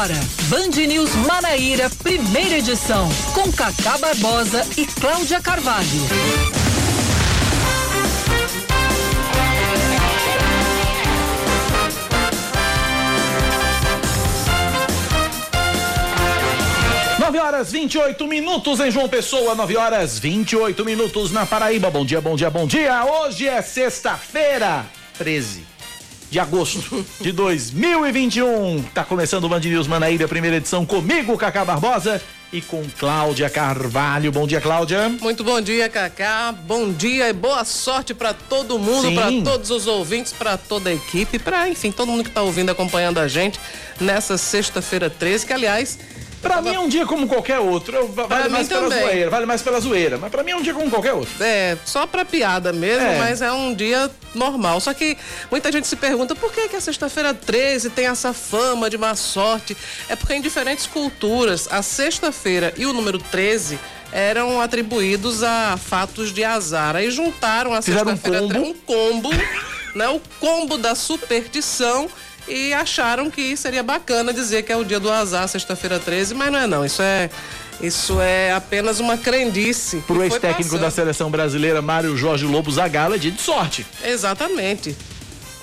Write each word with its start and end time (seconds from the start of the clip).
Agora, 0.00 0.18
Band 0.48 0.86
News 0.86 1.14
Manaíra, 1.26 1.90
primeira 2.02 2.56
edição, 2.56 3.06
com 3.34 3.52
Cacá 3.52 3.98
Barbosa 3.98 4.66
e 4.78 4.86
Cláudia 4.86 5.42
Carvalho. 5.42 5.86
Nove 17.18 17.38
horas 17.38 17.70
28 17.70 18.26
minutos 18.26 18.80
em 18.80 18.90
João 18.90 19.06
Pessoa, 19.06 19.54
9 19.54 19.76
horas 19.76 20.18
28 20.18 20.82
minutos 20.82 21.30
na 21.30 21.44
Paraíba. 21.44 21.90
Bom 21.90 22.06
dia, 22.06 22.22
bom 22.22 22.36
dia, 22.36 22.48
bom 22.48 22.66
dia. 22.66 23.04
Hoje 23.04 23.46
é 23.46 23.60
sexta-feira, 23.60 24.86
13 25.18 25.79
de 26.30 26.38
agosto 26.38 27.04
de 27.20 27.32
2021. 27.32 28.84
Tá 28.94 29.04
começando 29.04 29.44
o 29.44 29.48
Band 29.48 29.60
News 29.60 29.88
Manaíra, 29.88 30.28
primeira 30.28 30.56
edição 30.56 30.86
comigo, 30.86 31.36
Cacá 31.36 31.64
Barbosa 31.64 32.22
e 32.52 32.60
com 32.60 32.84
Cláudia 32.98 33.50
Carvalho. 33.50 34.30
Bom 34.30 34.46
dia, 34.46 34.60
Cláudia. 34.60 35.08
Muito 35.08 35.42
bom 35.42 35.60
dia, 35.60 35.88
Cacá. 35.88 36.52
Bom 36.52 36.92
dia 36.92 37.28
e 37.28 37.32
boa 37.32 37.64
sorte 37.64 38.14
para 38.14 38.32
todo 38.32 38.78
mundo, 38.78 39.12
para 39.12 39.30
todos 39.42 39.70
os 39.70 39.86
ouvintes, 39.86 40.32
para 40.32 40.56
toda 40.56 40.90
a 40.90 40.94
equipe, 40.94 41.38
para 41.38 41.68
enfim, 41.68 41.90
todo 41.90 42.08
mundo 42.08 42.24
que 42.24 42.30
tá 42.30 42.42
ouvindo, 42.42 42.70
acompanhando 42.70 43.18
a 43.18 43.26
gente 43.26 43.58
nessa 44.00 44.38
sexta-feira 44.38 45.10
13, 45.10 45.46
que 45.46 45.52
aliás, 45.52 45.98
Pra 46.40 46.62
mim 46.62 46.74
é 46.74 46.78
um 46.78 46.88
dia 46.88 47.04
como 47.04 47.28
qualquer 47.28 47.58
outro. 47.58 47.96
Eu, 47.96 48.08
vale 48.08 48.48
mais 48.48 48.68
pela 48.68 48.88
também. 48.88 49.00
zoeira, 49.00 49.30
vale 49.30 49.46
mais 49.46 49.62
pela 49.62 49.80
zoeira. 49.80 50.18
Mas 50.18 50.30
pra 50.30 50.42
mim 50.42 50.52
é 50.52 50.56
um 50.56 50.62
dia 50.62 50.72
como 50.72 50.90
qualquer 50.90 51.12
outro. 51.12 51.32
É, 51.40 51.76
só 51.84 52.06
pra 52.06 52.24
piada 52.24 52.72
mesmo, 52.72 53.06
é. 53.06 53.18
mas 53.18 53.42
é 53.42 53.52
um 53.52 53.74
dia 53.74 54.10
normal. 54.34 54.80
Só 54.80 54.94
que 54.94 55.16
muita 55.50 55.70
gente 55.70 55.86
se 55.86 55.96
pergunta 55.96 56.34
por 56.34 56.52
que, 56.52 56.68
que 56.68 56.76
a 56.76 56.80
sexta-feira 56.80 57.34
13 57.34 57.90
tem 57.90 58.06
essa 58.06 58.32
fama 58.32 58.88
de 58.88 58.96
má 58.96 59.14
sorte. 59.14 59.76
É 60.08 60.16
porque 60.16 60.34
em 60.34 60.40
diferentes 60.40 60.86
culturas, 60.86 61.68
a 61.70 61.82
sexta-feira 61.82 62.72
e 62.76 62.86
o 62.86 62.92
número 62.92 63.18
13 63.18 63.78
eram 64.12 64.60
atribuídos 64.60 65.42
a 65.42 65.76
fatos 65.76 66.32
de 66.32 66.42
azar. 66.42 66.96
Aí 66.96 67.10
juntaram 67.10 67.72
a 67.74 67.82
sexta-feira 67.82 68.42
um 68.42 68.48
combo, 68.48 68.60
um 68.60 68.74
combo 68.74 69.30
né? 69.94 70.08
O 70.08 70.20
combo 70.38 70.78
da 70.78 70.94
superstição 70.94 72.08
e 72.50 72.74
acharam 72.74 73.30
que 73.30 73.56
seria 73.56 73.82
bacana 73.82 74.32
dizer 74.32 74.62
que 74.62 74.72
é 74.72 74.76
o 74.76 74.84
dia 74.84 74.98
do 74.98 75.10
azar, 75.10 75.46
sexta-feira 75.48 75.98
13, 75.98 76.34
mas 76.34 76.52
não 76.52 76.58
é 76.58 76.66
não, 76.66 76.84
isso 76.84 77.00
é 77.00 77.30
isso 77.80 78.20
é 78.20 78.52
apenas 78.52 79.00
uma 79.00 79.16
crendice. 79.16 80.02
Pro 80.06 80.22
ex-técnico 80.22 80.76
da 80.76 80.90
seleção 80.90 81.30
brasileira, 81.30 81.80
Mário 81.80 82.14
Jorge 82.16 82.44
Lobo 82.44 82.70
Zagala, 82.70 83.14
é 83.14 83.18
dia 83.18 83.30
de 83.30 83.40
sorte. 83.40 83.86
Exatamente. 84.04 84.94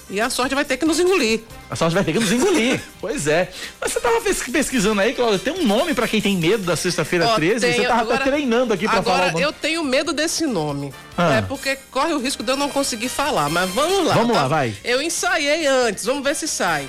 E 0.09 0.22
a 0.22 0.30
sorte 0.30 0.55
vai 0.55 0.63
ter 0.63 0.77
que 0.77 0.86
nos 0.86 0.97
engolir. 1.00 1.41
A 1.69 1.75
sorte 1.75 1.94
vai 1.94 2.02
ter 2.03 2.13
que 2.13 2.19
nos 2.19 2.31
engolir. 2.31 2.80
pois 3.02 3.27
é. 3.27 3.52
Mas 3.80 3.91
você 3.91 4.00
tava 4.00 4.22
pesquisando 4.22 5.02
aí, 5.02 5.14
Cláudia, 5.14 5.39
tem 5.39 5.53
um 5.53 5.66
nome 5.66 5.94
para 5.94 6.08
quem 6.08 6.22
tem 6.22 6.38
medo 6.38 6.64
da 6.64 6.77
sexta-feira 6.77 7.27
13? 7.36 7.59
Tenho, 7.59 7.75
você 7.75 7.88
tava 7.88 8.02
agora, 8.02 8.23
treinando 8.23 8.73
aqui 8.73 8.88
para 8.88 9.03
falar. 9.03 9.27
Agora, 9.27 9.44
eu 9.44 9.52
tenho 9.52 9.83
medo 9.83 10.14
desse 10.14 10.45
nome. 10.45 10.94
Ah. 11.17 11.36
É 11.36 11.41
porque 11.41 11.77
corre 11.91 12.14
o 12.14 12.19
risco 12.19 12.41
de 12.41 12.52
eu 12.52 12.58
não 12.58 12.69
conseguir 12.69 13.09
falar. 13.09 13.49
Mas 13.49 13.69
vamos 13.72 14.08
lá. 14.08 14.14
Vamos 14.14 14.33
tá? 14.33 14.44
lá, 14.44 14.47
vai. 14.47 14.73
Eu 14.83 15.02
ensaiei 15.02 15.66
antes, 15.66 16.05
vamos 16.05 16.23
ver 16.23 16.36
se 16.36 16.47
sai. 16.47 16.88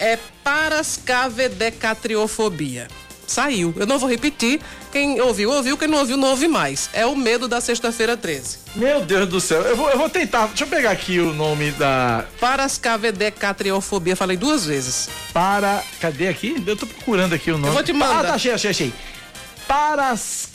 É 0.00 0.18
parascavedecatriofobia 0.42 2.88
saiu. 3.26 3.74
Eu 3.76 3.86
não 3.86 3.98
vou 3.98 4.08
repetir. 4.08 4.60
Quem 4.92 5.20
ouviu, 5.20 5.50
ouviu. 5.50 5.76
Quem 5.76 5.88
não 5.88 5.98
ouviu, 5.98 6.16
não 6.16 6.30
ouve 6.30 6.48
mais. 6.48 6.88
É 6.92 7.04
o 7.04 7.14
medo 7.16 7.48
da 7.48 7.60
sexta-feira 7.60 8.16
13. 8.16 8.58
Meu 8.74 9.04
Deus 9.04 9.28
do 9.28 9.40
céu. 9.40 9.62
Eu 9.62 9.76
vou, 9.76 9.90
eu 9.90 9.98
vou 9.98 10.08
tentar. 10.08 10.46
Deixa 10.48 10.64
eu 10.64 10.68
pegar 10.68 10.90
aqui 10.90 11.18
o 11.18 11.32
nome 11.32 11.70
da. 11.72 12.24
Parascavedecatriofobia. 12.40 14.16
Falei 14.16 14.36
duas 14.36 14.64
vezes. 14.64 15.08
Para. 15.32 15.82
Cadê 16.00 16.28
aqui? 16.28 16.62
Eu 16.66 16.76
tô 16.76 16.86
procurando 16.86 17.34
aqui 17.34 17.50
o 17.50 17.54
nome. 17.54 17.68
Eu 17.68 17.72
vou 17.72 17.82
te 17.82 17.92
mandar. 17.92 18.20
Ah, 18.20 18.28
tá, 18.28 18.34
achei, 18.34 18.52
achei, 18.52 18.70
achei. 18.70 18.94
Paras. 19.66 20.48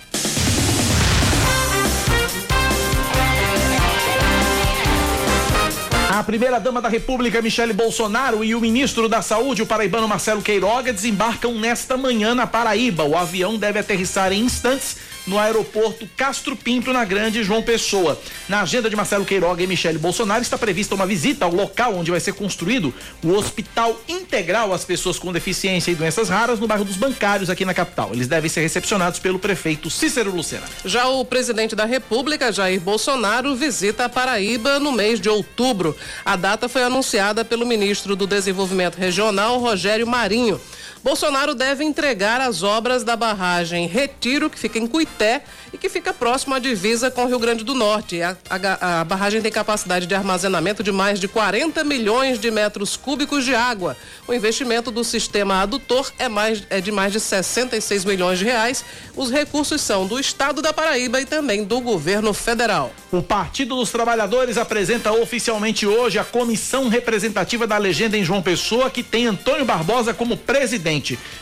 A 6.20 6.22
primeira-dama 6.22 6.82
da 6.82 6.88
República, 6.90 7.40
Michele 7.40 7.72
Bolsonaro, 7.72 8.44
e 8.44 8.54
o 8.54 8.60
ministro 8.60 9.08
da 9.08 9.22
Saúde, 9.22 9.62
o 9.62 9.66
paraibano 9.66 10.06
Marcelo 10.06 10.42
Queiroga, 10.42 10.92
desembarcam 10.92 11.54
nesta 11.54 11.96
manhã 11.96 12.34
na 12.34 12.46
Paraíba. 12.46 13.04
O 13.04 13.16
avião 13.16 13.56
deve 13.56 13.78
aterrissar 13.78 14.30
em 14.30 14.42
instantes 14.42 14.98
no 15.30 15.38
aeroporto 15.38 16.08
Castro 16.16 16.56
Pinto, 16.56 16.92
na 16.92 17.04
Grande 17.04 17.44
João 17.44 17.62
Pessoa. 17.62 18.20
Na 18.48 18.62
agenda 18.62 18.90
de 18.90 18.96
Marcelo 18.96 19.24
Queiroga 19.24 19.62
e 19.62 19.66
Michele 19.66 19.96
Bolsonaro 19.96 20.42
está 20.42 20.58
prevista 20.58 20.96
uma 20.96 21.06
visita 21.06 21.44
ao 21.44 21.54
local 21.54 21.94
onde 21.94 22.10
vai 22.10 22.18
ser 22.18 22.32
construído 22.32 22.92
o 23.22 23.32
Hospital 23.32 23.96
Integral 24.08 24.72
às 24.72 24.84
Pessoas 24.84 25.20
com 25.20 25.32
Deficiência 25.32 25.92
e 25.92 25.94
Doenças 25.94 26.28
Raras 26.28 26.58
no 26.58 26.66
bairro 26.66 26.84
dos 26.84 26.96
Bancários, 26.96 27.48
aqui 27.48 27.64
na 27.64 27.72
capital. 27.72 28.10
Eles 28.12 28.26
devem 28.26 28.50
ser 28.50 28.62
recepcionados 28.62 29.20
pelo 29.20 29.38
prefeito 29.38 29.88
Cícero 29.88 30.34
Lucena. 30.34 30.66
Já 30.84 31.06
o 31.06 31.24
presidente 31.24 31.76
da 31.76 31.84
República, 31.84 32.50
Jair 32.50 32.80
Bolsonaro, 32.80 33.54
visita 33.54 34.06
a 34.06 34.08
Paraíba 34.08 34.80
no 34.80 34.90
mês 34.90 35.20
de 35.20 35.28
outubro. 35.28 35.96
A 36.24 36.34
data 36.34 36.68
foi 36.68 36.82
anunciada 36.82 37.44
pelo 37.44 37.64
ministro 37.64 38.16
do 38.16 38.26
Desenvolvimento 38.26 38.96
Regional, 38.96 39.60
Rogério 39.60 40.08
Marinho. 40.08 40.60
Bolsonaro 41.02 41.54
deve 41.54 41.82
entregar 41.82 42.42
as 42.42 42.62
obras 42.62 43.02
da 43.02 43.16
barragem 43.16 43.86
Retiro, 43.86 44.50
que 44.50 44.58
fica 44.58 44.78
em 44.78 44.86
Cuité 44.86 45.42
e 45.72 45.78
que 45.78 45.88
fica 45.88 46.12
próximo 46.12 46.54
à 46.54 46.58
divisa 46.58 47.10
com 47.10 47.24
o 47.24 47.26
Rio 47.26 47.38
Grande 47.38 47.64
do 47.64 47.74
Norte. 47.74 48.20
A, 48.20 48.36
a, 48.50 49.00
a, 49.00 49.04
barragem 49.04 49.40
tem 49.40 49.50
capacidade 49.50 50.06
de 50.06 50.14
armazenamento 50.14 50.82
de 50.82 50.92
mais 50.92 51.18
de 51.18 51.26
40 51.26 51.82
milhões 51.84 52.38
de 52.38 52.50
metros 52.50 52.98
cúbicos 52.98 53.46
de 53.46 53.54
água. 53.54 53.96
O 54.28 54.34
investimento 54.34 54.90
do 54.90 55.02
sistema 55.02 55.62
adutor 55.62 56.12
é, 56.18 56.28
mais, 56.28 56.62
é 56.68 56.82
de 56.82 56.92
mais 56.92 57.14
de 57.14 57.20
66 57.20 58.04
milhões 58.04 58.38
de 58.38 58.44
reais. 58.44 58.84
Os 59.16 59.30
recursos 59.30 59.80
são 59.80 60.06
do 60.06 60.20
Estado 60.20 60.60
da 60.60 60.72
Paraíba 60.72 61.18
e 61.18 61.24
também 61.24 61.64
do 61.64 61.80
governo 61.80 62.34
federal. 62.34 62.92
O 63.10 63.22
Partido 63.22 63.74
dos 63.74 63.90
Trabalhadores 63.90 64.58
apresenta 64.58 65.12
oficialmente 65.12 65.86
hoje 65.86 66.18
a 66.18 66.24
comissão 66.24 66.88
representativa 66.88 67.66
da 67.66 67.78
legenda 67.78 68.18
em 68.18 68.24
João 68.24 68.42
Pessoa, 68.42 68.90
que 68.90 69.02
tem 69.02 69.26
Antônio 69.26 69.64
Barbosa 69.64 70.12
como 70.12 70.36
presidente. 70.36 70.89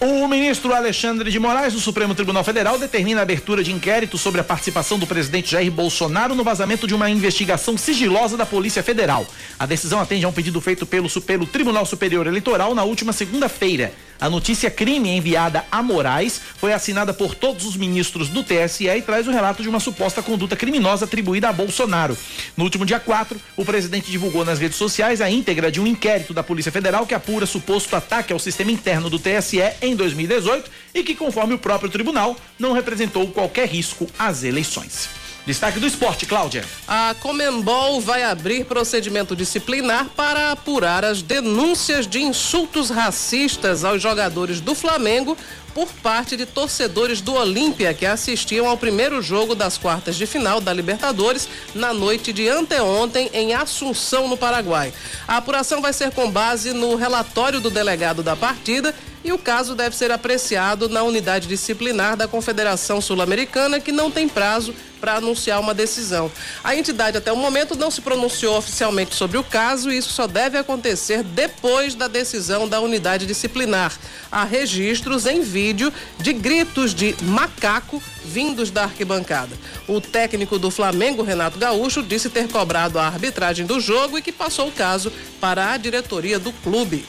O 0.07 0.27
ministro 0.27 0.71
Alexandre 0.71 1.31
de 1.31 1.39
Moraes 1.39 1.73
do 1.73 1.79
Supremo 1.79 2.13
Tribunal 2.13 2.43
Federal 2.43 2.77
determina 2.77 3.21
a 3.21 3.23
abertura 3.23 3.63
de 3.63 3.71
inquérito 3.71 4.19
sobre 4.19 4.39
a 4.39 4.43
participação 4.43 4.99
do 4.99 5.07
presidente 5.07 5.53
Jair 5.53 5.71
Bolsonaro 5.71 6.35
no 6.35 6.43
vazamento 6.43 6.85
de 6.85 6.93
uma 6.93 7.09
investigação 7.09 7.75
sigilosa 7.75 8.37
da 8.37 8.45
Polícia 8.45 8.83
Federal. 8.83 9.25
A 9.57 9.65
decisão 9.65 9.99
atende 9.99 10.23
a 10.23 10.27
um 10.27 10.31
pedido 10.31 10.61
feito 10.61 10.85
pelo, 10.85 11.09
pelo 11.21 11.47
Tribunal 11.47 11.87
Superior 11.87 12.27
Eleitoral 12.27 12.75
na 12.75 12.83
última 12.83 13.11
segunda-feira. 13.11 13.93
A 14.19 14.29
notícia 14.29 14.71
crime 14.71 15.09
enviada 15.09 15.65
a 15.69 15.83
Moraes 15.83 16.39
foi 16.57 16.71
assinada 16.71 17.13
por 17.13 17.35
todos 17.35 17.65
os 17.65 17.75
ministros 17.75 18.29
do 18.29 18.43
TSE 18.43 18.87
e 18.87 19.01
traz 19.01 19.27
o 19.27 19.31
relato 19.31 19.61
de 19.61 19.67
uma 19.67 19.79
suposta 19.79 20.23
conduta 20.23 20.55
criminosa 20.55 21.05
atribuída 21.05 21.49
a 21.49 21.53
Bolsonaro. 21.53 22.17
No 22.55 22.63
último 22.63 22.85
dia 22.85 22.99
4, 22.99 23.39
o 23.57 23.65
presidente 23.65 24.09
divulgou 24.09 24.45
nas 24.45 24.57
redes 24.57 24.77
sociais 24.77 25.19
a 25.19 25.29
íntegra 25.29 25.69
de 25.69 25.81
um 25.81 25.87
inquérito 25.87 26.33
da 26.33 26.43
Polícia 26.43 26.71
Federal 26.71 27.05
que 27.05 27.13
apura 27.13 27.45
suposto 27.45 27.95
ataque 27.95 28.31
ao 28.31 28.39
sistema 28.39 28.71
interno 28.71 29.09
do 29.09 29.19
TSE 29.19 29.61
em 29.81 29.95
2018 29.95 30.71
e 30.93 31.03
que, 31.03 31.13
conforme 31.13 31.53
o 31.53 31.59
próprio 31.59 31.89
tribunal, 31.89 32.37
não 32.57 32.71
representou 32.71 33.27
qualquer 33.27 33.67
risco 33.67 34.07
às 34.17 34.43
eleições. 34.43 35.24
Destaque 35.45 35.79
do 35.79 35.85
esporte, 35.85 36.25
Cláudia. 36.25 36.65
A 36.87 37.15
Comembol 37.19 38.01
vai 38.01 38.23
abrir 38.23 38.65
procedimento 38.65 39.35
disciplinar 39.35 40.07
para 40.15 40.51
apurar 40.51 41.05
as 41.05 41.21
denúncias 41.21 42.07
de 42.07 42.19
insultos 42.19 42.89
racistas 42.89 43.83
aos 43.83 44.01
jogadores 44.01 44.59
do 44.59 44.73
Flamengo 44.73 45.37
por 45.75 45.87
parte 46.01 46.35
de 46.35 46.47
torcedores 46.47 47.21
do 47.21 47.33
Olímpia 47.33 47.93
que 47.93 48.07
assistiam 48.07 48.67
ao 48.67 48.77
primeiro 48.77 49.21
jogo 49.21 49.53
das 49.53 49.77
quartas 49.77 50.15
de 50.15 50.25
final 50.25 50.59
da 50.59 50.73
Libertadores 50.73 51.47
na 51.75 51.93
noite 51.93 52.33
de 52.33 52.47
anteontem 52.49 53.29
em 53.31 53.53
Assunção, 53.53 54.27
no 54.27 54.37
Paraguai. 54.37 54.91
A 55.27 55.37
apuração 55.37 55.79
vai 55.79 55.93
ser 55.93 56.11
com 56.11 56.31
base 56.31 56.73
no 56.73 56.95
relatório 56.95 57.59
do 57.59 57.69
delegado 57.69 58.23
da 58.23 58.35
partida 58.35 58.95
e 59.25 59.31
o 59.31 59.39
caso 59.39 59.73
deve 59.73 59.95
ser 59.95 60.11
apreciado 60.11 60.87
na 60.87 61.01
unidade 61.01 61.47
disciplinar 61.47 62.15
da 62.15 62.27
Confederação 62.27 63.01
Sul-Americana, 63.01 63.79
que 63.79 63.91
não 63.91 64.11
tem 64.11 64.29
prazo 64.29 64.71
para 65.01 65.15
anunciar 65.15 65.59
uma 65.59 65.73
decisão. 65.73 66.31
A 66.63 66.75
entidade 66.75 67.17
até 67.17 67.31
o 67.31 67.35
momento 67.35 67.75
não 67.75 67.89
se 67.89 68.01
pronunciou 68.01 68.55
oficialmente 68.55 69.15
sobre 69.15 69.39
o 69.39 69.43
caso 69.43 69.91
e 69.91 69.97
isso 69.97 70.09
só 70.13 70.27
deve 70.27 70.59
acontecer 70.59 71.23
depois 71.23 71.95
da 71.95 72.07
decisão 72.07 72.67
da 72.67 72.79
unidade 72.79 73.25
disciplinar. 73.25 73.97
Há 74.31 74.43
registros 74.43 75.25
em 75.25 75.41
vídeo 75.41 75.91
de 76.19 76.31
gritos 76.31 76.93
de 76.93 77.15
macaco 77.23 78.01
vindos 78.23 78.69
da 78.69 78.83
arquibancada. 78.83 79.55
O 79.87 79.99
técnico 79.99 80.59
do 80.59 80.69
Flamengo, 80.69 81.23
Renato 81.23 81.57
Gaúcho, 81.57 82.03
disse 82.03 82.29
ter 82.29 82.47
cobrado 82.47 82.99
a 82.99 83.07
arbitragem 83.07 83.65
do 83.65 83.79
jogo 83.79 84.17
e 84.17 84.21
que 84.21 84.31
passou 84.31 84.67
o 84.67 84.71
caso 84.71 85.11
para 85.39 85.71
a 85.71 85.77
diretoria 85.77 86.39
do 86.39 86.51
clube. 86.51 87.05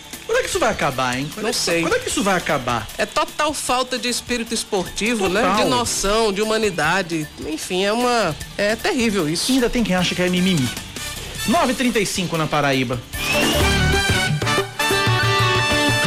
Quando 0.46 0.50
é 0.50 0.50
que 0.50 0.50
isso 0.50 0.60
vai 0.60 0.70
acabar, 0.70 1.18
hein? 1.18 1.30
Quando 1.34 1.42
Não 1.42 1.50
é 1.50 1.52
sei. 1.52 1.82
Quando 1.82 1.96
é 1.96 1.98
que 1.98 2.08
isso 2.08 2.22
vai 2.22 2.36
acabar? 2.36 2.86
É 2.96 3.04
total 3.04 3.52
falta 3.52 3.98
de 3.98 4.08
espírito 4.08 4.54
esportivo, 4.54 5.28
né? 5.28 5.40
Total. 5.40 5.56
De 5.56 5.64
noção, 5.64 6.32
de 6.32 6.40
humanidade. 6.40 7.26
Enfim, 7.44 7.84
é 7.84 7.92
uma. 7.92 8.34
É 8.56 8.76
terrível 8.76 9.28
isso. 9.28 9.50
Ainda 9.50 9.68
tem 9.68 9.82
quem 9.82 9.96
acha 9.96 10.14
que 10.14 10.22
é 10.22 10.28
mimimi. 10.28 10.68
9h35 11.48 12.32
na 12.34 12.46
Paraíba. 12.46 13.00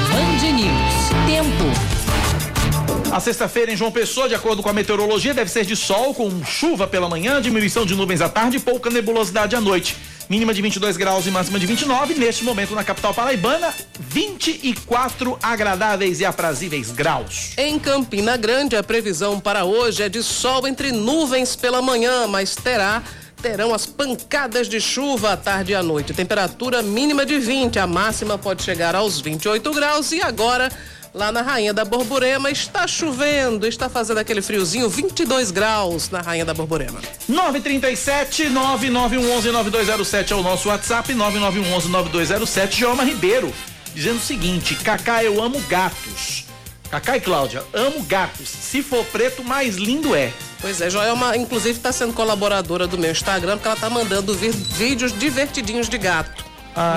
Band 0.09 0.51
News. 0.53 1.09
Tempo. 1.27 3.13
A 3.13 3.19
sexta-feira 3.19 3.73
em 3.73 3.75
João 3.75 3.91
Pessoa, 3.91 4.29
de 4.29 4.35
acordo 4.35 4.63
com 4.63 4.69
a 4.69 4.73
meteorologia, 4.73 5.33
deve 5.33 5.51
ser 5.51 5.65
de 5.65 5.75
sol, 5.75 6.13
com 6.13 6.45
chuva 6.45 6.87
pela 6.87 7.09
manhã, 7.09 7.41
diminuição 7.41 7.85
de 7.85 7.93
nuvens 7.93 8.21
à 8.21 8.29
tarde 8.29 8.57
e 8.57 8.59
pouca 8.59 8.89
nebulosidade 8.89 9.55
à 9.55 9.59
noite. 9.59 9.97
Mínima 10.29 10.53
de 10.53 10.61
22 10.61 10.95
graus 10.95 11.25
e 11.25 11.31
máxima 11.31 11.59
de 11.59 11.65
29. 11.65 12.13
Neste 12.13 12.43
momento, 12.43 12.75
na 12.75 12.83
capital 12.83 13.15
paraibana, 13.15 13.73
24 13.99 15.39
agradáveis 15.41 16.19
e 16.19 16.25
aprazíveis 16.25 16.91
graus. 16.91 17.53
Em 17.57 17.79
Campina 17.79 18.37
Grande, 18.37 18.75
a 18.75 18.83
previsão 18.83 19.39
para 19.39 19.65
hoje 19.65 20.03
é 20.03 20.07
de 20.07 20.21
sol 20.21 20.67
entre 20.67 20.91
nuvens 20.91 21.55
pela 21.55 21.81
manhã, 21.81 22.27
mas 22.27 22.55
terá 22.55 23.01
terão 23.41 23.73
as 23.73 23.87
pancadas 23.87 24.67
de 24.67 24.79
chuva 24.79 25.33
à 25.33 25.37
tarde 25.37 25.71
e 25.71 25.75
à 25.75 25.81
noite. 25.81 26.13
Temperatura 26.13 26.83
mínima 26.83 27.25
de 27.25 27.39
20, 27.39 27.79
a 27.79 27.87
máxima 27.87 28.37
pode 28.37 28.61
chegar 28.61 28.93
aos 28.93 29.19
28 29.19 29.73
graus 29.73 30.11
e 30.11 30.21
agora 30.21 30.69
lá 31.13 31.31
na 31.31 31.41
Rainha 31.41 31.73
da 31.73 31.83
Borborema 31.83 32.49
está 32.49 32.87
chovendo, 32.87 33.67
está 33.67 33.89
fazendo 33.89 34.19
aquele 34.19 34.41
friozinho, 34.41 34.89
22 34.89 35.51
graus 35.51 36.09
na 36.09 36.21
Rainha 36.21 36.45
da 36.45 36.53
Borborema. 36.53 36.99
937 37.27 38.49
9911 38.49 39.51
9207 39.51 40.33
é 40.33 40.35
o 40.35 40.43
nosso 40.43 40.69
WhatsApp, 40.69 41.13
9911 41.13 41.89
9207. 41.89 42.79
Joelma 42.79 43.03
Ribeiro 43.03 43.53
dizendo 43.93 44.17
o 44.17 44.21
seguinte: 44.21 44.75
Cacá, 44.75 45.23
eu 45.23 45.41
amo 45.41 45.59
gatos. 45.67 46.45
Cacá 46.89 47.17
e 47.17 47.21
Cláudia, 47.21 47.63
amo 47.71 48.01
gatos. 48.03 48.49
Se 48.49 48.81
for 48.81 49.05
preto, 49.05 49.43
mais 49.43 49.75
lindo 49.75 50.15
é. 50.15 50.33
Pois 50.59 50.81
é, 50.81 50.89
Joelma, 50.89 51.37
inclusive, 51.37 51.77
está 51.77 51.91
sendo 51.91 52.13
colaboradora 52.13 52.87
do 52.87 52.97
meu 52.97 53.11
Instagram, 53.11 53.57
porque 53.57 53.67
ela 53.67 53.75
está 53.75 53.89
mandando 53.89 54.33
vir 54.33 54.51
vídeos 54.51 55.17
divertidinhos 55.17 55.87
de 55.87 55.97
gato. 55.97 56.48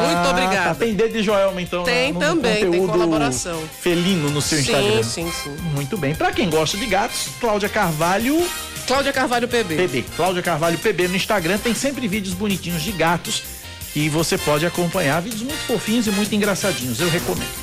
Muito 0.06 0.28
obrigada. 0.30 0.68
Tá, 0.68 0.74
tem 0.74 0.94
dedo 0.94 1.12
de 1.12 1.22
Joelma, 1.22 1.60
então. 1.60 1.84
Tem 1.84 2.12
no 2.12 2.20
também, 2.20 2.70
tem 2.70 2.86
colaboração. 2.86 3.62
Felino 3.80 4.30
no 4.30 4.40
seu 4.40 4.60
Instagram. 4.60 5.02
Sim, 5.02 5.30
sim, 5.30 5.32
sim. 5.44 5.56
Muito 5.74 5.96
bem. 5.96 6.14
Pra 6.14 6.30
quem 6.32 6.48
gosta 6.48 6.76
de 6.76 6.86
gatos, 6.86 7.28
Cláudia 7.40 7.68
Carvalho 7.68 8.42
Cláudia 8.86 9.12
Carvalho 9.12 9.48
PB. 9.48 9.76
PB. 9.76 10.04
Cláudia 10.16 10.42
Carvalho 10.42 10.78
PB 10.78 11.08
no 11.08 11.16
Instagram 11.16 11.58
tem 11.58 11.74
sempre 11.74 12.08
vídeos 12.08 12.34
bonitinhos 12.34 12.82
de 12.82 12.92
gatos 12.92 13.42
que 13.92 14.08
você 14.08 14.36
pode 14.36 14.66
acompanhar. 14.66 15.20
Vídeos 15.22 15.42
muito 15.42 15.60
fofinhos 15.66 16.06
e 16.06 16.10
muito 16.10 16.34
engraçadinhos. 16.34 17.00
Eu 17.00 17.08
recomendo. 17.08 17.62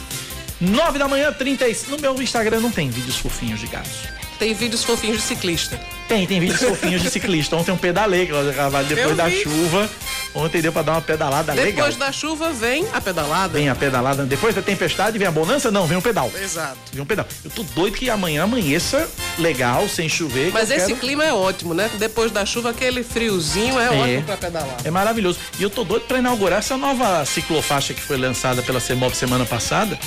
9 0.62 1.00
da 1.00 1.08
manhã, 1.08 1.32
30 1.32 1.68
e... 1.68 1.78
No 1.88 1.98
meu 2.00 2.22
Instagram 2.22 2.60
não 2.60 2.72
tem 2.72 2.90
vídeos 2.90 3.18
fofinhos 3.18 3.60
de 3.60 3.68
gatos. 3.68 4.19
Tem 4.40 4.54
vídeos 4.54 4.84
fofinhos 4.86 5.18
de 5.18 5.24
ciclista. 5.24 5.78
Tem, 6.08 6.26
tem 6.26 6.40
vídeos 6.40 6.62
fofinhos 6.62 7.02
de 7.04 7.10
ciclista. 7.12 7.56
Ontem 7.58 7.72
eu 7.72 7.78
pedalei, 7.78 8.26
Carvalho, 8.56 8.88
depois 8.88 9.16
da 9.18 9.30
chuva. 9.30 9.90
Ontem 10.34 10.62
deu 10.62 10.72
pra 10.72 10.82
dar 10.82 10.94
uma 10.94 11.02
pedalada 11.02 11.54
legal. 11.54 11.74
Depois 11.88 11.96
da 11.98 12.12
chuva 12.12 12.54
vem 12.54 12.88
a 12.94 13.02
pedalada. 13.02 13.54
Vem 13.54 13.68
a 13.68 13.76
pedalada. 13.76 14.24
Depois 14.26 14.56
da 14.56 14.62
tempestade 14.62 15.18
vem 15.18 15.28
a 15.28 15.32
bonança? 15.32 15.70
Não, 15.70 15.86
vem 15.86 15.98
um 15.98 16.02
pedal. 16.02 16.32
Exato. 16.42 16.78
Vem 16.94 17.02
um 17.02 17.06
pedal. 17.06 17.26
Eu 17.44 17.52
tô 17.52 17.64
doido 17.64 17.98
que 17.98 18.10
amanhã 18.10 18.44
amanheça 18.44 19.10
legal, 19.38 19.90
sem 19.90 20.08
chover. 20.08 20.52
Mas 20.54 20.72
esse 20.72 20.88
quero- 20.88 21.00
clima 21.00 21.26
é 21.26 21.34
ótimo, 21.34 21.74
né? 21.74 21.90
Depois 22.00 22.32
da 22.32 22.46
chuva, 22.46 22.70
aquele 22.70 23.04
friozinho 23.04 23.78
é, 23.80 23.90
ótimo 23.90 24.24
pra 24.24 24.38
pedalar. 24.38 24.78
É 24.86 24.90
maravilhoso. 24.90 25.38
E 25.60 25.64
eu 25.64 25.70
tô 25.70 25.84
doido 25.84 26.04
pra 26.08 26.18
inaugurar 26.20 26.60
essa 26.60 26.78
nova 26.78 27.26
ciclofaixa 27.26 27.94
que 27.94 28.02
foi 28.02 28.18
lançada 28.18 28.62
pela 28.62 28.80
CEMOB 28.80 29.14
semana 29.16 29.46
passada. 29.46 30.00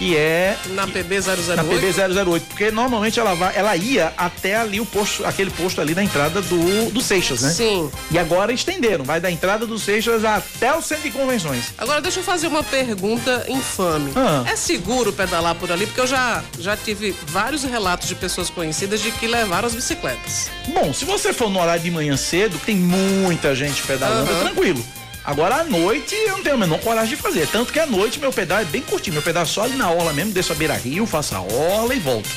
Que 0.00 0.16
é 0.16 0.56
na 0.68 0.86
PB 0.86 1.20
008. 1.20 1.56
Na 1.56 1.62
PB 1.62 1.92
008, 2.24 2.46
porque 2.46 2.70
normalmente 2.70 3.20
ela 3.20 3.34
vai, 3.34 3.54
ela 3.54 3.76
ia 3.76 4.14
até 4.16 4.56
ali 4.56 4.80
o 4.80 4.86
posto, 4.86 5.26
aquele 5.26 5.50
posto 5.50 5.78
ali 5.78 5.94
na 5.94 6.02
entrada 6.02 6.40
do, 6.40 6.90
do 6.90 7.02
Seixas, 7.02 7.42
né? 7.42 7.50
Sim. 7.50 7.90
E 8.10 8.18
agora 8.18 8.50
estenderam, 8.50 9.04
vai 9.04 9.20
da 9.20 9.30
entrada 9.30 9.66
do 9.66 9.78
Seixas 9.78 10.24
até 10.24 10.72
o 10.74 10.80
centro 10.80 11.04
de 11.04 11.10
convenções. 11.10 11.74
Agora 11.76 12.00
deixa 12.00 12.20
eu 12.20 12.24
fazer 12.24 12.46
uma 12.46 12.62
pergunta 12.62 13.44
infame. 13.46 14.10
Ah. 14.16 14.42
É 14.50 14.56
seguro 14.56 15.12
pedalar 15.12 15.54
por 15.54 15.70
ali? 15.70 15.84
Porque 15.84 16.00
eu 16.00 16.06
já 16.06 16.42
já 16.58 16.74
tive 16.74 17.14
vários 17.26 17.62
relatos 17.62 18.08
de 18.08 18.14
pessoas 18.14 18.48
conhecidas 18.48 19.02
de 19.02 19.12
que 19.12 19.26
levaram 19.26 19.68
as 19.68 19.74
bicicletas. 19.74 20.48
Bom, 20.68 20.94
se 20.94 21.04
você 21.04 21.30
for 21.30 21.50
no 21.50 21.60
horário 21.60 21.82
de 21.82 21.90
manhã 21.90 22.16
cedo, 22.16 22.58
tem 22.64 22.74
muita 22.74 23.54
gente 23.54 23.82
pedalando, 23.82 24.30
Aham. 24.30 24.38
é 24.38 24.44
tranquilo. 24.44 24.82
Agora 25.24 25.56
à 25.56 25.64
noite 25.64 26.14
eu 26.14 26.36
não 26.36 26.42
tenho 26.42 26.54
a 26.56 26.58
menor 26.58 26.80
coragem 26.80 27.16
de 27.16 27.22
fazer. 27.22 27.46
Tanto 27.48 27.72
que 27.72 27.78
à 27.78 27.86
noite 27.86 28.18
meu 28.18 28.32
pedal 28.32 28.60
é 28.60 28.64
bem 28.64 28.82
curtinho. 28.82 29.14
Meu 29.14 29.22
pedal 29.22 29.42
é 29.42 29.46
só 29.46 29.62
ali 29.62 29.76
na 29.76 29.90
orla 29.90 30.12
mesmo, 30.12 30.32
desço 30.32 30.52
a 30.52 30.54
beira 30.54 30.74
rio, 30.74 31.06
faço 31.06 31.34
a 31.34 31.40
orla 31.40 31.94
e 31.94 31.98
volto. 32.00 32.28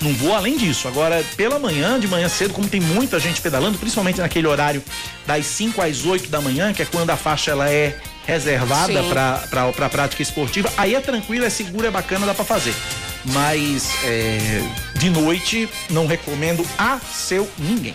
Não 0.00 0.14
vou 0.14 0.34
além 0.34 0.56
disso. 0.56 0.88
Agora, 0.88 1.22
pela 1.36 1.58
manhã, 1.58 2.00
de 2.00 2.08
manhã 2.08 2.28
cedo, 2.28 2.54
como 2.54 2.66
tem 2.66 2.80
muita 2.80 3.20
gente 3.20 3.40
pedalando, 3.40 3.78
principalmente 3.78 4.18
naquele 4.18 4.46
horário 4.46 4.82
das 5.26 5.44
5 5.46 5.82
às 5.82 6.06
8 6.06 6.30
da 6.30 6.40
manhã, 6.40 6.72
que 6.72 6.80
é 6.82 6.86
quando 6.86 7.10
a 7.10 7.16
faixa 7.16 7.50
ela 7.50 7.70
é 7.70 7.98
reservada 8.26 9.02
para 9.04 9.72
pra 9.72 9.88
prática 9.88 10.22
esportiva, 10.22 10.72
aí 10.76 10.94
é 10.94 11.00
tranquilo, 11.00 11.44
é 11.44 11.50
seguro, 11.50 11.86
é 11.86 11.90
bacana, 11.90 12.24
dá 12.24 12.32
para 12.32 12.44
fazer. 12.44 12.74
Mas 13.26 13.90
é, 14.04 14.62
de 14.94 15.10
noite 15.10 15.68
não 15.90 16.06
recomendo 16.06 16.66
a 16.78 16.98
seu 16.98 17.48
ninguém. 17.58 17.92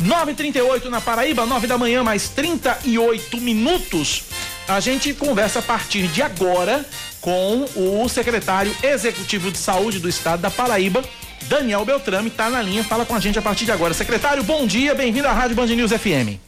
9h38 0.00 0.86
na 0.86 1.00
Paraíba, 1.00 1.44
9 1.44 1.66
da 1.66 1.76
manhã, 1.76 2.02
mais 2.02 2.28
38 2.30 3.36
minutos. 3.36 4.24
A 4.66 4.80
gente 4.80 5.12
conversa 5.12 5.58
a 5.58 5.62
partir 5.62 6.08
de 6.08 6.22
agora 6.22 6.84
com 7.20 7.66
o 7.76 8.08
secretário 8.08 8.74
executivo 8.82 9.50
de 9.50 9.58
saúde 9.58 9.98
do 9.98 10.08
estado 10.08 10.40
da 10.40 10.50
Paraíba, 10.50 11.02
Daniel 11.48 11.84
Beltrame, 11.84 12.28
está 12.28 12.48
na 12.48 12.62
linha, 12.62 12.82
fala 12.82 13.04
com 13.04 13.14
a 13.14 13.20
gente 13.20 13.38
a 13.38 13.42
partir 13.42 13.66
de 13.66 13.72
agora. 13.72 13.92
Secretário, 13.92 14.42
bom 14.42 14.66
dia, 14.66 14.94
bem-vindo 14.94 15.28
à 15.28 15.32
Rádio 15.32 15.56
Band 15.56 15.66
News 15.66 15.92
FM. 15.92 16.38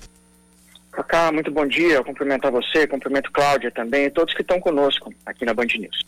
Cacá, 0.92 1.30
muito 1.32 1.50
bom 1.50 1.66
dia. 1.66 1.94
Eu 1.94 2.04
cumprimento 2.04 2.47
a 2.47 2.50
você, 2.50 2.87
cumprimento 2.87 3.30
Cláudia 3.32 3.71
também 3.71 4.06
e 4.06 4.11
todos 4.11 4.35
que 4.35 4.42
estão 4.42 4.61
conosco 4.61 5.12
aqui 5.26 5.44
na 5.44 5.52
Band 5.52 5.66
News. 5.78 6.02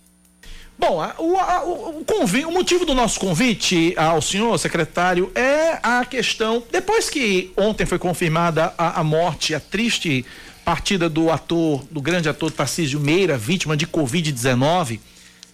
Bom, 0.79 1.01
a- 1.01 1.15
o, 1.19 1.37
a- 1.39 1.63
o, 1.65 1.99
o 2.01 2.05
convi- 2.05 2.45
o 2.45 2.51
motivo 2.51 2.85
do 2.85 2.95
nosso 2.95 3.19
convite 3.21 3.95
ao 3.97 4.21
senhor 4.21 4.59
secretário 4.59 5.31
é 5.35 5.79
a 5.83 6.05
questão. 6.05 6.63
Depois 6.71 7.09
que 7.09 7.53
ontem 7.57 7.87
foi 7.87 7.99
confirmada 7.99 8.75
a, 8.77 9.01
a 9.01 9.05
morte, 9.05 9.55
a 9.55 9.61
triste 9.61 10.25
partida 10.65 11.09
do 11.09 11.31
ator, 11.31 11.85
do 11.91 12.01
grande 12.01 12.29
ator 12.29 12.51
Tarcísio 12.51 12.99
Meira, 12.99 13.37
vítima 13.39 13.77
de 13.77 13.87
Covid-19, 13.87 14.99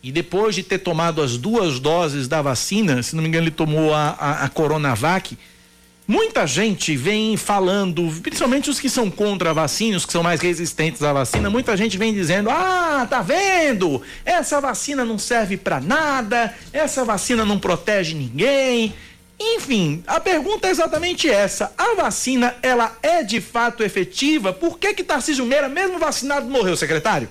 e 0.03 0.11
depois 0.11 0.55
de 0.55 0.62
ter 0.62 0.79
tomado 0.79 1.21
as 1.21 1.37
duas 1.37 1.79
doses 1.79 2.27
da 2.27 2.41
vacina, 2.41 3.03
se 3.03 3.15
não 3.15 3.23
me 3.23 3.29
engano, 3.29 3.45
ele 3.45 3.50
tomou 3.50 3.93
a, 3.93 4.17
a, 4.19 4.45
a 4.45 4.49
Coronavac. 4.49 5.37
Muita 6.07 6.45
gente 6.45 6.97
vem 6.97 7.37
falando, 7.37 8.11
principalmente 8.21 8.69
os 8.69 8.80
que 8.80 8.90
são 8.90 9.09
contra 9.09 9.50
a 9.50 9.52
vacina, 9.52 9.97
os 9.97 10.04
que 10.04 10.12
são 10.12 10.23
mais 10.23 10.40
resistentes 10.40 11.02
à 11.02 11.12
vacina, 11.12 11.49
muita 11.49 11.76
gente 11.76 11.97
vem 11.97 12.12
dizendo: 12.12 12.50
"Ah, 12.50 13.07
tá 13.09 13.23
vendo? 13.23 14.02
Essa 14.25 14.61
vacina 14.61 15.04
não 15.04 15.19
serve 15.19 15.57
pra 15.57 15.80
nada, 15.80 16.52
essa 16.73 17.04
vacina 17.04 17.45
não 17.45 17.61
protege 17.61 18.14
ninguém". 18.14 18.92
Enfim, 19.40 20.04
a 20.07 20.21
pergunta 20.21 20.69
é 20.69 20.71
exatamente 20.71 21.30
essa: 21.30 21.73
a 21.78 21.95
vacina, 21.95 22.54
ela 22.62 22.97
é 23.02 23.23
de 23.23 23.40
fato 23.40 23.83
efetiva? 23.83 24.52
Por 24.52 24.78
que 24.78 24.92
que 24.92 25.02
Tarcísio 25.02 25.47
Meira, 25.47 25.69
mesmo 25.69 25.99
vacinado, 25.99 26.47
morreu, 26.47 26.76
secretário? 26.76 27.28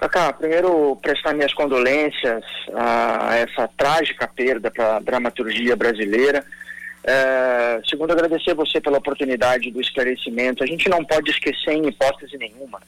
Cacá, 0.00 0.32
primeiro 0.32 0.96
prestar 0.96 1.34
minhas 1.34 1.52
condolências 1.54 2.44
a 2.74 3.36
essa 3.36 3.68
trágica 3.76 4.26
perda 4.26 4.70
para 4.70 4.96
a 4.96 5.00
dramaturgia 5.00 5.76
brasileira. 5.76 6.44
É, 7.06 7.80
segundo, 7.88 8.12
agradecer 8.12 8.54
você 8.54 8.80
pela 8.80 8.98
oportunidade 8.98 9.70
do 9.70 9.80
esclarecimento. 9.80 10.64
A 10.64 10.66
gente 10.66 10.88
não 10.88 11.04
pode 11.04 11.30
esquecer 11.30 11.72
em 11.72 11.88
hipótese 11.88 12.36
nenhuma 12.38 12.80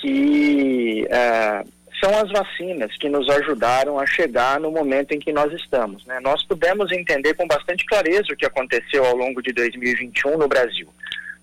que 0.00 1.06
é, 1.10 1.62
são 2.02 2.16
as 2.18 2.30
vacinas 2.30 2.96
que 2.96 3.08
nos 3.08 3.28
ajudaram 3.28 3.98
a 3.98 4.06
chegar 4.06 4.58
no 4.58 4.70
momento 4.70 5.12
em 5.12 5.18
que 5.18 5.32
nós 5.32 5.52
estamos. 5.52 6.04
né? 6.06 6.18
Nós 6.20 6.42
pudemos 6.44 6.90
entender 6.90 7.34
com 7.34 7.46
bastante 7.46 7.84
clareza 7.84 8.32
o 8.32 8.36
que 8.36 8.46
aconteceu 8.46 9.04
ao 9.04 9.14
longo 9.14 9.42
de 9.42 9.52
2021 9.52 10.38
no 10.38 10.48
Brasil. 10.48 10.88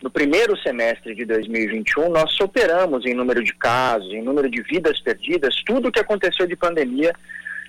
No 0.02 0.10
primeiro 0.10 0.56
semestre 0.58 1.16
de 1.16 1.26
2021, 1.26 2.10
nós 2.10 2.32
superamos 2.34 3.06
em 3.06 3.14
número 3.14 3.44
de 3.44 3.54
casos, 3.54 4.12
em 4.14 4.22
número 4.22 4.50
de 4.50 4.62
vidas 4.62 5.00
perdidas, 5.00 5.56
tudo 5.66 5.90
o 5.90 5.92
que 5.92 6.00
aconteceu 6.00 6.46
de 6.46 6.56
pandemia 6.56 7.14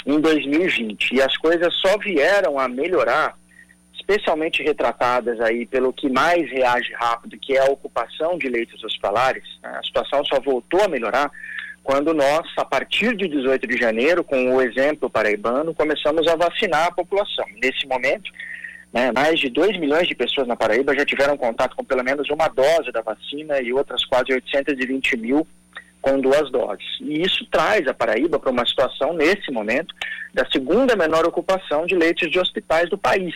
em 0.06 0.20
2020. 0.20 1.14
E 1.14 1.22
as 1.22 1.36
coisas 1.36 1.74
só 1.74 1.96
vieram 1.98 2.58
a 2.58 2.68
melhorar, 2.68 3.34
especialmente 4.08 4.62
retratadas 4.62 5.38
aí 5.38 5.66
pelo 5.66 5.92
que 5.92 6.08
mais 6.08 6.50
reage 6.50 6.92
rápido, 6.94 7.38
que 7.38 7.54
é 7.54 7.60
a 7.60 7.70
ocupação 7.70 8.38
de 8.38 8.48
leitos 8.48 8.82
hospitalares. 8.82 9.44
A 9.62 9.82
situação 9.82 10.24
só 10.24 10.40
voltou 10.40 10.82
a 10.82 10.88
melhorar 10.88 11.30
quando 11.84 12.14
nós, 12.14 12.46
a 12.56 12.64
partir 12.64 13.14
de 13.14 13.28
18 13.28 13.66
de 13.66 13.76
janeiro, 13.76 14.24
com 14.24 14.54
o 14.54 14.62
exemplo 14.62 15.10
paraibano, 15.10 15.74
começamos 15.74 16.26
a 16.26 16.36
vacinar 16.36 16.86
a 16.86 16.90
população. 16.90 17.44
Nesse 17.62 17.86
momento, 17.86 18.30
né, 18.92 19.12
mais 19.12 19.38
de 19.38 19.50
2 19.50 19.78
milhões 19.78 20.08
de 20.08 20.14
pessoas 20.14 20.48
na 20.48 20.56
Paraíba 20.56 20.94
já 20.94 21.04
tiveram 21.04 21.36
contato 21.36 21.76
com 21.76 21.84
pelo 21.84 22.02
menos 22.02 22.30
uma 22.30 22.48
dose 22.48 22.90
da 22.90 23.02
vacina 23.02 23.60
e 23.60 23.72
outras 23.74 24.06
quase 24.06 24.32
820 24.32 25.16
mil 25.18 25.46
com 26.00 26.18
duas 26.20 26.50
doses. 26.50 26.86
E 27.00 27.20
isso 27.20 27.46
traz 27.50 27.86
a 27.86 27.92
Paraíba 27.92 28.38
para 28.38 28.50
uma 28.50 28.66
situação, 28.66 29.12
nesse 29.12 29.50
momento, 29.50 29.94
da 30.32 30.46
segunda 30.50 30.96
menor 30.96 31.26
ocupação 31.26 31.86
de 31.86 31.94
leitos 31.94 32.30
de 32.30 32.38
hospitais 32.38 32.88
do 32.88 32.96
país. 32.96 33.34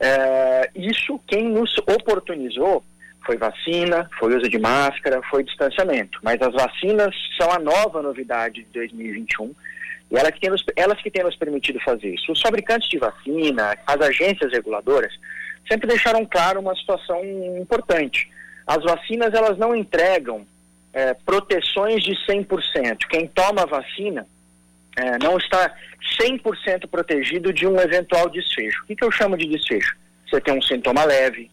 É, 0.00 0.70
isso, 0.74 1.20
quem 1.26 1.48
nos 1.48 1.76
oportunizou 1.78 2.84
foi 3.24 3.36
vacina, 3.36 4.08
foi 4.18 4.36
uso 4.36 4.48
de 4.48 4.58
máscara, 4.58 5.20
foi 5.30 5.44
distanciamento. 5.44 6.18
Mas 6.22 6.40
as 6.40 6.52
vacinas 6.52 7.14
são 7.36 7.52
a 7.52 7.58
nova 7.58 8.00
novidade 8.00 8.62
de 8.62 8.72
2021 8.72 9.54
e 10.10 10.16
elas 10.16 10.30
que, 10.30 10.40
têm 10.40 10.50
nos, 10.50 10.64
elas 10.74 11.02
que 11.02 11.10
têm 11.10 11.22
nos 11.22 11.36
permitido 11.36 11.78
fazer 11.80 12.14
isso. 12.14 12.32
Os 12.32 12.40
fabricantes 12.40 12.88
de 12.88 12.98
vacina, 12.98 13.76
as 13.86 14.00
agências 14.00 14.50
reguladoras, 14.50 15.12
sempre 15.68 15.86
deixaram 15.86 16.24
claro 16.24 16.60
uma 16.60 16.74
situação 16.74 17.22
importante. 17.60 18.30
As 18.66 18.82
vacinas, 18.82 19.34
elas 19.34 19.58
não 19.58 19.76
entregam 19.76 20.46
é, 20.92 21.12
proteções 21.12 22.02
de 22.02 22.14
100%. 22.26 23.06
Quem 23.10 23.26
toma 23.26 23.62
a 23.62 23.66
vacina 23.66 24.26
é, 24.98 25.16
não 25.22 25.38
está 25.38 25.72
100% 26.20 26.88
protegido 26.88 27.52
de 27.52 27.66
um 27.66 27.80
eventual 27.80 28.28
desfecho. 28.28 28.82
O 28.82 28.86
que, 28.86 28.96
que 28.96 29.04
eu 29.04 29.12
chamo 29.12 29.36
de 29.36 29.46
desfecho? 29.46 29.96
Você 30.28 30.40
tem 30.40 30.58
um 30.58 30.62
sintoma 30.62 31.04
leve, 31.04 31.48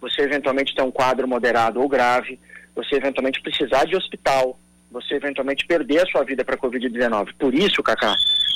você 0.00 0.22
eventualmente 0.22 0.74
tem 0.74 0.84
um 0.84 0.90
quadro 0.90 1.28
moderado 1.28 1.80
ou 1.80 1.88
grave, 1.88 2.40
você 2.74 2.96
eventualmente 2.96 3.42
precisar 3.42 3.84
de 3.84 3.94
hospital, 3.94 4.58
você 4.90 5.14
eventualmente 5.14 5.66
perder 5.66 6.02
a 6.02 6.06
sua 6.06 6.24
vida 6.24 6.42
para 6.42 6.54
a 6.54 6.58
Covid-19. 6.58 7.34
Por 7.38 7.54
isso, 7.54 7.82
Cacá, 7.82 8.14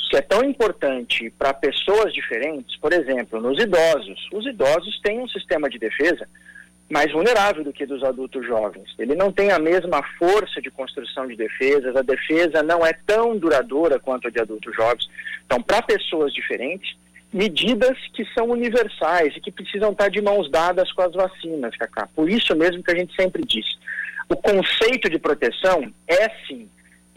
que 0.09 0.17
é 0.17 0.21
tão 0.21 0.43
importante 0.43 1.29
para 1.37 1.53
pessoas 1.53 2.11
diferentes, 2.11 2.75
por 2.77 2.91
exemplo, 2.91 3.39
nos 3.39 3.61
idosos. 3.61 4.27
Os 4.33 4.45
idosos 4.47 4.99
têm 5.01 5.19
um 5.19 5.27
sistema 5.27 5.69
de 5.69 5.77
defesa 5.77 6.27
mais 6.91 7.11
vulnerável 7.11 7.63
do 7.63 7.71
que 7.71 7.85
dos 7.85 8.03
adultos 8.03 8.45
jovens. 8.45 8.93
Ele 8.99 9.15
não 9.15 9.31
tem 9.31 9.51
a 9.51 9.57
mesma 9.57 10.03
força 10.19 10.61
de 10.61 10.69
construção 10.69 11.25
de 11.25 11.35
defesas, 11.37 11.95
a 11.95 12.01
defesa 12.01 12.61
não 12.61 12.85
é 12.85 12.91
tão 13.07 13.37
duradoura 13.37 13.97
quanto 13.97 14.27
a 14.27 14.31
de 14.31 14.41
adultos 14.41 14.75
jovens. 14.75 15.09
Então, 15.45 15.61
para 15.61 15.81
pessoas 15.81 16.33
diferentes, 16.33 16.95
medidas 17.31 17.97
que 18.13 18.25
são 18.33 18.49
universais 18.49 19.33
e 19.35 19.39
que 19.39 19.51
precisam 19.51 19.93
estar 19.93 20.09
de 20.09 20.21
mãos 20.21 20.51
dadas 20.51 20.91
com 20.91 21.01
as 21.01 21.13
vacinas, 21.13 21.75
Cacá. 21.77 22.09
Por 22.13 22.29
isso 22.29 22.53
mesmo 22.57 22.83
que 22.83 22.91
a 22.91 22.95
gente 22.95 23.15
sempre 23.15 23.41
diz, 23.45 23.65
o 24.27 24.35
conceito 24.35 25.09
de 25.09 25.17
proteção 25.17 25.91
é 26.07 26.29
sim 26.45 26.69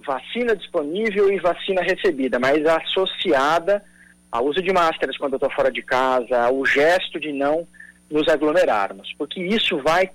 vacina 0.07 0.55
disponível 0.55 1.33
e 1.33 1.41
vacina 1.41 1.83
recebida, 1.83 2.39
mas 2.39 2.65
associada 2.65 3.83
ao 4.31 4.45
uso 4.45 4.63
de 4.63 4.73
máscaras 4.73 5.17
quando 5.17 5.33
eu 5.33 5.37
estou 5.39 5.51
fora 5.51 5.71
de 5.71 5.83
casa, 5.83 6.45
ao 6.45 6.65
gesto 6.65 7.19
de 7.19 7.33
não 7.33 7.67
nos 8.11 8.29
aglomerarmos, 8.29 9.13
porque 9.19 9.41
isso 9.41 9.79
vai 9.79 10.11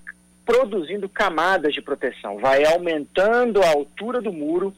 produzindo 0.45 1.07
camadas 1.07 1.73
de 1.73 1.81
proteção, 1.81 2.39
vai 2.39 2.65
aumentando 2.65 3.61
a 3.61 3.69
altura 3.69 4.19
do 4.19 4.33
muro 4.33 4.73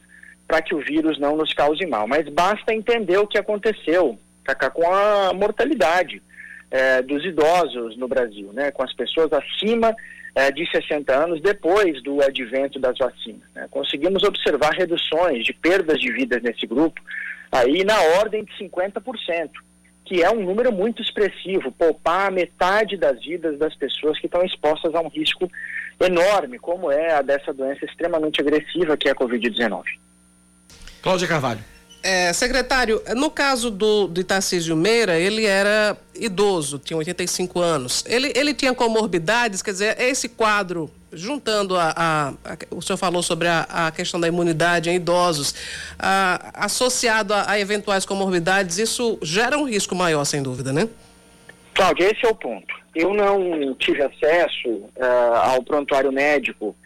para 0.46 0.60
que 0.60 0.74
o 0.74 0.80
vírus 0.80 1.18
não 1.18 1.34
nos 1.36 1.54
cause 1.54 1.86
mal. 1.86 2.06
Mas 2.06 2.28
basta 2.28 2.74
entender 2.74 3.16
o 3.16 3.26
que 3.26 3.38
aconteceu, 3.38 4.18
com 4.74 4.92
a 4.92 5.32
mortalidade 5.32 6.22
eh, 6.70 7.00
dos 7.02 7.24
idosos 7.24 7.96
no 7.96 8.06
Brasil, 8.06 8.52
né, 8.52 8.70
com 8.70 8.82
as 8.82 8.92
pessoas 8.92 9.32
acima 9.32 9.96
eh, 10.34 10.50
de 10.50 10.70
60 10.70 11.14
anos 11.14 11.40
depois 11.40 12.02
do 12.02 12.22
advento 12.22 12.78
das 12.78 12.98
vacinas. 12.98 13.48
né. 13.54 13.66
Conseguimos 13.70 14.22
observar 14.24 14.72
reduções 14.72 15.44
de 15.44 15.54
perdas 15.54 15.98
de 15.98 16.12
vidas 16.12 16.42
nesse 16.42 16.66
grupo 16.66 17.00
aí 17.50 17.84
na 17.84 17.98
ordem 18.18 18.44
de 18.44 18.52
50% 18.58 19.50
que 20.12 20.22
é 20.22 20.30
um 20.30 20.44
número 20.44 20.70
muito 20.70 21.00
expressivo, 21.00 21.72
poupar 21.72 22.30
metade 22.30 22.98
das 22.98 23.18
vidas 23.24 23.58
das 23.58 23.74
pessoas 23.74 24.18
que 24.18 24.26
estão 24.26 24.44
expostas 24.44 24.94
a 24.94 25.00
um 25.00 25.08
risco 25.08 25.50
enorme, 25.98 26.58
como 26.58 26.92
é 26.92 27.14
a 27.14 27.22
dessa 27.22 27.50
doença 27.50 27.86
extremamente 27.86 28.38
agressiva 28.38 28.94
que 28.94 29.08
é 29.08 29.12
a 29.12 29.14
Covid-19. 29.14 29.84
Cláudia 31.00 31.26
Carvalho. 31.26 31.60
É, 32.02 32.32
secretário, 32.32 33.00
no 33.14 33.30
caso 33.30 33.70
do 33.70 34.08
de 34.08 34.24
Tarcísio 34.24 34.74
Meira, 34.74 35.20
ele 35.20 35.46
era 35.46 35.96
idoso, 36.14 36.78
tinha 36.78 36.96
85 36.96 37.60
anos. 37.60 38.04
Ele, 38.08 38.32
ele 38.34 38.52
tinha 38.52 38.74
comorbidades, 38.74 39.62
quer 39.62 39.70
dizer, 39.70 40.00
esse 40.00 40.28
quadro, 40.28 40.90
juntando 41.12 41.76
a. 41.76 41.92
a, 41.96 42.28
a 42.28 42.56
o 42.72 42.82
senhor 42.82 42.96
falou 42.96 43.22
sobre 43.22 43.46
a, 43.46 43.66
a, 43.68 43.90
questão 43.92 44.18
da 44.18 44.26
imunidade 44.26 44.90
em 44.90 44.96
idosos, 44.96 45.54
associado 46.54 47.34
a, 47.34 47.60
eventuais 47.60 48.04
comorbidades, 48.04 48.78
isso 48.78 49.16
gera 49.22 49.56
um 49.56 49.64
risco 49.64 49.94
maior, 49.94 50.24
sem 50.24 50.42
dúvida, 50.42 50.72
né? 50.72 50.88
Cláudia, 51.72 52.10
esse 52.10 52.26
é 52.26 52.28
o 52.28 52.34
ponto. 52.34 52.74
Eu 52.94 53.14
não 53.14 53.74
tive 53.76 54.02
acesso 54.02 54.68
uh, 54.68 55.34
ao 55.44 55.62
prontuário 55.62 56.10
médico. 56.10 56.76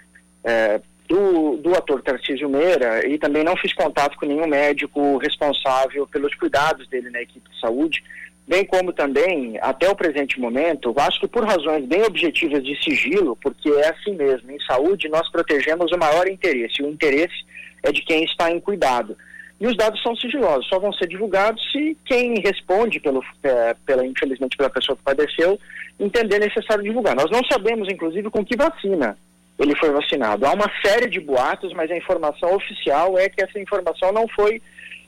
Uh, 0.44 0.95
do, 1.08 1.56
do 1.56 1.74
ator 1.74 2.02
Tarcísio 2.02 2.48
Meira 2.48 3.06
e 3.06 3.18
também 3.18 3.44
não 3.44 3.56
fiz 3.56 3.72
contato 3.72 4.16
com 4.16 4.26
nenhum 4.26 4.46
médico 4.46 5.16
responsável 5.18 6.06
pelos 6.06 6.34
cuidados 6.34 6.86
dele 6.88 7.10
na 7.10 7.22
equipe 7.22 7.48
de 7.50 7.60
saúde, 7.60 8.02
bem 8.46 8.64
como 8.64 8.92
também, 8.92 9.58
até 9.60 9.88
o 9.88 9.96
presente 9.96 10.38
momento, 10.38 10.94
acho 10.98 11.20
que 11.20 11.28
por 11.28 11.44
razões 11.44 11.84
bem 11.84 12.02
objetivas 12.04 12.62
de 12.62 12.80
sigilo, 12.82 13.36
porque 13.42 13.68
é 13.70 13.90
assim 13.90 14.14
mesmo, 14.14 14.50
em 14.50 14.60
saúde 14.60 15.08
nós 15.08 15.30
protegemos 15.30 15.90
o 15.92 15.98
maior 15.98 16.28
interesse, 16.28 16.82
o 16.82 16.88
interesse 16.88 17.44
é 17.82 17.92
de 17.92 18.02
quem 18.02 18.24
está 18.24 18.50
em 18.50 18.60
cuidado. 18.60 19.16
E 19.58 19.66
os 19.66 19.74
dados 19.74 20.02
são 20.02 20.14
sigilosos, 20.14 20.68
só 20.68 20.78
vão 20.78 20.92
ser 20.92 21.08
divulgados 21.08 21.62
se 21.72 21.96
quem 22.04 22.40
responde 22.40 23.00
pelo, 23.00 23.24
é, 23.42 23.74
pela, 23.86 24.06
infelizmente, 24.06 24.56
pela 24.56 24.68
pessoa 24.68 24.96
que 24.96 25.02
padeceu, 25.02 25.58
entender 25.98 26.38
necessário 26.38 26.84
divulgar. 26.84 27.16
Nós 27.16 27.30
não 27.30 27.40
sabemos, 27.50 27.88
inclusive, 27.88 28.28
com 28.28 28.44
que 28.44 28.54
vacina 28.54 29.16
ele 29.58 29.74
foi 29.76 29.90
vacinado. 29.90 30.46
Há 30.46 30.52
uma 30.52 30.70
série 30.84 31.08
de 31.08 31.20
boatos, 31.20 31.72
mas 31.72 31.90
a 31.90 31.96
informação 31.96 32.54
oficial 32.54 33.18
é 33.18 33.28
que 33.28 33.42
essa 33.42 33.58
informação 33.58 34.12
não 34.12 34.28
foi 34.28 34.60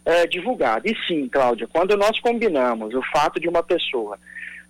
é, 0.04 0.26
divulgada. 0.26 0.88
E 0.88 0.96
sim, 1.06 1.28
Cláudia, 1.28 1.68
quando 1.70 1.96
nós 1.96 2.18
combinamos 2.20 2.94
o 2.94 3.02
fato 3.12 3.38
de 3.38 3.48
uma 3.48 3.62
pessoa 3.62 4.18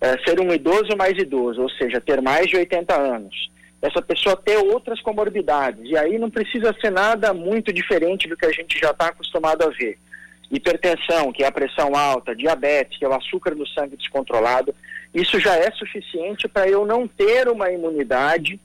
é, 0.01 0.17
ser 0.25 0.39
um 0.39 0.53
idoso 0.53 0.95
mais 0.97 1.17
idoso, 1.17 1.61
ou 1.61 1.69
seja, 1.69 2.01
ter 2.01 2.21
mais 2.21 2.47
de 2.47 2.57
80 2.57 2.93
anos, 2.93 3.49
essa 3.81 4.01
pessoa 4.01 4.35
ter 4.35 4.57
outras 4.57 5.01
comorbidades, 5.01 5.89
e 5.89 5.97
aí 5.97 6.19
não 6.19 6.29
precisa 6.29 6.75
ser 6.81 6.91
nada 6.91 7.33
muito 7.33 7.71
diferente 7.71 8.27
do 8.27 8.35
que 8.35 8.45
a 8.45 8.51
gente 8.51 8.77
já 8.77 8.91
está 8.91 9.07
acostumado 9.07 9.63
a 9.63 9.69
ver. 9.69 9.97
Hipertensão, 10.51 11.31
que 11.31 11.43
é 11.43 11.47
a 11.47 11.51
pressão 11.51 11.95
alta, 11.95 12.35
diabetes, 12.35 12.97
que 12.97 13.05
é 13.05 13.07
o 13.07 13.13
açúcar 13.13 13.55
no 13.55 13.67
sangue 13.67 13.95
descontrolado, 13.95 14.75
isso 15.13 15.39
já 15.39 15.55
é 15.55 15.71
suficiente 15.71 16.47
para 16.47 16.67
eu 16.67 16.85
não 16.85 17.07
ter 17.07 17.47
uma 17.47 17.71
imunidade 17.71 18.59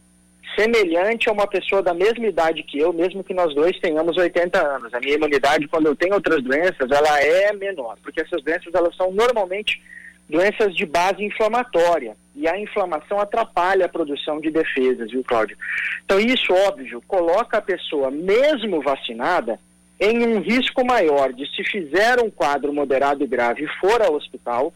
semelhante 0.54 1.28
a 1.28 1.32
uma 1.32 1.46
pessoa 1.46 1.82
da 1.82 1.94
mesma 1.94 2.26
idade 2.26 2.62
que 2.62 2.78
eu, 2.78 2.92
mesmo 2.92 3.24
que 3.24 3.34
nós 3.34 3.54
dois 3.54 3.78
tenhamos 3.80 4.16
80 4.16 4.58
anos. 4.58 4.94
A 4.94 5.00
minha 5.00 5.14
imunidade, 5.14 5.68
quando 5.68 5.86
eu 5.86 5.96
tenho 5.96 6.14
outras 6.14 6.42
doenças, 6.42 6.90
ela 6.90 7.20
é 7.20 7.52
menor, 7.52 7.96
porque 8.02 8.20
essas 8.20 8.42
doenças 8.42 8.72
elas 8.74 8.94
são 8.96 9.10
normalmente 9.10 9.82
doenças 10.28 10.74
de 10.74 10.86
base 10.86 11.22
inflamatória 11.22 12.16
e 12.34 12.48
a 12.48 12.58
inflamação 12.58 13.20
atrapalha 13.20 13.86
a 13.86 13.88
produção 13.88 14.40
de 14.40 14.50
defesas, 14.50 15.10
viu, 15.10 15.22
Cláudio? 15.24 15.56
Então 16.04 16.18
isso, 16.18 16.52
óbvio, 16.52 17.02
coloca 17.06 17.58
a 17.58 17.62
pessoa, 17.62 18.10
mesmo 18.10 18.80
vacinada, 18.80 19.58
em 20.00 20.26
um 20.26 20.40
risco 20.40 20.84
maior 20.84 21.32
de 21.32 21.46
se 21.54 21.62
fizer 21.64 22.20
um 22.20 22.30
quadro 22.30 22.72
moderado 22.72 23.22
e 23.22 23.26
grave 23.26 23.64
e 23.64 23.80
for 23.80 24.02
ao 24.02 24.14
hospital, 24.14 24.72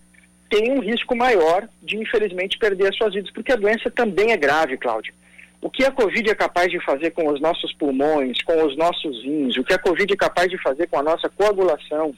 tem 0.48 0.70
um 0.70 0.80
risco 0.80 1.14
maior 1.16 1.68
de, 1.82 1.96
infelizmente, 1.96 2.58
perder 2.58 2.88
as 2.88 2.96
suas 2.96 3.12
vidas, 3.12 3.30
porque 3.32 3.52
a 3.52 3.56
doença 3.56 3.90
também 3.90 4.32
é 4.32 4.36
grave, 4.36 4.76
Cláudio 4.78 5.12
o 5.60 5.68
que 5.68 5.84
a 5.84 5.90
Covid 5.90 6.30
é 6.30 6.34
capaz 6.34 6.70
de 6.70 6.78
fazer 6.84 7.10
com 7.10 7.28
os 7.28 7.40
nossos 7.40 7.72
pulmões, 7.74 8.40
com 8.42 8.64
os 8.64 8.76
nossos 8.76 9.22
rins, 9.24 9.56
o 9.56 9.64
que 9.64 9.74
a 9.74 9.78
Covid 9.78 10.12
é 10.12 10.16
capaz 10.16 10.48
de 10.48 10.58
fazer 10.62 10.86
com 10.86 10.98
a 10.98 11.02
nossa 11.02 11.28
coagulação, 11.28 12.14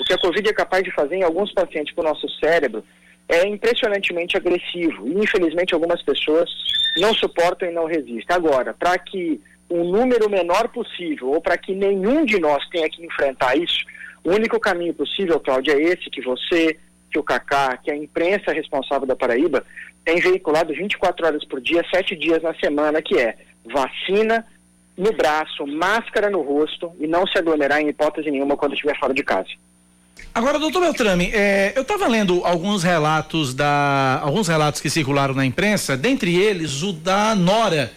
o 0.00 0.04
que 0.04 0.12
a 0.12 0.18
Covid 0.18 0.48
é 0.48 0.52
capaz 0.52 0.84
de 0.84 0.92
fazer 0.92 1.16
em 1.16 1.24
alguns 1.24 1.52
pacientes 1.52 1.92
com 1.94 2.02
o 2.02 2.04
nosso 2.04 2.28
cérebro, 2.38 2.84
é 3.28 3.46
impressionantemente 3.46 4.36
agressivo. 4.36 5.08
E, 5.08 5.18
infelizmente, 5.18 5.74
algumas 5.74 6.02
pessoas 6.02 6.48
não 6.98 7.12
suportam 7.14 7.68
e 7.68 7.72
não 7.72 7.86
resistem. 7.86 8.24
Agora, 8.28 8.74
para 8.74 8.96
que 8.98 9.40
um 9.68 9.84
número 9.84 10.28
menor 10.30 10.68
possível, 10.68 11.30
ou 11.30 11.40
para 11.40 11.56
que 11.56 11.74
nenhum 11.74 12.24
de 12.24 12.38
nós 12.38 12.64
tenha 12.68 12.88
que 12.88 13.04
enfrentar 13.04 13.56
isso, 13.56 13.84
o 14.22 14.30
único 14.30 14.60
caminho 14.60 14.94
possível, 14.94 15.40
Cláudia, 15.40 15.72
é 15.72 15.82
esse 15.82 16.10
que 16.10 16.20
você, 16.22 16.78
que 17.10 17.18
o 17.18 17.22
Cacá, 17.22 17.76
que 17.76 17.90
a 17.90 17.96
imprensa 17.96 18.52
responsável 18.52 19.06
da 19.06 19.16
Paraíba 19.16 19.64
tem 20.04 20.20
veiculado 20.20 20.72
24 20.72 21.26
horas 21.26 21.44
por 21.44 21.60
dia, 21.60 21.84
7 21.92 22.14
dias 22.16 22.42
na 22.42 22.54
semana, 22.54 23.00
que 23.00 23.18
é 23.18 23.36
vacina 23.64 24.44
no 24.96 25.12
braço, 25.12 25.66
máscara 25.66 26.30
no 26.30 26.42
rosto 26.42 26.92
e 27.00 27.06
não 27.06 27.26
se 27.26 27.38
aglomerar 27.38 27.80
em 27.80 27.88
hipótese 27.88 28.30
nenhuma 28.30 28.56
quando 28.56 28.74
estiver 28.74 28.98
fora 28.98 29.14
de 29.14 29.24
casa. 29.24 29.48
Agora, 30.32 30.58
doutor 30.58 30.80
Beltrame, 30.80 31.30
é, 31.32 31.72
eu 31.74 31.82
estava 31.82 32.06
lendo 32.06 32.44
alguns 32.44 32.82
relatos 32.82 33.54
da, 33.54 34.20
alguns 34.22 34.48
relatos 34.48 34.80
que 34.80 34.90
circularam 34.90 35.34
na 35.34 35.44
imprensa, 35.44 35.96
dentre 35.96 36.36
eles 36.36 36.82
o 36.82 36.92
da 36.92 37.34
Nora 37.34 37.92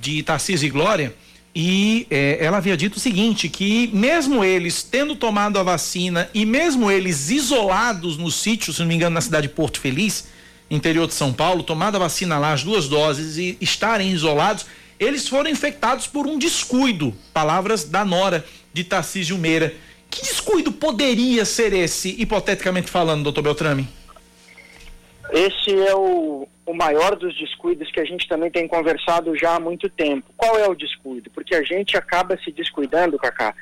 de 0.00 0.22
Tarcísio 0.22 0.66
e 0.66 0.70
Glória, 0.70 1.14
e 1.54 2.06
é, 2.10 2.38
ela 2.40 2.58
havia 2.58 2.76
dito 2.76 2.96
o 2.96 3.00
seguinte, 3.00 3.48
que 3.48 3.90
mesmo 3.92 4.44
eles 4.44 4.82
tendo 4.82 5.16
tomado 5.16 5.58
a 5.58 5.62
vacina 5.62 6.28
e 6.32 6.46
mesmo 6.46 6.90
eles 6.90 7.30
isolados 7.30 8.16
no 8.16 8.30
sítio, 8.30 8.72
se 8.72 8.80
não 8.80 8.86
me 8.86 8.94
engano, 8.94 9.14
na 9.14 9.20
cidade 9.20 9.48
de 9.48 9.54
Porto 9.54 9.80
Feliz, 9.80 10.28
interior 10.70 11.06
de 11.06 11.14
São 11.14 11.32
Paulo, 11.32 11.62
tomada 11.62 11.96
a 11.96 12.00
vacina 12.00 12.38
lá, 12.38 12.52
as 12.52 12.62
duas 12.62 12.88
doses 12.88 13.36
e 13.36 13.56
estarem 13.60 14.10
isolados, 14.10 14.66
eles 14.98 15.28
foram 15.28 15.50
infectados 15.50 16.06
por 16.06 16.26
um 16.26 16.38
descuido. 16.38 17.14
Palavras 17.32 17.84
da 17.84 18.04
Nora 18.04 18.44
de 18.72 18.84
Tarcísio 18.84 19.38
Meira. 19.38 19.74
Que 20.10 20.22
descuido 20.22 20.72
poderia 20.72 21.44
ser 21.44 21.72
esse, 21.72 22.20
hipoteticamente 22.20 22.90
falando, 22.90 23.24
doutor 23.24 23.42
Beltrame? 23.42 23.86
Esse 25.30 25.78
é 25.86 25.94
o, 25.94 26.48
o 26.64 26.74
maior 26.74 27.14
dos 27.14 27.36
descuidos 27.38 27.90
que 27.90 28.00
a 28.00 28.04
gente 28.04 28.26
também 28.26 28.50
tem 28.50 28.66
conversado 28.66 29.36
já 29.36 29.56
há 29.56 29.60
muito 29.60 29.88
tempo. 29.90 30.32
Qual 30.36 30.58
é 30.58 30.66
o 30.66 30.74
descuido? 30.74 31.30
Porque 31.30 31.54
a 31.54 31.62
gente 31.62 31.96
acaba 31.96 32.38
se 32.42 32.50
descuidando, 32.50 33.18
Cacá, 33.18 33.54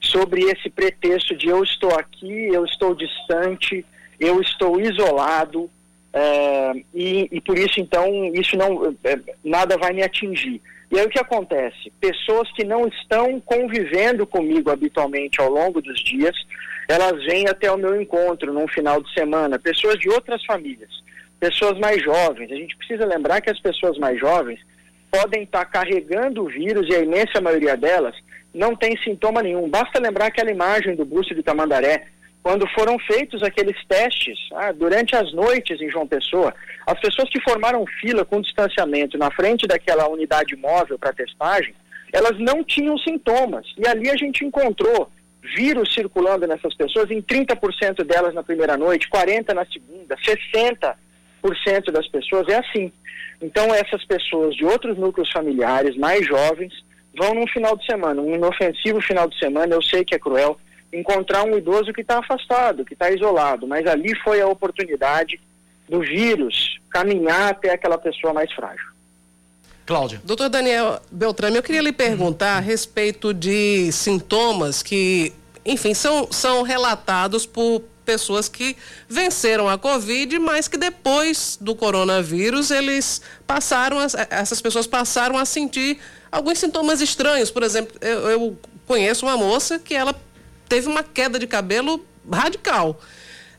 sobre 0.00 0.42
esse 0.42 0.68
pretexto 0.68 1.36
de 1.36 1.48
eu 1.48 1.62
estou 1.62 1.94
aqui, 1.94 2.48
eu 2.52 2.64
estou 2.64 2.94
distante, 2.94 3.86
eu 4.18 4.40
estou 4.40 4.80
isolado, 4.80 5.70
é, 6.16 6.72
e, 6.94 7.28
e, 7.32 7.40
por 7.40 7.58
isso, 7.58 7.80
então, 7.80 8.08
isso 8.32 8.56
não 8.56 8.96
é, 9.02 9.18
nada 9.42 9.76
vai 9.76 9.92
me 9.92 10.04
atingir. 10.04 10.62
E 10.92 10.96
aí 10.96 11.04
o 11.04 11.10
que 11.10 11.18
acontece? 11.18 11.92
Pessoas 12.00 12.48
que 12.52 12.62
não 12.62 12.86
estão 12.86 13.40
convivendo 13.40 14.24
comigo 14.24 14.70
habitualmente 14.70 15.40
ao 15.40 15.50
longo 15.50 15.82
dos 15.82 16.00
dias, 16.04 16.36
elas 16.88 17.24
vêm 17.24 17.48
até 17.48 17.68
o 17.72 17.76
meu 17.76 18.00
encontro 18.00 18.52
num 18.52 18.68
final 18.68 19.02
de 19.02 19.12
semana, 19.12 19.58
pessoas 19.58 19.98
de 19.98 20.08
outras 20.08 20.44
famílias, 20.44 20.90
pessoas 21.40 21.76
mais 21.80 22.00
jovens. 22.00 22.52
A 22.52 22.56
gente 22.56 22.76
precisa 22.76 23.04
lembrar 23.04 23.40
que 23.40 23.50
as 23.50 23.58
pessoas 23.58 23.98
mais 23.98 24.16
jovens 24.20 24.60
podem 25.10 25.42
estar 25.42 25.64
carregando 25.64 26.44
o 26.44 26.48
vírus 26.48 26.86
e 26.88 26.94
a 26.94 27.00
imensa 27.00 27.40
maioria 27.40 27.76
delas 27.76 28.14
não 28.54 28.76
tem 28.76 28.96
sintoma 28.98 29.42
nenhum. 29.42 29.68
Basta 29.68 29.98
lembrar 29.98 30.26
aquela 30.26 30.52
imagem 30.52 30.94
do 30.94 31.04
busto 31.04 31.34
de 31.34 31.42
Tamandaré, 31.42 32.06
quando 32.44 32.68
foram 32.74 32.98
feitos 32.98 33.42
aqueles 33.42 33.74
testes 33.86 34.38
ah, 34.52 34.70
durante 34.70 35.16
as 35.16 35.32
noites 35.32 35.80
em 35.80 35.88
João 35.88 36.06
Pessoa, 36.06 36.54
as 36.86 37.00
pessoas 37.00 37.30
que 37.30 37.40
formaram 37.40 37.86
fila 38.02 38.22
com 38.22 38.42
distanciamento 38.42 39.16
na 39.16 39.30
frente 39.30 39.66
daquela 39.66 40.06
unidade 40.10 40.54
móvel 40.54 40.98
para 40.98 41.14
testagem, 41.14 41.74
elas 42.12 42.38
não 42.38 42.62
tinham 42.62 42.98
sintomas. 42.98 43.66
E 43.78 43.88
ali 43.88 44.10
a 44.10 44.16
gente 44.16 44.44
encontrou 44.44 45.10
vírus 45.56 45.94
circulando 45.94 46.46
nessas 46.46 46.74
pessoas, 46.74 47.10
em 47.10 47.22
30% 47.22 48.04
delas 48.04 48.34
na 48.34 48.42
primeira 48.42 48.76
noite, 48.76 49.08
40% 49.08 49.54
na 49.54 49.64
segunda, 49.64 50.14
60% 51.42 51.90
das 51.90 52.06
pessoas, 52.08 52.46
é 52.48 52.58
assim. 52.58 52.92
Então 53.40 53.74
essas 53.74 54.04
pessoas 54.04 54.54
de 54.54 54.66
outros 54.66 54.98
núcleos 54.98 55.32
familiares, 55.32 55.96
mais 55.96 56.26
jovens, 56.26 56.74
vão 57.16 57.32
num 57.32 57.46
final 57.46 57.74
de 57.74 57.86
semana, 57.86 58.20
um 58.20 58.34
inofensivo 58.34 59.00
final 59.00 59.26
de 59.26 59.38
semana, 59.38 59.74
eu 59.74 59.82
sei 59.82 60.04
que 60.04 60.14
é 60.14 60.18
cruel, 60.18 60.58
encontrar 60.94 61.44
um 61.44 61.56
idoso 61.56 61.92
que 61.92 62.00
está 62.00 62.18
afastado, 62.18 62.84
que 62.84 62.94
está 62.94 63.10
isolado, 63.10 63.66
mas 63.66 63.86
ali 63.86 64.14
foi 64.22 64.40
a 64.40 64.46
oportunidade 64.46 65.40
do 65.88 66.00
vírus 66.00 66.78
caminhar 66.90 67.50
até 67.50 67.72
aquela 67.72 67.98
pessoa 67.98 68.32
mais 68.32 68.52
frágil. 68.52 68.94
Cláudia. 69.84 70.20
Doutor 70.24 70.48
Daniel 70.48 71.00
Beltrame, 71.10 71.56
eu 71.56 71.62
queria 71.62 71.82
lhe 71.82 71.92
perguntar 71.92 72.56
a 72.56 72.60
respeito 72.60 73.34
de 73.34 73.92
sintomas 73.92 74.82
que, 74.82 75.32
enfim, 75.64 75.92
são, 75.92 76.28
são 76.30 76.62
relatados 76.62 77.44
por 77.44 77.82
pessoas 78.04 78.48
que 78.48 78.76
venceram 79.08 79.68
a 79.68 79.76
Covid, 79.76 80.38
mas 80.38 80.68
que 80.68 80.76
depois 80.76 81.58
do 81.60 81.74
coronavírus 81.74 82.70
eles 82.70 83.20
passaram, 83.46 83.98
a, 83.98 84.06
essas 84.30 84.60
pessoas 84.60 84.86
passaram 84.86 85.36
a 85.36 85.44
sentir 85.44 85.98
alguns 86.30 86.58
sintomas 86.58 87.00
estranhos. 87.00 87.50
Por 87.50 87.62
exemplo, 87.62 87.94
eu, 88.00 88.30
eu 88.30 88.58
conheço 88.86 89.26
uma 89.26 89.36
moça 89.36 89.78
que 89.78 89.94
ela 89.94 90.14
teve 90.68 90.88
uma 90.88 91.02
queda 91.02 91.38
de 91.38 91.46
cabelo 91.46 92.04
radical. 92.30 93.00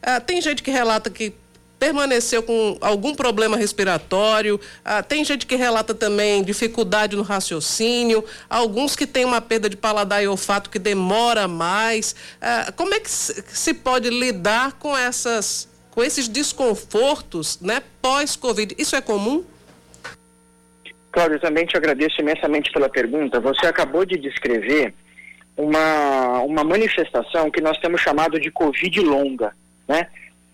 Ah, 0.01 0.19
tem 0.19 0.41
gente 0.41 0.61
que 0.61 0.71
relata 0.71 1.09
que 1.09 1.33
permaneceu 1.79 2.41
com 2.41 2.77
algum 2.81 3.13
problema 3.13 3.57
respiratório. 3.57 4.59
Ah, 4.83 5.03
tem 5.03 5.23
gente 5.23 5.45
que 5.45 5.55
relata 5.55 5.93
também 5.93 6.43
dificuldade 6.43 7.15
no 7.15 7.21
raciocínio, 7.21 8.23
alguns 8.49 8.95
que 8.95 9.05
têm 9.05 9.25
uma 9.25 9.41
perda 9.41 9.69
de 9.69 9.77
paladar 9.77 10.23
e 10.23 10.27
olfato 10.27 10.69
que 10.69 10.79
demora 10.79 11.47
mais. 11.47 12.15
Ah, 12.41 12.71
como 12.75 12.93
é 12.93 12.99
que 12.99 13.09
se 13.09 13.73
pode 13.73 14.09
lidar 14.09 14.73
com 14.73 14.97
essas 14.97 15.67
com 15.91 16.03
esses 16.03 16.27
desconfortos, 16.27 17.59
né, 17.61 17.81
pós-Covid? 18.01 18.75
Isso 18.77 18.97
é 18.97 19.01
comum? 19.01 19.45
Cláudio, 21.09 21.39
também 21.39 21.65
te 21.65 21.77
agradeço 21.77 22.19
imensamente 22.19 22.69
pela 22.69 22.89
pergunta. 22.89 23.39
Você 23.39 23.65
acabou 23.65 24.05
de 24.05 24.17
descrever 24.17 24.93
uma, 25.57 26.41
uma 26.41 26.63
manifestação 26.63 27.49
que 27.49 27.61
nós 27.61 27.77
temos 27.77 28.01
chamado 28.01 28.39
de 28.39 28.51
Covid 28.51 28.99
longa, 29.01 29.53
né? 29.87 30.07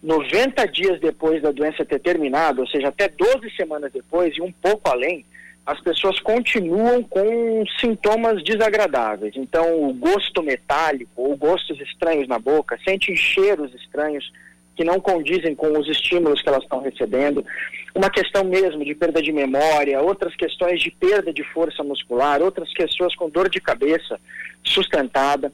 90 0.04 0.66
dias 0.68 1.00
depois 1.00 1.42
da 1.42 1.52
doença 1.52 1.86
ter 1.86 2.00
terminado, 2.00 2.62
ou 2.62 2.68
seja, 2.68 2.88
até 2.88 3.08
12 3.08 3.52
semanas 3.56 3.92
depois 3.92 4.36
e 4.36 4.42
um 4.42 4.52
pouco 4.52 4.90
além, 4.90 5.24
as 5.66 5.80
pessoas 5.80 6.20
continuam 6.20 7.04
com 7.04 7.64
sintomas 7.80 8.44
desagradáveis. 8.44 9.36
Então, 9.36 9.84
o 9.84 9.94
gosto 9.94 10.42
metálico 10.42 11.12
ou 11.22 11.38
gostos 11.38 11.80
estranhos 11.80 12.28
na 12.28 12.40
boca, 12.40 12.80
sentem 12.84 13.16
cheiros 13.16 13.74
estranhos 13.76 14.32
que 14.76 14.84
não 14.84 15.00
condizem 15.00 15.54
com 15.54 15.78
os 15.78 15.88
estímulos 15.88 16.42
que 16.42 16.50
elas 16.50 16.64
estão 16.64 16.82
recebendo, 16.82 17.46
uma 17.94 18.10
questão 18.10 18.44
mesmo 18.44 18.84
de 18.84 18.96
perda 18.96 19.22
de 19.22 19.32
memória, 19.32 20.02
outras 20.02 20.36
questões 20.36 20.82
de 20.82 20.90
perda 20.90 21.32
de 21.32 21.44
força 21.44 21.84
muscular, 21.84 22.42
outras 22.42 22.74
questões 22.74 23.14
com 23.16 23.30
dor 23.30 23.50
de 23.50 23.62
cabeça 23.62 24.20
sustentada. 24.63 25.52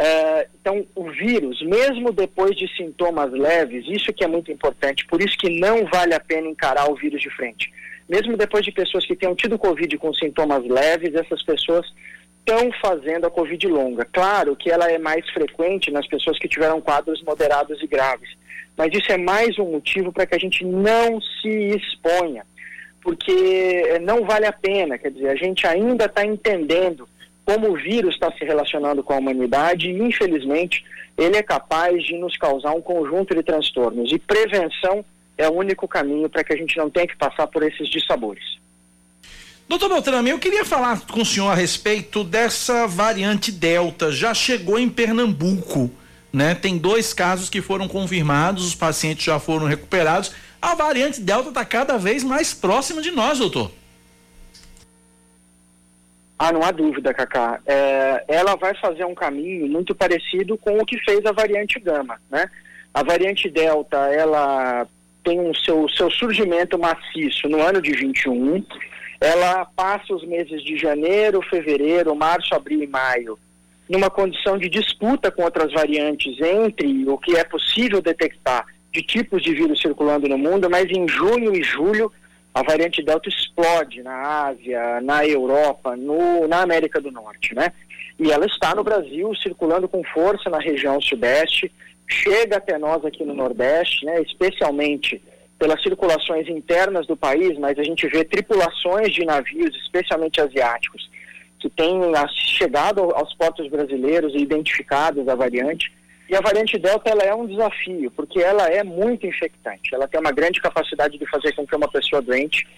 Uh, 0.00 0.48
então, 0.58 0.86
o 0.94 1.10
vírus, 1.10 1.60
mesmo 1.62 2.10
depois 2.10 2.56
de 2.56 2.66
sintomas 2.74 3.30
leves, 3.32 3.84
isso 3.86 4.12
que 4.14 4.24
é 4.24 4.26
muito 4.26 4.50
importante, 4.50 5.06
por 5.06 5.20
isso 5.20 5.36
que 5.36 5.60
não 5.60 5.84
vale 5.84 6.14
a 6.14 6.20
pena 6.20 6.48
encarar 6.48 6.90
o 6.90 6.94
vírus 6.94 7.20
de 7.20 7.28
frente. 7.30 7.70
Mesmo 8.08 8.36
depois 8.36 8.64
de 8.64 8.72
pessoas 8.72 9.04
que 9.04 9.14
tenham 9.14 9.34
tido 9.34 9.58
Covid 9.58 9.98
com 9.98 10.12
sintomas 10.14 10.64
leves, 10.64 11.14
essas 11.14 11.42
pessoas 11.42 11.86
estão 12.38 12.70
fazendo 12.80 13.26
a 13.26 13.30
Covid 13.30 13.68
longa. 13.68 14.06
Claro 14.06 14.56
que 14.56 14.70
ela 14.70 14.90
é 14.90 14.98
mais 14.98 15.28
frequente 15.30 15.90
nas 15.90 16.06
pessoas 16.06 16.38
que 16.38 16.48
tiveram 16.48 16.80
quadros 16.80 17.22
moderados 17.22 17.82
e 17.82 17.86
graves, 17.86 18.30
mas 18.76 18.90
isso 18.94 19.12
é 19.12 19.18
mais 19.18 19.58
um 19.58 19.72
motivo 19.72 20.10
para 20.12 20.24
que 20.24 20.34
a 20.34 20.38
gente 20.38 20.64
não 20.64 21.20
se 21.20 21.76
exponha, 21.76 22.46
porque 23.02 23.98
não 24.00 24.24
vale 24.24 24.46
a 24.46 24.52
pena, 24.52 24.96
quer 24.96 25.10
dizer, 25.10 25.28
a 25.28 25.36
gente 25.36 25.66
ainda 25.66 26.06
está 26.06 26.24
entendendo 26.24 27.06
como 27.44 27.70
o 27.70 27.76
vírus 27.76 28.14
está 28.14 28.30
se 28.32 28.44
relacionando 28.44 29.02
com 29.02 29.12
a 29.12 29.18
humanidade 29.18 29.90
e, 29.90 30.02
infelizmente, 30.02 30.84
ele 31.16 31.36
é 31.36 31.42
capaz 31.42 32.02
de 32.04 32.16
nos 32.16 32.36
causar 32.36 32.72
um 32.72 32.80
conjunto 32.80 33.34
de 33.34 33.42
transtornos. 33.42 34.12
E 34.12 34.18
prevenção 34.18 35.04
é 35.36 35.48
o 35.48 35.52
único 35.52 35.88
caminho 35.88 36.28
para 36.28 36.44
que 36.44 36.52
a 36.52 36.56
gente 36.56 36.76
não 36.76 36.90
tenha 36.90 37.06
que 37.06 37.16
passar 37.16 37.46
por 37.46 37.62
esses 37.62 37.88
dissabores. 37.88 38.60
Doutor 39.68 39.88
Beltrame, 39.88 40.30
eu 40.30 40.38
queria 40.38 40.64
falar 40.64 41.00
com 41.06 41.20
o 41.20 41.24
senhor 41.24 41.48
a 41.48 41.54
respeito 41.54 42.24
dessa 42.24 42.86
variante 42.88 43.52
Delta. 43.52 44.10
Já 44.10 44.34
chegou 44.34 44.78
em 44.78 44.88
Pernambuco, 44.88 45.90
né? 46.32 46.54
Tem 46.56 46.76
dois 46.76 47.14
casos 47.14 47.48
que 47.48 47.62
foram 47.62 47.86
confirmados, 47.86 48.66
os 48.66 48.74
pacientes 48.74 49.24
já 49.24 49.38
foram 49.38 49.66
recuperados. 49.66 50.32
A 50.60 50.74
variante 50.74 51.20
Delta 51.20 51.50
está 51.50 51.64
cada 51.64 51.96
vez 51.96 52.24
mais 52.24 52.52
próxima 52.52 53.00
de 53.00 53.10
nós, 53.12 53.38
doutor. 53.38 53.70
Ah, 56.42 56.52
não 56.52 56.62
há 56.62 56.70
dúvida, 56.70 57.12
Cacá. 57.12 57.60
É, 57.66 58.24
ela 58.26 58.56
vai 58.56 58.74
fazer 58.80 59.04
um 59.04 59.14
caminho 59.14 59.66
muito 59.66 59.94
parecido 59.94 60.56
com 60.56 60.78
o 60.78 60.86
que 60.86 60.96
fez 61.04 61.22
a 61.26 61.32
variante 61.32 61.78
Gama, 61.78 62.18
né? 62.30 62.50
A 62.94 63.02
variante 63.02 63.50
Delta, 63.50 63.98
ela 64.10 64.88
tem 65.22 65.38
um 65.38 65.52
seu, 65.52 65.86
seu 65.90 66.10
surgimento 66.10 66.78
maciço 66.78 67.46
no 67.46 67.60
ano 67.60 67.82
de 67.82 67.92
21, 67.92 68.64
ela 69.20 69.66
passa 69.76 70.14
os 70.14 70.26
meses 70.26 70.64
de 70.64 70.78
janeiro, 70.78 71.42
fevereiro, 71.42 72.16
março, 72.16 72.54
abril 72.54 72.82
e 72.82 72.86
maio 72.86 73.38
numa 73.86 74.08
condição 74.08 74.56
de 74.56 74.70
disputa 74.70 75.30
com 75.30 75.42
outras 75.42 75.70
variantes 75.74 76.40
entre 76.40 77.06
o 77.06 77.18
que 77.18 77.36
é 77.36 77.44
possível 77.44 78.00
detectar 78.00 78.64
de 78.90 79.02
tipos 79.02 79.42
de 79.42 79.52
vírus 79.52 79.78
circulando 79.82 80.26
no 80.26 80.38
mundo, 80.38 80.70
mas 80.70 80.88
em 80.90 81.06
junho 81.06 81.54
e 81.54 81.62
julho 81.62 82.10
a 82.52 82.62
variante 82.62 83.02
Delta 83.02 83.28
explode 83.28 84.02
na 84.02 84.46
Ásia, 84.48 85.00
na 85.00 85.24
Europa, 85.26 85.96
no, 85.96 86.48
na 86.48 86.62
América 86.62 87.00
do 87.00 87.10
Norte, 87.10 87.54
né? 87.54 87.72
E 88.18 88.30
ela 88.30 88.44
está 88.44 88.74
no 88.74 88.84
Brasil, 88.84 89.34
circulando 89.36 89.88
com 89.88 90.02
força 90.04 90.50
na 90.50 90.58
região 90.58 91.00
sudeste, 91.00 91.72
chega 92.08 92.56
até 92.56 92.76
nós 92.76 93.04
aqui 93.04 93.24
no 93.24 93.34
Nordeste, 93.34 94.04
né? 94.04 94.20
Especialmente 94.22 95.22
pelas 95.58 95.80
circulações 95.82 96.48
internas 96.48 97.06
do 97.06 97.16
país, 97.16 97.56
mas 97.58 97.78
a 97.78 97.84
gente 97.84 98.08
vê 98.08 98.24
tripulações 98.24 99.12
de 99.12 99.24
navios, 99.24 99.76
especialmente 99.76 100.40
asiáticos, 100.40 101.08
que 101.58 101.68
têm 101.68 102.00
chegado 102.56 103.02
aos 103.14 103.32
portos 103.34 103.68
brasileiros 103.68 104.34
e 104.34 104.38
identificados 104.38 105.28
a 105.28 105.34
variante, 105.34 105.92
e 106.30 106.36
a 106.36 106.40
variante 106.40 106.78
Delta 106.78 107.10
ela 107.10 107.24
é 107.24 107.34
um 107.34 107.44
desafio, 107.44 108.08
porque 108.12 108.38
ela 108.38 108.68
é 108.68 108.84
muito 108.84 109.26
infectante. 109.26 109.92
Ela 109.92 110.06
tem 110.06 110.20
uma 110.20 110.30
grande 110.30 110.60
capacidade 110.60 111.18
de 111.18 111.26
fazer 111.28 111.52
com 111.56 111.66
que 111.66 111.74
uma 111.74 111.90
pessoa 111.90 112.22
doente 112.22 112.68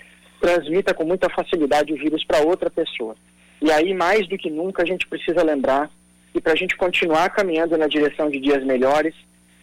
transmita 0.40 0.94
com 0.94 1.04
muita 1.04 1.28
facilidade 1.28 1.92
o 1.92 1.96
vírus 1.96 2.24
para 2.24 2.40
outra 2.40 2.70
pessoa. 2.70 3.14
E 3.60 3.70
aí, 3.70 3.92
mais 3.92 4.26
do 4.26 4.38
que 4.38 4.48
nunca, 4.48 4.82
a 4.82 4.86
gente 4.86 5.06
precisa 5.06 5.42
lembrar 5.44 5.90
que 6.32 6.40
para 6.40 6.54
a 6.54 6.56
gente 6.56 6.78
continuar 6.78 7.28
caminhando 7.28 7.76
na 7.76 7.86
direção 7.86 8.30
de 8.30 8.40
dias 8.40 8.64
melhores, 8.64 9.14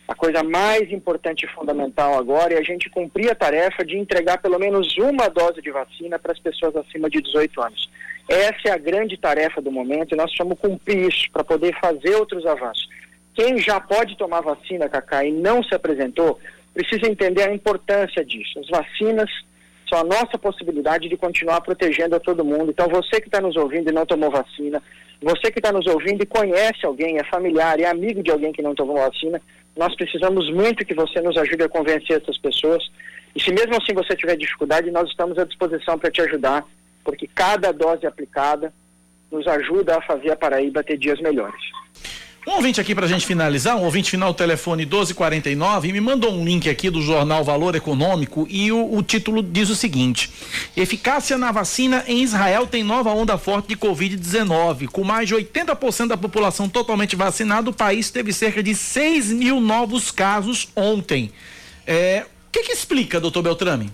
a 0.08 0.14
coisa 0.14 0.44
mais 0.44 0.92
importante 0.92 1.46
e 1.46 1.50
fundamental 1.50 2.16
agora 2.16 2.54
é 2.54 2.60
a 2.60 2.64
gente 2.64 2.92
cumprir 2.92 3.32
a 3.32 3.36
tarefa 3.36 3.84
de 3.84 3.98
entregar 3.98 4.38
pelo 4.38 4.60
menos 4.60 4.96
uma 5.00 5.28
dose 5.30 5.64
de 5.64 5.72
vacina 5.72 6.20
para 6.20 6.32
as 6.32 6.40
pessoas 6.40 6.76
acima 6.76 7.10
de 7.10 7.24
18 7.24 7.60
anos. 7.60 7.90
Essa 8.30 8.70
é 8.70 8.72
a 8.72 8.78
grande 8.78 9.18
tarefa 9.18 9.60
do 9.60 9.72
momento 9.72 10.14
e 10.14 10.16
nós 10.16 10.26
precisamos 10.26 10.60
cumprir 10.60 11.08
isso 11.08 11.26
para 11.32 11.44
poder 11.44 11.76
fazer 11.82 12.16
outros 12.16 12.46
avanços. 12.46 12.88
Quem 13.40 13.58
já 13.58 13.80
pode 13.80 14.18
tomar 14.18 14.42
vacina, 14.42 14.90
Cacá, 14.90 15.24
e 15.24 15.32
não 15.32 15.64
se 15.64 15.74
apresentou, 15.74 16.38
precisa 16.74 17.10
entender 17.10 17.44
a 17.44 17.54
importância 17.54 18.22
disso. 18.26 18.60
As 18.60 18.68
vacinas 18.68 19.30
são 19.88 20.00
a 20.00 20.04
nossa 20.04 20.38
possibilidade 20.38 21.08
de 21.08 21.16
continuar 21.16 21.62
protegendo 21.62 22.18
a 22.18 22.20
todo 22.20 22.44
mundo. 22.44 22.72
Então, 22.72 22.90
você 22.90 23.22
que 23.22 23.30
está 23.30 23.40
nos 23.40 23.56
ouvindo 23.56 23.90
e 23.90 23.94
não 23.94 24.06
tomou 24.06 24.30
vacina, 24.30 24.84
você 25.22 25.50
que 25.54 25.60
está 25.60 25.72
nos 25.72 25.88
ouvindo 25.88 26.22
e 26.22 26.26
conhece 26.26 26.86
alguém, 26.86 27.18
é 27.18 27.24
familiar, 27.24 27.80
é 27.80 27.86
amigo 27.86 28.22
de 28.22 28.30
alguém 28.30 28.52
que 28.52 28.62
não 28.62 28.76
tomou 28.76 28.98
vacina, 28.98 29.42
nós 29.74 29.96
precisamos 29.96 30.52
muito 30.54 30.84
que 30.84 30.94
você 30.94 31.22
nos 31.22 31.38
ajude 31.38 31.64
a 31.64 31.70
convencer 31.70 32.22
essas 32.22 32.38
pessoas. 32.38 32.84
E 33.34 33.42
se 33.42 33.54
mesmo 33.54 33.78
assim 33.78 33.94
você 33.94 34.18
tiver 34.18 34.36
dificuldade, 34.36 34.92
nós 34.92 35.08
estamos 35.10 35.38
à 35.38 35.46
disposição 35.46 35.98
para 35.98 36.12
te 36.12 36.22
ajudar, 36.24 36.66
porque 37.06 37.26
cada 37.26 37.72
dose 37.72 38.06
aplicada 38.06 38.74
nos 39.32 39.48
ajuda 39.48 39.96
a 39.96 40.02
fazer 40.02 40.30
a 40.32 40.36
Paraíba 40.36 40.84
ter 40.84 40.98
dias 40.98 41.22
melhores. 41.22 41.79
Um 42.48 42.52
ouvinte 42.54 42.80
aqui 42.80 42.96
para 42.96 43.06
a 43.06 43.10
gente 43.10 43.26
finalizar, 43.26 43.76
um 43.76 43.84
ouvinte 43.84 44.10
final 44.10 44.34
telefone 44.34 44.86
1249, 44.86 45.92
me 45.92 46.00
mandou 46.00 46.34
um 46.34 46.46
link 46.46 46.70
aqui 46.70 46.90
do 46.90 47.02
jornal 47.02 47.44
Valor 47.44 47.76
Econômico 47.76 48.48
e 48.50 48.72
o, 48.72 48.94
o, 48.94 49.04
título 49.04 49.44
diz 49.44 49.70
o 49.70 49.76
seguinte: 49.76 50.32
Eficácia 50.76 51.38
na 51.38 51.52
vacina 51.52 52.04
em 52.08 52.24
Israel 52.24 52.66
tem 52.66 52.82
nova 52.82 53.12
onda 53.12 53.38
forte 53.38 53.68
de 53.68 53.76
Covid-19. 53.76 54.88
Com 54.88 55.04
mais 55.04 55.28
de 55.28 55.36
80% 55.36 56.08
da 56.08 56.18
população 56.18 56.70
totalmente 56.70 57.14
vacinada, 57.14 57.70
o 57.70 57.74
país 57.74 58.10
teve 58.10 58.32
cerca 58.32 58.64
de 58.64 58.74
6 58.74 59.34
mil 59.34 59.60
novos 59.60 60.10
casos 60.10 60.70
ontem. 60.76 61.32
É, 61.86 62.26
o 62.48 62.52
que, 62.52 62.64
que 62.64 62.72
explica, 62.72 63.20
doutor 63.20 63.44
Beltrame? 63.44 63.92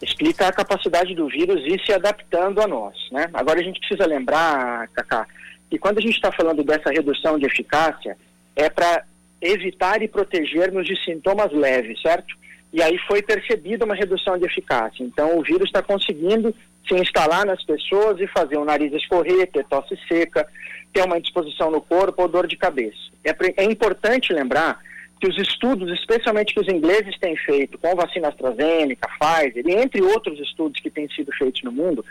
Explica 0.00 0.46
a 0.46 0.52
capacidade 0.52 1.14
do 1.16 1.26
vírus 1.26 1.60
ir 1.66 1.82
se 1.84 1.92
adaptando 1.92 2.60
a 2.60 2.68
nós. 2.68 2.94
Né? 3.10 3.28
Agora 3.34 3.58
a 3.58 3.62
gente 3.62 3.80
precisa 3.80 4.06
lembrar, 4.06 4.86
Cacá 4.88 5.26
e 5.70 5.78
quando 5.78 5.98
a 5.98 6.00
gente 6.00 6.14
está 6.14 6.30
falando 6.30 6.62
dessa 6.62 6.90
redução 6.90 7.38
de 7.38 7.46
eficácia, 7.46 8.16
é 8.54 8.70
para 8.70 9.04
evitar 9.40 10.02
e 10.02 10.08
proteger-nos 10.08 10.86
de 10.86 10.96
sintomas 11.04 11.52
leves, 11.52 12.00
certo? 12.00 12.36
E 12.72 12.82
aí 12.82 12.98
foi 13.06 13.22
percebida 13.22 13.84
uma 13.84 13.94
redução 13.94 14.38
de 14.38 14.44
eficácia. 14.44 15.02
Então 15.02 15.38
o 15.38 15.42
vírus 15.42 15.68
está 15.68 15.82
conseguindo 15.82 16.54
se 16.86 16.94
instalar 16.94 17.44
nas 17.44 17.62
pessoas 17.64 18.20
e 18.20 18.26
fazer 18.28 18.56
o 18.56 18.64
nariz 18.64 18.92
escorrer, 18.92 19.50
ter 19.50 19.64
tosse 19.64 19.98
seca, 20.08 20.46
ter 20.92 21.02
uma 21.02 21.18
indisposição 21.18 21.70
no 21.70 21.80
corpo 21.80 22.22
ou 22.22 22.28
dor 22.28 22.46
de 22.46 22.56
cabeça. 22.56 22.96
É, 23.24 23.34
é 23.56 23.64
importante 23.64 24.32
lembrar 24.32 24.78
que 25.20 25.28
os 25.28 25.36
estudos, 25.38 25.90
especialmente 25.98 26.54
que 26.54 26.60
os 26.60 26.68
ingleses 26.68 27.18
têm 27.18 27.36
feito 27.36 27.78
com 27.78 27.94
vacina 27.96 28.28
AstraZeneca, 28.28 29.08
Pfizer, 29.18 29.66
e 29.66 29.74
entre 29.74 30.02
outros 30.02 30.38
estudos 30.38 30.80
que 30.80 30.90
têm 30.90 31.08
sido 31.08 31.32
feitos 31.32 31.62
no 31.62 31.72
mundo, 31.72 32.04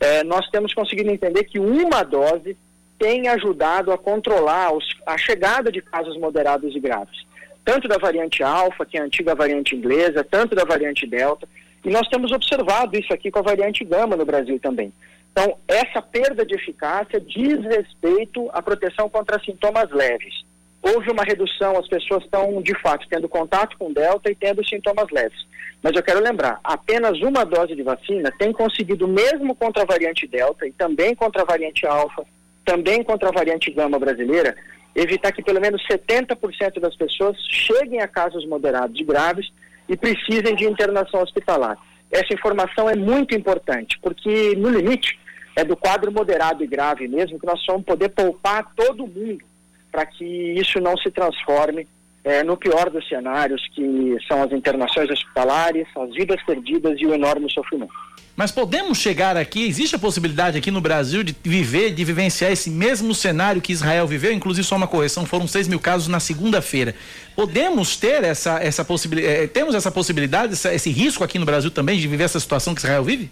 eh, 0.00 0.24
nós 0.24 0.48
temos 0.48 0.72
conseguido 0.72 1.10
entender 1.10 1.44
que 1.44 1.58
uma 1.58 2.02
dose 2.02 2.56
tem 2.98 3.28
ajudado 3.28 3.92
a 3.92 3.98
controlar 3.98 4.72
os, 4.74 4.84
a 5.06 5.16
chegada 5.18 5.70
de 5.70 5.80
casos 5.80 6.18
moderados 6.18 6.74
e 6.74 6.80
graves, 6.80 7.26
tanto 7.64 7.88
da 7.88 7.98
variante 7.98 8.42
alfa, 8.42 8.86
que 8.86 8.96
é 8.96 9.00
a 9.00 9.04
antiga 9.04 9.34
variante 9.34 9.74
inglesa, 9.74 10.24
tanto 10.24 10.54
da 10.54 10.64
variante 10.64 11.06
delta, 11.06 11.48
e 11.84 11.90
nós 11.90 12.08
temos 12.08 12.32
observado 12.32 12.98
isso 12.98 13.12
aqui 13.12 13.30
com 13.30 13.38
a 13.38 13.42
variante 13.42 13.84
gama 13.84 14.16
no 14.16 14.24
Brasil 14.24 14.58
também. 14.58 14.92
Então, 15.30 15.56
essa 15.68 16.00
perda 16.00 16.46
de 16.46 16.54
eficácia 16.54 17.20
diz 17.20 17.62
respeito 17.62 18.48
à 18.52 18.62
proteção 18.62 19.08
contra 19.08 19.38
sintomas 19.38 19.90
leves. 19.90 20.44
houve 20.80 21.10
uma 21.10 21.24
redução, 21.24 21.76
as 21.76 21.86
pessoas 21.88 22.24
estão 22.24 22.62
de 22.62 22.74
fato 22.80 23.06
tendo 23.08 23.28
contato 23.28 23.76
com 23.76 23.92
Delta 23.92 24.30
e 24.30 24.34
tendo 24.34 24.66
sintomas 24.66 25.06
leves. 25.10 25.46
Mas 25.82 25.94
eu 25.94 26.02
quero 26.02 26.20
lembrar, 26.20 26.58
apenas 26.64 27.20
uma 27.20 27.44
dose 27.44 27.74
de 27.74 27.82
vacina 27.82 28.32
tem 28.38 28.52
conseguido, 28.52 29.06
mesmo 29.06 29.54
contra 29.54 29.82
a 29.82 29.86
variante 29.86 30.26
Delta 30.26 30.66
e 30.66 30.72
também 30.72 31.14
contra 31.14 31.42
a 31.42 31.44
variante 31.44 31.86
Alfa, 31.86 32.24
também 32.66 33.02
contra 33.02 33.28
a 33.28 33.32
variante 33.32 33.70
Gama 33.70 33.98
brasileira, 33.98 34.54
evitar 34.94 35.32
que 35.32 35.42
pelo 35.42 35.60
menos 35.60 35.82
70% 35.88 36.80
das 36.80 36.96
pessoas 36.96 37.36
cheguem 37.48 38.00
a 38.02 38.08
casos 38.08 38.44
moderados 38.46 39.00
e 39.00 39.04
graves 39.04 39.50
e 39.88 39.96
precisem 39.96 40.54
de 40.56 40.64
internação 40.64 41.22
hospitalar. 41.22 41.78
Essa 42.10 42.34
informação 42.34 42.90
é 42.90 42.96
muito 42.96 43.34
importante, 43.34 43.98
porque 44.02 44.54
no 44.56 44.68
limite 44.68 45.18
é 45.54 45.64
do 45.64 45.76
quadro 45.76 46.12
moderado 46.12 46.62
e 46.62 46.66
grave 46.66 47.08
mesmo 47.08 47.38
que 47.38 47.46
nós 47.46 47.64
vamos 47.66 47.84
poder 47.84 48.10
poupar 48.10 48.72
todo 48.74 49.06
mundo 49.06 49.44
para 49.90 50.04
que 50.04 50.24
isso 50.24 50.80
não 50.80 50.96
se 50.96 51.10
transforme 51.10 51.86
é, 52.24 52.42
no 52.42 52.56
pior 52.56 52.90
dos 52.90 53.08
cenários, 53.08 53.62
que 53.74 54.16
são 54.26 54.42
as 54.42 54.50
internações 54.50 55.08
hospitalares, 55.08 55.86
as 55.96 56.12
vidas 56.12 56.42
perdidas 56.42 57.00
e 57.00 57.06
o 57.06 57.14
enorme 57.14 57.50
sofrimento. 57.50 57.94
Mas 58.36 58.52
podemos 58.52 58.98
chegar 58.98 59.36
aqui, 59.36 59.66
existe 59.66 59.96
a 59.96 59.98
possibilidade 59.98 60.58
aqui 60.58 60.70
no 60.70 60.80
Brasil 60.80 61.22
de 61.22 61.34
viver, 61.42 61.94
de 61.94 62.04
vivenciar 62.04 62.52
esse 62.52 62.68
mesmo 62.68 63.14
cenário 63.14 63.62
que 63.62 63.72
Israel 63.72 64.06
viveu, 64.06 64.30
inclusive 64.30 64.66
só 64.66 64.76
uma 64.76 64.86
correção, 64.86 65.24
foram 65.24 65.46
6 65.46 65.68
mil 65.68 65.80
casos 65.80 66.06
na 66.06 66.20
segunda-feira. 66.20 66.94
Podemos 67.34 67.96
ter 67.96 68.22
essa, 68.22 68.62
essa 68.62 68.84
possibilidade, 68.84 69.34
é, 69.34 69.46
temos 69.46 69.74
essa 69.74 69.90
possibilidade, 69.90 70.52
essa, 70.52 70.74
esse 70.74 70.90
risco 70.90 71.24
aqui 71.24 71.38
no 71.38 71.46
Brasil 71.46 71.70
também 71.70 71.98
de 71.98 72.06
viver 72.06 72.24
essa 72.24 72.38
situação 72.38 72.74
que 72.74 72.80
Israel 72.80 73.02
vive? 73.02 73.30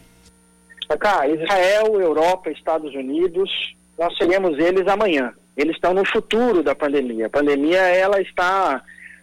Cá, 0.99 1.29
Israel, 1.29 2.01
Europa, 2.01 2.51
Estados 2.51 2.95
Unidos, 2.95 3.51
nós 3.99 4.17
seremos 4.17 4.59
eles 4.59 4.87
amanhã 4.87 5.35
eles 5.57 5.77
estão 5.77 5.95
no 5.95 6.05
futuro 6.05 6.63
da 6.63 6.75
pandemia. 6.75 7.27
A 7.27 7.31
pandemia 7.31 7.79
ela 7.79 8.21
está 8.21 8.83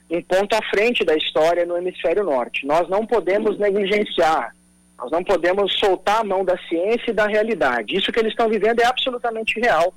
um 0.09 0.21
ponto 0.21 0.53
à 0.53 0.61
frente 0.69 1.03
da 1.03 1.15
história 1.15 1.65
no 1.65 1.77
hemisfério 1.77 2.23
norte. 2.23 2.65
Nós 2.65 2.87
não 2.89 3.05
podemos 3.05 3.57
negligenciar, 3.57 4.55
nós 5.01 5.09
não 5.09 5.23
podemos 5.23 5.73
soltar 5.79 6.21
a 6.21 6.23
mão 6.23 6.45
da 6.45 6.55
ciência 6.69 7.09
e 7.09 7.13
da 7.13 7.25
realidade. 7.25 7.95
Isso 7.95 8.11
que 8.11 8.19
eles 8.19 8.33
estão 8.33 8.47
vivendo 8.47 8.81
é 8.81 8.85
absolutamente 8.85 9.59
real. 9.59 9.93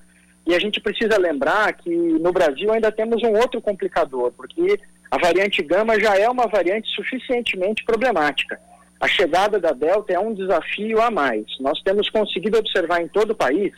E 0.47 0.55
a 0.55 0.59
gente 0.59 0.81
precisa 0.81 1.19
lembrar 1.19 1.73
que 1.75 1.91
no 1.91 2.33
Brasil 2.33 2.73
ainda 2.73 2.91
temos 2.91 3.23
um 3.23 3.33
outro 3.33 3.61
complicador, 3.61 4.33
porque 4.33 4.81
a 5.11 5.19
variante 5.19 5.63
gama 5.63 6.01
já 6.01 6.17
é 6.17 6.29
uma 6.29 6.47
variante 6.47 6.89
suficientemente 6.95 7.85
problemática. 7.85 8.59
A 8.99 9.07
chegada 9.07 9.61
da 9.61 9.73
Delta 9.73 10.15
é 10.15 10.19
um 10.19 10.33
desafio 10.33 11.03
a 11.03 11.11
mais. 11.11 11.45
Nós 11.61 11.83
temos 11.83 12.09
conseguido 12.09 12.59
observar 12.59 13.03
em 13.03 13.09
todo 13.09 13.33
o 13.33 13.37
país 13.37 13.73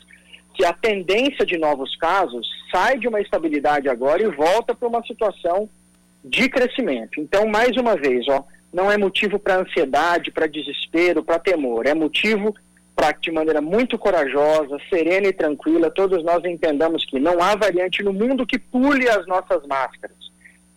que 0.54 0.64
a 0.64 0.72
tendência 0.72 1.44
de 1.44 1.58
novos 1.58 1.96
casos 1.96 2.46
sai 2.70 2.98
de 2.98 3.08
uma 3.08 3.20
estabilidade 3.20 3.88
agora 3.88 4.22
e 4.22 4.30
volta 4.30 4.74
para 4.74 4.88
uma 4.88 5.02
situação 5.02 5.68
de 6.24 6.48
crescimento. 6.48 7.20
Então, 7.20 7.48
mais 7.48 7.76
uma 7.76 7.96
vez, 7.96 8.26
ó, 8.28 8.44
não 8.76 8.92
é 8.92 8.98
motivo 8.98 9.38
para 9.38 9.60
ansiedade, 9.60 10.30
para 10.30 10.46
desespero, 10.46 11.24
para 11.24 11.38
temor, 11.38 11.86
é 11.86 11.94
motivo 11.94 12.54
para 12.94 13.14
que 13.14 13.22
de 13.22 13.32
maneira 13.32 13.62
muito 13.62 13.96
corajosa, 13.96 14.76
serena 14.90 15.28
e 15.28 15.32
tranquila, 15.32 15.90
todos 15.90 16.22
nós 16.22 16.44
entendamos 16.44 17.02
que 17.06 17.18
não 17.18 17.40
há 17.42 17.56
variante 17.56 18.02
no 18.02 18.12
mundo 18.12 18.46
que 18.46 18.58
pule 18.58 19.08
as 19.08 19.26
nossas 19.26 19.66
máscaras. 19.66 20.16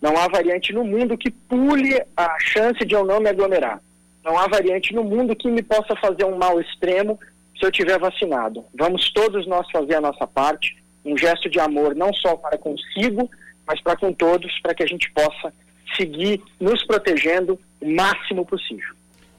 Não 0.00 0.16
há 0.16 0.28
variante 0.28 0.72
no 0.72 0.82
mundo 0.82 1.18
que 1.18 1.30
pule 1.30 2.02
a 2.16 2.38
chance 2.40 2.82
de 2.86 2.94
eu 2.94 3.04
não 3.04 3.20
me 3.20 3.28
aglomerar. 3.28 3.78
Não 4.24 4.38
há 4.38 4.48
variante 4.48 4.94
no 4.94 5.04
mundo 5.04 5.36
que 5.36 5.50
me 5.50 5.62
possa 5.62 5.94
fazer 5.96 6.24
um 6.24 6.38
mal 6.38 6.58
extremo 6.58 7.20
se 7.58 7.66
eu 7.66 7.70
tiver 7.70 7.98
vacinado. 7.98 8.64
Vamos 8.74 9.12
todos 9.12 9.46
nós 9.46 9.70
fazer 9.70 9.96
a 9.96 10.00
nossa 10.00 10.26
parte, 10.26 10.82
um 11.04 11.18
gesto 11.18 11.50
de 11.50 11.60
amor 11.60 11.94
não 11.94 12.14
só 12.14 12.34
para 12.34 12.56
consigo, 12.56 13.30
mas 13.66 13.78
para 13.82 13.96
com 13.96 14.10
todos, 14.10 14.58
para 14.60 14.74
que 14.74 14.82
a 14.82 14.86
gente 14.86 15.10
possa 15.12 15.52
seguir 15.96 16.42
nos 16.58 16.84
protegendo 16.84 17.58
o 17.80 17.90
máximo 17.90 18.44
possível. 18.44 18.94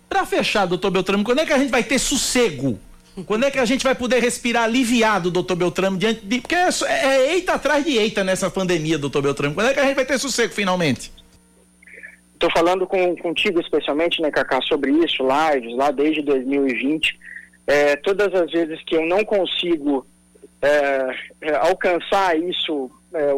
Para 0.10 0.26
fechar, 0.26 0.66
doutor 0.66 0.92
Beltrame, 0.92 1.24
quando 1.24 1.40
é 1.40 1.46
que 1.46 1.54
a 1.54 1.58
gente 1.58 1.72
vai 1.72 1.84
ter 1.84 2.00
sossego? 2.00 2.80
Quando 3.26 3.46
é 3.46 3.52
que 3.52 3.60
a 3.60 3.66
gente 3.66 3.84
vai 3.84 3.94
poder 3.94 4.22
respirar 4.22 4.64
aliviado, 4.64 5.30
doutor 5.30 5.56
Beltrame, 5.56 5.98
diante 5.98 6.26
de. 6.26 6.40
Porque 6.40 6.56
é, 6.56 6.70
é 6.88 7.34
eita 7.34 7.54
atrás 7.54 7.84
de 7.84 7.98
eita 7.98 8.24
nessa 8.24 8.50
pandemia, 8.50 8.98
doutor 8.98 9.22
Beltrame. 9.22 9.54
Quando 9.54 9.68
é 9.68 9.74
que 9.74 9.80
a 9.80 9.86
gente 9.86 9.96
vai 9.96 10.06
ter 10.06 10.18
sossego 10.18 10.54
finalmente? 10.54 11.12
Estou 12.34 12.50
falando 12.52 12.88
com, 12.88 13.16
contigo 13.18 13.60
especialmente, 13.60 14.22
né, 14.22 14.32
Cacá, 14.32 14.62
sobre 14.62 14.92
isso, 14.92 15.24
lives, 15.24 15.76
lá 15.76 15.92
desde 15.92 16.22
2020 16.22 17.20
é, 17.68 17.96
todas 17.96 18.34
as 18.34 18.52
vezes 18.52 18.82
que 18.84 18.96
eu 18.96 19.06
não 19.06 19.24
consigo 19.24 20.06
é, 20.62 21.16
é, 21.42 21.56
alcançar 21.56 22.38
isso 22.38 22.92
é, 23.14 23.34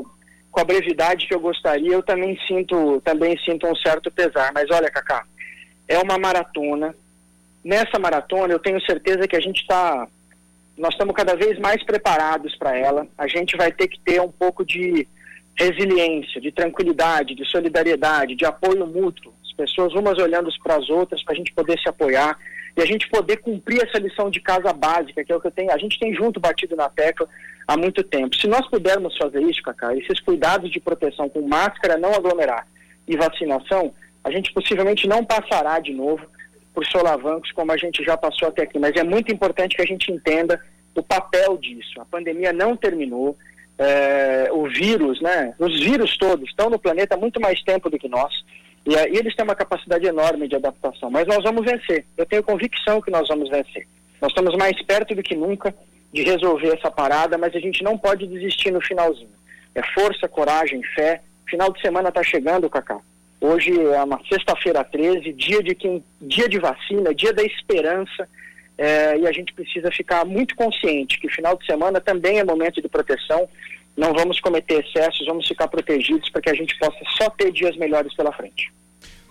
com 0.53 0.61
a 0.61 0.63
brevidade 0.63 1.27
que 1.27 1.33
eu 1.33 1.39
gostaria, 1.39 1.91
eu 1.91 2.03
também 2.03 2.37
sinto, 2.47 3.01
também 3.01 3.35
sinto 3.43 3.67
um 3.67 3.75
certo 3.75 4.11
pesar. 4.11 4.51
Mas 4.53 4.69
olha, 4.69 4.89
Cacá, 4.91 5.25
é 5.87 5.97
uma 5.97 6.19
maratona. 6.19 6.95
Nessa 7.63 7.97
maratona, 7.97 8.53
eu 8.53 8.59
tenho 8.59 8.79
certeza 8.85 9.27
que 9.27 9.35
a 9.35 9.39
gente 9.39 9.61
está, 9.61 10.07
nós 10.77 10.93
estamos 10.93 11.15
cada 11.15 11.35
vez 11.35 11.57
mais 11.57 11.83
preparados 11.83 12.55
para 12.55 12.77
ela. 12.77 13.07
A 13.17 13.27
gente 13.27 13.57
vai 13.57 13.71
ter 13.71 13.87
que 13.87 13.99
ter 13.99 14.21
um 14.21 14.31
pouco 14.31 14.63
de 14.63 15.07
resiliência, 15.57 16.39
de 16.39 16.51
tranquilidade, 16.51 17.33
de 17.33 17.45
solidariedade, 17.45 18.35
de 18.35 18.45
apoio 18.45 18.85
mútuo. 18.85 19.33
As 19.43 19.53
pessoas 19.53 19.93
umas 19.93 20.19
olhando 20.19 20.51
para 20.63 20.75
as 20.75 20.87
outras 20.87 21.23
para 21.23 21.33
a 21.33 21.37
gente 21.37 21.51
poder 21.51 21.79
se 21.79 21.89
apoiar 21.89 22.37
e 22.75 22.81
a 22.81 22.85
gente 22.85 23.07
poder 23.09 23.37
cumprir 23.37 23.83
essa 23.83 23.99
lição 23.99 24.29
de 24.29 24.39
casa 24.39 24.73
básica, 24.73 25.23
que 25.23 25.31
é 25.31 25.35
o 25.35 25.39
que 25.39 25.47
eu 25.47 25.51
tenho, 25.51 25.71
a 25.71 25.77
gente 25.77 25.99
tem 25.99 26.13
junto 26.13 26.39
batido 26.39 26.75
na 26.75 26.89
tecla 26.89 27.27
há 27.67 27.77
muito 27.77 28.03
tempo. 28.03 28.35
Se 28.35 28.47
nós 28.47 28.67
pudermos 28.67 29.15
fazer 29.17 29.41
isso, 29.41 29.61
Cacá, 29.61 29.95
esses 29.95 30.19
cuidados 30.19 30.71
de 30.71 30.79
proteção 30.79 31.29
com 31.29 31.47
máscara, 31.47 31.97
não 31.97 32.13
aglomerar 32.13 32.67
e 33.07 33.15
vacinação, 33.15 33.93
a 34.23 34.31
gente 34.31 34.51
possivelmente 34.53 35.07
não 35.07 35.23
passará 35.23 35.79
de 35.79 35.93
novo 35.93 36.25
por 36.73 36.85
solavancos 36.85 37.51
como 37.51 37.71
a 37.71 37.77
gente 37.77 38.03
já 38.03 38.17
passou 38.17 38.47
até 38.47 38.63
aqui. 38.63 38.79
Mas 38.79 38.95
é 38.95 39.03
muito 39.03 39.31
importante 39.31 39.75
que 39.75 39.81
a 39.81 39.85
gente 39.85 40.11
entenda 40.11 40.59
o 40.95 41.03
papel 41.03 41.57
disso. 41.57 41.99
A 42.01 42.05
pandemia 42.05 42.51
não 42.51 42.75
terminou. 42.75 43.37
É, 43.75 44.49
o 44.51 44.67
vírus, 44.67 45.19
né? 45.19 45.55
Os 45.57 45.79
vírus 45.79 46.15
todos 46.15 46.47
estão 46.47 46.69
no 46.69 46.77
planeta 46.77 47.15
há 47.15 47.17
muito 47.17 47.41
mais 47.41 47.59
tempo 47.63 47.89
do 47.89 47.97
que 47.97 48.07
nós. 48.07 48.31
E, 48.85 48.93
e 48.93 49.17
eles 49.17 49.35
têm 49.35 49.45
uma 49.45 49.55
capacidade 49.55 50.05
enorme 50.05 50.47
de 50.47 50.55
adaptação. 50.55 51.09
Mas 51.09 51.27
nós 51.27 51.43
vamos 51.43 51.65
vencer. 51.65 52.05
Eu 52.17 52.25
tenho 52.25 52.43
convicção 52.43 53.01
que 53.01 53.11
nós 53.11 53.27
vamos 53.27 53.49
vencer. 53.49 53.87
Nós 54.21 54.31
estamos 54.31 54.55
mais 54.57 54.81
perto 54.83 55.15
do 55.15 55.23
que 55.23 55.35
nunca 55.35 55.73
de 56.13 56.23
resolver 56.23 56.77
essa 56.77 56.91
parada, 56.91 57.37
mas 57.37 57.55
a 57.55 57.59
gente 57.59 57.83
não 57.83 57.97
pode 57.97 58.27
desistir 58.27 58.71
no 58.71 58.79
finalzinho. 58.79 59.31
É 59.73 59.81
força, 59.93 60.27
coragem, 60.27 60.81
fé. 60.95 61.21
Final 61.49 61.71
de 61.73 61.81
semana 61.81 62.09
está 62.09 62.21
chegando, 62.21 62.69
Cacá. 62.69 62.99
Hoje 63.41 63.71
é 63.77 64.03
uma 64.03 64.21
sexta-feira 64.29 64.83
13, 64.83 65.33
dia 65.33 65.61
de, 65.61 65.75
quem, 65.75 66.03
dia 66.21 66.47
de 66.47 66.59
vacina, 66.59 67.13
dia 67.13 67.33
da 67.33 67.43
esperança. 67.43 68.29
É, 68.77 69.17
e 69.17 69.27
a 69.27 69.31
gente 69.31 69.53
precisa 69.53 69.91
ficar 69.91 70.25
muito 70.25 70.55
consciente 70.55 71.19
que 71.19 71.29
final 71.29 71.55
de 71.57 71.65
semana 71.65 72.01
também 72.01 72.39
é 72.39 72.43
momento 72.43 72.81
de 72.81 72.87
proteção 72.87 73.47
não 73.95 74.13
vamos 74.13 74.39
cometer 74.39 74.83
excessos, 74.85 75.25
vamos 75.25 75.47
ficar 75.47 75.67
protegidos 75.67 76.29
para 76.29 76.41
que 76.41 76.49
a 76.49 76.53
gente 76.53 76.77
possa 76.77 76.97
só 77.17 77.29
ter 77.29 77.51
dias 77.51 77.75
melhores 77.77 78.13
pela 78.15 78.31
frente. 78.31 78.71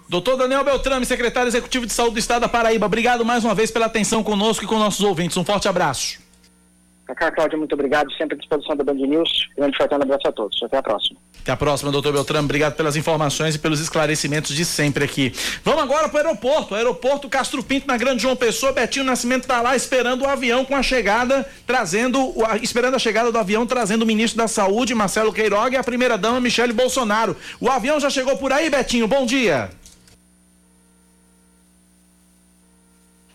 Doutor 0.08 0.36
Daniel 0.36 0.62
Beltrame, 0.62 1.04
secretário 1.06 1.48
executivo 1.48 1.86
de 1.86 1.92
saúde 1.92 2.14
do 2.14 2.18
Estado 2.18 2.42
da 2.42 2.48
Paraíba, 2.48 2.86
obrigado 2.86 3.24
mais 3.24 3.44
uma 3.44 3.54
vez 3.54 3.70
pela 3.70 3.86
atenção 3.86 4.22
conosco 4.22 4.64
e 4.64 4.68
com 4.68 4.78
nossos 4.78 5.00
ouvintes. 5.00 5.36
Um 5.36 5.44
forte 5.44 5.66
abraço. 5.66 6.21
Cacá, 7.14 7.30
Cláudia, 7.30 7.58
muito 7.58 7.74
obrigado. 7.74 8.10
Sempre 8.12 8.34
à 8.34 8.38
disposição 8.38 8.74
da 8.74 8.82
Band 8.82 8.94
News. 8.94 9.48
Grande 9.56 9.76
fraterno 9.76 10.04
abraço 10.04 10.26
a 10.26 10.32
todos. 10.32 10.62
Até 10.62 10.78
a 10.78 10.82
próxima. 10.82 11.20
Até 11.40 11.52
a 11.52 11.56
próxima, 11.56 11.92
doutor 11.92 12.12
Beltrame. 12.12 12.44
Obrigado 12.44 12.74
pelas 12.74 12.96
informações 12.96 13.54
e 13.54 13.58
pelos 13.58 13.80
esclarecimentos 13.80 14.54
de 14.54 14.64
sempre 14.64 15.04
aqui. 15.04 15.32
Vamos 15.64 15.82
agora 15.82 16.08
para 16.08 16.24
o 16.24 16.26
aeroporto. 16.26 16.74
Aeroporto 16.74 17.28
Castro 17.28 17.62
Pinto, 17.62 17.86
na 17.86 17.96
Grande 17.96 18.22
João 18.22 18.36
Pessoa. 18.36 18.72
Betinho 18.72 19.04
Nascimento 19.04 19.42
está 19.42 19.60
lá 19.60 19.76
esperando 19.76 20.22
o 20.22 20.28
avião 20.28 20.64
com 20.64 20.74
a 20.74 20.82
chegada, 20.82 21.46
trazendo, 21.66 22.32
esperando 22.62 22.94
a 22.94 22.98
chegada 22.98 23.30
do 23.30 23.38
avião, 23.38 23.66
trazendo 23.66 24.02
o 24.02 24.06
ministro 24.06 24.38
da 24.38 24.48
Saúde, 24.48 24.94
Marcelo 24.94 25.32
Queiroga, 25.32 25.76
e 25.76 25.78
a 25.78 25.84
primeira-dama, 25.84 26.40
Michele 26.40 26.72
Bolsonaro. 26.72 27.36
O 27.60 27.68
avião 27.68 28.00
já 28.00 28.08
chegou 28.08 28.36
por 28.36 28.52
aí, 28.52 28.70
Betinho. 28.70 29.06
Bom 29.06 29.26
dia. 29.26 29.70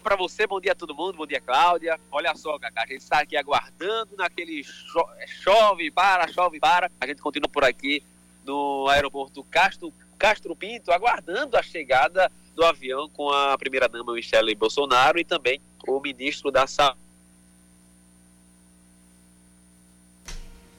Para 0.08 0.16
você, 0.16 0.48
bom 0.48 0.62
dia 0.62 0.72
a 0.72 0.76
todo 0.76 0.96
mundo, 0.96 1.18
bom 1.18 1.28
dia 1.28 1.42
Cláudia. 1.42 2.00
Olha 2.10 2.34
só, 2.34 2.58
Cacá, 2.58 2.84
a 2.84 2.88
gente 2.88 3.02
está 3.02 3.20
aqui 3.20 3.36
aguardando 3.36 4.16
naquele 4.16 4.64
cho 4.64 5.06
chove, 5.44 5.92
para, 5.92 6.30
chove, 6.30 6.62
para. 6.62 6.90
A 7.02 7.06
gente 7.06 7.22
continua 7.22 7.50
por 7.50 7.66
aqui 7.66 8.02
no 8.46 8.88
aeroporto 8.88 9.44
Castro, 9.52 9.92
Castro 10.18 10.56
Pinto, 10.56 10.94
aguardando 10.94 11.58
a 11.58 11.62
chegada 11.62 12.32
do 12.56 12.64
avião 12.64 13.10
com 13.10 13.30
a 13.30 13.58
primeira-dama 13.58 14.14
Michele 14.14 14.56
Bolsonaro 14.56 15.20
e 15.20 15.26
também 15.26 15.60
o 15.86 16.00
ministro 16.00 16.52
da 16.52 16.66
Saúde. 16.66 16.98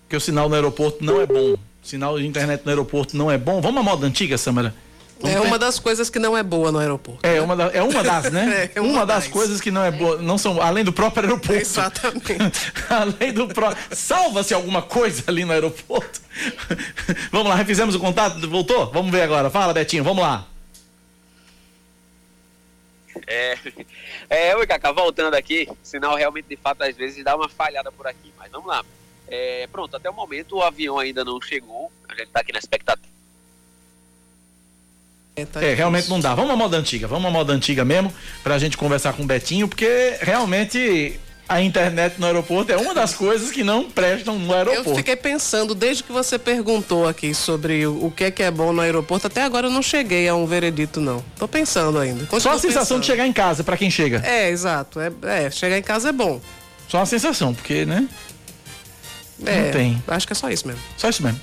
Que 0.09 0.17
o 0.17 0.21
sinal 0.23 0.49
no 0.49 0.55
aeroporto 0.55 1.05
não 1.05 1.21
é 1.21 1.27
bom. 1.27 1.53
O 1.53 1.59
sinal 1.83 2.19
de 2.19 2.27
internet 2.27 2.65
no 2.65 2.71
aeroporto 2.71 3.15
não 3.15 3.31
é 3.31 3.37
bom. 3.37 3.61
Vamos 3.61 3.79
à 3.79 3.83
moda 3.83 4.07
antiga, 4.07 4.39
Samara? 4.39 4.75
É 5.25 5.41
uma 5.41 5.59
das 5.59 5.79
coisas 5.79 6.09
que 6.09 6.19
não 6.19 6.37
é 6.37 6.43
boa 6.43 6.71
no 6.71 6.79
aeroporto. 6.79 7.27
É, 7.27 7.35
né? 7.35 7.41
uma, 7.41 7.57
da, 7.57 7.65
é 7.67 7.83
uma 7.83 8.03
das, 8.03 8.31
né? 8.31 8.71
é 8.75 8.81
uma, 8.81 8.91
uma 8.91 9.07
das, 9.07 9.25
das, 9.25 9.33
coisas 9.33 9.61
que 9.61 9.71
não 9.71 9.85
é 9.85 9.91
boa, 9.91 10.19
não 10.19 10.39
são, 10.39 10.61
além 10.63 10.85
do 10.85 10.93
próprio 10.93 11.25
aeroporto. 11.25 11.61
Exatamente. 11.61 12.73
além 12.89 13.33
do 13.33 13.49
próprio. 13.49 13.79
Salva-se 13.91 14.55
alguma 14.55 14.83
coisa 14.83 15.25
ali 15.27 15.45
no 15.45 15.53
aeroporto. 15.53 16.21
vamos 17.33 17.49
lá, 17.49 17.55
refizemos 17.57 17.95
o 17.95 18.01
contato, 18.01 18.49
voltou? 18.49 18.91
Vamos 18.93 19.11
ver 19.11 19.23
agora. 19.23 19.51
Fala, 19.51 19.73
Betinho, 19.73 20.05
vamos 20.05 20.23
lá. 20.23 20.47
É, 23.27 23.59
é, 24.31 24.57
oi, 24.57 24.67
Cacá, 24.67 24.93
voltando 24.93 25.35
aqui, 25.35 25.69
sinal 25.83 26.15
realmente, 26.15 26.47
de 26.49 26.57
fato, 26.57 26.83
às 26.83 26.97
vezes 26.97 27.25
dá 27.25 27.35
uma 27.35 27.49
falhada 27.49 27.91
por 27.91 28.07
aqui, 28.07 28.33
mas 28.39 28.51
vamos 28.51 28.69
lá. 28.69 28.85
É, 29.27 29.67
pronto, 29.71 29.95
até 29.97 30.09
o 30.09 30.15
momento 30.15 30.57
o 30.57 30.63
avião 30.63 30.99
ainda 30.99 31.25
não 31.25 31.41
chegou, 31.41 31.93
a 32.09 32.15
gente 32.15 32.29
está 32.29 32.41
aqui 32.41 32.53
na 32.53 32.59
expectativa. 32.59 33.18
É, 35.41 35.45
tá 35.45 35.63
é 35.63 35.75
realmente 35.75 36.09
não 36.09 36.21
dá. 36.21 36.35
Vamos 36.35 36.51
à 36.51 36.57
moda 36.57 36.77
antiga, 36.77 37.07
vamos 37.07 37.27
à 37.27 37.31
moda 37.31 37.53
antiga 37.53 37.85
mesmo, 37.85 38.13
pra 38.43 38.59
gente 38.59 38.77
conversar 38.77 39.13
com 39.13 39.23
o 39.23 39.27
Betinho, 39.27 39.69
porque 39.69 40.17
realmente 40.21 41.19
a 41.49 41.63
internet 41.63 42.17
no 42.19 42.27
aeroporto 42.27 42.71
é 42.71 42.77
uma 42.77 42.95
das 42.95 43.15
coisas 43.15 43.51
que 43.51 43.65
não 43.65 43.91
prestam 43.91 44.39
no 44.39 44.53
aeroporto. 44.53 44.91
Eu 44.91 44.97
fiquei 44.97 45.17
pensando, 45.17 45.75
desde 45.75 46.05
que 46.05 46.13
você 46.13 46.39
perguntou 46.39 47.09
aqui 47.09 47.33
sobre 47.33 47.87
o, 47.87 48.13
que 48.15 48.25
é 48.25 48.31
que 48.31 48.43
é 48.43 48.51
bom 48.51 48.73
no 48.73 48.83
aeroporto, 48.83 49.27
até 49.27 49.43
agora 49.43 49.67
eu 49.67 49.71
não 49.71 49.83
cheguei 49.83 50.29
a 50.29 50.35
um 50.35 50.45
veredito, 50.45 51.01
não. 51.01 51.25
Tô 51.39 51.49
pensando 51.49 51.99
ainda. 51.99 52.27
Continuo 52.27 52.41
Só 52.41 52.51
a 52.51 52.59
sensação 52.59 52.83
pensando. 52.83 53.01
de 53.01 53.07
chegar 53.07 53.27
em 53.27 53.33
casa, 53.33 53.65
para 53.65 53.77
quem 53.77 53.91
chega. 53.91 54.23
É, 54.25 54.51
exato. 54.51 55.01
É, 55.01 55.11
é, 55.23 55.51
chegar 55.51 55.79
em 55.79 55.83
casa 55.83 56.11
é 56.11 56.13
bom. 56.13 56.39
Só 56.87 57.01
a 57.01 57.07
sensação, 57.07 57.55
porque, 57.55 57.87
né? 57.87 58.07
É, 59.45 59.63
não 59.63 59.71
tem. 59.71 60.03
Acho 60.09 60.27
que 60.27 60.33
é 60.33 60.37
só 60.37 60.51
isso 60.51 60.67
mesmo. 60.67 60.83
Só 60.97 61.09
isso 61.09 61.23
mesmo. 61.23 61.41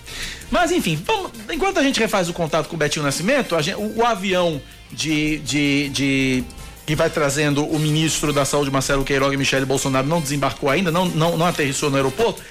Mas 0.51 0.71
enfim, 0.71 1.01
vamos, 1.05 1.31
enquanto 1.51 1.79
a 1.79 1.83
gente 1.83 1.99
refaz 1.99 2.29
o 2.29 2.33
contato 2.33 2.67
com 2.67 2.75
o 2.75 2.79
Betinho 2.79 3.05
Nascimento, 3.05 3.59
gente, 3.61 3.77
o, 3.77 3.99
o, 3.99 4.05
avião 4.05 4.61
de, 4.91 5.39
de, 5.39 5.89
de 5.89 6.43
que 6.85 6.95
vai 6.95 7.09
trazendo 7.09 7.65
o 7.65 7.79
ministro 7.79 8.33
da 8.33 8.43
Saúde, 8.43 8.69
Marcelo 8.69 9.03
Queiroga 9.03 9.33
e 9.33 9.37
Michele 9.37 9.65
Bolsonaro, 9.65 10.07
não 10.07 10.19
desembarcou 10.19 10.69
ainda, 10.69 10.91
não, 10.91 11.05
não, 11.05 11.37
não 11.37 11.45
aterrissou 11.45 11.89
no 11.89 11.95
aeroporto. 11.95 12.41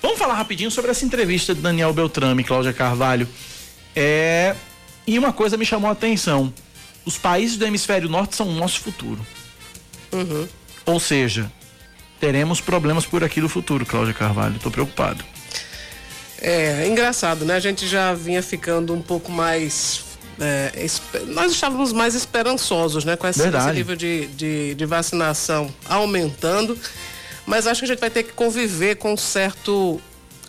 Vamos 0.00 0.18
falar 0.18 0.34
rapidinho 0.34 0.70
sobre 0.70 0.90
essa 0.90 1.04
entrevista 1.04 1.54
de 1.54 1.60
Daniel 1.60 1.92
Beltrame 1.92 2.42
e 2.42 2.44
Cláudia 2.44 2.72
Carvalho. 2.72 3.28
É... 3.94 4.54
E 5.06 5.18
uma 5.18 5.32
coisa 5.32 5.56
me 5.56 5.66
chamou 5.66 5.88
a 5.88 5.92
atenção: 5.92 6.52
os 7.04 7.18
países 7.18 7.56
do 7.58 7.66
hemisfério 7.66 8.08
norte 8.08 8.36
são 8.36 8.48
o 8.48 8.54
nosso 8.54 8.80
futuro. 8.80 9.24
Uhum. 10.12 10.48
Ou 10.86 11.00
seja, 11.00 11.50
teremos 12.24 12.58
problemas 12.58 13.04
por 13.04 13.22
aqui 13.22 13.38
no 13.38 13.50
futuro, 13.50 13.84
Cláudia 13.84 14.14
Carvalho. 14.14 14.56
Estou 14.56 14.72
preocupado. 14.72 15.22
É, 16.40 16.86
engraçado, 16.88 17.44
né? 17.44 17.54
A 17.54 17.60
gente 17.60 17.86
já 17.86 18.14
vinha 18.14 18.42
ficando 18.42 18.94
um 18.94 19.02
pouco 19.02 19.30
mais 19.30 20.02
é, 20.40 20.72
nós 21.28 21.52
estávamos 21.52 21.92
mais 21.92 22.14
esperançosos, 22.14 23.04
né? 23.04 23.14
Com 23.14 23.28
esse, 23.28 23.46
esse 23.46 23.72
nível 23.72 23.94
de, 23.94 24.26
de, 24.28 24.74
de, 24.74 24.86
vacinação 24.86 25.72
aumentando, 25.86 26.78
mas 27.44 27.66
acho 27.66 27.80
que 27.80 27.84
a 27.84 27.88
gente 27.88 28.00
vai 28.00 28.10
ter 28.10 28.22
que 28.22 28.32
conviver 28.32 28.96
com 28.96 29.12
um 29.12 29.16
certo 29.18 30.00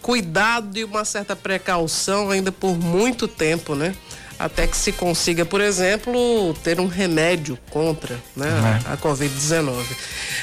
cuidado 0.01 0.77
e 0.77 0.83
uma 0.83 1.03
certa 1.03 1.35
precaução 1.35 2.31
ainda 2.31 2.53
por 2.53 2.75
muito 2.77 3.27
tempo, 3.27 3.75
né? 3.75 3.93
Até 4.37 4.67
que 4.67 4.75
se 4.75 4.91
consiga, 4.91 5.45
por 5.45 5.61
exemplo, 5.61 6.53
ter 6.63 6.79
um 6.79 6.87
remédio 6.87 7.57
contra 7.69 8.19
né, 8.35 8.47
é. 8.85 8.93
a 8.93 8.97
Covid-19. 8.97 9.83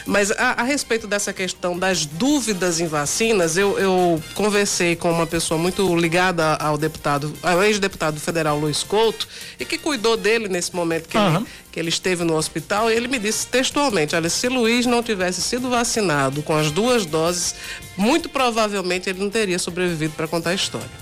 Mas 0.07 0.31
a, 0.33 0.61
a, 0.61 0.62
respeito 0.62 1.07
dessa 1.07 1.33
questão 1.33 1.78
das 1.78 2.07
dúvidas 2.07 2.81
em 2.81 2.87
vacinas, 2.87 3.57
eu, 3.57 3.78
eu 3.78 4.22
conversei 4.35 4.96
com 4.96 5.11
uma 5.11 5.26
pessoa 5.26 5.59
muito 5.59 5.94
ligada 5.96 6.55
ao 6.55 6.78
deputado, 6.78 7.33
ao 7.42 7.62
ex-deputado 7.62 8.18
federal 8.18 8.59
Luiz 8.59 8.83
Couto, 8.83 9.28
e 9.59 9.64
que 9.64 9.78
cuidou 9.78 10.16
dele 10.16 10.48
nesse 10.48 10.74
momento 10.74 11.09
que, 11.09 11.18
uhum. 11.18 11.37
ele, 11.37 11.46
que 11.70 11.81
ele 11.81 11.88
esteve 11.88 12.24
no 12.24 12.35
hospital, 12.35 12.90
e 12.90 12.94
ele 12.94 13.09
me 13.09 13.18
disse 13.18 13.46
textualmente, 13.46 14.16
olha, 14.16 14.31
se 14.31 14.48
Luiz 14.48 14.87
não 14.87 15.02
tivesse 15.02 15.42
sido 15.42 15.68
vacinado 15.68 16.42
com 16.42 16.57
as 16.57 16.70
duas 16.70 17.05
doses, 17.05 17.55
muito 17.96 18.28
provavelmente 18.28 19.11
ele 19.11 19.20
não 19.20 19.31
teria 19.31 19.59
sobrevivido 19.59 20.14
para 20.14 20.26
contar 20.26 20.50
a 20.50 20.55
história. 20.55 21.01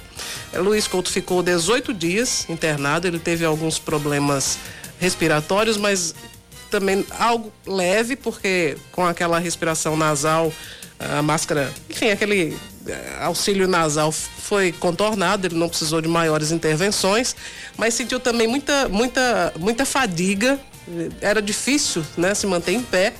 Luiz 0.54 0.86
Couto 0.86 1.10
ficou 1.10 1.42
18 1.42 1.92
dias 1.94 2.46
internado, 2.48 3.06
ele 3.06 3.18
teve 3.18 3.44
alguns 3.44 3.78
problemas 3.78 4.58
respiratórios, 4.98 5.76
mas 5.76 6.14
também 6.70 7.04
algo 7.18 7.52
leve, 7.66 8.16
porque 8.16 8.76
com 8.92 9.04
aquela 9.04 9.38
respiração 9.38 9.96
nasal, 9.96 10.52
a 10.98 11.22
máscara, 11.22 11.72
enfim, 11.88 12.10
aquele 12.10 12.56
eh, 12.86 13.16
auxílio 13.20 13.66
nasal 13.66 14.12
foi 14.12 14.70
contornado, 14.70 15.46
ele 15.46 15.54
não 15.56 15.68
precisou 15.68 16.00
de 16.00 16.08
maiores 16.08 16.52
intervenções, 16.52 17.34
mas 17.76 17.94
sentiu 17.94 18.20
também 18.20 18.46
muita, 18.46 18.88
muita, 18.88 19.52
muita 19.58 19.84
fadiga, 19.84 20.60
era 21.20 21.40
difícil 21.40 22.04
né, 22.16 22.34
se 22.34 22.46
manter 22.46 22.72
em 22.72 22.82
pé 22.82 23.14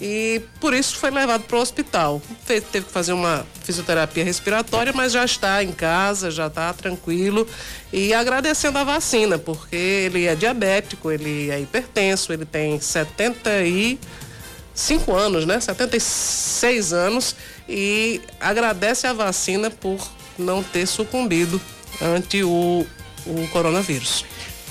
e 0.00 0.40
por 0.60 0.72
isso 0.72 0.96
foi 0.96 1.10
levado 1.10 1.42
para 1.42 1.56
o 1.56 1.60
hospital. 1.60 2.22
teve 2.46 2.86
que 2.86 2.92
fazer 2.92 3.12
uma 3.12 3.44
fisioterapia 3.64 4.22
respiratória, 4.24 4.92
mas 4.92 5.10
já 5.12 5.24
está 5.24 5.64
em 5.64 5.72
casa, 5.72 6.30
já 6.30 6.46
está 6.46 6.72
tranquilo 6.72 7.48
e 7.92 8.14
agradecendo 8.14 8.78
a 8.78 8.84
vacina, 8.84 9.36
porque 9.38 9.74
ele 9.74 10.26
é 10.26 10.36
diabético, 10.36 11.10
ele 11.10 11.50
é 11.50 11.60
hipertenso, 11.60 12.32
ele 12.32 12.44
tem 12.44 12.80
75 12.80 15.12
anos, 15.12 15.44
né? 15.44 15.58
76 15.58 16.92
anos 16.92 17.34
e 17.68 18.20
agradece 18.38 19.04
a 19.06 19.12
vacina 19.12 19.68
por 19.68 19.98
não 20.38 20.62
ter 20.62 20.86
sucumbido 20.86 21.60
ante 22.00 22.44
o, 22.44 22.86
o 23.26 23.48
coronavírus. 23.48 24.24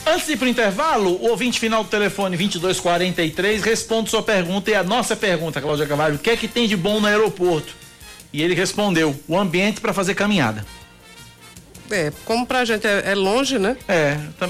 Antes 0.07 0.25
de 0.25 0.33
ir 0.33 0.37
pro 0.37 0.47
intervalo, 0.47 1.11
o 1.21 1.29
ouvinte 1.29 1.59
final 1.59 1.83
do 1.83 1.89
telefone 1.89 2.37
2243 2.37 3.61
responde 3.61 4.09
sua 4.09 4.23
pergunta 4.23 4.71
e 4.71 4.73
a 4.73 4.81
nossa 4.81 5.17
pergunta, 5.17 5.59
Cláudia 5.59 5.85
Cavalho, 5.85 6.15
o 6.15 6.19
que 6.19 6.29
é 6.29 6.37
que 6.37 6.47
tem 6.47 6.65
de 6.65 6.77
bom 6.77 7.01
no 7.01 7.07
aeroporto? 7.07 7.75
E 8.31 8.41
ele 8.41 8.53
respondeu: 8.53 9.13
o 9.27 9.37
ambiente 9.37 9.81
para 9.81 9.93
fazer 9.93 10.15
caminhada. 10.15 10.65
É, 11.91 12.11
como 12.25 12.45
pra 12.45 12.65
gente 12.65 12.85
é, 12.85 13.11
é 13.11 13.15
longe, 13.15 13.59
né? 13.59 13.77
É, 13.87 14.17
tá, 14.37 14.47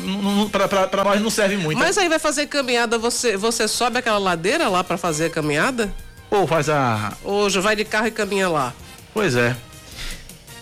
pra, 0.52 0.68
pra, 0.68 0.88
pra, 0.88 1.04
nós 1.04 1.22
não 1.22 1.30
serve 1.30 1.58
muito. 1.58 1.78
Mas 1.78 1.98
aí 1.98 2.10
vai 2.10 2.20
fazer 2.20 2.48
caminhada, 2.48 2.98
você, 2.98 3.38
você 3.38 3.68
sobe 3.68 3.98
aquela 3.98 4.18
ladeira 4.18 4.68
lá 4.68 4.84
para 4.84 4.98
fazer 4.98 5.26
a 5.26 5.30
caminhada? 5.30 5.92
Ou 6.30 6.46
faz 6.46 6.70
a. 6.70 7.14
Ou 7.24 7.50
já 7.50 7.62
vai 7.62 7.76
de 7.76 7.86
carro 7.86 8.08
e 8.08 8.12
caminha 8.12 8.50
lá? 8.50 8.74
Pois 9.14 9.36
é. 9.36 9.56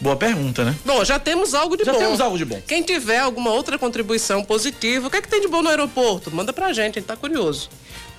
Boa 0.06 0.16
pergunta, 0.16 0.64
né? 0.64 0.76
Bom, 0.86 1.04
já 1.04 1.18
temos 1.18 1.56
algo 1.56 1.76
de 1.76 1.84
já 1.84 1.92
bom. 1.92 1.98
Já 1.98 2.06
temos 2.06 2.22
algo 2.22 2.38
de 2.38 2.46
bom. 2.46 2.62
Quem 2.68 2.84
tiver 2.84 3.18
alguma 3.18 3.50
outra 3.50 3.76
contribuição 3.80 4.44
positiva, 4.44 5.08
o 5.08 5.10
que 5.10 5.18
é 5.18 5.22
que 5.22 5.28
tem 5.28 5.42
de 5.42 5.48
bom 5.48 5.64
no 5.64 5.70
aeroporto? 5.70 6.30
Manda 6.30 6.54
pra 6.54 6.72
gente, 6.72 7.00
a 7.00 7.02
gente 7.02 7.08
tá 7.08 7.16
curioso. 7.16 7.72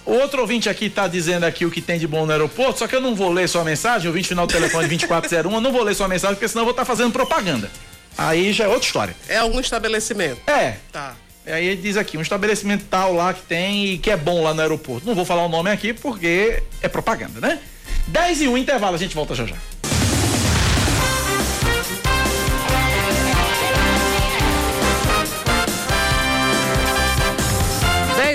O 0.04 0.10
outro 0.14 0.40
ouvinte 0.40 0.68
aqui 0.68 0.90
tá 0.90 1.06
dizendo 1.06 1.44
aqui 1.44 1.64
o 1.64 1.70
que 1.70 1.80
tem 1.80 1.96
de 1.96 2.08
bom 2.08 2.26
no 2.26 2.32
aeroporto, 2.32 2.80
só 2.80 2.88
que 2.88 2.96
eu 2.96 3.00
não 3.00 3.14
vou 3.14 3.30
ler 3.30 3.48
sua 3.48 3.62
mensagem, 3.62 4.08
o 4.08 4.10
ouvinte 4.10 4.26
final 4.26 4.48
do 4.48 4.52
telefone 4.52 4.88
2401, 4.88 5.54
eu 5.54 5.60
não 5.60 5.70
vou 5.70 5.84
ler 5.84 5.94
sua 5.94 6.08
mensagem, 6.08 6.34
porque 6.34 6.48
senão 6.48 6.62
eu 6.62 6.66
vou 6.66 6.72
estar 6.72 6.82
tá 6.82 6.86
fazendo 6.86 7.12
propaganda. 7.12 7.70
Aí 8.18 8.52
já 8.52 8.64
é 8.64 8.68
outra 8.68 8.84
história. 8.84 9.16
É 9.28 9.36
algum 9.36 9.60
estabelecimento? 9.60 10.40
É. 10.50 10.78
Tá. 10.90 11.14
Aí 11.46 11.66
ele 11.66 11.82
diz 11.82 11.96
aqui, 11.96 12.18
um 12.18 12.20
estabelecimento 12.20 12.84
tal 12.90 13.14
lá 13.14 13.32
que 13.32 13.42
tem 13.42 13.92
e 13.92 13.98
que 13.98 14.10
é 14.10 14.16
bom 14.16 14.42
lá 14.42 14.52
no 14.52 14.60
aeroporto. 14.60 15.06
Não 15.06 15.14
vou 15.14 15.24
falar 15.24 15.44
o 15.44 15.48
nome 15.48 15.70
aqui 15.70 15.92
porque 15.92 16.64
é 16.82 16.88
propaganda, 16.88 17.40
né? 17.40 17.60
10 18.08 18.42
e 18.42 18.48
1 18.48 18.58
intervalo, 18.58 18.96
a 18.96 18.98
gente 18.98 19.14
volta 19.14 19.36
já 19.36 19.44
já. 19.44 19.56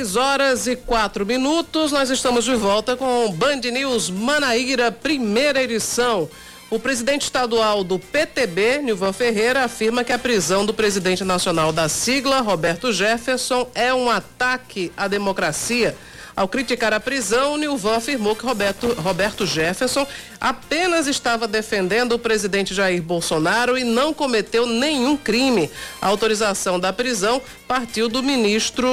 10 0.02 0.16
horas 0.16 0.66
e 0.66 0.76
4 0.76 1.24
minutos, 1.28 1.92
nós 1.92 2.10
estamos 2.10 2.44
de 2.44 2.56
volta 2.56 2.98
com 2.98 3.32
Band 3.34 3.62
News 3.72 4.10
Manaíra, 4.10 4.92
primeira 4.92 5.62
edição. 5.62 6.28
O 6.72 6.80
presidente 6.80 7.26
estadual 7.26 7.84
do 7.84 8.00
PTB, 8.00 8.80
Nilvan 8.80 9.14
Ferreira, 9.14 9.64
afirma 9.64 10.04
que 10.04 10.12
a 10.12 10.18
prisão 10.18 10.66
do 10.66 10.74
presidente 10.74 11.24
nacional 11.24 11.72
da 11.72 11.88
sigla, 11.88 12.42
Roberto 12.42 12.92
Jefferson, 12.92 13.70
é 13.76 13.94
um 13.94 14.10
ataque 14.10 14.92
à 14.98 15.08
democracia. 15.08 15.96
Ao 16.36 16.48
criticar 16.48 16.94
a 16.94 17.00
prisão, 17.00 17.58
Nilvan 17.58 17.98
afirmou 17.98 18.36
que 18.36 18.46
Roberto, 18.46 18.88
Roberto 18.94 19.46
Jefferson 19.46 20.08
apenas 20.40 21.06
estava 21.06 21.48
defendendo 21.48 22.14
o 22.14 22.20
presidente 22.20 22.74
Jair 22.74 23.04
Bolsonaro 23.04 23.78
e 23.78 23.84
não 23.84 24.14
cometeu 24.14 24.66
nenhum 24.66 25.18
crime. 25.18 25.70
A 26.02 26.08
autorização 26.08 26.80
da 26.80 26.94
prisão 26.94 27.42
partiu 27.72 28.10
do 28.10 28.22
ministro 28.22 28.86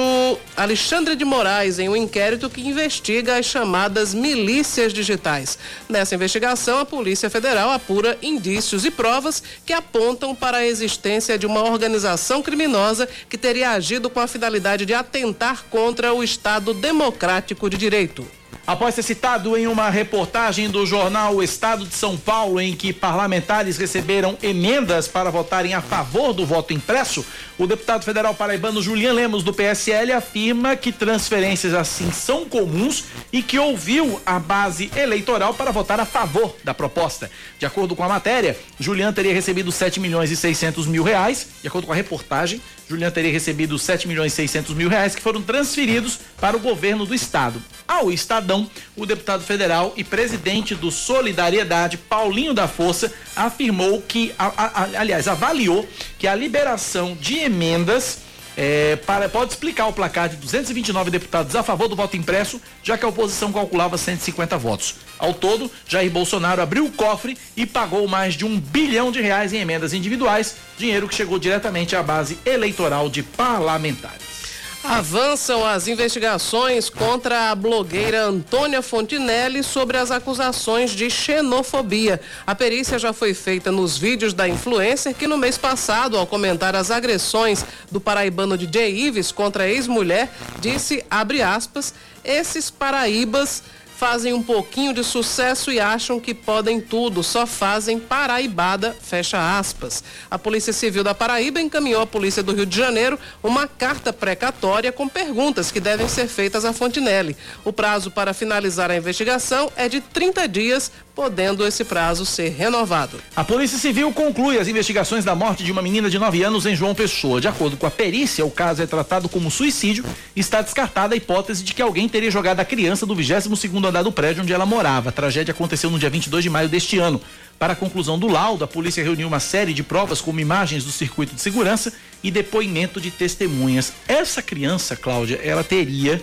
Alexandre 0.55 1.13
de 1.13 1.25
Moraes 1.25 1.79
em 1.79 1.89
um 1.89 1.97
inquérito 1.97 2.49
que 2.49 2.65
investiga 2.65 3.37
as 3.37 3.45
chamadas 3.45 4.13
milícias 4.13 4.93
digitais. 4.93 5.59
Nessa 5.89 6.15
investigação, 6.15 6.79
a 6.79 6.85
Polícia 6.85 7.29
Federal 7.29 7.71
apura 7.71 8.17
indícios 8.21 8.85
e 8.85 8.89
provas 8.89 9.43
que 9.65 9.73
apontam 9.73 10.33
para 10.33 10.59
a 10.59 10.65
existência 10.65 11.37
de 11.37 11.45
uma 11.45 11.61
organização 11.61 12.41
criminosa 12.41 13.05
que 13.27 13.37
teria 13.37 13.71
agido 13.71 14.09
com 14.09 14.21
a 14.21 14.27
finalidade 14.27 14.85
de 14.85 14.93
atentar 14.93 15.65
contra 15.69 16.13
o 16.13 16.23
Estado 16.23 16.73
democrático 16.73 17.69
de 17.69 17.75
direito. 17.75 18.25
Após 18.69 18.93
ser 18.93 19.01
citado 19.01 19.57
em 19.57 19.65
uma 19.65 19.89
reportagem 19.89 20.69
do 20.69 20.85
jornal 20.85 21.41
Estado 21.41 21.87
de 21.87 21.95
São 21.95 22.15
Paulo, 22.15 22.61
em 22.61 22.75
que 22.75 22.93
parlamentares 22.93 23.77
receberam 23.77 24.37
emendas 24.43 25.07
para 25.07 25.31
votarem 25.31 25.73
a 25.73 25.81
favor 25.81 26.33
do 26.33 26.45
voto 26.45 26.71
impresso, 26.71 27.25
o 27.57 27.65
deputado 27.65 28.05
federal 28.05 28.35
paraibano 28.35 28.79
Julian 28.79 29.13
Lemos, 29.13 29.41
do 29.41 29.51
PSL, 29.51 30.11
afirma 30.11 30.75
que 30.75 30.91
transferências 30.91 31.73
assim 31.73 32.11
são 32.11 32.45
comuns 32.45 33.05
e 33.33 33.41
que 33.41 33.57
ouviu 33.57 34.21
a 34.23 34.37
base 34.37 34.91
eleitoral 34.95 35.55
para 35.55 35.71
votar 35.71 35.99
a 35.99 36.05
favor 36.05 36.55
da 36.63 36.71
proposta. 36.71 37.31
De 37.57 37.65
acordo 37.65 37.95
com 37.95 38.03
a 38.03 38.07
matéria, 38.07 38.55
Julian 38.79 39.11
teria 39.11 39.33
recebido 39.33 39.71
7 39.71 39.99
milhões 39.99 40.29
e 40.29 40.35
600 40.35 40.85
mil 40.85 41.01
reais. 41.01 41.47
De 41.63 41.67
acordo 41.67 41.87
com 41.87 41.91
a 41.91 41.95
reportagem, 41.95 42.61
Julian 42.89 43.11
teria 43.11 43.31
recebido 43.31 43.77
7 43.77 44.07
milhões 44.07 44.33
e 44.33 44.35
600 44.35 44.73
mil 44.73 44.89
reais 44.89 45.13
que 45.13 45.21
foram 45.21 45.43
transferidos 45.43 46.19
para 46.41 46.57
o 46.57 46.59
governo 46.59 47.05
do 47.05 47.13
estado. 47.13 47.61
Ao 47.87 48.11
Estadão, 48.11 48.58
o 48.95 49.05
deputado 49.05 49.43
federal 49.43 49.93
e 49.95 50.03
presidente 50.03 50.73
do 50.73 50.89
Solidariedade, 50.89 51.97
Paulinho 51.97 52.53
da 52.53 52.67
Força, 52.67 53.13
afirmou 53.35 54.01
que, 54.01 54.33
a, 54.39 54.47
a, 54.47 54.83
aliás, 54.99 55.27
avaliou 55.27 55.87
que 56.17 56.27
a 56.27 56.33
liberação 56.33 57.15
de 57.19 57.37
emendas 57.37 58.19
é, 58.61 58.97
para, 58.97 59.29
pode 59.29 59.51
explicar 59.51 59.87
o 59.87 59.93
placar 59.93 60.27
de 60.27 60.35
229 60.35 61.09
deputados 61.09 61.55
a 61.55 61.63
favor 61.63 61.87
do 61.87 61.95
voto 61.95 62.17
impresso, 62.17 62.61
já 62.83 62.97
que 62.97 63.05
a 63.05 63.07
oposição 63.07 63.53
calculava 63.53 63.97
150 63.97 64.57
votos. 64.57 64.95
Ao 65.17 65.33
todo, 65.33 65.71
Jair 65.87 66.11
Bolsonaro 66.11 66.61
abriu 66.61 66.85
o 66.85 66.91
cofre 66.91 67.37
e 67.55 67.65
pagou 67.65 68.05
mais 68.05 68.33
de 68.33 68.43
um 68.43 68.59
bilhão 68.59 69.13
de 69.13 69.21
reais 69.21 69.53
em 69.53 69.59
emendas 69.59 69.93
individuais, 69.93 70.57
dinheiro 70.77 71.07
que 71.07 71.15
chegou 71.15 71.39
diretamente 71.39 71.95
à 71.95 72.03
base 72.03 72.37
eleitoral 72.45 73.09
de 73.09 73.23
parlamentares. 73.23 74.38
Avançam 74.83 75.65
as 75.65 75.89
investigações 75.89 76.89
contra 76.89 77.51
a 77.51 77.55
blogueira 77.55 78.23
Antônia 78.23 78.81
Fontinelli 78.81 79.61
sobre 79.61 79.97
as 79.97 80.09
acusações 80.09 80.91
de 80.91 81.09
xenofobia. 81.09 82.21
A 82.47 82.55
perícia 82.55 82.97
já 82.97 83.11
foi 83.11 83.33
feita 83.33 83.73
nos 83.73 83.97
vídeos 83.97 84.33
da 84.33 84.47
influencer 84.47 85.13
que 85.13 85.27
no 85.27 85.37
mês 85.37 85.57
passado, 85.57 86.17
ao 86.17 86.25
comentar 86.25 86.77
as 86.77 86.91
agressões 86.91 87.65
do 87.91 87.99
paraibano 87.99 88.57
DJ 88.57 88.89
Ives 88.89 89.33
contra 89.33 89.65
a 89.65 89.69
ex-mulher, 89.69 90.31
disse, 90.61 91.03
abre 91.11 91.41
aspas, 91.41 91.93
esses 92.23 92.69
paraíbas 92.69 93.63
fazem 93.99 94.31
um 94.31 94.41
pouquinho 94.41 94.93
de 94.93 95.03
sucesso 95.03 95.69
e 95.73 95.77
acham 95.77 96.21
que 96.21 96.33
podem 96.33 96.79
tudo, 96.79 97.21
só 97.21 97.45
fazem 97.45 97.99
paraibada, 97.99 98.95
fecha 99.01 99.59
aspas. 99.59 100.01
A 100.31 100.39
Polícia 100.39 100.71
Civil 100.71 101.03
da 101.03 101.13
Paraíba 101.13 101.59
encaminhou 101.59 102.01
à 102.01 102.07
Polícia 102.07 102.41
do 102.41 102.53
Rio 102.53 102.65
de 102.65 102.77
Janeiro 102.77 103.19
uma 103.43 103.67
carta 103.67 104.13
precatória 104.13 104.89
com 104.89 105.09
perguntas 105.09 105.69
que 105.69 105.81
devem 105.81 106.07
ser 106.07 106.29
feitas 106.29 106.63
a 106.63 106.71
Fontinelli. 106.71 107.35
O 107.65 107.73
prazo 107.73 108.09
para 108.09 108.33
finalizar 108.33 108.89
a 108.89 108.95
investigação 108.95 109.69
é 109.75 109.89
de 109.89 109.99
30 109.99 110.47
dias, 110.47 110.93
podendo 111.19 111.67
esse 111.67 111.83
prazo 111.83 112.25
ser 112.25 112.47
renovado. 112.47 113.21
A 113.35 113.43
Polícia 113.43 113.77
Civil 113.77 114.09
conclui 114.13 114.57
as 114.57 114.69
investigações 114.69 115.25
da 115.25 115.35
morte 115.35 115.65
de 115.65 115.71
uma 115.73 115.81
menina 115.81 116.09
de 116.09 116.17
9 116.17 116.41
anos 116.43 116.65
em 116.65 116.73
João 116.73 116.95
Pessoa. 116.95 117.41
De 117.41 117.47
acordo 117.49 117.75
com 117.75 117.85
a 117.85 117.91
perícia, 117.91 118.45
o 118.45 118.49
caso 118.49 118.81
é 118.81 118.87
tratado 118.87 119.27
como 119.27 119.51
suicídio 119.51 120.05
e 120.33 120.39
está 120.39 120.61
descartada 120.61 121.13
a 121.13 121.17
hipótese 121.17 121.61
de 121.61 121.73
que 121.73 121.81
alguém 121.81 122.07
teria 122.07 122.31
jogado 122.31 122.61
a 122.61 122.63
criança 122.63 123.05
do 123.05 123.13
22º 123.13 123.85
andar 123.85 124.01
do 124.01 124.13
prédio 124.13 124.43
onde 124.43 124.53
ela 124.53 124.65
morava. 124.65 125.09
A 125.09 125.11
tragédia 125.11 125.51
aconteceu 125.51 125.89
no 125.89 125.99
dia 125.99 126.09
22 126.09 126.41
de 126.41 126.49
maio 126.49 126.69
deste 126.69 126.97
ano. 126.97 127.21
Para 127.59 127.73
a 127.73 127.75
conclusão 127.75 128.17
do 128.17 128.29
laudo, 128.29 128.63
a 128.63 128.67
polícia 128.67 129.03
reuniu 129.03 129.27
uma 129.27 129.41
série 129.41 129.73
de 129.73 129.83
provas 129.83 130.21
como 130.21 130.39
imagens 130.39 130.85
do 130.85 130.91
circuito 130.93 131.35
de 131.35 131.41
segurança 131.41 131.91
e 132.23 132.31
depoimento 132.31 133.01
de 133.01 133.11
testemunhas. 133.11 133.91
Essa 134.07 134.41
criança, 134.41 134.95
Cláudia, 134.95 135.37
ela 135.43 135.65
teria 135.65 136.21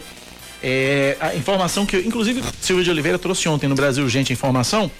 é, 0.69 1.17
a 1.21 1.33
informação 1.37 1.87
que, 1.87 1.97
inclusive, 1.99 2.43
Silvio 2.61 2.83
de 2.83 2.91
Oliveira 2.91 3.21
trouxe 3.21 3.49
ontem 3.49 3.69
no 3.69 3.77
Brasil 3.77 4.09
Gente 4.09 4.33
Informação. 4.33 4.91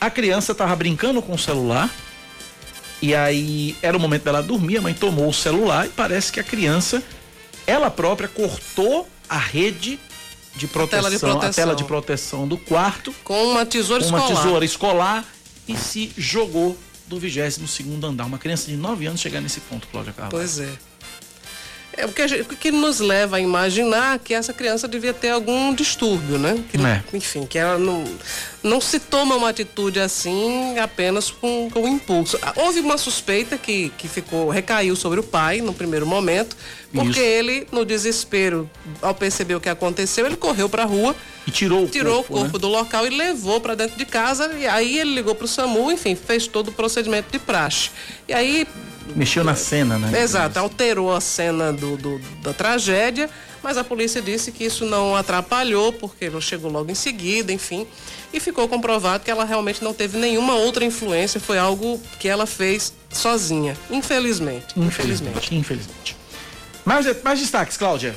A 0.00 0.08
criança 0.08 0.52
estava 0.52 0.74
brincando 0.74 1.20
com 1.20 1.34
o 1.34 1.38
celular 1.38 1.94
e 3.02 3.14
aí 3.14 3.76
era 3.82 3.94
o 3.94 4.00
momento 4.00 4.24
dela 4.24 4.42
dormir. 4.42 4.78
A 4.78 4.80
mãe 4.80 4.94
tomou 4.94 5.28
o 5.28 5.34
celular 5.34 5.84
e 5.84 5.90
parece 5.90 6.32
que 6.32 6.40
a 6.40 6.42
criança, 6.42 7.02
ela 7.66 7.90
própria, 7.90 8.30
cortou 8.30 9.06
a 9.28 9.36
rede 9.36 10.00
de 10.54 10.66
proteção, 10.66 11.00
a 11.00 11.02
tela 11.02 11.10
de 11.10 11.18
proteção, 11.18 11.50
a 11.50 11.52
tela 11.52 11.76
de 11.76 11.84
proteção 11.84 12.48
do 12.48 12.56
quarto 12.56 13.14
com 13.22 13.48
uma 13.48 13.66
tesoura 13.66 14.02
com 14.02 14.06
escolar. 14.06 14.30
uma 14.30 14.42
tesoura 14.42 14.64
escolar 14.64 15.24
e 15.68 15.76
se 15.76 16.10
jogou 16.16 16.78
do 17.06 17.18
22 17.20 17.60
segundo 17.70 18.06
andar. 18.06 18.24
Uma 18.24 18.38
criança 18.38 18.68
de 18.68 18.76
9 18.78 19.04
anos 19.04 19.20
chegar 19.20 19.42
nesse 19.42 19.60
ponto, 19.60 19.86
Cláudia 19.88 20.14
Carvalho. 20.14 20.30
Pois 20.30 20.58
é. 20.58 20.72
É 21.96 22.04
o 22.04 22.10
que, 22.10 22.28
gente, 22.28 22.44
que, 22.56 22.70
nos 22.70 23.00
leva 23.00 23.36
a 23.36 23.40
imaginar 23.40 24.18
que 24.18 24.34
essa 24.34 24.52
criança 24.52 24.86
devia 24.86 25.14
ter 25.14 25.30
algum 25.30 25.74
distúrbio, 25.74 26.38
né? 26.38 26.62
Que, 26.70 26.76
é. 26.76 27.02
Enfim, 27.14 27.46
que 27.46 27.58
ela 27.58 27.78
não, 27.78 28.04
não 28.62 28.80
se 28.82 29.00
toma 29.00 29.34
uma 29.34 29.48
atitude 29.48 29.98
assim 29.98 30.78
apenas 30.78 31.30
com, 31.30 31.70
com 31.72 31.88
impulso. 31.88 32.38
Ah, 32.42 32.52
houve 32.56 32.80
uma 32.80 32.98
suspeita 32.98 33.56
que, 33.56 33.90
que 33.96 34.08
ficou, 34.08 34.50
recaiu 34.50 34.94
sobre 34.94 35.20
o 35.20 35.22
pai 35.22 35.62
no 35.62 35.72
primeiro 35.72 36.06
momento, 36.06 36.54
porque 36.92 37.20
Isso. 37.20 37.20
ele, 37.20 37.66
no 37.72 37.82
desespero, 37.84 38.68
ao 39.00 39.14
perceber 39.14 39.54
o 39.54 39.60
que 39.60 39.68
aconteceu, 39.70 40.26
ele 40.26 40.36
correu 40.36 40.68
para 40.68 40.82
a 40.82 40.86
rua 40.86 41.16
e 41.46 41.50
tirou 41.50 41.84
o 41.84 41.88
tirou 41.88 42.16
corpo, 42.16 42.34
o 42.34 42.36
corpo 42.40 42.56
né? 42.58 42.60
do 42.60 42.68
local 42.68 43.06
e 43.06 43.10
levou 43.10 43.58
para 43.58 43.74
dentro 43.74 43.96
de 43.96 44.04
casa. 44.04 44.52
E 44.58 44.66
aí 44.66 44.98
ele 44.98 45.14
ligou 45.14 45.34
para 45.34 45.46
o 45.46 45.48
SAMU, 45.48 45.90
enfim, 45.90 46.14
fez 46.14 46.46
todo 46.46 46.68
o 46.68 46.72
procedimento 46.72 47.30
de 47.32 47.38
praxe. 47.38 47.90
E 48.28 48.34
aí 48.34 48.66
Mexeu 49.14 49.44
na 49.44 49.54
cena, 49.54 49.98
né? 49.98 50.22
Exato, 50.22 50.58
alterou 50.58 51.14
a 51.14 51.20
cena 51.20 51.72
do, 51.72 51.96
do, 51.96 52.18
da 52.42 52.52
tragédia, 52.52 53.30
mas 53.62 53.76
a 53.76 53.84
polícia 53.84 54.20
disse 54.20 54.52
que 54.52 54.64
isso 54.64 54.84
não 54.84 55.16
atrapalhou, 55.16 55.92
porque 55.92 56.26
ele 56.26 56.40
chegou 56.40 56.70
logo 56.70 56.90
em 56.90 56.94
seguida, 56.94 57.52
enfim. 57.52 57.86
E 58.32 58.40
ficou 58.40 58.68
comprovado 58.68 59.24
que 59.24 59.30
ela 59.30 59.44
realmente 59.44 59.82
não 59.82 59.94
teve 59.94 60.18
nenhuma 60.18 60.54
outra 60.54 60.84
influência, 60.84 61.40
foi 61.40 61.58
algo 61.58 62.00
que 62.18 62.28
ela 62.28 62.46
fez 62.46 62.92
sozinha, 63.10 63.76
infelizmente. 63.90 64.66
Infelizmente. 64.76 65.54
Infelizmente. 65.54 66.16
Mais, 66.84 67.06
mais 67.22 67.40
destaques, 67.40 67.76
Cláudia. 67.76 68.14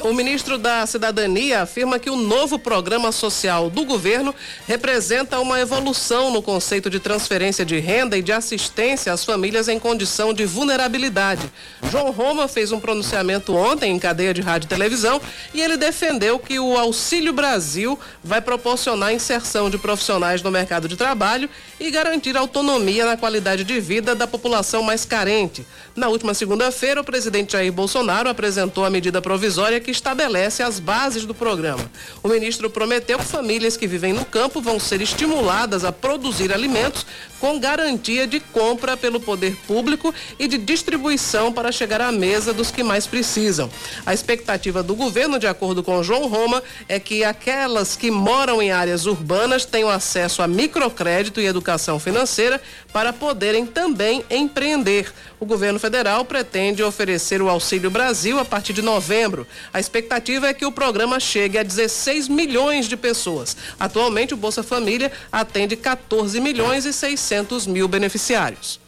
O 0.00 0.12
ministro 0.12 0.56
da 0.56 0.86
Cidadania 0.86 1.62
afirma 1.62 1.98
que 1.98 2.08
o 2.08 2.14
novo 2.14 2.56
programa 2.56 3.10
social 3.10 3.68
do 3.68 3.84
governo 3.84 4.32
representa 4.64 5.40
uma 5.40 5.58
evolução 5.58 6.30
no 6.30 6.40
conceito 6.40 6.88
de 6.88 7.00
transferência 7.00 7.64
de 7.64 7.80
renda 7.80 8.16
e 8.16 8.22
de 8.22 8.30
assistência 8.30 9.12
às 9.12 9.24
famílias 9.24 9.66
em 9.66 9.76
condição 9.76 10.32
de 10.32 10.44
vulnerabilidade. 10.44 11.50
João 11.90 12.12
Roma 12.12 12.46
fez 12.46 12.70
um 12.70 12.78
pronunciamento 12.78 13.56
ontem 13.56 13.92
em 13.92 13.98
cadeia 13.98 14.32
de 14.32 14.40
rádio 14.40 14.66
e 14.66 14.68
televisão 14.68 15.20
e 15.52 15.60
ele 15.60 15.76
defendeu 15.76 16.38
que 16.38 16.60
o 16.60 16.78
Auxílio 16.78 17.32
Brasil 17.32 17.98
vai 18.22 18.40
proporcionar 18.40 19.12
inserção 19.12 19.68
de 19.68 19.78
profissionais 19.78 20.42
no 20.42 20.50
mercado 20.52 20.86
de 20.86 20.96
trabalho 20.96 21.50
e 21.80 21.90
garantir 21.90 22.36
autonomia 22.36 23.04
na 23.04 23.16
qualidade 23.16 23.64
de 23.64 23.80
vida 23.80 24.14
da 24.14 24.28
população 24.28 24.80
mais 24.80 25.04
carente. 25.04 25.66
Na 25.98 26.06
última 26.06 26.32
segunda-feira, 26.32 27.00
o 27.00 27.04
presidente 27.04 27.54
Jair 27.54 27.72
Bolsonaro 27.72 28.28
apresentou 28.30 28.84
a 28.84 28.90
medida 28.90 29.20
provisória 29.20 29.80
que 29.80 29.90
estabelece 29.90 30.62
as 30.62 30.78
bases 30.78 31.26
do 31.26 31.34
programa. 31.34 31.90
O 32.22 32.28
ministro 32.28 32.70
prometeu 32.70 33.18
que 33.18 33.24
famílias 33.24 33.76
que 33.76 33.88
vivem 33.88 34.12
no 34.12 34.24
campo 34.24 34.60
vão 34.60 34.78
ser 34.78 35.00
estimuladas 35.00 35.84
a 35.84 35.90
produzir 35.90 36.52
alimentos 36.52 37.04
com 37.40 37.58
garantia 37.58 38.28
de 38.28 38.38
compra 38.38 38.96
pelo 38.96 39.18
poder 39.18 39.56
público 39.66 40.14
e 40.38 40.46
de 40.46 40.56
distribuição 40.56 41.52
para 41.52 41.72
chegar 41.72 42.00
à 42.00 42.12
mesa 42.12 42.52
dos 42.52 42.70
que 42.70 42.84
mais 42.84 43.04
precisam. 43.08 43.68
A 44.06 44.14
expectativa 44.14 44.84
do 44.84 44.94
governo, 44.94 45.36
de 45.36 45.48
acordo 45.48 45.82
com 45.82 46.00
João 46.04 46.28
Roma, 46.28 46.62
é 46.88 47.00
que 47.00 47.24
aquelas 47.24 47.96
que 47.96 48.08
moram 48.08 48.62
em 48.62 48.70
áreas 48.70 49.04
urbanas 49.04 49.64
tenham 49.64 49.90
acesso 49.90 50.42
a 50.42 50.46
microcrédito 50.46 51.40
e 51.40 51.46
educação 51.46 51.98
financeira 51.98 52.60
para 52.92 53.12
poderem 53.12 53.66
também 53.66 54.24
empreender. 54.30 55.12
O 55.40 55.46
governo 55.46 55.78
federal 55.78 56.24
pretende 56.24 56.82
oferecer 56.82 57.40
o 57.40 57.48
Auxílio 57.48 57.90
Brasil 57.90 58.40
a 58.40 58.44
partir 58.44 58.72
de 58.72 58.82
novembro. 58.82 59.46
A 59.72 59.78
expectativa 59.78 60.48
é 60.48 60.54
que 60.54 60.66
o 60.66 60.72
programa 60.72 61.20
chegue 61.20 61.56
a 61.56 61.62
16 61.62 62.26
milhões 62.26 62.88
de 62.88 62.96
pessoas. 62.96 63.56
Atualmente, 63.78 64.34
o 64.34 64.36
Bolsa 64.36 64.64
Família 64.64 65.12
atende 65.30 65.76
14 65.76 66.40
milhões 66.40 66.84
e 66.84 66.92
600 66.92 67.68
mil 67.68 67.86
beneficiários. 67.86 68.80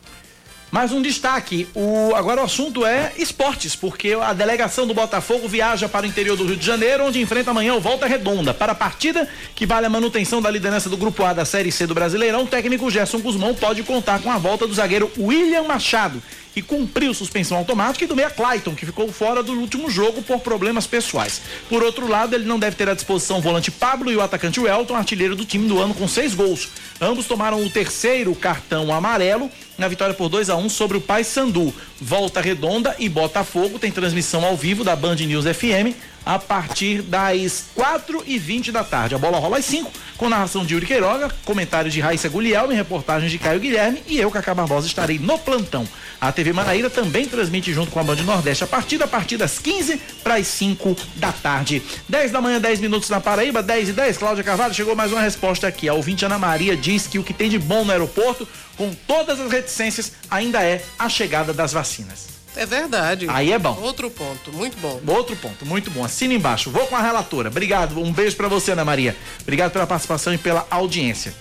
Mais 0.71 0.93
um 0.93 1.03
destaque. 1.03 1.66
O, 1.75 2.14
agora 2.14 2.41
o 2.41 2.45
assunto 2.45 2.87
é 2.87 3.12
esportes, 3.18 3.75
porque 3.75 4.16
a 4.21 4.33
delegação 4.33 4.87
do 4.87 4.95
Botafogo 4.95 5.49
viaja 5.49 5.89
para 5.89 6.07
o 6.07 6.09
interior 6.09 6.37
do 6.37 6.45
Rio 6.45 6.57
de 6.57 6.64
Janeiro, 6.64 7.07
onde 7.07 7.21
enfrenta 7.21 7.51
amanhã 7.51 7.75
o 7.75 7.81
Volta 7.81 8.07
Redonda. 8.07 8.55
Para 8.55 8.71
a 8.71 8.75
partida 8.75 9.29
que 9.57 9.66
vale 9.66 9.87
a 9.87 9.91
manutenção 9.91 10.41
da 10.41 10.49
liderança 10.49 10.89
do 10.89 10.97
Grupo 10.97 11.25
A 11.25 11.33
da 11.33 11.45
Série 11.45 11.73
C 11.73 11.89
do 11.89 11.95
Brasileirão, 11.95 12.45
o 12.45 12.47
técnico 12.47 12.89
Gerson 12.89 13.18
Guzmão 13.18 13.53
pode 13.53 13.83
contar 13.83 14.21
com 14.21 14.31
a 14.31 14.39
volta 14.39 14.64
do 14.64 14.73
zagueiro 14.73 15.11
William 15.18 15.64
Machado, 15.64 16.23
que 16.55 16.62
cumpriu 16.62 17.12
suspensão 17.14 17.59
automática, 17.59 18.05
e 18.05 18.09
do 18.09 18.14
meia 18.14 18.31
Clayton, 18.31 18.75
que 18.75 18.87
ficou 18.87 19.11
fora 19.12 19.43
do 19.43 19.53
último 19.53 19.91
jogo 19.91 20.23
por 20.23 20.39
problemas 20.39 20.87
pessoais. 20.87 21.41
Por 21.68 21.83
outro 21.83 22.09
lado, 22.09 22.35
ele 22.35 22.45
não 22.45 22.61
deve 22.61 22.77
ter 22.77 22.89
à 22.89 22.95
disposição 22.95 23.39
o 23.39 23.43
volante 23.43 23.73
Pablo 23.73 24.11
e 24.11 24.16
o 24.16 24.21
atacante 24.21 24.61
Welton, 24.61 24.95
artilheiro 24.95 25.35
do 25.35 25.45
time 25.45 25.66
do 25.66 25.81
ano 25.81 25.95
com 25.95 26.07
seis 26.07 26.33
gols. 26.33 26.68
Ambos 27.01 27.27
tomaram 27.27 27.64
o 27.64 27.71
terceiro 27.71 28.35
cartão 28.35 28.93
amarelo 28.93 29.51
na 29.81 29.89
vitória 29.89 30.14
por 30.14 30.28
2 30.28 30.51
a 30.51 30.57
1 30.57 30.64
um 30.64 30.68
sobre 30.68 30.99
o 30.99 31.01
Paysandu. 31.01 31.74
Volta 32.01 32.41
Redonda 32.41 32.95
e 32.99 33.09
Botafogo 33.09 33.78
tem 33.78 33.91
transmissão 33.91 34.45
ao 34.45 34.57
vivo 34.57 34.85
da 34.85 34.95
Band 34.95 35.16
News 35.16 35.47
FM 35.47 35.97
a 36.25 36.39
partir 36.39 37.03
das 37.03 37.66
4 37.75 38.23
e 38.27 38.39
20 38.39 38.73
da 38.73 38.85
tarde. 38.85 39.14
A 39.14 39.18
bola 39.18 39.39
rola 39.39 39.59
às 39.59 39.64
5, 39.64 39.91
com 40.16 40.29
narração 40.29 40.64
de 40.64 40.75
Yuri 40.75 40.87
Queiroga, 40.87 41.31
comentários 41.45 41.93
de 41.95 42.01
Raíssa 42.01 42.29
Gulielme, 42.29 42.75
reportagens 42.75 43.31
de 43.31 43.39
Caio 43.39 43.61
Guilherme 43.61 44.03
e 44.07 44.18
eu, 44.18 44.31
Cacá 44.31 44.55
Barbosa, 44.55 44.87
estarei 44.87 45.18
no 45.18 45.39
plantão. 45.39 45.87
A 46.21 46.31
TV 46.31 46.53
Manaíra 46.53 46.91
também 46.91 47.27
transmite 47.27 47.73
junto 47.73 47.91
com 47.91 47.99
a 47.99 48.05
Band 48.05 48.16
Nordeste 48.16 48.64
a 48.64 48.66
partir 48.66 48.99
da 48.99 49.07
partir 49.07 49.37
das 49.37 49.59
15 49.59 49.97
para 50.23 50.35
as 50.35 50.47
5 50.47 50.97
da 51.16 51.33
tarde. 51.33 51.83
10 52.09 52.33
da 52.33 52.41
manhã, 52.41 52.61
10 52.61 52.81
minutos 52.81 53.09
na 53.09 53.21
Paraíba, 53.21 53.62
10 53.62 53.91
e 53.91 53.93
10. 53.93 54.18
Cláudia 54.18 54.45
Carvalho 54.45 54.75
chegou 54.75 54.95
mais 54.95 55.12
uma 55.12 55.23
resposta 55.23 55.66
aqui. 55.66 55.89
A 55.89 55.95
ouvinte 55.95 56.25
Ana 56.25 56.39
Maria 56.39 56.77
diz 56.77 57.07
que 57.07 57.18
o 57.18 57.25
que 57.25 57.33
tem 57.33 57.49
de 57.49 57.59
bom 57.59 57.85
no 57.85 57.93
aeroporto, 57.93 58.47
com 58.77 58.95
todas 59.07 59.41
as 59.41 59.51
reticências, 59.51 60.12
ainda 60.31 60.62
é 60.62 60.83
a 60.99 61.09
chegada 61.09 61.53
das 61.53 61.73
vacinas. 61.73 62.39
É 62.57 62.66
verdade. 62.66 63.26
Aí 63.28 63.53
é 63.53 63.59
bom. 63.59 63.78
Outro 63.80 64.11
ponto, 64.11 64.53
muito 64.53 64.76
bom. 64.78 65.01
Outro 65.07 65.36
ponto, 65.36 65.64
muito 65.64 65.90
bom. 65.90 66.05
Assina 66.05 66.34
embaixo. 66.34 66.70
Vou 66.70 66.86
com 66.86 66.96
a 66.96 67.03
relatora. 67.03 67.48
Obrigado. 67.48 68.01
Um 68.01 68.12
beijo 68.12 68.36
para 68.36 68.48
você, 68.48 68.72
Ana 68.72 68.84
Maria. 68.84 69.16
Obrigado 69.42 69.70
pela 69.70 69.86
participação 69.86 70.34
e 70.34 70.38
pela 70.38 70.66
audiência. 70.70 71.32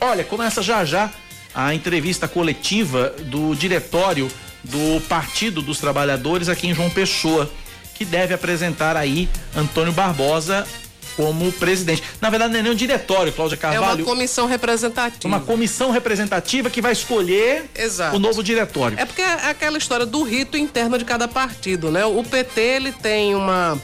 Olha, 0.00 0.24
começa 0.24 0.62
já 0.62 0.84
já 0.84 1.10
a 1.54 1.74
entrevista 1.74 2.28
coletiva 2.28 3.14
do 3.24 3.54
diretório 3.54 4.30
do 4.62 5.00
Partido 5.08 5.60
dos 5.62 5.78
Trabalhadores 5.78 6.48
aqui 6.48 6.68
em 6.68 6.74
João 6.74 6.90
Pessoa, 6.90 7.50
que 7.94 8.04
deve 8.04 8.32
apresentar 8.32 8.96
aí 8.96 9.28
Antônio 9.54 9.92
Barbosa 9.92 10.66
como 11.16 11.50
presidente. 11.52 12.02
Na 12.20 12.30
verdade, 12.30 12.52
não 12.52 12.60
é 12.60 12.62
nem 12.62 12.72
um 12.72 12.74
diretório, 12.74 13.32
Cláudia 13.32 13.56
Carvalho. 13.56 14.00
É 14.00 14.02
uma 14.02 14.04
comissão 14.04 14.46
representativa. 14.46 15.26
Uma 15.26 15.40
comissão 15.40 15.90
representativa 15.90 16.70
que 16.70 16.80
vai 16.80 16.92
escolher 16.92 17.64
Exato. 17.74 18.16
o 18.16 18.18
novo 18.18 18.42
diretório. 18.42 18.98
É 18.98 19.04
porque 19.04 19.22
é 19.22 19.50
aquela 19.50 19.78
história 19.78 20.06
do 20.06 20.22
rito 20.22 20.56
interno 20.56 20.98
de 20.98 21.04
cada 21.04 21.26
partido, 21.28 21.90
né? 21.90 22.04
O 22.04 22.22
PT, 22.22 22.60
ele 22.60 22.92
tem 22.92 23.34
uma 23.34 23.80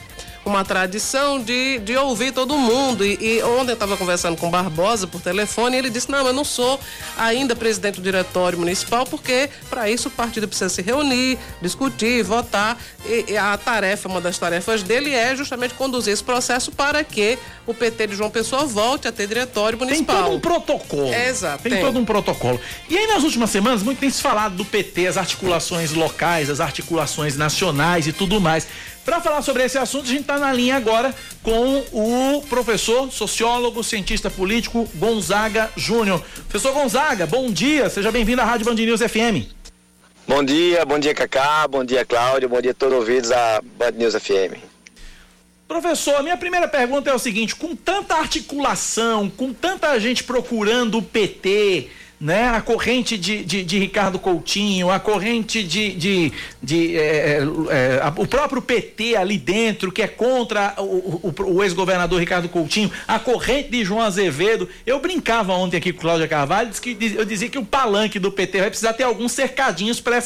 uma 0.47 0.64
tradição 0.64 1.40
de, 1.40 1.78
de 1.80 1.97
ouvir 1.97 2.32
todo 2.32 2.57
mundo. 2.57 3.05
E, 3.05 3.18
e 3.20 3.42
ontem 3.42 3.72
eu 3.72 3.74
estava 3.74 3.97
conversando 3.97 4.36
com 4.36 4.49
Barbosa 4.49 5.07
por 5.07 5.20
telefone 5.20 5.76
e 5.76 5.78
ele 5.80 5.90
disse: 5.90 6.11
Não, 6.11 6.24
eu 6.26 6.32
não 6.32 6.44
sou 6.44 6.78
ainda 7.18 7.57
presidente 7.57 7.97
do 7.97 8.03
diretório 8.03 8.59
municipal, 8.59 9.05
porque 9.05 9.51
para 9.68 9.90
isso 9.90 10.09
o 10.09 10.11
partido 10.11 10.47
precisa 10.47 10.68
se 10.68 10.80
reunir, 10.80 11.36
discutir, 11.61 12.22
votar. 12.22 12.78
E, 13.05 13.32
e, 13.32 13.36
a 13.36 13.57
tarefa, 13.59 14.09
uma 14.09 14.20
das 14.20 14.38
tarefas 14.38 14.82
dele 14.82 15.12
é 15.12 15.34
justamente 15.34 15.74
conduzir 15.74 16.12
esse 16.12 16.22
processo 16.22 16.70
para 16.70 17.03
que 17.03 17.38
o 17.66 17.74
PT 17.74 18.07
de 18.07 18.14
João 18.14 18.30
Pessoa 18.30 18.64
volte 18.64 19.09
a 19.09 19.12
ter 19.12 19.26
diretório 19.26 19.76
municipal. 19.76 20.16
Tem 20.16 20.24
todo 20.24 20.36
um 20.36 20.40
protocolo. 20.40 21.12
É, 21.12 21.28
exato. 21.28 21.64
Tem, 21.64 21.72
tem, 21.72 21.80
todo 21.80 21.99
um 21.99 22.05
protocolo. 22.05 22.61
E 22.88 22.97
aí 22.97 23.07
nas 23.09 23.24
últimas 23.24 23.51
semanas 23.51 23.82
muito 23.82 23.99
tem 23.99 24.11
se 24.11 24.22
falado 24.22 24.55
do 24.55 24.64
PT, 24.64 25.09
as 25.09 25.16
articulações 25.16 25.92
locais, 25.92 26.49
as 26.49 26.61
articulações 26.61 27.36
nacionais 27.36 28.07
e 28.07 28.12
tudo 28.12 28.40
mais. 28.40 28.68
Para 29.07 29.20
falar 29.20 29.40
sobre 29.40 29.62
esse 29.62 29.78
assunto, 29.78 30.07
a 30.07 30.09
gente 30.09 30.22
está 30.22 30.36
na 30.36 30.52
linha 30.52 30.74
agora 30.74 31.14
com 31.40 31.78
o 31.92 32.42
professor, 32.50 33.09
sociólogo, 33.12 33.84
cientista 33.84 34.28
político 34.28 34.88
Gonzaga 34.96 35.70
Júnior. 35.76 36.20
Professor 36.48 36.72
Gonzaga, 36.72 37.24
bom 37.24 37.48
dia, 37.48 37.88
seja 37.88 38.11
bem-vindo 38.11 38.42
à 38.42 38.44
Rádio 38.44 38.66
Band 38.66 38.74
News 38.74 39.00
FM. 39.00 39.46
Bom 40.26 40.42
dia, 40.42 40.84
bom 40.84 40.98
dia 40.98 41.14
Cacá, 41.14 41.68
bom 41.68 41.84
dia 41.84 42.04
Cláudio, 42.04 42.48
bom 42.48 42.61
dia 42.61 42.72
a 42.72 42.74
todos 42.74 42.98
ouvidos 42.98 43.30
da 43.30 43.62
Band 43.78 43.92
News 43.92 44.16
FM. 44.16 44.59
Professor, 45.68 46.16
a 46.16 46.22
minha 46.24 46.36
primeira 46.36 46.66
pergunta 46.66 47.09
é 47.09 47.14
o 47.14 47.18
seguinte: 47.18 47.54
com 47.54 47.76
tanta 47.76 48.16
articulação, 48.16 49.30
com 49.30 49.52
tanta 49.52 49.96
gente 50.00 50.24
procurando 50.24 50.98
o 50.98 51.02
PT, 51.02 51.90
né? 52.19 52.49
A 52.49 52.61
corrente 52.61 53.19
de, 53.19 53.45
de, 53.45 53.62
de, 53.62 53.79
Ricardo 53.79 54.19
Coutinho, 54.19 54.91
a 54.91 54.99
corrente 54.99 55.62
de, 55.62 55.93
de, 55.93 56.33
de 56.62 56.97
é, 56.97 57.01
é, 57.01 58.01
é 58.03 58.12
o 58.17 58.27
próprio 58.27 58.62
PT 58.62 59.17
ali 59.17 59.37
dentro, 59.37 59.93
que 59.93 60.03
é 60.03 60.09
contra 60.09 60.75
o, 60.79 60.83
o, 61.29 61.35
o 61.57 61.62
ex-governador 61.62 62.19
Ricardo 62.19 62.49
Coutinho, 62.49 62.91
a 63.07 63.19
corrente 63.19 63.69
de 63.71 63.85
João 63.85 64.01
Azevedo. 64.01 64.69
Eu 64.87 64.99
brincava 64.99 65.53
ontem 65.53 65.77
aqui 65.77 65.93
com 65.93 66.01
Cláudia 66.01 66.27
Carvalho, 66.27 66.71
que, 66.71 66.97
eu 67.17 67.25
dizia 67.25 67.51
que 67.51 67.59
o 67.59 67.64
palanque 67.64 68.19
do 68.19 68.33
PT 68.33 68.61
vai 68.61 68.71
precisar 68.71 68.95
ter 68.95 69.05
alguns 69.05 69.33
cercadinhos 69.33 70.01
para 70.01 70.19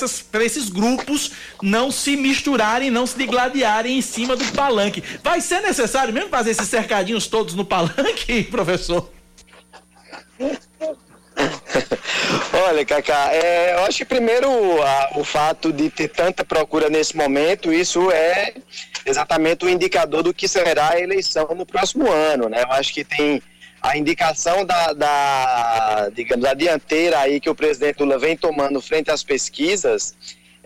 esses 0.44 0.68
grupos 0.68 1.32
não 1.60 1.90
se 1.90 2.16
misturarem, 2.16 2.90
não 2.90 3.06
se 3.06 3.18
digladiarem 3.18 3.98
em 3.98 4.02
cima 4.02 4.36
do 4.36 4.44
palanque. 4.52 5.02
Vai 5.24 5.40
ser 5.40 5.60
necessário 5.60 6.14
mesmo 6.14 6.30
fazer 6.30 6.50
esses 6.50 6.68
cercadinhos 6.68 7.26
todos 7.26 7.54
no 7.54 7.64
palanque, 7.64 8.44
professor? 8.50 9.10
Olha, 12.68 12.84
Cacá, 12.84 13.30
é, 13.32 13.74
eu 13.74 13.84
acho 13.84 13.98
que 13.98 14.04
primeiro 14.04 14.48
a, 14.82 15.10
o 15.16 15.24
fato 15.24 15.72
de 15.72 15.90
ter 15.90 16.08
tanta 16.08 16.44
procura 16.44 16.88
nesse 16.88 17.16
momento, 17.16 17.72
isso 17.72 18.10
é 18.10 18.54
exatamente 19.04 19.64
o 19.64 19.68
indicador 19.68 20.22
do 20.22 20.34
que 20.34 20.46
será 20.46 20.90
a 20.90 21.00
eleição 21.00 21.48
no 21.54 21.64
próximo 21.64 22.10
ano, 22.10 22.48
né? 22.48 22.62
Eu 22.62 22.72
acho 22.72 22.92
que 22.92 23.04
tem 23.04 23.42
a 23.82 23.96
indicação 23.96 24.64
da, 24.64 24.92
da 24.92 26.10
digamos, 26.14 26.44
a 26.44 26.54
dianteira 26.54 27.18
aí 27.18 27.40
que 27.40 27.48
o 27.48 27.54
presidente 27.54 28.00
Lula 28.00 28.18
vem 28.18 28.36
tomando 28.36 28.80
frente 28.80 29.10
às 29.10 29.22
pesquisas, 29.22 30.14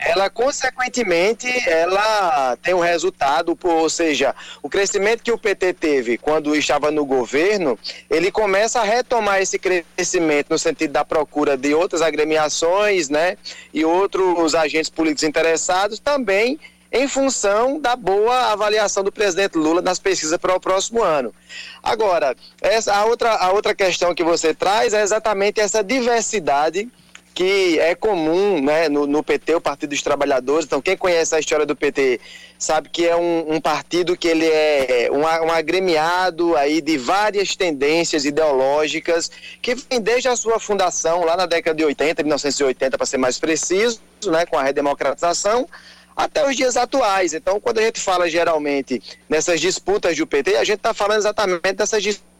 ela 0.05 0.29
consequentemente 0.29 1.49
ela 1.69 2.57
tem 2.63 2.75
um 2.75 2.81
resultado, 2.81 3.59
ou 3.63 3.89
seja, 3.89 4.35
o 4.63 4.69
crescimento 4.69 5.23
que 5.23 5.33
o 5.33 5.39
PT 5.39 5.73
teve 5.75 6.19
quando 6.19 6.55
estava 6.55 6.91
no 6.91 7.05
governo, 7.05 7.79
ele 8.11 8.31
começa 8.31 8.81
a 8.81 8.85
retomar 8.85 9.41
esse 9.41 9.59
crescimento 9.59 10.49
no 10.51 10.59
sentido 10.59 10.93
da 10.93 11.05
procura 11.05 11.57
de 11.57 11.75
outras 11.75 12.03
agremiações, 12.03 13.09
né, 13.09 13.37
e 13.73 13.85
outros 13.85 14.55
agentes 14.55 14.91
políticos 14.91 15.25
interessados 15.25 15.99
também 15.99 16.59
em 16.93 17.09
função 17.09 17.81
da 17.81 17.97
boa 17.97 18.53
avaliação 18.53 19.03
do 19.03 19.11
presidente 19.11 19.59
Lula 19.59 19.83
nas 19.83 19.99
pesquisas 19.99 20.39
para 20.39 20.55
o 20.55 20.61
próximo 20.61 21.03
ano. 21.03 21.35
Agora, 21.83 22.37
essa, 22.63 22.95
a, 22.95 23.05
outra, 23.05 23.33
a 23.33 23.51
outra 23.51 23.75
questão 23.75 24.15
que 24.15 24.23
você 24.23 24.55
traz 24.55 24.95
é 24.95 25.03
exatamente 25.03 25.61
essa 25.61 25.83
diversidade 25.83 26.89
que 27.35 27.81
é 27.81 27.97
comum 27.97 28.63
né, 28.63 28.89
no, 28.89 29.07
no, 29.07 29.23
PT, 29.23 29.57
o 29.57 29.61
Partido 29.61 29.91
dos 29.91 30.03
Trabalhadores. 30.03 30.65
Então, 30.65 30.81
quem 30.81 30.97
conhece 30.97 31.35
a 31.35 31.41
história 31.41 31.67
do 31.67 31.75
PT 31.75 32.21
sabe 32.57 32.89
que 32.89 33.07
é 33.07 33.17
um, 33.17 33.55
um 33.55 33.61
partido 33.61 34.17
que 34.17 34.29
ele 34.29 34.47
é 34.47 35.09
um, 35.11 35.23
um, 35.23 35.51
agremiado 35.51 36.57
aí 36.57 36.81
de 36.81 36.97
várias 36.97 37.57
tendências 37.57 38.25
ideológicas 38.25 39.31
que 39.61 39.75
vem 39.75 40.01
desde 40.01 40.29
a 40.29 40.37
sua 40.37 40.61
fundação 40.61 41.25
lá 41.25 41.37
na 41.37 41.45
década 41.45 41.77
de 41.77 41.85
80, 41.85 42.23
1980 42.23 42.97
para 42.97 43.07
ser 43.07 43.19
mais 43.19 43.37
preciso, 43.39 44.01
né, 44.27 44.47
com 44.47 44.57
a 44.57 44.63
redemocratização, 44.63 45.69
até 46.17 46.49
os 46.49 46.55
dias 46.55 46.77
atuais. 46.77 47.35
Então, 47.35 47.59
quando 47.59 47.79
a 47.79 47.83
gente 47.83 48.01
fala 48.01 48.31
geralmente 48.31 49.03
nessas 49.29 49.61
disputas 49.61 50.17
do 50.17 50.25
PT, 50.25 50.57
a 50.57 50.65
gente 50.65 50.77
está 50.77 50.95
falando 50.95 51.19
exatamente 51.19 51.73
dessas 51.73 52.01
disputas 52.01 52.34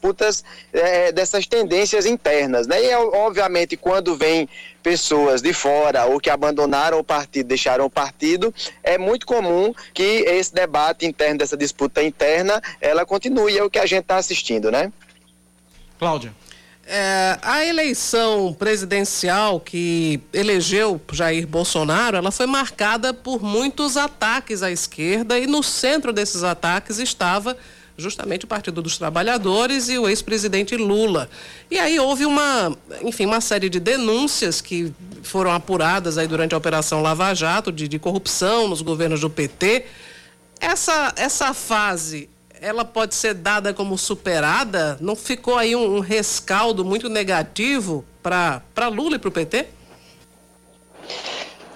disputas 0.00 0.42
é, 0.72 1.12
dessas 1.12 1.46
tendências 1.46 2.06
internas, 2.06 2.66
né? 2.66 2.82
E 2.82 2.94
obviamente 2.94 3.76
quando 3.76 4.16
vem 4.16 4.48
pessoas 4.82 5.42
de 5.42 5.52
fora 5.52 6.06
ou 6.06 6.18
que 6.18 6.30
abandonaram 6.30 6.98
o 6.98 7.04
partido, 7.04 7.46
deixaram 7.46 7.84
o 7.84 7.90
partido, 7.90 8.52
é 8.82 8.96
muito 8.96 9.26
comum 9.26 9.74
que 9.92 10.24
esse 10.26 10.54
debate 10.54 11.04
interno 11.04 11.38
dessa 11.38 11.56
disputa 11.56 12.02
interna 12.02 12.60
ela 12.80 13.04
continue, 13.04 13.58
é 13.58 13.62
o 13.62 13.68
que 13.68 13.78
a 13.78 13.86
gente 13.86 14.02
está 14.02 14.16
assistindo, 14.16 14.70
né? 14.70 14.90
Cláudia. 15.98 16.32
É, 16.86 17.38
a 17.42 17.64
eleição 17.64 18.52
presidencial 18.52 19.60
que 19.60 20.20
elegeu 20.32 21.00
Jair 21.12 21.46
Bolsonaro, 21.46 22.16
ela 22.16 22.32
foi 22.32 22.46
marcada 22.46 23.14
por 23.14 23.40
muitos 23.40 23.96
ataques 23.96 24.60
à 24.60 24.72
esquerda 24.72 25.38
e 25.38 25.46
no 25.46 25.62
centro 25.62 26.12
desses 26.12 26.42
ataques 26.42 26.98
estava 26.98 27.56
justamente 27.96 28.44
o 28.44 28.48
Partido 28.48 28.80
dos 28.80 28.96
Trabalhadores 28.96 29.88
e 29.88 29.98
o 29.98 30.08
ex-presidente 30.08 30.76
Lula. 30.76 31.28
E 31.70 31.78
aí 31.78 31.98
houve 31.98 32.24
uma, 32.24 32.76
enfim, 33.02 33.26
uma 33.26 33.40
série 33.40 33.68
de 33.68 33.78
denúncias 33.78 34.60
que 34.60 34.92
foram 35.22 35.50
apuradas 35.50 36.18
aí 36.18 36.26
durante 36.26 36.54
a 36.54 36.58
Operação 36.58 37.02
Lava 37.02 37.34
Jato 37.34 37.70
de, 37.70 37.86
de 37.86 37.98
corrupção 37.98 38.68
nos 38.68 38.82
governos 38.82 39.20
do 39.20 39.30
PT. 39.30 39.84
Essa, 40.60 41.12
essa 41.16 41.54
fase 41.54 42.28
ela 42.60 42.84
pode 42.84 43.14
ser 43.14 43.34
dada 43.34 43.72
como 43.72 43.96
superada? 43.96 44.98
Não 45.00 45.16
ficou 45.16 45.56
aí 45.56 45.74
um, 45.74 45.96
um 45.96 46.00
rescaldo 46.00 46.84
muito 46.84 47.08
negativo 47.08 48.04
para 48.22 48.62
Lula 48.92 49.16
e 49.16 49.18
para 49.18 49.28
o 49.28 49.32
PT? 49.32 49.66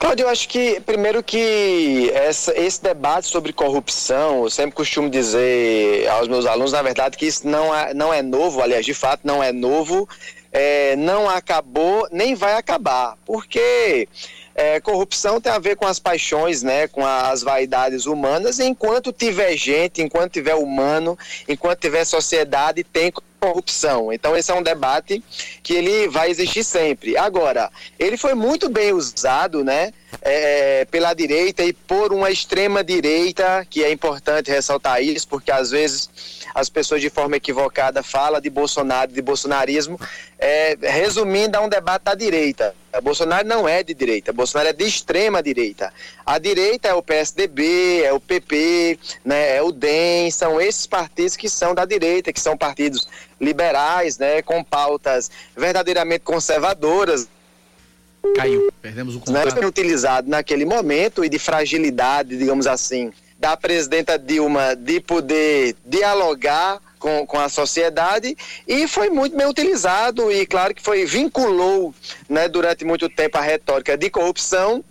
Cláudio, 0.05 0.25
eu 0.25 0.29
acho 0.29 0.47
que, 0.51 0.81
primeiro 0.81 1.23
que 1.23 2.11
essa, 2.13 2.53
esse 2.61 2.83
debate 2.83 3.27
sobre 3.27 3.55
corrupção, 3.55 4.43
eu 4.45 4.51
sempre 4.51 4.77
costumo 4.77 5.09
dizer 5.09 6.07
aos 6.09 6.29
meus 6.29 6.45
alunos, 6.45 6.73
na 6.73 6.83
verdade, 6.83 7.17
que 7.17 7.25
isso 7.25 7.49
não 7.49 7.75
é, 7.75 7.95
não 7.95 8.13
é 8.13 8.21
novo, 8.21 8.61
aliás, 8.61 8.85
de 8.85 8.93
fato, 8.93 9.23
não 9.25 9.43
é 9.43 9.51
novo, 9.51 10.07
é, 10.53 10.95
não 10.97 11.27
acabou, 11.27 12.07
nem 12.13 12.35
vai 12.35 12.53
acabar, 12.53 13.17
porque 13.25 14.07
é, 14.55 14.81
corrupção 14.81 15.41
tem 15.41 15.53
a 15.53 15.59
ver 15.59 15.77
com 15.77 15.87
as 15.87 15.99
paixões, 15.99 16.63
né, 16.63 16.87
com 16.87 17.05
as 17.05 17.43
vaidades 17.43 18.07
humanas, 18.07 18.59
e 18.59 18.65
enquanto 18.65 19.13
tiver 19.13 19.57
gente, 19.57 20.01
enquanto 20.01 20.33
tiver 20.33 20.55
humano, 20.55 21.19
enquanto 21.49 21.81
tiver 21.81 22.05
sociedade, 22.05 22.85
tem 22.85 23.13
corrupção. 23.41 24.13
Então 24.13 24.37
esse 24.37 24.51
é 24.51 24.55
um 24.55 24.63
debate 24.63 25.23
que 25.63 25.75
ele 25.75 26.09
vai 26.09 26.31
existir 26.31 26.65
sempre. 26.65 27.17
Agora, 27.17 27.71
ele 27.99 28.17
foi 28.17 28.35
muito 28.35 28.69
bem 28.71 28.93
usado, 28.93 29.63
né, 29.63 29.93
é, 30.23 30.85
pela 30.87 31.13
direita 31.13 31.63
e 31.63 31.73
por 31.73 32.13
uma 32.13 32.31
extrema 32.31 32.83
direita, 32.83 33.67
que 33.69 33.83
é 33.85 33.91
importante 33.91 34.51
ressaltar 34.51 35.03
isso, 35.03 35.29
porque 35.29 35.51
às 35.51 35.71
vezes 35.71 36.09
as 36.55 36.69
pessoas 36.69 37.01
de 37.01 37.11
forma 37.11 37.37
equivocada 37.37 38.03
falam 38.03 38.41
de 38.41 38.49
Bolsonaro, 38.49 39.11
de 39.11 39.21
bolsonarismo, 39.21 39.99
é, 40.39 40.77
resumindo 40.81 41.57
a 41.57 41.61
um 41.61 41.69
debate 41.69 42.05
da 42.05 42.15
direita. 42.15 42.75
Bolsonaro 43.03 43.47
não 43.47 43.69
é 43.69 43.83
de 43.83 43.93
direita, 43.93 44.33
Bolsonaro 44.33 44.69
é 44.69 44.73
de 44.73 44.85
extrema 44.85 45.43
direita. 45.43 45.93
A 46.25 46.39
direita 46.39 46.89
é 46.89 46.95
o 46.95 47.03
PSDB, 47.03 48.03
é 48.05 48.13
o 48.13 48.21
PP, 48.21 48.99
né, 49.25 49.57
é 49.57 49.63
o 49.63 49.73
DEM, 49.73 50.31
são 50.31 50.61
esses 50.61 50.87
partidos 50.87 51.37
que 51.37 51.49
são 51.49 51.75
da 51.75 51.85
direita, 51.85 52.33
que 52.33 52.41
são 52.41 52.57
partidos 52.57 53.09
liberais, 53.41 54.17
né, 54.17 54.43
com 54.43 54.63
pautas 54.63 55.31
verdadeiramente 55.57 56.21
conservadoras, 56.21 57.29
Caiu, 58.37 58.73
perdemos 58.81 59.17
o 59.17 59.21
contato. 59.21 59.61
Né, 59.61 59.67
utilizado 59.67 60.31
naquele 60.31 60.65
momento 60.65 61.25
e 61.25 61.29
de 61.29 61.39
fragilidade, 61.39 62.37
digamos 62.37 62.67
assim, 62.67 63.13
da 63.45 63.59
presidenta 63.59 64.19
Dilma 64.19 64.75
de 64.75 65.01
poder 65.01 65.77
dialogar 65.85 66.81
com, 66.99 67.27
com 67.27 67.39
a 67.39 67.51
sociedade 67.51 68.35
e 68.67 68.89
foi 68.89 69.11
muito 69.11 69.37
bem 69.37 69.47
utilizado 69.47 70.33
e 70.33 70.47
claro 70.47 70.75
que 70.75 70.81
foi 70.81 71.05
vinculou 71.05 71.95
né, 72.27 72.49
durante 72.49 72.87
muito 72.87 73.07
tempo 73.07 73.37
a 73.37 73.43
retórica 73.43 73.99
de 73.99 74.09
corrupção 74.09 74.83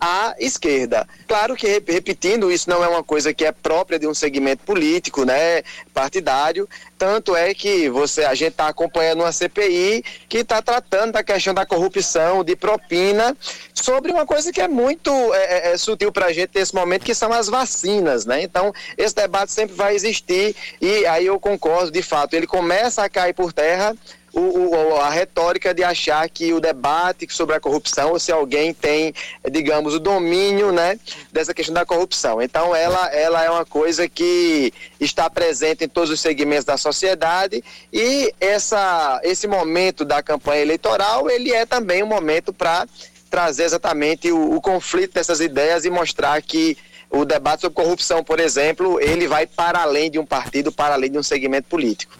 à 0.00 0.34
esquerda. 0.38 1.06
Claro 1.26 1.56
que, 1.56 1.66
repetindo, 1.66 2.50
isso 2.50 2.68
não 2.70 2.82
é 2.84 2.88
uma 2.88 3.02
coisa 3.02 3.34
que 3.34 3.44
é 3.44 3.52
própria 3.52 3.98
de 3.98 4.06
um 4.06 4.14
segmento 4.14 4.64
político, 4.64 5.24
né, 5.24 5.62
partidário, 5.92 6.68
tanto 6.96 7.36
é 7.36 7.54
que 7.54 7.88
você, 7.88 8.24
a 8.24 8.34
gente 8.34 8.52
está 8.52 8.68
acompanhando 8.68 9.20
uma 9.20 9.30
CPI 9.30 10.04
que 10.28 10.38
está 10.38 10.60
tratando 10.60 11.12
da 11.12 11.22
questão 11.22 11.54
da 11.54 11.64
corrupção, 11.64 12.42
de 12.42 12.56
propina, 12.56 13.36
sobre 13.72 14.10
uma 14.10 14.26
coisa 14.26 14.52
que 14.52 14.60
é 14.60 14.66
muito 14.66 15.10
é, 15.34 15.70
é, 15.70 15.72
é 15.72 15.76
sutil 15.76 16.10
para 16.10 16.26
a 16.26 16.32
gente 16.32 16.50
nesse 16.54 16.74
momento, 16.74 17.04
que 17.04 17.14
são 17.14 17.32
as 17.32 17.48
vacinas, 17.48 18.26
né? 18.26 18.42
Então, 18.42 18.72
esse 18.96 19.14
debate 19.14 19.52
sempre 19.52 19.76
vai 19.76 19.94
existir 19.94 20.56
e 20.80 21.06
aí 21.06 21.26
eu 21.26 21.38
concordo, 21.38 21.90
de 21.90 22.02
fato, 22.02 22.34
ele 22.34 22.46
começa 22.46 23.04
a 23.04 23.08
cair 23.08 23.32
por 23.32 23.52
terra 23.52 23.96
o, 24.38 24.70
o, 24.70 24.96
a 24.96 25.10
retórica 25.10 25.74
de 25.74 25.82
achar 25.82 26.28
que 26.28 26.52
o 26.52 26.60
debate 26.60 27.26
sobre 27.30 27.56
a 27.56 27.60
corrupção, 27.60 28.10
ou 28.10 28.18
se 28.18 28.30
alguém 28.30 28.72
tem, 28.72 29.12
digamos, 29.50 29.94
o 29.94 30.00
domínio 30.00 30.72
né, 30.72 30.98
dessa 31.32 31.52
questão 31.52 31.74
da 31.74 31.84
corrupção. 31.84 32.40
Então, 32.40 32.74
ela, 32.74 33.08
ela 33.08 33.44
é 33.44 33.50
uma 33.50 33.64
coisa 33.64 34.08
que 34.08 34.72
está 35.00 35.28
presente 35.28 35.84
em 35.84 35.88
todos 35.88 36.10
os 36.10 36.20
segmentos 36.20 36.64
da 36.64 36.76
sociedade 36.76 37.62
e 37.92 38.32
essa, 38.40 39.20
esse 39.24 39.46
momento 39.46 40.04
da 40.04 40.22
campanha 40.22 40.62
eleitoral, 40.62 41.28
ele 41.28 41.52
é 41.52 41.66
também 41.66 42.02
um 42.02 42.06
momento 42.06 42.52
para 42.52 42.86
trazer 43.30 43.64
exatamente 43.64 44.30
o, 44.32 44.54
o 44.54 44.60
conflito 44.60 45.14
dessas 45.14 45.40
ideias 45.40 45.84
e 45.84 45.90
mostrar 45.90 46.40
que 46.42 46.76
o 47.10 47.24
debate 47.24 47.62
sobre 47.62 47.74
corrupção, 47.74 48.22
por 48.22 48.38
exemplo, 48.38 49.00
ele 49.00 49.26
vai 49.26 49.46
para 49.46 49.80
além 49.80 50.10
de 50.10 50.18
um 50.18 50.26
partido, 50.26 50.70
para 50.70 50.94
além 50.94 51.10
de 51.10 51.18
um 51.18 51.22
segmento 51.22 51.68
político. 51.68 52.17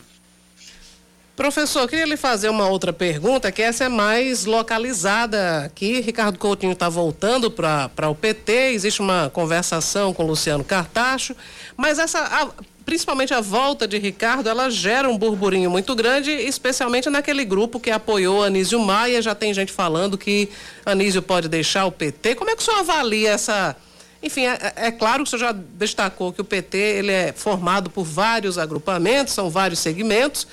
Professor, 1.39 1.89
queria 1.89 2.05
lhe 2.05 2.17
fazer 2.17 2.49
uma 2.49 2.67
outra 2.67 2.93
pergunta, 2.93 3.53
que 3.53 3.63
essa 3.63 3.85
é 3.85 3.89
mais 3.89 4.45
localizada 4.45 5.67
aqui. 5.67 6.01
Ricardo 6.01 6.37
Coutinho 6.37 6.73
está 6.73 6.89
voltando 6.89 7.49
para 7.49 8.11
o 8.11 8.15
PT, 8.17 8.73
existe 8.73 9.01
uma 9.01 9.31
conversação 9.31 10.13
com 10.13 10.27
Luciano 10.27 10.65
Cartacho, 10.65 11.37
mas 11.77 12.01
essa. 12.01 12.19
A, 12.19 12.49
principalmente 12.85 13.33
a 13.33 13.41
volta 13.41 13.87
de 13.87 13.99
Ricardo, 13.99 14.49
ela 14.49 14.69
gera 14.69 15.09
um 15.09 15.17
burburinho 15.17 15.71
muito 15.71 15.95
grande, 15.95 16.33
especialmente 16.33 17.09
naquele 17.09 17.45
grupo 17.45 17.79
que 17.79 17.93
apoiou 17.93 18.43
Anísio 18.43 18.81
Maia. 18.81 19.23
Já 19.23 19.33
tem 19.33 19.55
gente 19.55 19.71
falando 19.71 20.19
que 20.19 20.49
Anísio 20.85 21.23
pode 21.23 21.49
deixar 21.49 21.87
o 21.87 21.93
PT. 21.93 22.35
Como 22.35 22.51
é 22.51 22.57
que 22.57 22.63
o 22.63 22.65
senhor 22.65 22.81
avalia 22.81 23.31
essa. 23.31 23.77
Enfim, 24.21 24.45
é, 24.45 24.73
é 24.75 24.91
claro 24.91 25.23
que 25.23 25.29
o 25.29 25.31
senhor 25.31 25.53
já 25.53 25.53
destacou 25.53 26.33
que 26.33 26.41
o 26.41 26.45
PT 26.45 26.77
ele 26.77 27.13
é 27.13 27.33
formado 27.33 27.91
por 27.91 28.03
vários 28.03 28.59
agrupamentos, 28.59 29.35
são 29.35 29.49
vários 29.49 29.79
segmentos 29.79 30.45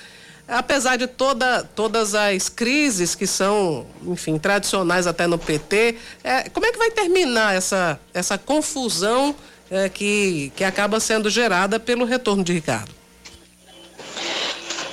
apesar 0.48 0.96
de 0.96 1.06
toda, 1.06 1.64
todas 1.74 2.14
as 2.14 2.48
crises 2.48 3.14
que 3.14 3.26
são, 3.26 3.86
enfim, 4.02 4.38
tradicionais 4.38 5.06
até 5.06 5.26
no 5.26 5.38
PT, 5.38 5.96
é, 6.22 6.48
como 6.50 6.66
é 6.66 6.72
que 6.72 6.78
vai 6.78 6.90
terminar 6.90 7.54
essa, 7.54 7.98
essa 8.14 8.38
confusão 8.38 9.34
é, 9.70 9.88
que, 9.88 10.52
que 10.54 10.64
acaba 10.64 11.00
sendo 11.00 11.28
gerada 11.28 11.80
pelo 11.80 12.04
retorno 12.04 12.44
de 12.44 12.52
Ricardo? 12.52 12.94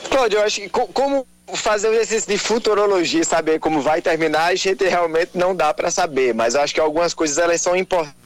Cláudio, 0.10 0.40
eu 0.40 0.44
acho 0.44 0.62
que 0.62 0.70
como 0.70 1.26
fazer 1.56 1.90
um 1.90 1.94
exercício 1.94 2.32
de 2.32 2.38
futurologia, 2.38 3.24
saber 3.24 3.60
como 3.60 3.82
vai 3.82 4.02
terminar, 4.02 4.46
a 4.46 4.56
gente 4.56 4.84
realmente 4.86 5.32
não 5.36 5.56
dá 5.56 5.74
para 5.74 5.92
saber, 5.92 6.34
mas 6.34 6.56
acho 6.56 6.74
que 6.74 6.80
algumas 6.80 7.14
coisas 7.14 7.38
elas 7.38 7.62
são 7.62 7.76
importantes 7.76 8.23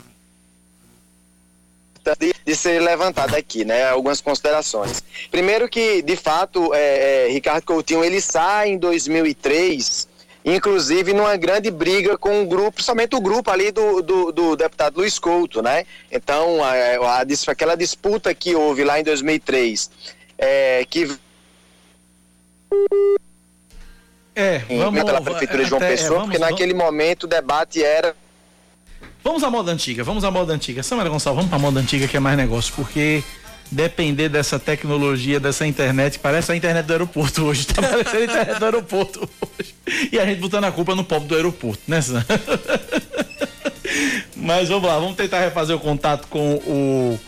de, 2.15 2.33
de 2.45 2.55
ser 2.55 2.81
levantada 2.81 3.37
aqui, 3.37 3.65
né? 3.65 3.89
Algumas 3.89 4.21
considerações. 4.21 5.03
Primeiro 5.31 5.67
que, 5.67 6.01
de 6.01 6.15
fato, 6.15 6.73
é, 6.73 7.25
é, 7.25 7.31
Ricardo 7.31 7.63
Coutinho, 7.63 8.03
ele 8.03 8.21
sai 8.21 8.69
em 8.69 8.77
2003 8.77 10.07
inclusive 10.45 11.11
numa 11.11 11.35
grande 11.35 11.69
briga 11.69 12.17
com 12.17 12.41
o 12.41 12.45
grupo, 12.45 12.81
somente 12.81 13.13
o 13.15 13.19
grupo 13.19 13.51
ali 13.51 13.69
do, 13.69 14.01
do, 14.01 14.31
do 14.31 14.55
deputado 14.55 14.95
Luiz 14.95 15.19
Couto, 15.19 15.61
né? 15.61 15.85
Então, 16.09 16.63
a, 16.63 17.19
a, 17.19 17.25
aquela 17.47 17.75
disputa 17.75 18.33
que 18.33 18.55
houve 18.55 18.85
lá 18.85 18.97
em 18.97 19.03
2003, 19.03 19.91
é, 20.37 20.85
que 20.89 21.17
é, 24.33 24.59
vamos, 24.69 25.03
pela 25.03 25.19
prefeitura 25.19 25.63
de 25.63 25.69
João 25.69 25.81
até, 25.81 25.89
Pessoa, 25.89 26.19
é, 26.19 26.23
porque 26.23 26.37
naquele 26.37 26.73
momento 26.73 27.23
o 27.23 27.27
debate 27.27 27.83
era 27.83 28.15
Vamos 29.27 29.43
à 29.43 29.49
moda 29.51 29.73
antiga, 29.73 30.05
vamos 30.05 30.23
à 30.23 30.31
moda 30.31 30.53
antiga. 30.53 30.81
Samara 30.81 31.09
Gonçalves, 31.09 31.35
vamos 31.35 31.49
pra 31.49 31.59
moda 31.59 31.81
antiga 31.81 32.07
que 32.07 32.15
é 32.15 32.19
mais 32.19 32.37
negócio, 32.37 32.73
porque 32.73 33.21
depender 33.69 34.29
dessa 34.29 34.57
tecnologia, 34.57 35.37
dessa 35.37 35.67
internet, 35.67 36.17
parece 36.17 36.53
a 36.53 36.55
internet 36.55 36.85
do 36.85 36.93
aeroporto 36.93 37.43
hoje. 37.43 37.67
Tá 37.67 37.81
parecendo 37.81 38.19
a 38.19 38.23
internet 38.23 38.57
do 38.57 38.63
aeroporto 38.63 39.29
hoje. 39.41 39.75
E 40.13 40.17
a 40.17 40.25
gente 40.25 40.39
botando 40.39 40.63
a 40.63 40.71
culpa 40.71 40.95
no 40.95 41.03
povo 41.03 41.25
do 41.27 41.35
aeroporto, 41.35 41.81
né, 41.85 41.99
Sam? 41.99 42.23
Mas 44.33 44.69
vamos 44.69 44.87
lá, 44.87 44.97
vamos 44.97 45.17
tentar 45.17 45.41
refazer 45.41 45.75
o 45.75 45.79
contato 45.79 46.25
com 46.29 46.55
o. 46.55 47.19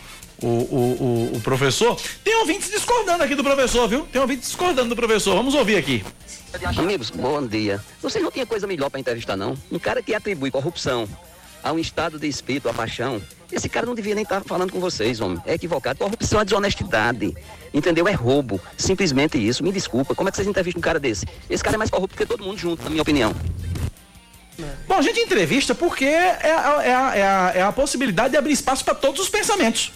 O, 0.41 0.47
o, 0.47 1.31
o, 1.33 1.35
o, 1.35 1.41
professor. 1.41 1.99
Tem 2.23 2.33
ouvintes 2.37 2.71
discordando 2.71 3.21
aqui 3.21 3.35
do 3.35 3.43
professor, 3.43 3.89
viu? 3.89 4.07
Tem 4.09 4.21
ouvintes 4.21 4.47
discordando 4.47 4.87
do 4.87 4.95
professor. 4.95 5.35
Vamos 5.35 5.53
ouvir 5.53 5.75
aqui. 5.75 6.01
Amigos, 6.77 7.09
bom 7.09 7.45
dia. 7.45 7.83
Vocês 8.01 8.23
não 8.23 8.31
tinha 8.31 8.45
coisa 8.45 8.65
melhor 8.65 8.89
para 8.89 9.01
entrevistar, 9.01 9.35
não? 9.35 9.57
Um 9.69 9.77
cara 9.77 10.01
que 10.01 10.15
atribui 10.15 10.49
corrupção, 10.49 11.09
a 11.63 11.71
um 11.71 11.79
estado 11.79 12.17
de 12.19 12.27
espírito, 12.27 12.69
a 12.69 12.73
paixão, 12.73 13.21
esse 13.51 13.67
cara 13.67 13.85
não 13.85 13.95
devia 13.95 14.13
nem 14.13 14.23
estar 14.23 14.41
tá 14.41 14.47
falando 14.47 14.71
com 14.71 14.79
vocês, 14.79 15.19
homem. 15.19 15.41
É 15.45 15.55
equivocado. 15.55 15.99
Corrupção 15.99 16.39
é 16.39 16.45
desonestidade. 16.45 17.35
Entendeu? 17.73 18.07
É 18.07 18.11
roubo. 18.11 18.61
Simplesmente 18.77 19.37
isso. 19.37 19.63
Me 19.63 19.71
desculpa. 19.71 20.13
Como 20.13 20.29
é 20.29 20.31
que 20.31 20.35
vocês 20.35 20.47
entrevistam 20.47 20.79
um 20.79 20.83
cara 20.83 20.99
desse? 20.99 21.25
Esse 21.49 21.63
cara 21.63 21.75
é 21.75 21.79
mais 21.79 21.89
corrupto 21.89 22.15
que 22.15 22.25
todo 22.25 22.43
mundo 22.43 22.57
junto, 22.57 22.83
na 22.83 22.89
minha 22.89 23.01
opinião. 23.01 23.35
Bom, 24.87 24.95
a 24.95 25.01
gente 25.01 25.19
entrevista 25.19 25.73
porque 25.73 26.05
é 26.05 26.51
a, 26.51 26.83
é 26.83 26.89
é 27.19 27.23
a, 27.23 27.51
é 27.55 27.61
a 27.61 27.71
possibilidade 27.71 28.31
de 28.31 28.37
abrir 28.37 28.51
espaço 28.51 28.83
para 28.83 28.93
todos 28.93 29.21
os 29.21 29.29
pensamentos. 29.29 29.91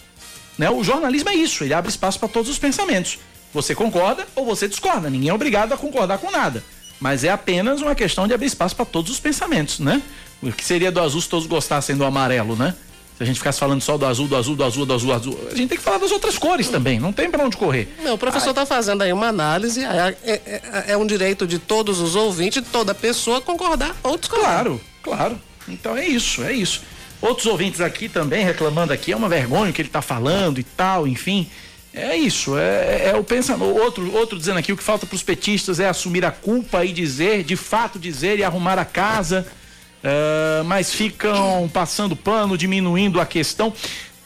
Né? 0.58 0.70
O 0.70 0.84
jornalismo 0.84 1.30
é 1.30 1.36
isso, 1.36 1.64
ele 1.64 1.74
abre 1.74 1.90
espaço 1.90 2.20
para 2.20 2.30
todos 2.30 2.50
os 2.50 2.58
pensamentos. 2.58 3.20
Você 3.54 3.76
concorda 3.76 4.26
ou 4.36 4.46
você 4.46 4.68
discorda. 4.68 5.10
Ninguém 5.10 5.30
é 5.30 5.34
obrigado 5.34 5.74
a 5.74 5.78
concordar 5.78 6.18
com 6.18 6.32
nada. 6.32 6.64
Mas 7.00 7.24
é 7.24 7.30
apenas 7.30 7.82
uma 7.82 7.94
questão 7.94 8.28
de 8.28 8.34
abrir 8.34 8.48
espaço 8.48 8.76
para 8.76 8.86
todos 8.86 9.12
os 9.12 9.20
pensamentos, 9.20 9.80
né? 9.80 10.02
O 10.44 10.52
que 10.52 10.64
seria 10.64 10.92
do 10.92 11.00
azul 11.00 11.22
se 11.22 11.30
todos 11.30 11.48
gostassem 11.48 11.96
do 11.96 12.04
amarelo, 12.04 12.56
né? 12.56 12.76
Se 13.18 13.24
a 13.24 13.26
gente 13.26 13.38
ficasse 13.38 13.60
falando 13.60 13.82
só 13.82 13.98
do 13.98 14.06
azul, 14.06 14.28
do 14.28 14.36
azul, 14.36 14.56
do 14.56 14.64
azul, 14.64 14.86
do 14.86 14.94
azul, 14.94 15.08
do 15.08 15.14
azul, 15.14 15.48
a 15.52 15.56
gente 15.56 15.70
tem 15.70 15.78
que 15.78 15.84
falar 15.84 16.00
das 16.00 16.12
outras 16.12 16.38
cores 16.38 16.68
também, 16.68 17.00
não 17.00 17.14
tem 17.14 17.30
para 17.30 17.46
onde 17.46 17.56
correr. 17.56 17.88
Não, 18.04 18.16
o 18.16 18.18
professor 18.18 18.50
está 18.50 18.66
fazendo 18.66 19.04
aí 19.04 19.14
uma 19.14 19.28
análise, 19.28 19.84
é, 19.84 20.18
é, 20.24 20.42
é, 20.46 20.84
é, 20.88 20.98
um 20.98 21.06
direito 21.06 21.46
de 21.46 21.60
todos 21.60 22.00
os 22.00 22.16
ouvintes, 22.16 22.64
de 22.64 22.70
toda 22.70 22.94
pessoa 22.96 23.40
concordar 23.40 23.96
ou 24.02 24.18
discordar. 24.18 24.52
Claro, 24.52 24.82
claro. 25.04 25.40
Então 25.68 25.96
é 25.96 26.08
isso, 26.08 26.44
é 26.44 26.52
isso. 26.52 26.82
Outros 27.22 27.46
ouvintes 27.46 27.80
aqui 27.80 28.10
também 28.10 28.44
reclamando 28.44 28.92
aqui, 28.92 29.12
é 29.12 29.16
uma 29.16 29.30
vergonha 29.30 29.70
o 29.70 29.74
que 29.74 29.82
ele 29.82 29.90
está 29.90 30.02
falando 30.02 30.60
e 30.60 30.64
tal, 30.64 31.08
enfim. 31.08 31.48
É 31.94 32.18
isso, 32.18 32.58
é, 32.58 33.12
é 33.12 33.16
o 33.16 33.24
pensamento. 33.24 33.66
Outro, 33.66 34.12
outro 34.14 34.38
dizendo 34.40 34.58
aqui, 34.58 34.74
o 34.74 34.78
que 34.78 34.84
falta 34.84 35.06
para 35.06 35.16
os 35.16 35.22
petistas 35.22 35.80
é 35.80 35.88
assumir 35.88 36.26
a 36.26 36.32
culpa 36.32 36.84
e 36.84 36.92
dizer, 36.92 37.44
de 37.44 37.56
fato 37.56 38.00
dizer 38.00 38.40
e 38.40 38.44
arrumar 38.44 38.80
a 38.80 38.86
casa. 38.86 39.46
Uh, 40.04 40.66
mas 40.66 40.94
ficam 40.94 41.70
passando 41.72 42.14
pano, 42.14 42.58
diminuindo 42.58 43.22
a 43.22 43.26
questão. 43.26 43.74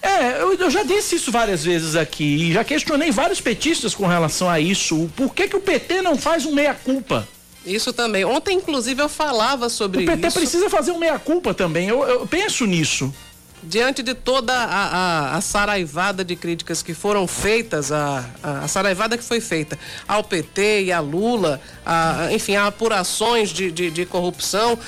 É, 0.01 0.41
eu, 0.41 0.53
eu, 0.53 0.71
já 0.71 0.83
disse 0.83 1.15
isso 1.15 1.31
várias 1.31 1.63
vezes 1.63 1.95
aqui 1.95 2.23
e 2.23 2.53
já 2.53 2.63
questionei 2.63 3.11
vários 3.11 3.41
petistas 3.41 3.93
com 3.93 4.07
relação 4.07 4.49
a 4.49 4.59
isso. 4.59 5.09
Por 5.15 5.33
que, 5.33 5.47
que 5.47 5.55
o 5.55 5.59
PT 5.59 6.01
não 6.01 6.17
faz 6.17 6.45
um 6.45 6.53
meia-culpa? 6.53 7.27
Isso 7.65 7.91
também. 7.91 8.23
Ontem, 8.23 8.57
inclusive, 8.57 9.01
eu 9.01 9.09
falava 9.09 9.69
sobre 9.69 10.03
isso. 10.03 10.11
O 10.11 10.15
PT 10.15 10.27
isso. 10.27 10.39
precisa 10.39 10.69
fazer 10.69 10.91
um 10.91 10.97
meia-culpa 10.97 11.53
também. 11.53 11.89
Eu, 11.89 12.03
eu, 12.03 12.25
penso 12.25 12.65
nisso. 12.65 13.13
diante 13.61 14.01
de 14.01 14.13
toda 14.13 14.53
a, 14.53 14.65
a, 14.65 15.37
a, 15.37 15.41
saraivada 15.41 16.23
de 16.23 16.35
críticas 16.35 16.81
que 16.81 16.93
foram 16.93 17.27
feitas, 17.27 17.91
a, 17.91 18.23
a, 18.41 18.59
a, 18.59 18.67
saraivada 18.67 19.17
que 19.17 19.23
foi 19.23 19.41
feita 19.41 19.77
ao 20.07 20.23
PT 20.23 20.85
e 20.85 20.91
a 20.91 21.01
Lula, 21.01 21.59
a, 21.85 22.29
enfim, 22.31 22.55
a 22.55 22.67
apurações 22.67 23.49
de, 23.49 23.69
de, 23.71 23.91
de 23.91 24.05
corrupção, 24.05 24.79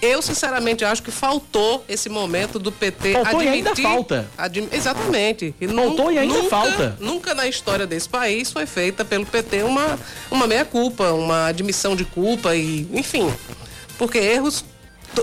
eu, 0.00 0.20
sinceramente, 0.20 0.84
acho 0.84 1.02
que 1.02 1.10
faltou 1.10 1.84
esse 1.88 2.08
momento 2.08 2.58
do 2.58 2.70
PT 2.70 3.12
faltou 3.12 3.40
admitir... 3.40 3.46
e 3.46 3.56
ainda 3.56 3.76
falta. 3.76 4.30
Admi, 4.36 4.68
exatamente. 4.72 5.54
E 5.60 5.68
faltou 5.68 6.12
e 6.12 6.18
ainda 6.18 6.34
nunca, 6.34 6.48
falta. 6.48 6.96
Nunca 7.00 7.34
na 7.34 7.46
história 7.46 7.86
desse 7.86 8.08
país 8.08 8.52
foi 8.52 8.66
feita 8.66 9.04
pelo 9.04 9.24
PT 9.24 9.62
uma, 9.62 9.98
uma 10.30 10.46
meia-culpa, 10.46 11.12
uma 11.12 11.46
admissão 11.46 11.96
de 11.96 12.04
culpa 12.04 12.54
e, 12.54 12.86
enfim... 12.92 13.32
Porque 13.98 14.18
erros 14.18 14.62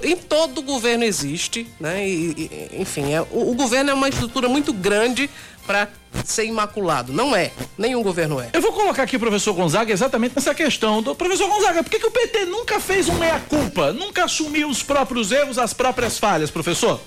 em 0.02 0.16
todo 0.16 0.60
o 0.60 0.62
governo 0.64 1.04
existe, 1.04 1.68
né? 1.80 2.08
E, 2.08 2.32
e, 2.32 2.82
enfim, 2.82 3.14
é, 3.14 3.22
o, 3.22 3.52
o, 3.52 3.54
governo 3.54 3.92
é 3.92 3.94
uma 3.94 4.10
estrutura 4.10 4.48
muito 4.50 4.74
grande 4.74 5.30
para 5.66 5.88
ser 6.26 6.46
imaculado. 6.46 7.12
Não 7.12 7.36
é. 7.36 7.52
Nenhum 7.78 8.04
governo 8.04 8.40
é. 8.40 8.50
Eu 8.54 8.62
vou 8.62 8.72
colocar 8.74 9.04
aqui 9.04 9.16
o 9.16 9.20
professor 9.20 9.54
Gonzaga 9.54 9.92
exatamente 9.92 10.36
nessa 10.36 10.54
questão. 10.54 11.02
Do 11.02 11.16
professor 11.16 11.48
Gonzaga, 11.48 11.84
por 11.84 11.90
que, 11.90 12.00
que 12.00 12.08
o 12.08 12.12
PT 12.12 12.46
nunca 12.46 12.80
fez 12.80 13.10
um 13.10 13.16
meia-culpa? 13.16 13.92
Nunca 13.92 14.26
assumiu 14.26 14.70
os 14.70 14.84
próprios 14.84 15.32
erros, 15.32 15.58
as 15.58 15.74
próprias 15.74 16.20
falhas, 16.20 16.52
professor? 16.52 17.00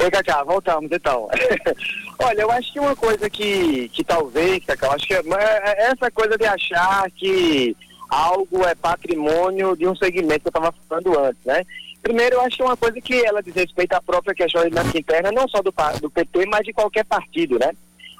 Oi, 0.00 0.10
Cacá, 0.10 0.44
voltamos 0.44 0.90
então. 0.92 1.28
Olha, 2.20 2.42
eu 2.42 2.50
acho 2.52 2.72
que 2.72 2.78
uma 2.78 2.94
coisa 2.94 3.28
que, 3.28 3.88
que 3.88 4.04
talvez, 4.04 4.64
Cacá, 4.64 4.86
eu 4.86 4.92
acho 4.92 5.06
que 5.06 5.14
é, 5.14 5.20
é 5.20 5.90
essa 5.90 6.10
coisa 6.10 6.38
de 6.38 6.46
achar 6.46 7.10
que 7.10 7.76
algo 8.08 8.64
é 8.64 8.74
patrimônio 8.74 9.76
de 9.76 9.86
um 9.86 9.94
segmento 9.94 10.40
que 10.40 10.46
eu 10.46 10.50
estava 10.50 10.74
falando 10.88 11.18
antes, 11.18 11.44
né? 11.44 11.64
Primeiro, 12.02 12.36
eu 12.36 12.40
acho 12.42 12.56
que 12.56 12.62
é 12.62 12.64
uma 12.64 12.76
coisa 12.76 13.00
que 13.00 13.24
ela 13.24 13.42
diz 13.42 13.54
respeito 13.54 13.92
à 13.94 14.00
própria 14.00 14.34
questão 14.34 14.62
interna, 14.66 15.32
não 15.32 15.48
só 15.48 15.60
do, 15.62 15.72
do 16.00 16.10
PT, 16.10 16.46
mas 16.46 16.64
de 16.64 16.72
qualquer 16.72 17.04
partido, 17.04 17.58
né? 17.58 17.72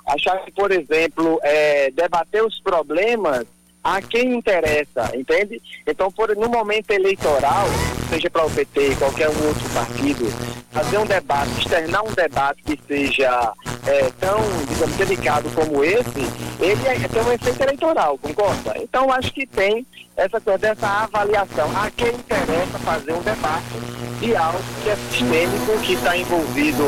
Achar 0.06 0.38
que, 0.44 0.50
por 0.52 0.72
exemplo, 0.72 1.38
é, 1.42 1.90
debater 1.90 2.44
os 2.44 2.60
problemas 2.60 3.46
a 3.82 4.02
quem 4.02 4.34
interessa, 4.34 5.10
entende? 5.14 5.62
Então, 5.86 6.10
por, 6.10 6.34
no 6.36 6.48
momento 6.48 6.90
eleitoral, 6.90 7.66
seja 8.08 8.30
para 8.30 8.46
o 8.46 8.50
PT, 8.50 8.96
qualquer 8.96 9.28
um 9.28 9.46
outro 9.46 9.68
partido, 9.70 10.32
fazer 10.70 10.98
um 10.98 11.06
debate, 11.06 11.50
externar 11.58 12.04
um 12.04 12.12
debate 12.12 12.62
que 12.62 12.78
seja 12.86 13.52
é, 13.86 14.10
tão, 14.20 14.38
digamos, 14.68 14.96
delicado 14.96 15.48
como 15.50 15.84
esse, 15.84 16.20
ele 16.60 16.86
é, 16.86 17.08
tem 17.08 17.22
um 17.22 17.32
efeito 17.32 17.62
eleitoral, 17.62 18.18
concorda? 18.18 18.74
Então, 18.76 19.12
acho 19.12 19.32
que 19.32 19.46
tem 19.46 19.86
essa 20.16 20.40
coisa 20.40 20.58
dessa 20.58 20.86
avaliação. 20.86 21.70
A 21.76 21.90
quem 21.90 22.08
interessa 22.08 22.78
fazer 22.80 23.12
um 23.12 23.22
debate 23.22 23.98
de 24.20 24.34
algo 24.34 24.58
que 24.82 24.90
é 24.90 24.96
sistêmico, 24.96 25.78
que 25.80 25.92
está 25.92 26.16
envolvido 26.16 26.82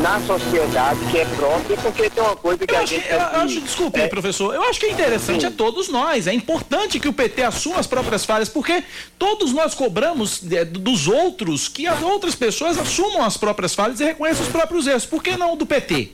na 0.00 0.20
sociedade, 0.20 1.00
que 1.10 1.18
é 1.18 1.24
próprio, 1.24 1.76
porque 1.78 2.08
tem 2.08 2.22
uma 2.22 2.36
coisa 2.36 2.64
que 2.64 2.72
eu 2.72 2.78
a 2.78 2.82
acho, 2.82 2.94
gente. 2.94 3.08
Eu, 3.10 3.18
eu 3.18 3.40
acho, 3.40 3.60
desculpe, 3.60 4.00
é, 4.00 4.06
professor, 4.06 4.54
eu 4.54 4.62
acho 4.62 4.78
que 4.78 4.86
é 4.86 4.90
interessante 4.92 5.40
sim. 5.40 5.46
a 5.46 5.50
todos 5.50 5.88
nós. 5.88 6.26
É 6.26 6.32
importante 6.32 7.00
que 7.00 7.08
o 7.08 7.12
PT 7.12 7.42
assuma 7.42 7.80
as 7.80 7.86
próprias 7.86 8.24
falhas, 8.24 8.48
porque 8.48 8.84
todos 9.18 9.52
nós 9.52 9.74
cobramos 9.74 10.40
é, 10.52 10.64
dos 10.66 11.08
outros 11.08 11.68
que 11.68 11.86
as 11.86 12.02
outras 12.02 12.34
pessoas 12.34 12.78
assumam 12.78 13.24
as 13.24 13.36
próprias 13.36 13.74
falhas 13.74 14.00
e 14.00 14.04
reconheçam 14.04 14.44
os 14.44 14.50
próprios 14.50 14.86
erros. 14.86 15.06
Por 15.06 15.22
que 15.22 15.36
não 15.36 15.56
do 15.56 15.64
PT? 15.64 16.10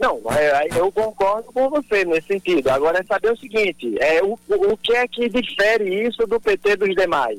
Não, 0.00 0.18
é, 0.32 0.68
eu 0.74 0.90
concordo 0.90 1.52
com 1.52 1.68
você 1.68 2.06
nesse 2.06 2.28
sentido. 2.28 2.68
Agora 2.68 3.00
é 3.00 3.02
saber 3.02 3.32
o 3.32 3.36
seguinte, 3.36 3.94
é, 4.00 4.22
o, 4.22 4.38
o 4.48 4.76
que 4.78 4.96
é 4.96 5.06
que 5.06 5.28
difere 5.28 6.06
isso 6.08 6.26
do 6.26 6.40
PT 6.40 6.76
dos 6.76 6.94
demais? 6.94 7.38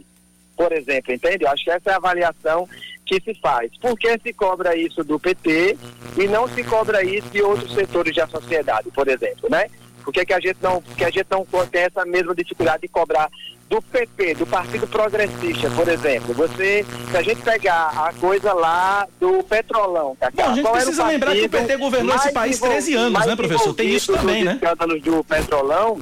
Por 0.56 0.72
exemplo, 0.72 1.12
entende? 1.12 1.44
Eu 1.44 1.50
acho 1.50 1.64
que 1.64 1.72
essa 1.72 1.90
é 1.90 1.94
a 1.94 1.98
avaliação 1.98 2.70
que 3.04 3.20
se 3.20 3.34
faz. 3.42 3.76
Por 3.78 3.98
que 3.98 4.16
se 4.20 4.32
cobra 4.32 4.76
isso 4.76 5.04
do 5.04 5.20
PT 5.20 5.76
e 6.18 6.28
não 6.28 6.48
se 6.48 6.64
cobra 6.64 7.04
isso 7.04 7.28
de 7.30 7.42
outros 7.42 7.74
setores 7.74 8.16
da 8.16 8.28
sociedade, 8.28 8.92
por 8.92 9.08
exemplo, 9.08 9.50
né? 9.50 9.66
Por 10.04 10.14
que, 10.14 10.26
que 10.26 10.34
a 10.34 10.40
gente 10.40 10.58
não, 10.62 10.82
que 10.82 11.04
a 11.04 11.10
gente 11.10 11.28
não 11.30 11.46
tem 11.68 11.82
essa 11.82 12.06
mesma 12.06 12.36
dificuldade 12.36 12.84
de 12.84 12.88
cobrar 12.88 13.30
do 13.72 13.82
PP, 13.82 14.36
do 14.36 14.46
Partido 14.46 14.86
Progressista, 14.86 15.70
por 15.70 15.88
exemplo, 15.88 16.34
você, 16.34 16.86
se 17.10 17.16
a 17.16 17.22
gente 17.22 17.42
pegar 17.42 17.88
a 17.88 18.12
coisa 18.20 18.52
lá 18.52 19.08
do 19.18 19.42
Petrolão, 19.44 20.14
tá? 20.20 20.30
Bom, 20.30 20.44
a 20.44 20.54
gente 20.54 20.70
precisa 20.70 21.06
lembrar 21.06 21.34
que 21.34 21.46
o 21.46 21.50
PT 21.50 21.78
governou 21.78 22.14
esse 22.18 22.34
país 22.34 22.60
13 22.60 22.96
anos, 22.96 23.26
né, 23.26 23.34
professor? 23.34 23.74
Tem 23.74 23.88
isso 23.88 24.12
também, 24.12 24.44
né? 24.44 24.56
escândalos 24.56 25.02
do 25.02 25.24
Petrolão, 25.24 26.02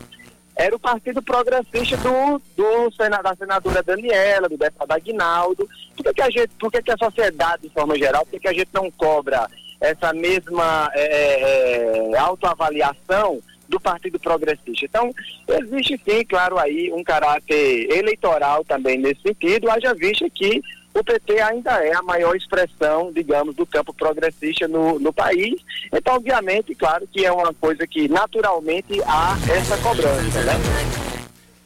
era 0.55 0.75
o 0.75 0.79
Partido 0.79 1.21
Progressista 1.21 1.95
do, 1.97 2.41
do 2.57 2.89
da 3.21 3.35
senadora 3.35 3.83
Daniela, 3.83 4.49
do 4.49 4.57
deputado 4.57 4.91
Aguinaldo. 4.91 5.69
Por 5.95 6.03
que, 6.05 6.13
que 6.15 6.21
a 6.23 6.29
gente, 6.31 6.49
por 6.59 6.71
que, 6.71 6.81
que 6.81 6.91
a 6.91 6.97
sociedade, 6.97 7.61
de 7.61 7.69
forma 7.69 7.95
geral, 7.95 8.25
por 8.25 8.31
que, 8.31 8.39
que 8.39 8.47
a 8.47 8.53
gente 8.53 8.69
não 8.73 8.89
cobra 8.89 9.47
essa 9.79 10.11
mesma 10.11 10.89
é, 10.95 12.09
é, 12.11 12.17
autoavaliação 12.17 13.39
do 13.69 13.79
Partido 13.79 14.19
Progressista. 14.19 14.85
Então, 14.85 15.13
existe 15.47 16.01
sim, 16.03 16.25
claro, 16.25 16.57
aí 16.57 16.91
um 16.91 17.03
caráter 17.03 17.89
eleitoral 17.91 18.65
também 18.65 18.97
nesse 18.97 19.21
sentido, 19.21 19.69
haja 19.69 19.93
vista 19.93 20.29
que 20.29 20.61
o 20.93 21.03
PT 21.03 21.39
ainda 21.39 21.71
é 21.85 21.95
a 21.95 22.01
maior 22.01 22.35
expressão, 22.35 23.11
digamos, 23.13 23.55
do 23.55 23.65
campo 23.65 23.93
progressista 23.93 24.67
no, 24.67 24.99
no 24.99 25.13
país. 25.13 25.61
Então, 25.93 26.15
obviamente, 26.15 26.73
claro 26.73 27.07
que 27.07 27.25
é 27.25 27.31
uma 27.31 27.53
coisa 27.53 27.85
que 27.85 28.09
naturalmente 28.09 28.99
há 29.05 29.37
essa 29.55 29.77
cobrança, 29.77 30.43
né? 30.43 30.53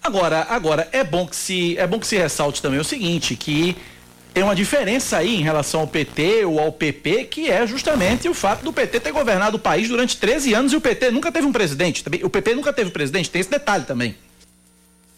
Agora, 0.04 0.46
agora 0.50 0.90
é 0.92 1.02
bom 1.02 1.26
que 1.26 1.36
se 1.36 1.78
é 1.78 1.88
bom 1.88 1.98
que 1.98 2.06
se 2.06 2.18
ressalte 2.18 2.62
também 2.62 2.80
o 2.80 2.84
seguinte, 2.84 3.38
que 3.38 3.78
tem 4.34 4.44
uma 4.44 4.56
diferença 4.56 5.18
aí 5.18 5.36
em 5.36 5.44
relação 5.44 5.82
ao 5.82 5.88
PT 5.88 6.46
ou 6.46 6.60
ao 6.60 6.72
PP, 6.72 7.26
que 7.26 7.52
é 7.52 7.68
justamente 7.68 8.28
o 8.28 8.34
fato 8.34 8.64
do 8.64 8.74
PT 8.74 9.00
ter 9.00 9.12
governado 9.12 9.58
o 9.58 9.60
país 9.60 9.88
durante 9.88 10.18
13 10.18 10.54
anos 10.54 10.74
e 10.74 10.76
o 10.76 10.82
PT 10.82 11.12
nunca 11.12 11.32
teve 11.32 11.46
um 11.46 11.52
presidente. 11.52 12.04
O 12.24 12.30
PP 12.30 12.56
nunca 12.56 12.74
teve 12.74 12.90
presidente, 12.90 13.30
tem 13.30 13.42
esse 13.42 13.50
detalhe 13.50 13.86
também. 13.86 14.16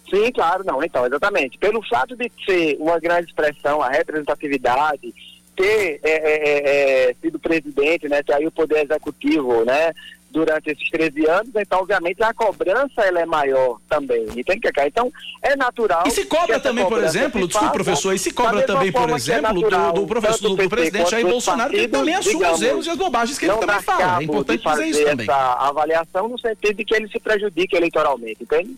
Sim, 0.10 0.32
claro, 0.32 0.64
não, 0.66 0.84
então, 0.84 1.06
exatamente. 1.06 1.58
Pelo 1.58 1.82
fato 1.88 2.16
de 2.16 2.30
ser 2.46 2.78
uma 2.80 3.00
grande 3.00 3.28
expressão, 3.28 3.82
a 3.82 3.90
representatividade, 3.90 5.14
ter 5.56 6.00
é, 6.04 6.10
é, 6.10 6.50
é, 6.50 7.10
é 7.10 7.16
sido 7.22 7.40
presidente, 7.40 8.10
né, 8.10 8.22
ter 8.22 8.34
aí 8.34 8.46
o 8.46 8.52
poder 8.52 8.84
executivo, 8.84 9.64
né, 9.64 9.94
durante 10.36 10.70
esses 10.70 10.90
13 10.90 11.30
anos, 11.30 11.50
então 11.56 11.80
obviamente 11.80 12.22
a 12.22 12.34
cobrança 12.34 13.02
ela 13.02 13.22
é 13.22 13.26
maior 13.26 13.80
também, 13.88 14.26
entende 14.36 14.60
que 14.60 14.82
Então 14.82 15.10
é 15.42 15.56
natural. 15.56 16.04
E 16.06 16.12
se 16.12 16.26
cobra 16.26 16.60
também, 16.60 16.86
por 16.86 17.02
exemplo, 17.02 17.48
desculpe 17.48 17.74
professor, 17.74 18.14
e 18.14 18.20
se 18.20 18.32
cobra 18.32 18.64
também, 18.64 18.92
por 18.92 19.10
é 19.10 19.14
exemplo, 19.14 19.48
é 19.48 19.54
natural, 19.54 19.94
do, 19.94 20.02
do, 20.02 20.08
professor, 20.08 20.50
do, 20.50 20.56
do 20.58 20.70
presidente 20.70 21.10
Jair 21.10 21.26
Bolsonaro, 21.26 21.72
que 21.72 21.88
também 21.88 22.16
assume 22.16 22.46
os 22.46 22.62
erros 22.62 22.86
e 22.86 22.90
as 22.90 22.98
bobagens 22.98 23.40
que 23.40 23.46
ele 23.46 23.56
também 23.56 23.82
fala. 23.82 24.20
É 24.20 24.24
importante 24.24 24.64
dizer 24.64 24.88
isso 24.88 25.06
também. 25.06 25.28
avaliação 25.30 26.28
no 26.28 26.38
sentido 26.38 26.76
de 26.76 26.84
que 26.84 26.96
ele 26.96 27.08
se 27.08 27.20
prejudique 27.20 27.76
eleitoralmente, 27.76 28.44
entende? 28.44 28.78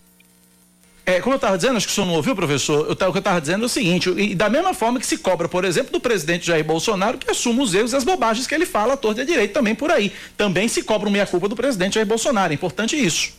É, 1.10 1.22
como 1.22 1.36
eu 1.36 1.38
estava 1.38 1.56
dizendo, 1.56 1.78
acho 1.78 1.88
que 1.88 1.94
o 1.94 1.96
senhor 1.96 2.06
não 2.06 2.16
ouviu, 2.16 2.36
professor, 2.36 2.86
eu, 2.86 2.92
o 2.92 2.96
que 2.98 3.04
eu 3.06 3.20
estava 3.20 3.40
dizendo 3.40 3.64
é 3.64 3.66
o 3.66 3.70
seguinte, 3.70 4.10
e 4.10 4.36
da 4.36 4.50
mesma 4.50 4.74
forma 4.74 5.00
que 5.00 5.06
se 5.06 5.18
cobra, 5.18 5.48
por 5.48 5.64
exemplo, 5.64 5.90
do 5.90 6.02
presidente 6.02 6.46
Jair 6.46 6.66
Bolsonaro, 6.66 7.18
que 7.18 7.32
assume 7.32 7.62
os 7.62 7.74
erros 7.74 7.94
e 7.94 7.96
as 7.96 8.04
bobagens 8.04 8.46
que 8.46 8.54
ele 8.54 8.66
fala 8.66 8.96
à 8.96 8.98
torta 8.98 9.22
e 9.22 9.26
direito 9.26 9.54
também 9.54 9.74
por 9.74 9.90
aí. 9.90 10.12
Também 10.36 10.68
se 10.68 10.84
cobra 10.84 11.08
uma 11.08 11.26
culpa 11.26 11.48
do 11.48 11.56
presidente 11.56 11.94
Jair 11.94 12.06
Bolsonaro, 12.06 12.52
é 12.52 12.56
importante 12.56 12.98
isso. 12.98 13.38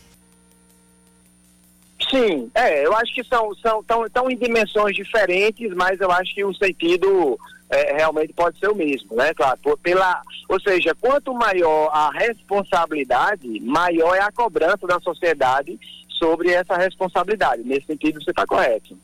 Sim, 2.10 2.50
é, 2.54 2.86
eu 2.86 2.96
acho 2.96 3.14
que 3.14 3.22
são, 3.24 3.54
são 3.56 3.84
tão, 3.84 4.08
tão 4.08 4.30
em 4.30 4.36
dimensões 4.38 4.96
diferentes, 4.96 5.70
mas 5.74 6.00
eu 6.00 6.10
acho 6.10 6.34
que 6.34 6.42
o 6.42 6.54
sentido 6.54 7.38
é, 7.68 7.96
realmente 7.98 8.32
pode 8.32 8.58
ser 8.58 8.70
o 8.70 8.74
mesmo, 8.74 9.14
né? 9.14 9.34
Claro, 9.34 9.58
por, 9.62 9.76
pela, 9.76 10.22
ou 10.48 10.58
seja, 10.58 10.96
quanto 10.98 11.34
maior 11.34 11.90
a 11.92 12.10
responsabilidade, 12.12 13.60
maior 13.60 14.14
é 14.14 14.22
a 14.22 14.32
cobrança 14.32 14.86
da 14.86 14.98
sociedade 15.00 15.78
sobre 16.18 16.50
essa 16.50 16.76
responsabilidade. 16.76 17.62
Nesse 17.64 17.86
sentido, 17.86 18.22
você 18.22 18.30
está 18.30 18.46
correto. 18.46 18.96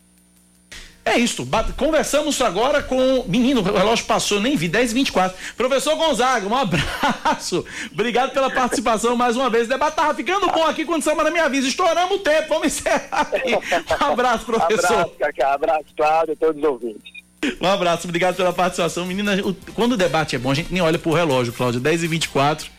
É 1.04 1.18
isso. 1.18 1.46
Conversamos 1.76 2.40
agora 2.40 2.82
com. 2.82 3.24
Menino, 3.28 3.60
o 3.60 3.64
relógio 3.64 4.06
passou, 4.06 4.40
nem 4.40 4.56
vi, 4.56 4.68
10 4.68 4.94
24 4.94 5.36
Professor 5.54 5.94
Gonzaga, 5.96 6.46
um 6.46 6.56
abraço. 6.56 7.64
Obrigado 7.92 8.32
pela 8.32 8.50
participação 8.50 9.14
mais 9.14 9.36
uma 9.36 9.50
vez. 9.50 9.66
O 9.66 9.68
debate 9.68 9.94
tava 9.94 10.14
ficando 10.14 10.50
bom 10.50 10.64
aqui 10.64 10.84
quando 10.84 11.02
Samba 11.02 11.24
na 11.24 11.30
minha 11.30 11.48
visa. 11.48 11.68
Estouramos 11.68 12.16
o 12.16 12.20
tempo, 12.20 12.48
vamos 12.48 12.68
encerrar 12.68 13.28
aqui. 13.32 13.54
Um 14.00 14.12
abraço, 14.12 14.46
professor. 14.46 14.92
Abraço, 14.92 15.14
Cacá. 15.18 15.54
Abraço, 15.54 15.86
Cláudio, 15.96 16.36
todos 16.36 16.62
os 16.62 16.68
ouvintes. 16.68 17.12
Um 17.60 17.66
abraço, 17.66 18.06
obrigado 18.06 18.36
pela 18.36 18.52
participação. 18.52 19.04
Menina, 19.04 19.36
quando 19.74 19.92
o 19.92 19.96
debate 19.96 20.34
é 20.34 20.38
bom, 20.38 20.50
a 20.50 20.54
gente 20.54 20.72
nem 20.72 20.80
olha 20.80 20.98
pro 20.98 21.12
relógio, 21.12 21.52
Cláudio. 21.52 21.80
10 21.80 22.04
e 22.04 22.06
24 22.06 22.70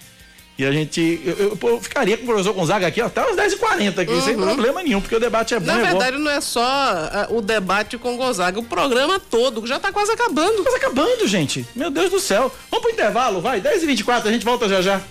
e 0.58 0.66
a 0.66 0.72
gente. 0.72 1.22
Eu, 1.26 1.58
eu, 1.62 1.82
ficaria 1.82 2.16
com 2.16 2.24
o 2.24 2.28
professor 2.28 2.54
Gonzaga 2.54 2.88
aqui 2.88 3.02
até 3.02 3.22
umas 3.22 3.36
10h40 3.36 4.00
aqui, 4.00 4.14
uhum. 4.14 4.22
sem 4.22 4.36
problema 4.36 4.82
nenhum, 4.82 5.02
porque 5.02 5.16
o 5.16 5.20
debate 5.20 5.54
é 5.54 5.60
bom. 5.60 5.66
Na 5.66 5.80
é 5.80 5.86
verdade, 5.92 6.18
bom. 6.18 6.24
não 6.24 6.32
é 6.32 6.40
só 6.40 7.28
uh, 7.30 7.38
o 7.38 7.42
debate 7.42 7.98
com 7.98 8.14
o 8.14 8.18
Gonzaga, 8.18 8.60
o 8.60 8.64
programa 8.64 9.20
todo, 9.20 9.66
já 9.68 9.80
tá 9.80 9.92
quase 9.92 10.12
acabando. 10.12 10.64
Quase 10.64 10.78
acabando, 10.78 11.28
gente. 11.28 11.66
Meu 11.76 11.90
Deus 11.92 12.10
do 12.10 12.20
céu. 12.20 12.52
Vamos 12.72 12.86
pro 12.86 12.94
intervalo, 12.94 13.42
vai. 13.42 13.60
10h24, 13.60 14.26
a 14.26 14.32
gente 14.32 14.46
volta 14.46 14.70
já 14.70 14.82
já. 14.82 15.02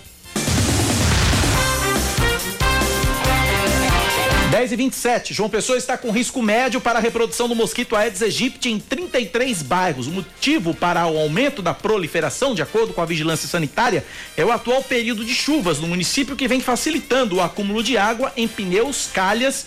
10 4.55 4.71
e 4.71 4.75
27 4.77 5.33
João 5.33 5.49
Pessoa 5.49 5.77
está 5.77 5.97
com 5.97 6.09
risco 6.11 6.41
médio 6.41 6.79
para 6.79 6.97
a 6.97 7.01
reprodução 7.01 7.49
do 7.49 7.53
mosquito 7.53 7.93
Aedes 7.93 8.21
aegypti 8.21 8.69
em 8.69 8.79
33 8.79 9.61
bairros. 9.61 10.07
O 10.07 10.11
motivo 10.11 10.73
para 10.73 11.05
o 11.07 11.19
aumento 11.19 11.61
da 11.61 11.73
proliferação, 11.73 12.55
de 12.55 12.61
acordo 12.61 12.93
com 12.93 13.01
a 13.01 13.05
vigilância 13.05 13.49
sanitária, 13.49 14.05
é 14.37 14.45
o 14.45 14.53
atual 14.53 14.81
período 14.81 15.25
de 15.25 15.35
chuvas 15.35 15.79
no 15.79 15.89
município 15.89 16.37
que 16.37 16.47
vem 16.47 16.61
facilitando 16.61 17.35
o 17.35 17.41
acúmulo 17.41 17.83
de 17.83 17.97
água 17.97 18.31
em 18.37 18.47
pneus, 18.47 19.09
calhas, 19.13 19.65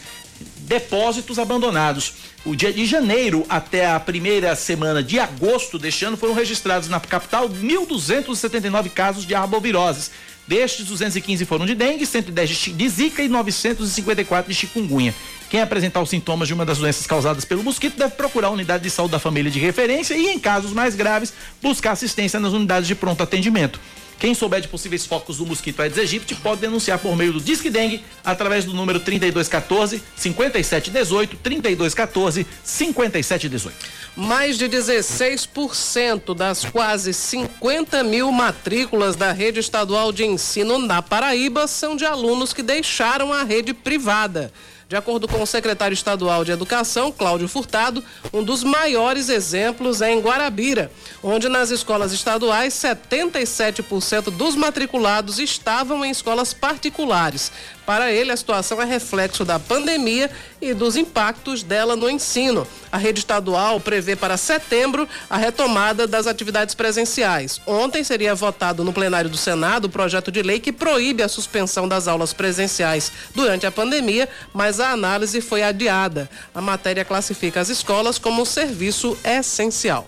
depósitos 0.60 1.38
abandonados. 1.38 2.14
O 2.46 2.56
dia 2.56 2.72
de 2.72 2.86
janeiro 2.86 3.44
até 3.46 3.90
a 3.90 4.00
primeira 4.00 4.56
semana 4.56 5.02
de 5.02 5.18
agosto 5.18 5.78
deste 5.78 6.06
ano 6.06 6.16
foram 6.16 6.32
registrados 6.32 6.88
na 6.88 6.98
capital 6.98 7.46
1.279 7.46 8.88
casos 8.88 9.26
de 9.26 9.34
arboviroses 9.34 10.10
Destes, 10.48 10.86
215 10.86 11.44
foram 11.44 11.66
de 11.66 11.74
dengue, 11.74 12.06
110 12.06 12.48
de 12.74 12.88
zika 12.88 13.22
e 13.22 13.28
954 13.28 14.50
de 14.50 14.58
chikungunya. 14.58 15.14
Quem 15.50 15.60
apresentar 15.60 16.00
os 16.00 16.08
sintomas 16.08 16.48
de 16.48 16.54
uma 16.54 16.64
das 16.64 16.78
doenças 16.78 17.06
causadas 17.06 17.44
pelo 17.44 17.62
mosquito 17.62 17.98
deve 17.98 18.14
procurar 18.14 18.48
a 18.48 18.50
unidade 18.50 18.82
de 18.82 18.88
saúde 18.88 19.12
da 19.12 19.18
família 19.18 19.50
de 19.50 19.58
referência 19.58 20.14
e, 20.14 20.28
em 20.28 20.38
casos 20.38 20.72
mais 20.72 20.94
graves, 20.94 21.34
buscar 21.62 21.92
assistência 21.92 22.40
nas 22.40 22.54
unidades 22.54 22.88
de 22.88 22.94
pronto 22.94 23.22
atendimento. 23.22 23.78
Quem 24.18 24.34
souber 24.34 24.60
de 24.60 24.66
possíveis 24.66 25.06
focos 25.06 25.36
do 25.38 25.46
mosquito 25.46 25.80
Aedes 25.80 25.96
aegypti 25.96 26.34
pode 26.34 26.60
denunciar 26.60 26.98
por 26.98 27.16
meio 27.16 27.32
do 27.32 27.40
Disque 27.40 27.70
Dengue 27.70 28.02
através 28.24 28.64
do 28.64 28.74
número 28.74 28.98
3214 28.98 30.02
5718 30.16 31.36
3214 31.36 32.46
5718. 32.64 33.76
Mais 34.16 34.58
de 34.58 34.68
16% 34.68 36.34
das 36.34 36.64
quase 36.64 37.14
50 37.14 38.02
mil 38.02 38.32
matrículas 38.32 39.14
da 39.14 39.30
rede 39.30 39.60
estadual 39.60 40.10
de 40.10 40.24
ensino 40.24 40.78
na 40.78 41.00
Paraíba 41.00 41.68
são 41.68 41.94
de 41.94 42.04
alunos 42.04 42.52
que 42.52 42.62
deixaram 42.62 43.32
a 43.32 43.44
rede 43.44 43.72
privada. 43.72 44.52
De 44.88 44.96
acordo 44.96 45.28
com 45.28 45.42
o 45.42 45.46
secretário 45.46 45.92
estadual 45.92 46.46
de 46.46 46.50
Educação, 46.50 47.12
Cláudio 47.12 47.46
Furtado, 47.46 48.02
um 48.32 48.42
dos 48.42 48.64
maiores 48.64 49.28
exemplos 49.28 50.00
é 50.00 50.10
em 50.10 50.18
Guarabira, 50.18 50.90
onde 51.22 51.46
nas 51.46 51.70
escolas 51.70 52.10
estaduais 52.10 52.72
77% 52.72 54.30
dos 54.30 54.56
matriculados 54.56 55.38
estavam 55.38 56.02
em 56.06 56.10
escolas 56.10 56.54
particulares. 56.54 57.52
Para 57.88 58.12
ele, 58.12 58.30
a 58.30 58.36
situação 58.36 58.82
é 58.82 58.84
reflexo 58.84 59.46
da 59.46 59.58
pandemia 59.58 60.30
e 60.60 60.74
dos 60.74 60.94
impactos 60.94 61.62
dela 61.62 61.96
no 61.96 62.10
ensino. 62.10 62.66
A 62.92 62.98
rede 62.98 63.20
estadual 63.20 63.80
prevê 63.80 64.14
para 64.14 64.36
setembro 64.36 65.08
a 65.30 65.38
retomada 65.38 66.06
das 66.06 66.26
atividades 66.26 66.74
presenciais. 66.74 67.58
Ontem 67.66 68.04
seria 68.04 68.34
votado 68.34 68.84
no 68.84 68.92
plenário 68.92 69.30
do 69.30 69.38
Senado 69.38 69.86
o 69.86 69.88
projeto 69.88 70.30
de 70.30 70.42
lei 70.42 70.60
que 70.60 70.70
proíbe 70.70 71.22
a 71.22 71.28
suspensão 71.28 71.88
das 71.88 72.06
aulas 72.06 72.34
presenciais 72.34 73.10
durante 73.34 73.64
a 73.64 73.72
pandemia, 73.72 74.28
mas 74.52 74.80
a 74.80 74.90
análise 74.90 75.40
foi 75.40 75.62
adiada. 75.62 76.28
A 76.54 76.60
matéria 76.60 77.06
classifica 77.06 77.58
as 77.58 77.70
escolas 77.70 78.18
como 78.18 78.44
serviço 78.44 79.16
essencial. 79.24 80.06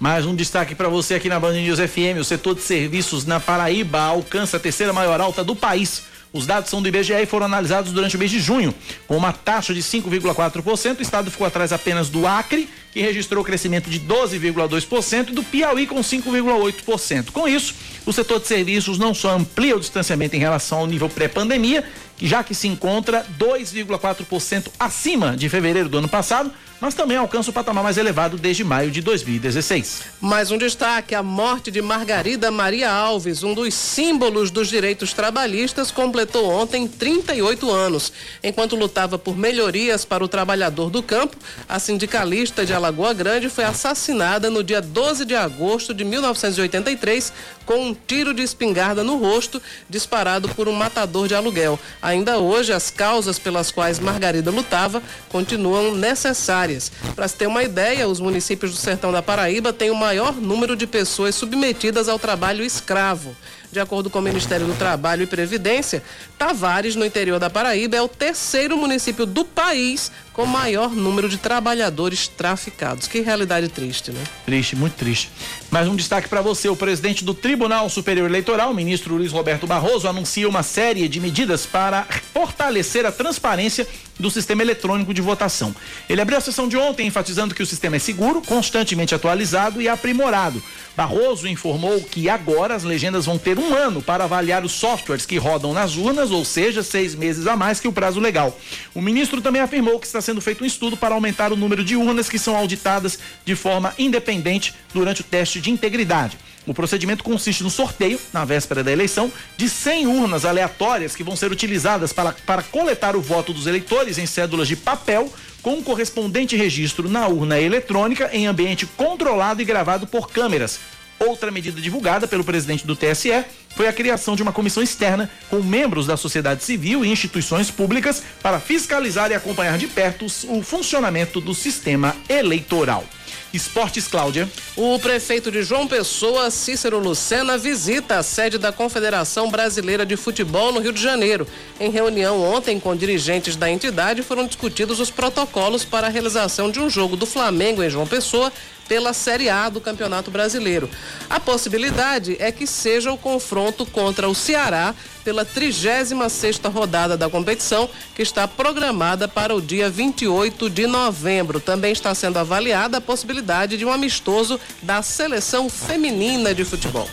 Mais 0.00 0.26
um 0.26 0.34
destaque 0.34 0.74
para 0.74 0.88
você 0.88 1.14
aqui 1.14 1.28
na 1.28 1.38
Band 1.38 1.52
News 1.52 1.78
FM. 1.78 2.18
O 2.18 2.24
setor 2.24 2.56
de 2.56 2.62
serviços 2.62 3.24
na 3.24 3.38
Paraíba 3.38 4.00
alcança 4.00 4.56
a 4.56 4.60
terceira 4.60 4.92
maior 4.92 5.20
alta 5.20 5.44
do 5.44 5.54
país 5.54 6.10
os 6.32 6.46
dados 6.46 6.70
são 6.70 6.80
do 6.80 6.88
IBGE 6.88 7.12
e 7.12 7.26
foram 7.26 7.46
analisados 7.46 7.92
durante 7.92 8.16
o 8.16 8.18
mês 8.18 8.30
de 8.30 8.40
junho. 8.40 8.74
Com 9.06 9.16
uma 9.16 9.32
taxa 9.32 9.74
de 9.74 9.82
5,4%, 9.82 10.98
o 10.98 11.02
estado 11.02 11.30
ficou 11.30 11.46
atrás 11.46 11.72
apenas 11.72 12.08
do 12.08 12.26
Acre, 12.26 12.68
que 12.92 13.00
registrou 13.00 13.42
crescimento 13.42 13.88
de 13.88 13.98
12,2%, 14.00 15.30
e 15.30 15.32
do 15.32 15.42
Piauí 15.42 15.86
com 15.86 16.00
5,8%. 16.00 17.30
Com 17.30 17.48
isso, 17.48 17.74
o 18.04 18.12
setor 18.12 18.38
de 18.38 18.46
serviços 18.46 18.98
não 18.98 19.14
só 19.14 19.30
amplia 19.30 19.74
o 19.74 19.80
distanciamento 19.80 20.36
em 20.36 20.38
relação 20.38 20.80
ao 20.80 20.86
nível 20.86 21.08
pré-pandemia, 21.08 21.84
já 22.20 22.44
que 22.44 22.54
se 22.54 22.68
encontra 22.68 23.26
2,4% 23.38 24.68
acima 24.78 25.36
de 25.36 25.48
fevereiro 25.48 25.88
do 25.88 25.98
ano 25.98 26.08
passado, 26.08 26.52
mas 26.82 26.94
também 26.94 27.16
alcança 27.16 27.48
o 27.48 27.52
patamar 27.52 27.84
mais 27.84 27.96
elevado 27.96 28.36
desde 28.36 28.64
maio 28.64 28.90
de 28.90 29.00
2016. 29.00 30.02
Mais 30.20 30.50
um 30.50 30.58
destaque: 30.58 31.14
a 31.14 31.22
morte 31.22 31.70
de 31.70 31.80
Margarida 31.80 32.50
Maria 32.50 32.90
Alves, 32.90 33.44
um 33.44 33.54
dos 33.54 33.72
símbolos 33.72 34.50
dos 34.50 34.68
direitos 34.68 35.12
trabalhistas, 35.12 35.92
completou 35.92 36.50
ontem 36.50 36.88
38 36.88 37.70
anos. 37.70 38.12
Enquanto 38.42 38.74
lutava 38.74 39.16
por 39.16 39.38
melhorias 39.38 40.04
para 40.04 40.24
o 40.24 40.28
trabalhador 40.28 40.90
do 40.90 41.04
campo, 41.04 41.36
a 41.68 41.78
sindicalista 41.78 42.66
de 42.66 42.72
Alagoa 42.82 43.14
Grande 43.14 43.48
foi 43.48 43.62
assassinada 43.62 44.50
no 44.50 44.60
dia 44.60 44.82
12 44.82 45.24
de 45.24 45.36
agosto 45.36 45.94
de 45.94 46.04
1983 46.04 47.32
com 47.64 47.90
um 47.90 47.94
tiro 47.94 48.34
de 48.34 48.42
espingarda 48.42 49.04
no 49.04 49.18
rosto 49.18 49.62
disparado 49.88 50.48
por 50.48 50.66
um 50.66 50.72
matador 50.72 51.28
de 51.28 51.34
aluguel. 51.36 51.78
Ainda 52.02 52.38
hoje, 52.38 52.72
as 52.72 52.90
causas 52.90 53.38
pelas 53.38 53.70
quais 53.70 54.00
Margarida 54.00 54.50
lutava 54.50 55.00
continuam 55.28 55.94
necessárias 55.94 56.90
para 57.14 57.28
se 57.28 57.36
ter 57.36 57.46
uma 57.46 57.62
ideia, 57.62 58.08
os 58.08 58.18
municípios 58.18 58.72
do 58.72 58.76
sertão 58.76 59.12
da 59.12 59.22
Paraíba 59.22 59.72
têm 59.72 59.92
o 59.92 59.94
maior 59.94 60.34
número 60.34 60.74
de 60.74 60.86
pessoas 60.86 61.36
submetidas 61.36 62.08
ao 62.08 62.18
trabalho 62.18 62.64
escravo. 62.64 63.36
De 63.70 63.80
acordo 63.80 64.10
com 64.10 64.18
o 64.18 64.22
Ministério 64.22 64.66
do 64.66 64.74
Trabalho 64.74 65.22
e 65.22 65.26
Previdência, 65.26 66.02
Tavares, 66.36 66.94
no 66.94 67.06
interior 67.06 67.40
da 67.40 67.48
Paraíba, 67.48 67.96
é 67.96 68.02
o 68.02 68.08
terceiro 68.08 68.76
município 68.76 69.24
do 69.24 69.46
país 69.46 70.12
com 70.32 70.46
maior 70.46 70.90
número 70.90 71.28
de 71.28 71.36
trabalhadores 71.36 72.26
traficados. 72.28 73.06
Que 73.06 73.20
realidade 73.20 73.68
triste, 73.68 74.10
né? 74.10 74.22
Triste, 74.44 74.74
muito 74.74 74.94
triste. 74.94 75.30
Mais 75.70 75.86
um 75.86 75.94
destaque 75.94 76.28
para 76.28 76.40
você: 76.40 76.68
o 76.68 76.76
presidente 76.76 77.24
do 77.24 77.34
Tribunal 77.34 77.88
Superior 77.88 78.28
Eleitoral, 78.28 78.72
ministro 78.72 79.14
Luiz 79.14 79.32
Roberto 79.32 79.66
Barroso, 79.66 80.08
anuncia 80.08 80.48
uma 80.48 80.62
série 80.62 81.08
de 81.08 81.20
medidas 81.20 81.66
para 81.66 82.06
fortalecer 82.32 83.04
a 83.04 83.12
transparência 83.12 83.86
do 84.18 84.30
sistema 84.30 84.62
eletrônico 84.62 85.12
de 85.12 85.20
votação. 85.20 85.74
Ele 86.08 86.20
abriu 86.20 86.38
a 86.38 86.40
sessão 86.40 86.68
de 86.68 86.76
ontem 86.76 87.06
enfatizando 87.06 87.54
que 87.54 87.62
o 87.62 87.66
sistema 87.66 87.96
é 87.96 87.98
seguro, 87.98 88.40
constantemente 88.40 89.14
atualizado 89.14 89.82
e 89.82 89.88
aprimorado. 89.88 90.62
Barroso 90.96 91.48
informou 91.48 92.00
que 92.02 92.28
agora 92.28 92.74
as 92.74 92.84
legendas 92.84 93.26
vão 93.26 93.38
ter 93.38 93.58
um 93.58 93.74
ano 93.74 94.02
para 94.02 94.24
avaliar 94.24 94.64
os 94.64 94.72
softwares 94.72 95.26
que 95.26 95.38
rodam 95.38 95.72
nas 95.72 95.96
urnas, 95.96 96.30
ou 96.30 96.44
seja, 96.44 96.82
seis 96.82 97.14
meses 97.14 97.46
a 97.46 97.56
mais 97.56 97.80
que 97.80 97.88
o 97.88 97.92
prazo 97.92 98.20
legal. 98.20 98.56
O 98.94 99.00
ministro 99.00 99.40
também 99.40 99.60
afirmou 99.60 99.98
que 99.98 100.06
está 100.06 100.20
sendo 100.22 100.40
feito 100.40 100.64
um 100.64 100.66
estudo 100.66 100.96
para 100.96 101.14
aumentar 101.14 101.52
o 101.52 101.56
número 101.56 101.84
de 101.84 101.96
urnas 101.96 102.28
que 102.28 102.38
são 102.38 102.56
auditadas 102.56 103.18
de 103.44 103.54
forma 103.54 103.92
independente 103.98 104.74
durante 104.94 105.20
o 105.20 105.24
teste 105.24 105.60
de 105.60 105.70
integridade. 105.70 106.38
O 106.66 106.72
procedimento 106.72 107.24
consiste 107.24 107.64
no 107.64 107.70
sorteio, 107.70 108.20
na 108.32 108.44
véspera 108.44 108.84
da 108.84 108.92
eleição, 108.92 109.32
de 109.56 109.68
100 109.68 110.06
urnas 110.06 110.44
aleatórias 110.44 111.16
que 111.16 111.24
vão 111.24 111.34
ser 111.34 111.50
utilizadas 111.50 112.12
para, 112.12 112.32
para 112.46 112.62
coletar 112.62 113.16
o 113.16 113.20
voto 113.20 113.52
dos 113.52 113.66
eleitores 113.66 114.16
em 114.16 114.26
cédulas 114.26 114.68
de 114.68 114.76
papel, 114.76 115.32
com 115.60 115.74
um 115.74 115.82
correspondente 115.82 116.56
registro 116.56 117.10
na 117.10 117.26
urna 117.26 117.60
eletrônica 117.60 118.30
em 118.32 118.46
ambiente 118.46 118.86
controlado 118.86 119.60
e 119.60 119.64
gravado 119.64 120.06
por 120.06 120.30
câmeras. 120.30 120.78
Outra 121.18 121.50
medida 121.50 121.80
divulgada 121.80 122.26
pelo 122.26 122.42
presidente 122.42 122.86
do 122.86 122.96
TSE 122.96 123.44
foi 123.74 123.88
a 123.88 123.92
criação 123.92 124.36
de 124.36 124.42
uma 124.42 124.52
comissão 124.52 124.82
externa 124.82 125.30
com 125.48 125.62
membros 125.62 126.06
da 126.06 126.16
sociedade 126.16 126.62
civil 126.62 127.04
e 127.04 127.08
instituições 127.08 127.70
públicas 127.70 128.22
para 128.42 128.60
fiscalizar 128.60 129.30
e 129.30 129.34
acompanhar 129.34 129.78
de 129.78 129.86
perto 129.86 130.26
o 130.48 130.62
funcionamento 130.62 131.40
do 131.40 131.54
sistema 131.54 132.14
eleitoral. 132.28 133.04
Esportes, 133.52 134.08
Cláudia. 134.08 134.48
O 134.76 134.98
prefeito 134.98 135.50
de 135.50 135.62
João 135.62 135.86
Pessoa, 135.86 136.50
Cícero 136.50 136.98
Lucena, 136.98 137.58
visita 137.58 138.16
a 138.16 138.22
sede 138.22 138.56
da 138.56 138.72
Confederação 138.72 139.50
Brasileira 139.50 140.06
de 140.06 140.16
Futebol 140.16 140.72
no 140.72 140.80
Rio 140.80 140.92
de 140.92 141.02
Janeiro. 141.02 141.46
Em 141.78 141.90
reunião 141.90 142.42
ontem 142.42 142.80
com 142.80 142.96
dirigentes 142.96 143.54
da 143.54 143.70
entidade, 143.70 144.22
foram 144.22 144.46
discutidos 144.46 145.00
os 145.00 145.10
protocolos 145.10 145.84
para 145.84 146.06
a 146.06 146.10
realização 146.10 146.70
de 146.70 146.80
um 146.80 146.88
jogo 146.88 147.14
do 147.14 147.26
Flamengo 147.26 147.82
em 147.82 147.90
João 147.90 148.06
Pessoa 148.06 148.50
pela 148.88 149.12
Série 149.12 149.48
A 149.48 149.68
do 149.68 149.80
Campeonato 149.80 150.30
Brasileiro. 150.30 150.88
A 151.28 151.40
possibilidade 151.40 152.36
é 152.38 152.52
que 152.52 152.66
seja 152.66 153.12
o 153.12 153.18
confronto 153.18 153.86
contra 153.86 154.28
o 154.28 154.34
Ceará 154.34 154.94
pela 155.24 155.44
36ª 155.44 156.70
rodada 156.70 157.16
da 157.16 157.30
competição, 157.30 157.88
que 158.14 158.22
está 158.22 158.46
programada 158.46 159.28
para 159.28 159.54
o 159.54 159.62
dia 159.62 159.88
28 159.88 160.68
de 160.68 160.86
novembro. 160.86 161.60
Também 161.60 161.92
está 161.92 162.14
sendo 162.14 162.38
avaliada 162.38 162.98
a 162.98 163.00
possibilidade 163.00 163.76
de 163.76 163.84
um 163.84 163.92
amistoso 163.92 164.60
da 164.82 165.00
seleção 165.02 165.70
feminina 165.70 166.54
de 166.54 166.64
futebol. 166.64 167.08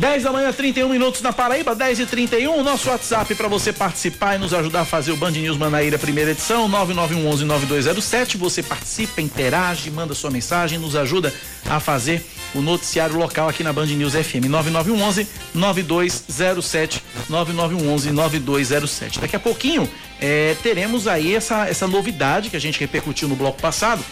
10 0.00 0.22
da 0.22 0.32
manhã, 0.32 0.50
31 0.50 0.88
minutos 0.88 1.20
na 1.20 1.30
Paraíba, 1.30 1.74
10 1.74 2.00
e 2.00 2.06
31 2.06 2.62
Nosso 2.62 2.88
WhatsApp 2.88 3.34
para 3.34 3.48
você 3.48 3.70
participar 3.70 4.34
e 4.34 4.38
nos 4.38 4.54
ajudar 4.54 4.80
a 4.80 4.84
fazer 4.86 5.12
o 5.12 5.16
Band 5.16 5.32
News 5.32 5.58
Manaíra, 5.58 5.98
primeira 5.98 6.30
edição, 6.30 6.70
991119207. 6.70 8.38
Você 8.38 8.62
participa, 8.62 9.20
interage, 9.20 9.90
manda 9.90 10.14
sua 10.14 10.30
mensagem, 10.30 10.78
nos 10.78 10.96
ajuda 10.96 11.34
a 11.68 11.78
fazer 11.80 12.24
o 12.54 12.62
noticiário 12.62 13.14
local 13.14 13.46
aqui 13.46 13.62
na 13.62 13.74
Band 13.74 13.88
News 13.88 14.14
FM. 14.14 14.48
9911 14.48 15.28
9207 15.54 17.04
9911 17.28 18.10
9207. 18.10 19.20
Daqui 19.20 19.36
a 19.36 19.40
pouquinho 19.40 19.86
é, 20.18 20.56
teremos 20.62 21.06
aí 21.06 21.34
essa, 21.34 21.68
essa 21.68 21.86
novidade 21.86 22.48
que 22.48 22.56
a 22.56 22.60
gente 22.60 22.80
repercutiu 22.80 23.28
no 23.28 23.36
bloco 23.36 23.60
passado 23.60 24.02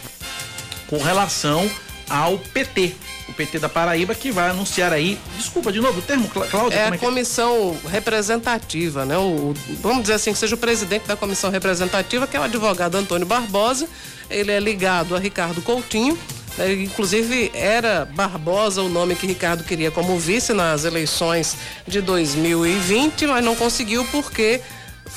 com 0.86 0.98
relação 0.98 1.66
ao 2.10 2.36
PT 2.36 2.94
PT 3.38 3.60
da 3.60 3.68
Paraíba, 3.68 4.16
que 4.16 4.32
vai 4.32 4.50
anunciar 4.50 4.92
aí, 4.92 5.16
desculpa 5.36 5.70
de 5.70 5.80
novo 5.80 6.00
o 6.00 6.02
termo, 6.02 6.28
Cláudia? 6.28 6.76
É 6.76 6.78
é 6.80 6.88
a 6.88 6.90
que... 6.90 6.98
comissão 6.98 7.78
representativa, 7.88 9.04
né? 9.04 9.16
O, 9.16 9.54
vamos 9.80 10.02
dizer 10.02 10.14
assim, 10.14 10.32
que 10.32 10.38
seja 10.38 10.56
o 10.56 10.58
presidente 10.58 11.06
da 11.06 11.16
comissão 11.16 11.48
representativa, 11.48 12.26
que 12.26 12.36
é 12.36 12.40
o 12.40 12.42
advogado 12.42 12.96
Antônio 12.96 13.26
Barbosa. 13.26 13.88
Ele 14.28 14.50
é 14.50 14.58
ligado 14.58 15.14
a 15.14 15.20
Ricardo 15.20 15.62
Coutinho. 15.62 16.18
Né? 16.56 16.72
Inclusive, 16.82 17.52
era 17.54 18.04
Barbosa 18.04 18.82
o 18.82 18.88
nome 18.88 19.14
que 19.14 19.26
Ricardo 19.26 19.62
queria 19.62 19.92
como 19.92 20.18
vice 20.18 20.52
nas 20.52 20.84
eleições 20.84 21.56
de 21.86 22.00
2020, 22.00 23.28
mas 23.28 23.44
não 23.44 23.54
conseguiu 23.54 24.04
porque 24.06 24.60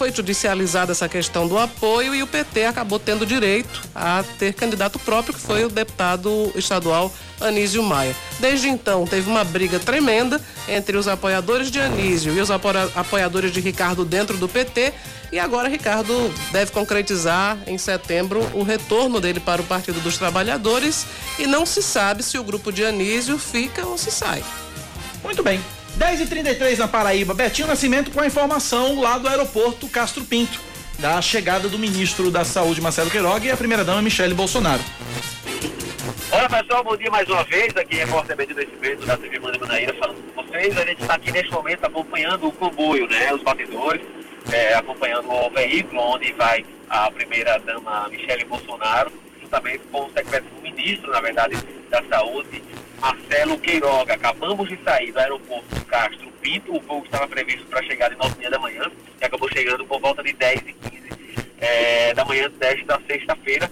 foi 0.02 0.12
judicializada 0.12 0.94
essa 0.94 1.08
questão 1.08 1.48
do 1.48 1.60
apoio 1.60 2.16
e 2.16 2.24
o 2.24 2.28
PT 2.28 2.66
acabou 2.66 2.98
tendo 2.98 3.24
direito 3.24 3.84
a 3.94 4.24
ter 4.40 4.52
candidato 4.52 4.98
próprio, 4.98 5.32
que 5.32 5.40
foi 5.40 5.64
o 5.64 5.70
deputado 5.70 6.52
estadual 6.56 7.14
Anísio 7.40 7.84
Maia. 7.84 8.16
Desde 8.40 8.68
então, 8.68 9.06
teve 9.06 9.30
uma 9.30 9.44
briga 9.44 9.78
tremenda 9.78 10.42
entre 10.68 10.98
os 10.98 11.08
apoiadores 11.08 11.70
de 11.70 11.80
Anísio 11.80 12.34
e 12.34 12.42
os 12.42 12.50
apoiadores 12.50 13.52
de 13.52 13.60
Ricardo 13.60 14.04
dentro 14.04 14.38
do 14.38 14.50
PT. 14.50 14.92
E 15.32 15.38
agora 15.38 15.70
Ricardo 15.70 16.34
deve 16.52 16.72
concretizar 16.72 17.60
em 17.68 17.78
setembro 17.78 18.40
o 18.56 18.64
retorno 18.64 19.22
dele 19.22 19.40
para 19.40 19.62
o 19.62 19.66
Partido 19.66 20.00
dos 20.00 20.18
Trabalhadores 20.18 21.06
e 21.38 21.46
não 21.46 21.64
se 21.64 21.84
sabe 21.84 22.24
se 22.24 22.40
o 22.40 22.44
grupo 22.44 22.72
de 22.72 22.84
Anísio 22.84 23.38
fica 23.38 23.86
ou 23.86 24.00
se 24.00 24.10
sai. 24.10 24.44
Muito 25.24 25.44
bem. 25.44 25.62
10h33 25.98 26.78
na 26.78 26.88
Paraíba. 26.88 27.34
Betinho 27.34 27.68
Nascimento 27.68 28.12
com 28.12 28.22
a 28.22 28.28
informação 28.28 29.00
lá 29.00 29.18
do 29.18 29.28
aeroporto 29.28 29.88
Castro 29.88 30.24
Pinto, 30.24 30.60
da 31.00 31.22
chegada 31.22 31.68
do 31.68 31.78
ministro 31.78 32.32
da 32.32 32.44
Saúde, 32.44 32.82
Marcelo 32.82 33.10
Queiroga, 33.10 33.46
e 33.46 33.52
a 33.52 33.58
primeira-dama, 33.58 34.02
Michele 34.02 34.34
Bolsonaro. 34.34 34.82
Olá 36.32 36.48
pessoal, 36.48 36.84
bom 36.84 36.96
dia 36.96 37.12
mais 37.12 37.28
uma 37.28 37.44
vez. 37.44 37.76
Aqui 37.76 38.00
é 38.00 38.06
Repórter 38.06 38.36
Betinho 38.36 38.58
Nascimento 38.58 39.06
da 39.06 39.18
TV 39.18 39.40
Manda 39.40 39.60
Manaíra 39.60 39.94
falando 39.96 40.34
com 40.34 40.44
vocês. 40.44 40.78
A 40.78 40.86
gente 40.86 41.02
está 41.02 41.16
aqui 41.16 41.32
neste 41.32 41.52
momento 41.52 41.86
acompanhando 41.86 42.48
o 42.48 42.52
comboio, 42.52 43.08
né? 43.08 43.34
Os 43.34 43.44
batedores, 43.44 44.02
é, 44.52 44.74
acompanhando 44.76 45.30
o 45.30 45.50
veículo 45.50 46.02
onde 46.02 46.32
vai 46.34 46.66
a 46.90 47.12
primeira-dama 47.12 48.08
Michele 48.10 48.46
Bolsonaro, 48.46 49.12
juntamente 49.42 49.82
com 49.92 50.06
o 50.06 50.12
secretário 50.12 50.46
ministro, 50.62 51.12
na 51.12 51.22
verdade, 51.22 51.58
da 51.90 52.02
Saúde, 52.10 52.64
Marcelo 53.02 53.58
Queiroga. 53.58 54.14
Acabamos 54.14 54.70
de 54.70 54.78
sair 54.84 55.12
do 55.12 55.20
aeroporto 55.20 55.86
Castro 55.86 56.32
Pinto. 56.40 56.76
O 56.76 56.80
voo 56.80 57.04
estava 57.04 57.28
previsto 57.28 57.66
para 57.66 57.84
chegar 57.84 58.10
de 58.10 58.16
9 58.16 58.50
da 58.50 58.60
manhã 58.60 58.90
e 59.20 59.26
acabou 59.26 59.50
chegando 59.52 59.86
por 59.86 60.00
volta 60.00 60.24
de 60.24 60.32
10 60.34 60.62
e 60.62 60.74
15 60.74 61.10
é, 61.60 62.14
da 62.14 62.24
manhã 62.24 62.50
desta 62.52 63.02
sexta-feira. 63.08 63.70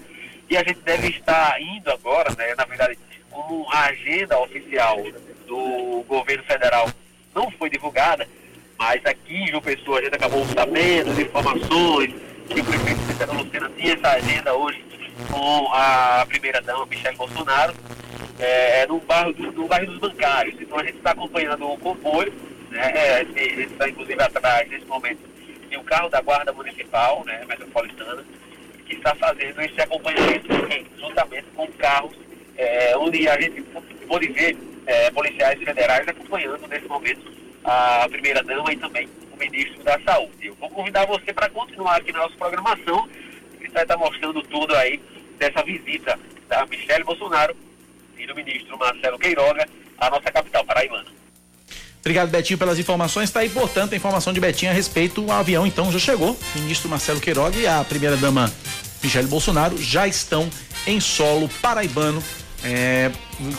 E 0.49 0.57
a 0.57 0.63
gente 0.63 0.79
deve 0.79 1.09
estar 1.09 1.61
indo 1.61 1.91
agora, 1.91 2.33
né, 2.35 2.55
na 2.55 2.65
verdade, 2.65 2.97
como 3.29 3.67
a 3.71 3.85
agenda 3.85 4.39
oficial 4.39 4.97
do 5.45 6.03
governo 6.07 6.43
federal 6.43 6.89
não 7.35 7.51
foi 7.51 7.69
divulgada, 7.69 8.27
mas 8.77 9.05
aqui 9.05 9.35
em 9.35 9.47
João 9.47 9.61
Pessoa 9.61 9.99
a 9.99 10.03
gente 10.03 10.15
acabou 10.15 10.43
sabendo 10.47 11.13
de 11.13 11.21
informações 11.21 12.15
que 12.49 12.61
o 12.61 12.65
prefeito 12.65 12.99
Lucena 13.33 13.69
tinha 13.77 13.93
essa 13.93 14.09
agenda 14.09 14.53
hoje 14.55 14.83
com 15.29 15.69
a 15.71 16.25
primeira-dama, 16.27 16.85
Michelle 16.87 17.17
Bolsonaro, 17.17 17.73
é, 18.39 18.81
é, 18.81 18.87
no, 18.87 18.99
bairro, 19.01 19.33
no 19.51 19.67
bairro 19.67 19.87
dos 19.87 19.99
bancários. 19.99 20.59
Então 20.59 20.79
a 20.79 20.83
gente 20.83 20.97
está 20.97 21.11
acompanhando 21.11 21.69
o 21.69 21.77
comboio, 21.77 22.33
né? 22.71 22.91
É, 22.95 23.21
ele 23.35 23.63
está 23.63 23.89
inclusive 23.89 24.21
atrás, 24.21 24.69
nesse 24.69 24.85
momento, 24.85 25.19
de 25.69 25.77
um 25.77 25.83
carro 25.83 26.09
da 26.09 26.21
Guarda 26.21 26.53
Municipal, 26.53 27.23
né, 27.25 27.45
metropolitana, 27.47 28.25
que 28.85 28.95
está 28.95 29.13
fazendo 29.15 29.61
esse 29.61 29.79
acompanhamento 29.79 30.47
juntamente 30.97 31.45
com 31.55 31.67
carros, 31.73 32.15
é, 32.57 32.97
onde 32.97 33.27
a 33.27 33.39
gente 33.39 33.61
pode 34.07 34.27
ver 34.29 34.57
é, 34.87 35.11
policiais 35.11 35.61
federais 35.61 36.07
acompanhando 36.07 36.67
nesse 36.67 36.87
momento 36.87 37.31
a 37.63 38.07
primeira-dama 38.09 38.71
e 38.73 38.77
também 38.77 39.07
o 39.31 39.37
ministro 39.37 39.83
da 39.83 39.99
Saúde. 39.99 40.47
Eu 40.47 40.55
vou 40.55 40.69
convidar 40.69 41.05
você 41.05 41.31
para 41.31 41.49
continuar 41.49 41.97
aqui 41.97 42.11
na 42.11 42.19
nossa 42.19 42.35
programação, 42.35 43.07
que 43.59 43.69
vai 43.69 43.83
estar 43.83 43.97
mostrando 43.97 44.41
tudo 44.43 44.75
aí 44.75 44.99
dessa 45.37 45.61
visita 45.63 46.17
da 46.47 46.65
Michelle 46.65 47.03
Bolsonaro 47.03 47.55
e 48.19 48.27
do 48.27 48.35
ministro 48.35 48.77
Marcelo 48.77 49.17
Queiroga 49.17 49.67
à 49.97 50.09
nossa 50.09 50.31
capital 50.31 50.63
paraibana. 50.65 51.05
Obrigado, 51.99 52.29
Betinho, 52.29 52.57
pelas 52.57 52.79
informações. 52.79 53.29
Está 53.29 53.41
aí, 53.41 53.49
portanto, 53.49 53.93
a 53.93 53.95
informação 53.95 54.31
de 54.31 54.39
Betinho 54.39 54.71
a 54.71 54.73
respeito. 54.73 55.25
O 55.25 55.31
avião, 55.31 55.67
então, 55.67 55.91
já 55.91 55.99
chegou. 55.99 56.37
O 56.55 56.59
ministro 56.59 56.89
Marcelo 56.89 57.19
Queiroga 57.19 57.57
e 57.57 57.67
a 57.67 57.83
primeira-dama 57.83 58.51
Michele 59.03 59.27
Bolsonaro 59.27 59.77
já 59.77 60.07
estão 60.07 60.49
em 60.87 60.99
solo 60.99 61.49
paraibano 61.61 62.23
é, 62.63 63.11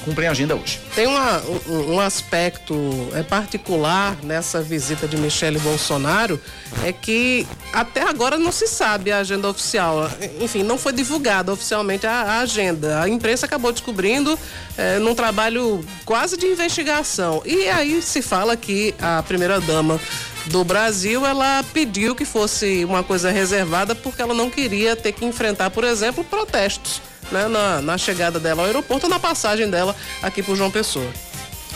cumprem 0.04 0.28
a 0.28 0.30
agenda 0.30 0.54
hoje. 0.54 0.78
Tem 0.94 1.06
uma, 1.06 1.42
um, 1.66 1.98
aspecto 2.00 2.74
é, 3.14 3.22
particular 3.22 4.16
nessa 4.22 4.60
visita 4.60 5.08
de 5.08 5.16
Michele 5.16 5.58
Bolsonaro, 5.58 6.40
é 6.84 6.92
que 6.92 7.46
até 7.72 8.02
agora 8.02 8.36
não 8.38 8.52
se 8.52 8.66
sabe 8.66 9.10
a 9.10 9.18
agenda 9.18 9.48
oficial. 9.48 10.10
Enfim, 10.40 10.62
não 10.62 10.76
foi 10.76 10.92
divulgada 10.92 11.52
oficialmente 11.52 12.06
a, 12.06 12.12
a 12.12 12.38
agenda. 12.40 13.00
A 13.00 13.08
imprensa 13.08 13.46
acabou 13.46 13.72
descobrindo 13.72 14.38
é, 14.76 14.98
num 14.98 15.14
trabalho 15.14 15.84
quase 16.04 16.36
de 16.36 16.46
investigação. 16.46 17.42
E 17.44 17.68
aí 17.68 18.02
se 18.02 18.20
fala 18.20 18.56
que 18.56 18.94
a 19.00 19.22
primeira-dama 19.22 19.98
do 20.46 20.64
Brasil, 20.64 21.24
ela 21.24 21.62
pediu 21.72 22.14
que 22.14 22.24
fosse 22.24 22.84
uma 22.84 23.02
coisa 23.02 23.30
reservada 23.30 23.94
porque 23.94 24.22
ela 24.22 24.34
não 24.34 24.50
queria 24.50 24.96
ter 24.96 25.12
que 25.12 25.24
enfrentar, 25.24 25.70
por 25.70 25.84
exemplo, 25.84 26.24
protestos 26.24 27.09
né, 27.30 27.48
na, 27.48 27.80
na 27.80 27.98
chegada 27.98 28.38
dela 28.38 28.62
ao 28.62 28.66
aeroporto 28.66 29.08
na 29.08 29.18
passagem 29.18 29.68
dela 29.68 29.94
aqui 30.22 30.42
por 30.42 30.56
João 30.56 30.70
Pessoa. 30.70 31.10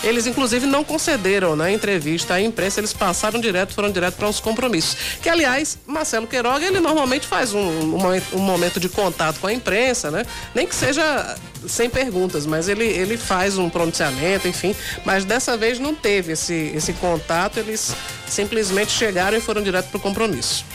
Eles, 0.05 0.27
inclusive, 0.27 0.67
não 0.67 0.85
concederam 0.85 1.57
na 1.57 1.65
né, 1.65 1.73
entrevista 1.73 2.35
à 2.35 2.41
imprensa, 2.41 2.79
eles 2.79 2.93
passaram 2.93 3.41
direto, 3.41 3.73
foram 3.73 3.91
direto 3.91 4.17
para 4.17 4.29
os 4.29 4.39
compromissos. 4.39 4.97
Que, 5.23 5.31
aliás, 5.31 5.79
Marcelo 5.87 6.27
Queiroga, 6.27 6.65
ele 6.67 6.79
normalmente 6.79 7.27
faz 7.27 7.55
um, 7.55 7.59
um, 7.59 7.97
um, 8.35 8.39
momento 8.39 8.79
de 8.79 8.91
contato 8.91 9.41
com 9.41 9.47
a 9.47 9.53
imprensa, 9.53 10.11
né? 10.11 10.27
Nem 10.55 10.67
que 10.67 10.75
seja 10.75 11.37
sem 11.67 11.89
perguntas, 11.89 12.45
mas 12.45 12.69
ele, 12.69 12.85
ele 12.85 13.17
faz 13.17 13.57
um 13.57 13.71
pronunciamento, 13.71 14.47
enfim. 14.47 14.77
Mas 15.07 15.25
dessa 15.25 15.57
vez 15.57 15.79
não 15.79 15.95
teve 15.95 16.33
esse, 16.33 16.73
esse 16.75 16.93
contato, 16.95 17.59
eles 17.59 17.97
simplesmente 18.29 18.91
chegaram 18.91 19.39
e 19.39 19.41
foram 19.41 19.63
direto 19.63 19.89
para 19.89 19.97
o 19.97 20.01
compromisso. 20.01 20.67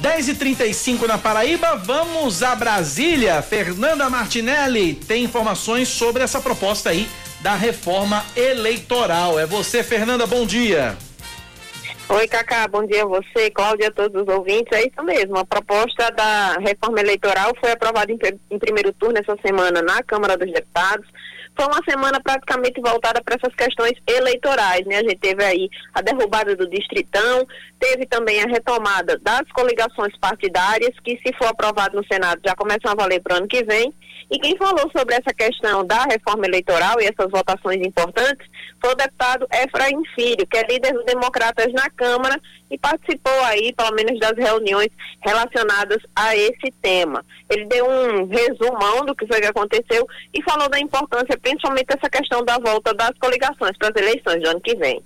10 0.00 0.28
e 0.28 0.34
35 0.34 1.06
na 1.06 1.18
Paraíba, 1.18 1.76
vamos 1.76 2.42
a 2.42 2.54
Brasília. 2.54 3.40
Fernanda 3.42 4.08
Martinelli 4.10 4.94
tem 4.94 5.24
informações 5.24 5.88
sobre 5.88 6.22
essa 6.22 6.40
proposta 6.40 6.90
aí 6.90 7.08
da 7.40 7.54
reforma 7.54 8.24
eleitoral. 8.36 9.38
É 9.38 9.46
você, 9.46 9.82
Fernanda, 9.82 10.26
bom 10.26 10.46
dia. 10.46 10.96
Oi, 12.08 12.28
Cacá, 12.28 12.68
bom 12.68 12.86
dia 12.86 13.02
a 13.02 13.06
você, 13.06 13.50
Cláudia, 13.50 13.88
a 13.88 13.90
todos 13.90 14.22
os 14.22 14.28
ouvintes. 14.28 14.72
É 14.72 14.82
isso 14.86 15.02
mesmo, 15.02 15.38
a 15.38 15.44
proposta 15.44 16.10
da 16.10 16.56
reforma 16.60 17.00
eleitoral 17.00 17.52
foi 17.58 17.72
aprovada 17.72 18.12
em, 18.12 18.18
em 18.50 18.58
primeiro 18.58 18.92
turno 18.92 19.18
essa 19.18 19.36
semana 19.44 19.82
na 19.82 20.02
Câmara 20.02 20.36
dos 20.36 20.52
Deputados 20.52 21.06
foi 21.56 21.66
uma 21.66 21.82
semana 21.88 22.20
praticamente 22.20 22.80
voltada 22.80 23.20
para 23.24 23.34
essas 23.34 23.54
questões 23.54 23.94
eleitorais, 24.06 24.84
né? 24.84 24.98
A 24.98 25.02
gente 25.02 25.16
teve 25.16 25.42
aí 25.42 25.70
a 25.94 26.02
derrubada 26.02 26.54
do 26.54 26.68
Distritão, 26.68 27.46
teve 27.78 28.06
também 28.06 28.42
a 28.42 28.46
retomada 28.46 29.18
das 29.22 29.42
coligações 29.52 30.16
partidárias, 30.18 30.98
que 31.04 31.18
se 31.24 31.32
for 31.36 31.48
aprovado 31.48 31.96
no 31.96 32.06
Senado 32.06 32.40
já 32.44 32.54
começam 32.54 32.90
a 32.90 32.94
valer 32.94 33.20
para 33.20 33.34
o 33.34 33.36
ano 33.38 33.48
que 33.48 33.64
vem. 33.64 33.92
E 34.28 34.40
quem 34.40 34.56
falou 34.56 34.90
sobre 34.90 35.14
essa 35.14 35.32
questão 35.32 35.86
da 35.86 36.02
reforma 36.04 36.46
eleitoral 36.46 37.00
e 37.00 37.04
essas 37.04 37.30
votações 37.30 37.80
importantes 37.86 38.44
foi 38.80 38.90
o 38.90 38.96
deputado 38.96 39.46
Efraim 39.52 40.02
Filho, 40.16 40.44
que 40.46 40.58
é 40.58 40.66
líder 40.66 40.94
dos 40.94 41.04
democratas 41.04 41.72
na 41.72 41.88
Câmara 41.90 42.40
e 42.68 42.76
participou 42.76 43.40
aí, 43.44 43.72
pelo 43.72 43.94
menos, 43.94 44.18
das 44.18 44.36
reuniões 44.36 44.88
relacionadas 45.20 45.98
a 46.16 46.34
esse 46.34 46.72
tema. 46.82 47.24
Ele 47.48 47.66
deu 47.66 47.86
um 47.88 48.26
resumão 48.26 49.04
do 49.04 49.14
que 49.14 49.26
foi 49.28 49.40
que 49.40 49.46
aconteceu 49.46 50.04
e 50.34 50.42
falou 50.42 50.68
da 50.68 50.80
importância, 50.80 51.38
principalmente 51.40 51.94
essa 51.96 52.10
questão 52.10 52.44
da 52.44 52.58
volta 52.58 52.92
das 52.94 53.12
coligações 53.20 53.78
para 53.78 53.90
as 53.90 54.02
eleições 54.02 54.42
do 54.42 54.50
ano 54.50 54.60
que 54.60 54.74
vem. 54.74 55.00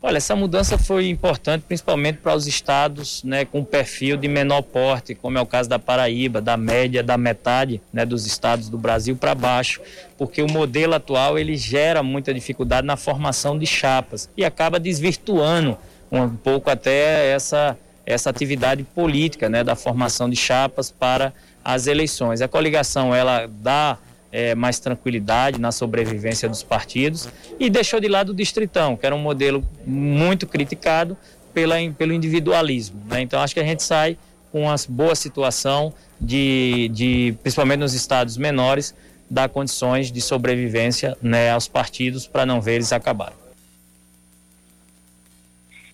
Olha, 0.00 0.18
essa 0.18 0.36
mudança 0.36 0.78
foi 0.78 1.08
importante 1.08 1.64
principalmente 1.66 2.18
para 2.18 2.32
os 2.32 2.46
estados 2.46 3.24
né, 3.24 3.44
com 3.44 3.64
perfil 3.64 4.16
de 4.16 4.28
menor 4.28 4.62
porte, 4.62 5.12
como 5.12 5.36
é 5.36 5.40
o 5.40 5.46
caso 5.46 5.68
da 5.68 5.76
Paraíba, 5.76 6.40
da 6.40 6.56
média, 6.56 7.02
da 7.02 7.18
metade 7.18 7.80
né, 7.92 8.06
dos 8.06 8.24
estados 8.24 8.68
do 8.68 8.78
Brasil 8.78 9.16
para 9.16 9.34
baixo, 9.34 9.80
porque 10.16 10.40
o 10.40 10.48
modelo 10.48 10.94
atual 10.94 11.36
ele 11.36 11.56
gera 11.56 12.00
muita 12.00 12.32
dificuldade 12.32 12.86
na 12.86 12.96
formação 12.96 13.58
de 13.58 13.66
chapas 13.66 14.30
e 14.36 14.44
acaba 14.44 14.78
desvirtuando 14.78 15.76
um 16.12 16.28
pouco 16.28 16.70
até 16.70 17.32
essa, 17.32 17.76
essa 18.06 18.30
atividade 18.30 18.84
política 18.84 19.48
né, 19.48 19.64
da 19.64 19.74
formação 19.74 20.30
de 20.30 20.36
chapas 20.36 20.92
para 20.92 21.32
as 21.64 21.88
eleições. 21.88 22.40
A 22.40 22.46
coligação 22.46 23.12
ela 23.12 23.48
dá 23.48 23.98
é, 24.30 24.54
mais 24.54 24.78
tranquilidade 24.78 25.60
na 25.60 25.72
sobrevivência 25.72 26.48
dos 26.48 26.62
partidos 26.62 27.28
e 27.58 27.70
deixou 27.70 28.00
de 28.00 28.08
lado 28.08 28.30
o 28.30 28.34
distritão, 28.34 28.96
que 28.96 29.06
era 29.06 29.14
um 29.14 29.18
modelo 29.18 29.66
muito 29.86 30.46
criticado 30.46 31.16
pela, 31.52 31.76
pelo 31.96 32.12
individualismo. 32.12 33.02
Né? 33.06 33.22
Então 33.22 33.40
acho 33.40 33.54
que 33.54 33.60
a 33.60 33.64
gente 33.64 33.82
sai 33.82 34.16
com 34.52 34.62
uma 34.62 34.74
boa 34.88 35.14
situação 35.14 35.92
de, 36.20 36.88
de 36.92 37.34
principalmente 37.42 37.80
nos 37.80 37.94
estados 37.94 38.36
menores, 38.36 38.94
dar 39.30 39.48
condições 39.48 40.10
de 40.10 40.20
sobrevivência 40.20 41.16
né, 41.20 41.50
aos 41.50 41.68
partidos 41.68 42.26
para 42.26 42.46
não 42.46 42.60
ver 42.60 42.76
eles 42.76 42.92
acabarem. 42.92 43.36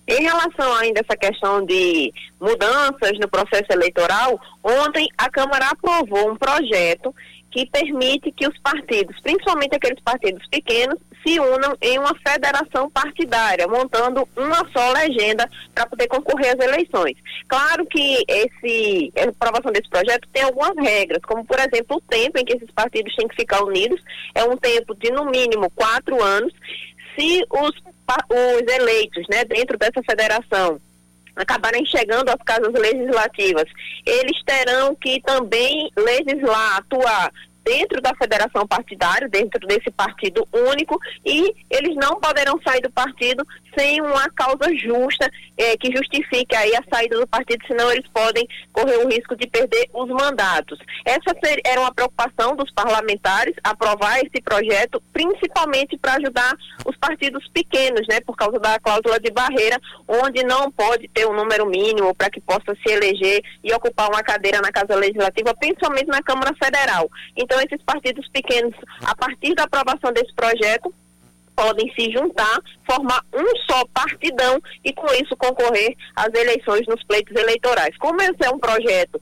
Em 0.07 0.21
relação 0.21 0.71
ainda 0.75 0.99
a 0.99 1.03
essa 1.03 1.17
questão 1.17 1.65
de 1.65 2.13
mudanças 2.39 3.17
no 3.19 3.27
processo 3.27 3.65
eleitoral, 3.71 4.39
ontem 4.63 5.07
a 5.17 5.29
Câmara 5.31 5.69
aprovou 5.69 6.31
um 6.31 6.35
projeto 6.35 7.13
que 7.55 7.65
permite 7.67 8.33
que 8.33 8.45
os 8.45 8.57
partidos, 8.57 9.17
principalmente 9.21 9.77
aqueles 9.77 10.03
partidos 10.03 10.45
pequenos, 10.51 10.99
se 11.25 11.39
unam 11.39 11.73
em 11.81 11.97
uma 11.97 12.13
federação 12.15 12.91
partidária, 12.91 13.65
montando 13.65 14.27
uma 14.35 14.69
só 14.73 14.91
legenda 14.91 15.49
para 15.73 15.85
poder 15.85 16.09
concorrer 16.09 16.53
às 16.53 16.59
eleições. 16.59 17.15
Claro 17.47 17.85
que 17.85 18.25
esse, 18.27 19.13
a 19.17 19.29
aprovação 19.29 19.71
desse 19.71 19.89
projeto 19.89 20.27
tem 20.33 20.43
algumas 20.43 20.75
regras, 20.75 21.21
como 21.23 21.45
por 21.45 21.57
exemplo 21.57 21.95
o 21.95 22.01
tempo 22.01 22.37
em 22.37 22.43
que 22.43 22.57
esses 22.57 22.69
partidos 22.71 23.15
têm 23.15 23.29
que 23.29 23.37
ficar 23.37 23.63
unidos, 23.63 24.01
é 24.35 24.43
um 24.43 24.57
tempo 24.57 24.93
de 24.93 25.09
no 25.11 25.23
mínimo 25.23 25.71
quatro 25.71 26.21
anos. 26.21 26.51
Se 27.17 27.41
os, 27.49 27.71
os 27.71 28.73
eleitos 28.73 29.25
né, 29.29 29.45
dentro 29.45 29.77
dessa 29.77 30.03
federação 30.03 30.81
acabarem 31.35 31.85
chegando 31.85 32.29
às 32.29 32.41
casas 32.45 32.73
legislativas, 32.73 33.65
eles 34.05 34.41
terão 34.43 34.95
que 34.95 35.21
também 35.21 35.89
legislar, 35.97 36.77
atuar 36.77 37.31
dentro 37.65 37.99
da 37.99 38.13
federação 38.15 38.65
partidária, 38.67 39.27
dentro 39.27 39.67
desse 39.67 39.89
partido 39.91 40.47
único, 40.53 40.99
e 41.25 41.51
eles 41.69 41.95
não 41.95 42.19
poderão 42.19 42.59
sair 42.63 42.81
do 42.81 42.91
partido 42.91 43.43
sem 43.77 44.01
uma 44.01 44.29
causa 44.29 44.73
justa 44.75 45.29
eh, 45.57 45.77
que 45.77 45.95
justifique 45.95 46.55
aí 46.55 46.75
a 46.75 46.83
saída 46.93 47.19
do 47.19 47.27
partido, 47.27 47.65
senão 47.67 47.91
eles 47.91 48.07
podem 48.13 48.47
correr 48.71 48.97
o 48.97 49.07
risco 49.07 49.35
de 49.35 49.47
perder 49.47 49.89
os 49.93 50.07
mandatos. 50.09 50.79
Essa 51.05 51.35
era 51.65 51.81
uma 51.81 51.93
preocupação 51.93 52.55
dos 52.55 52.71
parlamentares, 52.71 53.55
aprovar 53.63 54.19
esse 54.19 54.41
projeto, 54.43 55.01
principalmente 55.13 55.97
para 55.97 56.15
ajudar 56.15 56.53
os 56.85 56.95
partidos 56.97 57.47
pequenos, 57.49 58.07
né, 58.07 58.19
por 58.21 58.35
causa 58.35 58.59
da 58.59 58.79
cláusula 58.79 59.19
de 59.19 59.31
barreira, 59.31 59.79
onde 60.07 60.43
não 60.43 60.71
pode 60.71 61.07
ter 61.09 61.27
um 61.27 61.33
número 61.33 61.65
mínimo 61.65 62.13
para 62.15 62.29
que 62.29 62.41
possa 62.41 62.75
se 62.85 62.93
eleger 62.93 63.41
e 63.63 63.73
ocupar 63.73 64.09
uma 64.09 64.23
cadeira 64.23 64.61
na 64.61 64.71
Casa 64.71 64.95
Legislativa, 64.95 65.53
principalmente 65.55 66.07
na 66.07 66.21
Câmara 66.21 66.53
Federal. 66.61 67.09
Então, 67.35 67.59
esses 67.59 67.81
partidos 67.85 68.27
pequenos, 68.29 68.73
a 69.03 69.15
partir 69.15 69.53
da 69.55 69.63
aprovação 69.63 70.11
desse 70.11 70.33
projeto, 70.33 70.93
podem 71.55 71.91
se 71.93 72.11
juntar, 72.11 72.59
formar 72.85 73.21
um 73.33 73.55
só 73.69 73.85
partidão 73.93 74.59
e 74.83 74.93
com 74.93 75.07
isso 75.13 75.35
concorrer 75.37 75.95
às 76.15 76.33
eleições 76.33 76.85
nos 76.87 77.03
pleitos 77.03 77.35
eleitorais. 77.35 77.95
Como 77.97 78.21
esse 78.21 78.43
é 78.43 78.49
um 78.49 78.59
projeto 78.59 79.19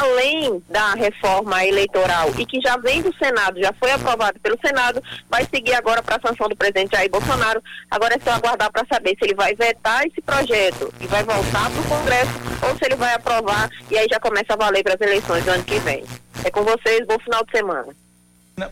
além 0.00 0.62
da 0.68 0.94
reforma 0.94 1.64
eleitoral 1.64 2.30
e 2.38 2.44
que 2.44 2.60
já 2.60 2.76
vem 2.76 3.02
do 3.02 3.14
Senado, 3.16 3.60
já 3.60 3.72
foi 3.78 3.92
aprovado 3.92 4.38
pelo 4.40 4.58
Senado, 4.64 5.02
vai 5.30 5.44
seguir 5.44 5.74
agora 5.74 6.02
para 6.02 6.16
a 6.16 6.28
sanção 6.28 6.48
do 6.48 6.56
presidente 6.56 6.96
Jair 6.96 7.10
Bolsonaro. 7.10 7.62
Agora 7.90 8.16
é 8.16 8.18
só 8.18 8.30
aguardar 8.30 8.70
para 8.72 8.86
saber 8.92 9.10
se 9.10 9.24
ele 9.24 9.34
vai 9.34 9.54
vetar 9.54 10.04
esse 10.06 10.20
projeto 10.20 10.92
e 11.00 11.06
vai 11.06 11.22
voltar 11.22 11.70
para 11.70 11.80
o 11.80 11.88
Congresso 11.88 12.32
ou 12.68 12.76
se 12.76 12.84
ele 12.84 12.96
vai 12.96 13.14
aprovar 13.14 13.70
e 13.90 13.96
aí 13.96 14.06
já 14.10 14.18
começa 14.18 14.54
a 14.54 14.56
valer 14.56 14.82
para 14.82 14.94
as 14.94 15.00
eleições 15.00 15.44
do 15.44 15.50
ano 15.50 15.64
que 15.64 15.78
vem. 15.80 16.04
É 16.44 16.50
com 16.50 16.62
vocês, 16.62 17.06
bom 17.06 17.18
final 17.18 17.44
de 17.44 17.50
semana. 17.50 18.05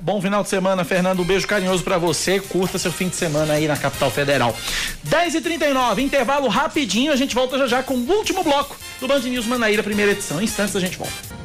Bom 0.00 0.18
final 0.18 0.42
de 0.42 0.48
semana, 0.48 0.82
Fernando. 0.82 1.20
Um 1.20 1.26
beijo 1.26 1.46
carinhoso 1.46 1.84
para 1.84 1.98
você. 1.98 2.40
Curta 2.40 2.78
seu 2.78 2.90
fim 2.90 3.10
de 3.10 3.16
semana 3.16 3.52
aí 3.52 3.68
na 3.68 3.76
capital 3.76 4.10
federal. 4.10 4.56
10h39, 5.06 5.98
intervalo 5.98 6.48
rapidinho. 6.48 7.12
A 7.12 7.16
gente 7.16 7.34
volta 7.34 7.58
já 7.58 7.66
já 7.66 7.82
com 7.82 7.92
o 7.92 8.10
último 8.10 8.42
bloco 8.42 8.78
do 8.98 9.06
Band 9.06 9.20
News 9.20 9.44
Manaíra, 9.44 9.82
primeira 9.82 10.12
edição. 10.12 10.40
Em 10.40 10.44
instantes 10.44 10.74
a 10.74 10.80
gente 10.80 10.96
volta. 10.96 11.43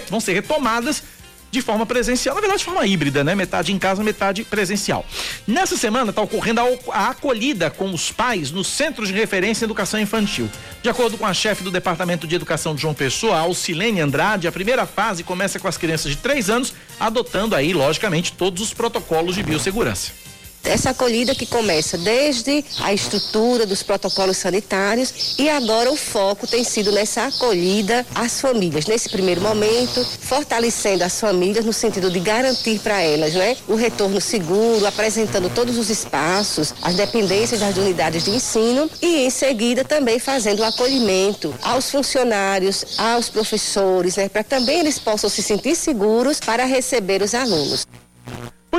vão 0.08 0.20
ser 0.20 0.32
retomadas 0.32 1.02
de 1.50 1.60
forma 1.60 1.84
presencial, 1.84 2.34
na 2.34 2.40
verdade 2.40 2.60
de 2.60 2.64
forma 2.64 2.86
híbrida, 2.86 3.24
né? 3.24 3.34
Metade 3.34 3.72
em 3.72 3.78
casa, 3.78 4.02
metade 4.02 4.44
presencial. 4.44 5.04
Nessa 5.46 5.76
semana 5.76 6.10
está 6.10 6.22
ocorrendo 6.22 6.60
a, 6.92 7.08
acolhida 7.08 7.70
com 7.70 7.92
os 7.92 8.12
pais 8.12 8.50
nos 8.50 8.68
centros 8.68 9.08
de 9.08 9.14
referência 9.14 9.64
em 9.64 9.66
educação 9.66 10.00
infantil. 10.00 10.48
De 10.82 10.88
acordo 10.88 11.18
com 11.18 11.26
a 11.26 11.34
chefe 11.34 11.62
do 11.62 11.70
Departamento 11.70 12.26
de 12.26 12.34
Educação 12.34 12.74
de 12.74 12.82
João 12.82 12.94
Pessoa, 12.94 13.38
Alcilene 13.38 14.00
Andrade, 14.00 14.46
a 14.46 14.52
primeira 14.52 14.86
fase 14.86 15.24
começa 15.24 15.58
com 15.58 15.68
as 15.68 15.76
crianças 15.76 16.10
de 16.12 16.18
3 16.18 16.50
anos, 16.50 16.72
adotando 16.98 17.54
aí, 17.54 17.72
logicamente, 17.72 18.32
todos 18.32 18.62
os 18.62 18.72
protocolos 18.72 19.34
de 19.34 19.42
biossegurança. 19.42 20.29
Essa 20.64 20.90
acolhida 20.90 21.34
que 21.34 21.46
começa 21.46 21.96
desde 21.96 22.64
a 22.80 22.92
estrutura 22.92 23.66
dos 23.66 23.82
protocolos 23.82 24.36
sanitários 24.36 25.34
e 25.38 25.48
agora 25.48 25.90
o 25.90 25.96
foco 25.96 26.46
tem 26.46 26.62
sido 26.62 26.92
nessa 26.92 27.26
acolhida 27.26 28.06
às 28.14 28.40
famílias. 28.40 28.86
Nesse 28.86 29.08
primeiro 29.08 29.40
momento, 29.40 30.04
fortalecendo 30.04 31.02
as 31.02 31.18
famílias 31.18 31.64
no 31.64 31.72
sentido 31.72 32.10
de 32.10 32.20
garantir 32.20 32.78
para 32.80 33.00
elas, 33.00 33.34
né, 33.34 33.56
o 33.66 33.74
retorno 33.74 34.20
seguro, 34.20 34.86
apresentando 34.86 35.50
todos 35.50 35.78
os 35.78 35.90
espaços, 35.90 36.74
as 36.82 36.94
dependências 36.94 37.60
das 37.60 37.76
unidades 37.76 38.24
de 38.24 38.30
ensino 38.30 38.88
e 39.02 39.24
em 39.24 39.30
seguida 39.30 39.82
também 39.82 40.18
fazendo 40.18 40.60
o 40.60 40.64
acolhimento 40.64 41.54
aos 41.62 41.90
funcionários, 41.90 42.84
aos 42.98 43.28
professores, 43.28 44.16
né, 44.16 44.28
para 44.28 44.44
também 44.44 44.80
eles 44.80 44.98
possam 44.98 45.30
se 45.30 45.42
sentir 45.42 45.74
seguros 45.74 46.38
para 46.38 46.64
receber 46.64 47.22
os 47.22 47.34
alunos. 47.34 47.86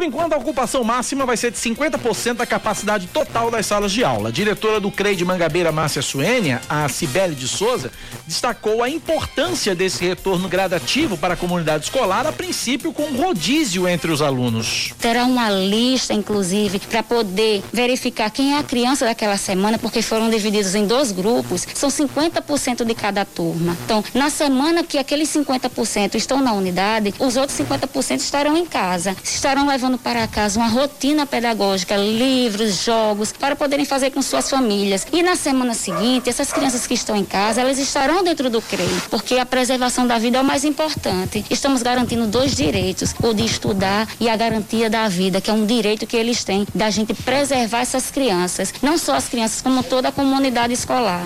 Por 0.01 0.07
enquanto, 0.07 0.33
a 0.33 0.37
ocupação 0.37 0.83
máxima 0.83 1.27
vai 1.27 1.37
ser 1.37 1.51
de 1.51 1.59
50% 1.59 2.33
da 2.33 2.45
capacidade 2.47 3.05
total 3.05 3.51
das 3.51 3.67
salas 3.67 3.91
de 3.91 4.03
aula. 4.03 4.29
A 4.29 4.31
diretora 4.31 4.79
do 4.79 4.89
CREI 4.89 5.15
de 5.15 5.23
Mangabeira, 5.23 5.71
Márcia 5.71 6.01
Suênia, 6.01 6.59
a 6.67 6.89
Cibele 6.89 7.35
de 7.35 7.47
Souza, 7.47 7.91
destacou 8.25 8.81
a 8.81 8.89
importância 8.89 9.75
desse 9.75 10.03
retorno 10.03 10.49
gradativo 10.49 11.15
para 11.15 11.35
a 11.35 11.37
comunidade 11.37 11.83
escolar, 11.83 12.25
a 12.25 12.31
princípio 12.31 12.91
com 12.91 13.15
rodízio 13.15 13.87
entre 13.87 14.11
os 14.11 14.23
alunos. 14.23 14.91
Terá 14.97 15.23
uma 15.23 15.51
lista, 15.51 16.15
inclusive, 16.15 16.79
para 16.79 17.03
poder 17.03 17.61
verificar 17.71 18.31
quem 18.31 18.55
é 18.55 18.57
a 18.57 18.63
criança 18.63 19.05
daquela 19.05 19.37
semana, 19.37 19.77
porque 19.77 20.01
foram 20.01 20.31
divididos 20.31 20.73
em 20.73 20.87
dois 20.87 21.11
grupos, 21.11 21.67
são 21.75 21.89
50% 21.89 22.83
de 22.83 22.95
cada 22.95 23.23
turma. 23.23 23.77
Então, 23.85 24.03
na 24.15 24.31
semana 24.31 24.83
que 24.83 24.97
aqueles 24.97 25.29
50% 25.29 26.15
estão 26.15 26.41
na 26.41 26.53
unidade, 26.53 27.13
os 27.19 27.37
outros 27.37 27.55
50% 27.55 28.17
estarão 28.17 28.57
em 28.57 28.65
casa. 28.65 29.15
Estarão 29.23 29.67
levando 29.67 29.90
levando 29.91 29.97
para 29.97 30.27
casa 30.27 30.59
uma 30.59 30.69
rotina 30.69 31.26
pedagógica, 31.26 31.95
livros, 31.95 32.84
jogos, 32.84 33.31
para 33.31 33.55
poderem 33.55 33.85
fazer 33.85 34.11
com 34.11 34.22
suas 34.22 34.49
famílias. 34.49 35.05
E 35.11 35.22
na 35.23 35.35
semana 35.35 35.73
seguinte, 35.73 36.30
essas 36.30 36.51
crianças 36.51 36.88
que 36.88 36.93
estão 36.93 37.15
em 37.15 37.26
casa, 37.26 37.61
elas 37.61 37.77
estarão 37.77 38.23
dentro 38.23 38.49
do 38.49 38.61
CREI, 38.61 39.01
porque 39.09 39.38
a 39.38 39.45
preservação 39.45 40.07
da 40.07 40.18
vida 40.18 40.38
é 40.38 40.41
o 40.41 40.45
mais 40.45 40.63
importante. 40.63 41.45
Estamos 41.49 41.81
garantindo 41.81 42.27
dois 42.27 42.55
direitos, 42.55 43.13
o 43.22 43.34
de 43.34 43.45
estudar 43.45 44.07
e 44.19 44.30
a 44.30 44.35
garantia 44.35 44.89
da 44.89 45.07
vida, 45.07 45.41
que 45.41 45.49
é 45.49 45.53
um 45.53 45.65
direito 45.65 46.07
que 46.07 46.18
eles 46.18 46.43
têm, 46.43 46.65
da 46.73 46.89
gente 46.89 47.13
preservar 47.13 47.81
essas 47.81 48.11
crianças, 48.11 48.73
não 48.81 48.97
só 48.97 49.15
as 49.15 49.27
crianças, 49.27 49.61
como 49.61 49.84
toda 49.84 50.09
a 50.09 50.11
comunidade 50.11 50.73
escolar. 50.73 51.26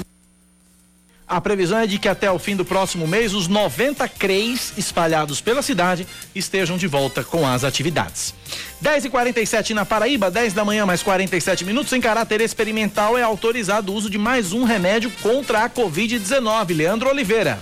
A 1.27 1.41
previsão 1.41 1.79
é 1.79 1.87
de 1.87 1.97
que 1.97 2.07
até 2.07 2.29
o 2.29 2.37
fim 2.37 2.55
do 2.55 2.63
próximo 2.63 3.07
mês 3.07 3.33
os 3.33 3.47
90 3.47 4.07
CREs 4.07 4.73
espalhados 4.77 5.41
pela 5.41 5.63
cidade 5.63 6.05
estejam 6.35 6.77
de 6.77 6.85
volta 6.85 7.23
com 7.23 7.47
as 7.47 7.63
atividades. 7.63 8.33
10 8.79 9.05
e 9.05 9.09
47 9.09 9.73
na 9.73 9.85
Paraíba, 9.85 10.29
10 10.29 10.53
da 10.53 10.63
manhã, 10.63 10.85
mais 10.85 11.01
47 11.01 11.65
minutos. 11.65 11.91
Em 11.93 12.01
caráter 12.01 12.41
experimental, 12.41 13.17
é 13.17 13.23
autorizado 13.23 13.91
o 13.91 13.95
uso 13.95 14.07
de 14.07 14.19
mais 14.19 14.53
um 14.53 14.65
remédio 14.65 15.11
contra 15.23 15.63
a 15.63 15.69
Covid-19. 15.69 16.75
Leandro 16.75 17.09
Oliveira. 17.09 17.57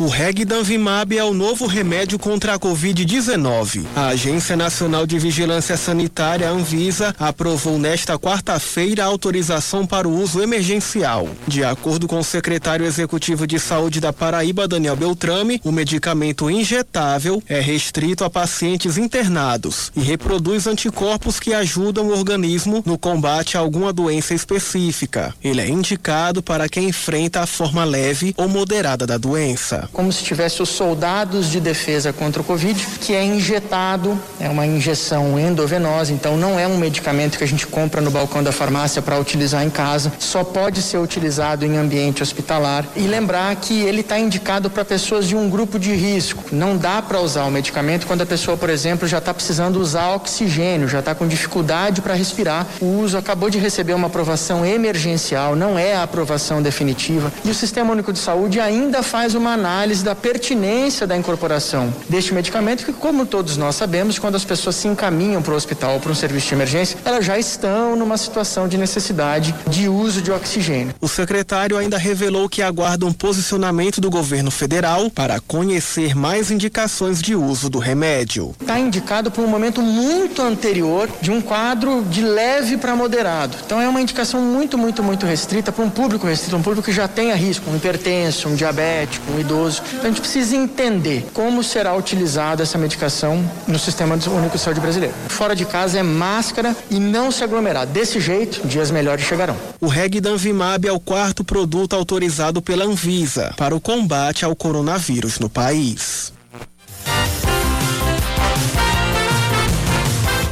O 0.00 0.06
Regdanvimab 0.06 1.18
é 1.18 1.24
o 1.24 1.34
novo 1.34 1.66
remédio 1.66 2.20
contra 2.20 2.54
a 2.54 2.58
Covid-19. 2.58 3.84
A 3.96 4.06
Agência 4.10 4.56
Nacional 4.56 5.04
de 5.04 5.18
Vigilância 5.18 5.76
Sanitária, 5.76 6.48
Anvisa, 6.48 7.12
aprovou 7.18 7.80
nesta 7.80 8.16
quarta-feira 8.16 9.02
a 9.02 9.06
autorização 9.06 9.84
para 9.84 10.06
o 10.06 10.16
uso 10.16 10.40
emergencial. 10.40 11.28
De 11.48 11.64
acordo 11.64 12.06
com 12.06 12.20
o 12.20 12.24
secretário 12.24 12.86
executivo 12.86 13.44
de 13.44 13.58
saúde 13.58 13.98
da 13.98 14.12
Paraíba, 14.12 14.68
Daniel 14.68 14.94
Beltrame, 14.94 15.60
o 15.64 15.72
medicamento 15.72 16.48
injetável 16.48 17.42
é 17.48 17.58
restrito 17.58 18.22
a 18.22 18.30
pacientes 18.30 18.96
internados 18.98 19.90
e 19.96 20.00
reproduz 20.00 20.68
anticorpos 20.68 21.40
que 21.40 21.52
ajudam 21.52 22.06
o 22.06 22.16
organismo 22.16 22.84
no 22.86 22.96
combate 22.96 23.56
a 23.56 23.60
alguma 23.60 23.92
doença 23.92 24.32
específica. 24.32 25.34
Ele 25.42 25.60
é 25.60 25.68
indicado 25.68 26.40
para 26.40 26.68
quem 26.68 26.90
enfrenta 26.90 27.40
a 27.40 27.46
forma 27.48 27.84
leve 27.84 28.32
ou 28.36 28.48
moderada 28.48 29.04
da 29.04 29.18
doença 29.18 29.87
como 29.92 30.12
se 30.12 30.22
tivesse 30.22 30.62
os 30.62 30.68
soldados 30.68 31.50
de 31.50 31.60
defesa 31.60 32.12
contra 32.12 32.40
o 32.40 32.44
Covid, 32.44 32.86
que 33.00 33.14
é 33.14 33.24
injetado, 33.24 34.18
é 34.38 34.48
uma 34.48 34.66
injeção 34.66 35.38
endovenosa, 35.38 36.12
então 36.12 36.36
não 36.36 36.58
é 36.58 36.66
um 36.66 36.78
medicamento 36.78 37.38
que 37.38 37.44
a 37.44 37.48
gente 37.48 37.66
compra 37.66 38.00
no 38.00 38.10
balcão 38.10 38.42
da 38.42 38.52
farmácia 38.52 39.02
para 39.02 39.18
utilizar 39.18 39.64
em 39.64 39.70
casa, 39.70 40.12
só 40.18 40.44
pode 40.44 40.82
ser 40.82 40.98
utilizado 40.98 41.64
em 41.64 41.76
ambiente 41.76 42.22
hospitalar. 42.22 42.84
E 42.94 43.06
lembrar 43.06 43.54
que 43.56 43.80
ele 43.80 44.00
está 44.00 44.18
indicado 44.18 44.70
para 44.70 44.84
pessoas 44.84 45.26
de 45.26 45.34
um 45.34 45.48
grupo 45.48 45.78
de 45.78 45.94
risco. 45.94 46.44
Não 46.52 46.76
dá 46.76 47.00
para 47.02 47.20
usar 47.20 47.44
o 47.44 47.50
medicamento 47.50 48.06
quando 48.06 48.22
a 48.22 48.26
pessoa, 48.26 48.56
por 48.56 48.70
exemplo, 48.70 49.08
já 49.08 49.18
está 49.18 49.32
precisando 49.32 49.80
usar 49.80 50.14
oxigênio, 50.14 50.88
já 50.88 51.00
está 51.00 51.14
com 51.14 51.26
dificuldade 51.26 52.02
para 52.02 52.14
respirar. 52.14 52.66
O 52.80 53.00
uso 53.00 53.16
acabou 53.16 53.50
de 53.50 53.58
receber 53.58 53.94
uma 53.94 54.06
aprovação 54.06 54.64
emergencial, 54.64 55.56
não 55.56 55.78
é 55.78 55.94
a 55.94 56.02
aprovação 56.02 56.62
definitiva. 56.62 57.32
E 57.44 57.50
o 57.50 57.54
Sistema 57.54 57.92
Único 57.92 58.12
de 58.12 58.18
Saúde 58.18 58.60
ainda 58.60 59.02
faz 59.02 59.34
uma 59.34 59.52
análise 59.52 59.77
análise 59.78 60.02
da 60.02 60.14
pertinência 60.14 61.06
da 61.06 61.16
incorporação 61.16 61.94
deste 62.08 62.34
medicamento, 62.34 62.84
que, 62.84 62.92
como 62.92 63.24
todos 63.24 63.56
nós 63.56 63.76
sabemos, 63.76 64.18
quando 64.18 64.34
as 64.34 64.44
pessoas 64.44 64.74
se 64.74 64.88
encaminham 64.88 65.40
para 65.40 65.54
o 65.54 65.56
hospital 65.56 65.94
ou 65.94 66.00
para 66.00 66.10
um 66.10 66.16
serviço 66.16 66.48
de 66.48 66.54
emergência, 66.54 66.98
elas 67.04 67.24
já 67.24 67.38
estão 67.38 67.94
numa 67.94 68.16
situação 68.16 68.66
de 68.66 68.76
necessidade 68.76 69.54
de 69.68 69.88
uso 69.88 70.20
de 70.20 70.32
oxigênio. 70.32 70.92
O 71.00 71.06
secretário 71.06 71.76
ainda 71.76 71.96
revelou 71.96 72.48
que 72.48 72.60
aguarda 72.60 73.06
um 73.06 73.12
posicionamento 73.12 74.00
do 74.00 74.10
governo 74.10 74.50
federal 74.50 75.08
para 75.10 75.38
conhecer 75.38 76.12
mais 76.16 76.50
indicações 76.50 77.22
de 77.22 77.36
uso 77.36 77.70
do 77.70 77.78
remédio. 77.78 78.56
Está 78.60 78.80
indicado 78.80 79.30
por 79.30 79.44
um 79.44 79.48
momento 79.48 79.80
muito 79.80 80.42
anterior 80.42 81.08
de 81.20 81.30
um 81.30 81.40
quadro 81.40 82.02
de 82.10 82.22
leve 82.22 82.76
para 82.78 82.96
moderado. 82.96 83.56
Então 83.64 83.80
é 83.80 83.88
uma 83.88 84.00
indicação 84.00 84.42
muito, 84.42 84.76
muito, 84.76 85.04
muito 85.04 85.24
restrita 85.24 85.70
para 85.70 85.84
um 85.84 85.90
público 85.90 86.26
restrito, 86.26 86.56
um 86.56 86.62
público 86.62 86.86
que 86.86 86.92
já 86.92 87.06
tenha 87.06 87.36
risco, 87.36 87.70
um 87.70 87.76
hipertenso, 87.76 88.48
um 88.48 88.56
diabético, 88.56 89.32
um 89.32 89.38
idoso. 89.38 89.67
Então 89.68 90.04
a 90.04 90.08
gente 90.08 90.20
precisa 90.20 90.56
entender 90.56 91.26
como 91.34 91.62
será 91.62 91.94
utilizada 91.94 92.62
essa 92.62 92.78
medicação 92.78 93.48
no 93.66 93.78
Sistema 93.78 94.14
Único 94.14 94.56
de 94.56 94.62
Saúde 94.62 94.80
brasileiro. 94.80 95.14
Fora 95.28 95.54
de 95.54 95.64
casa 95.64 95.98
é 95.98 96.02
máscara 96.02 96.74
e 96.90 96.98
não 96.98 97.30
se 97.30 97.44
aglomerar. 97.44 97.86
Desse 97.86 98.20
jeito, 98.20 98.66
dias 98.66 98.90
melhores 98.90 99.24
chegarão. 99.24 99.56
O 99.80 99.88
Regdanvimab 99.88 100.86
é 100.86 100.92
o 100.92 101.00
quarto 101.00 101.44
produto 101.44 101.94
autorizado 101.94 102.62
pela 102.62 102.84
Anvisa 102.84 103.52
para 103.56 103.74
o 103.74 103.80
combate 103.80 104.44
ao 104.44 104.56
coronavírus 104.56 105.38
no 105.38 105.48
país. 105.48 106.32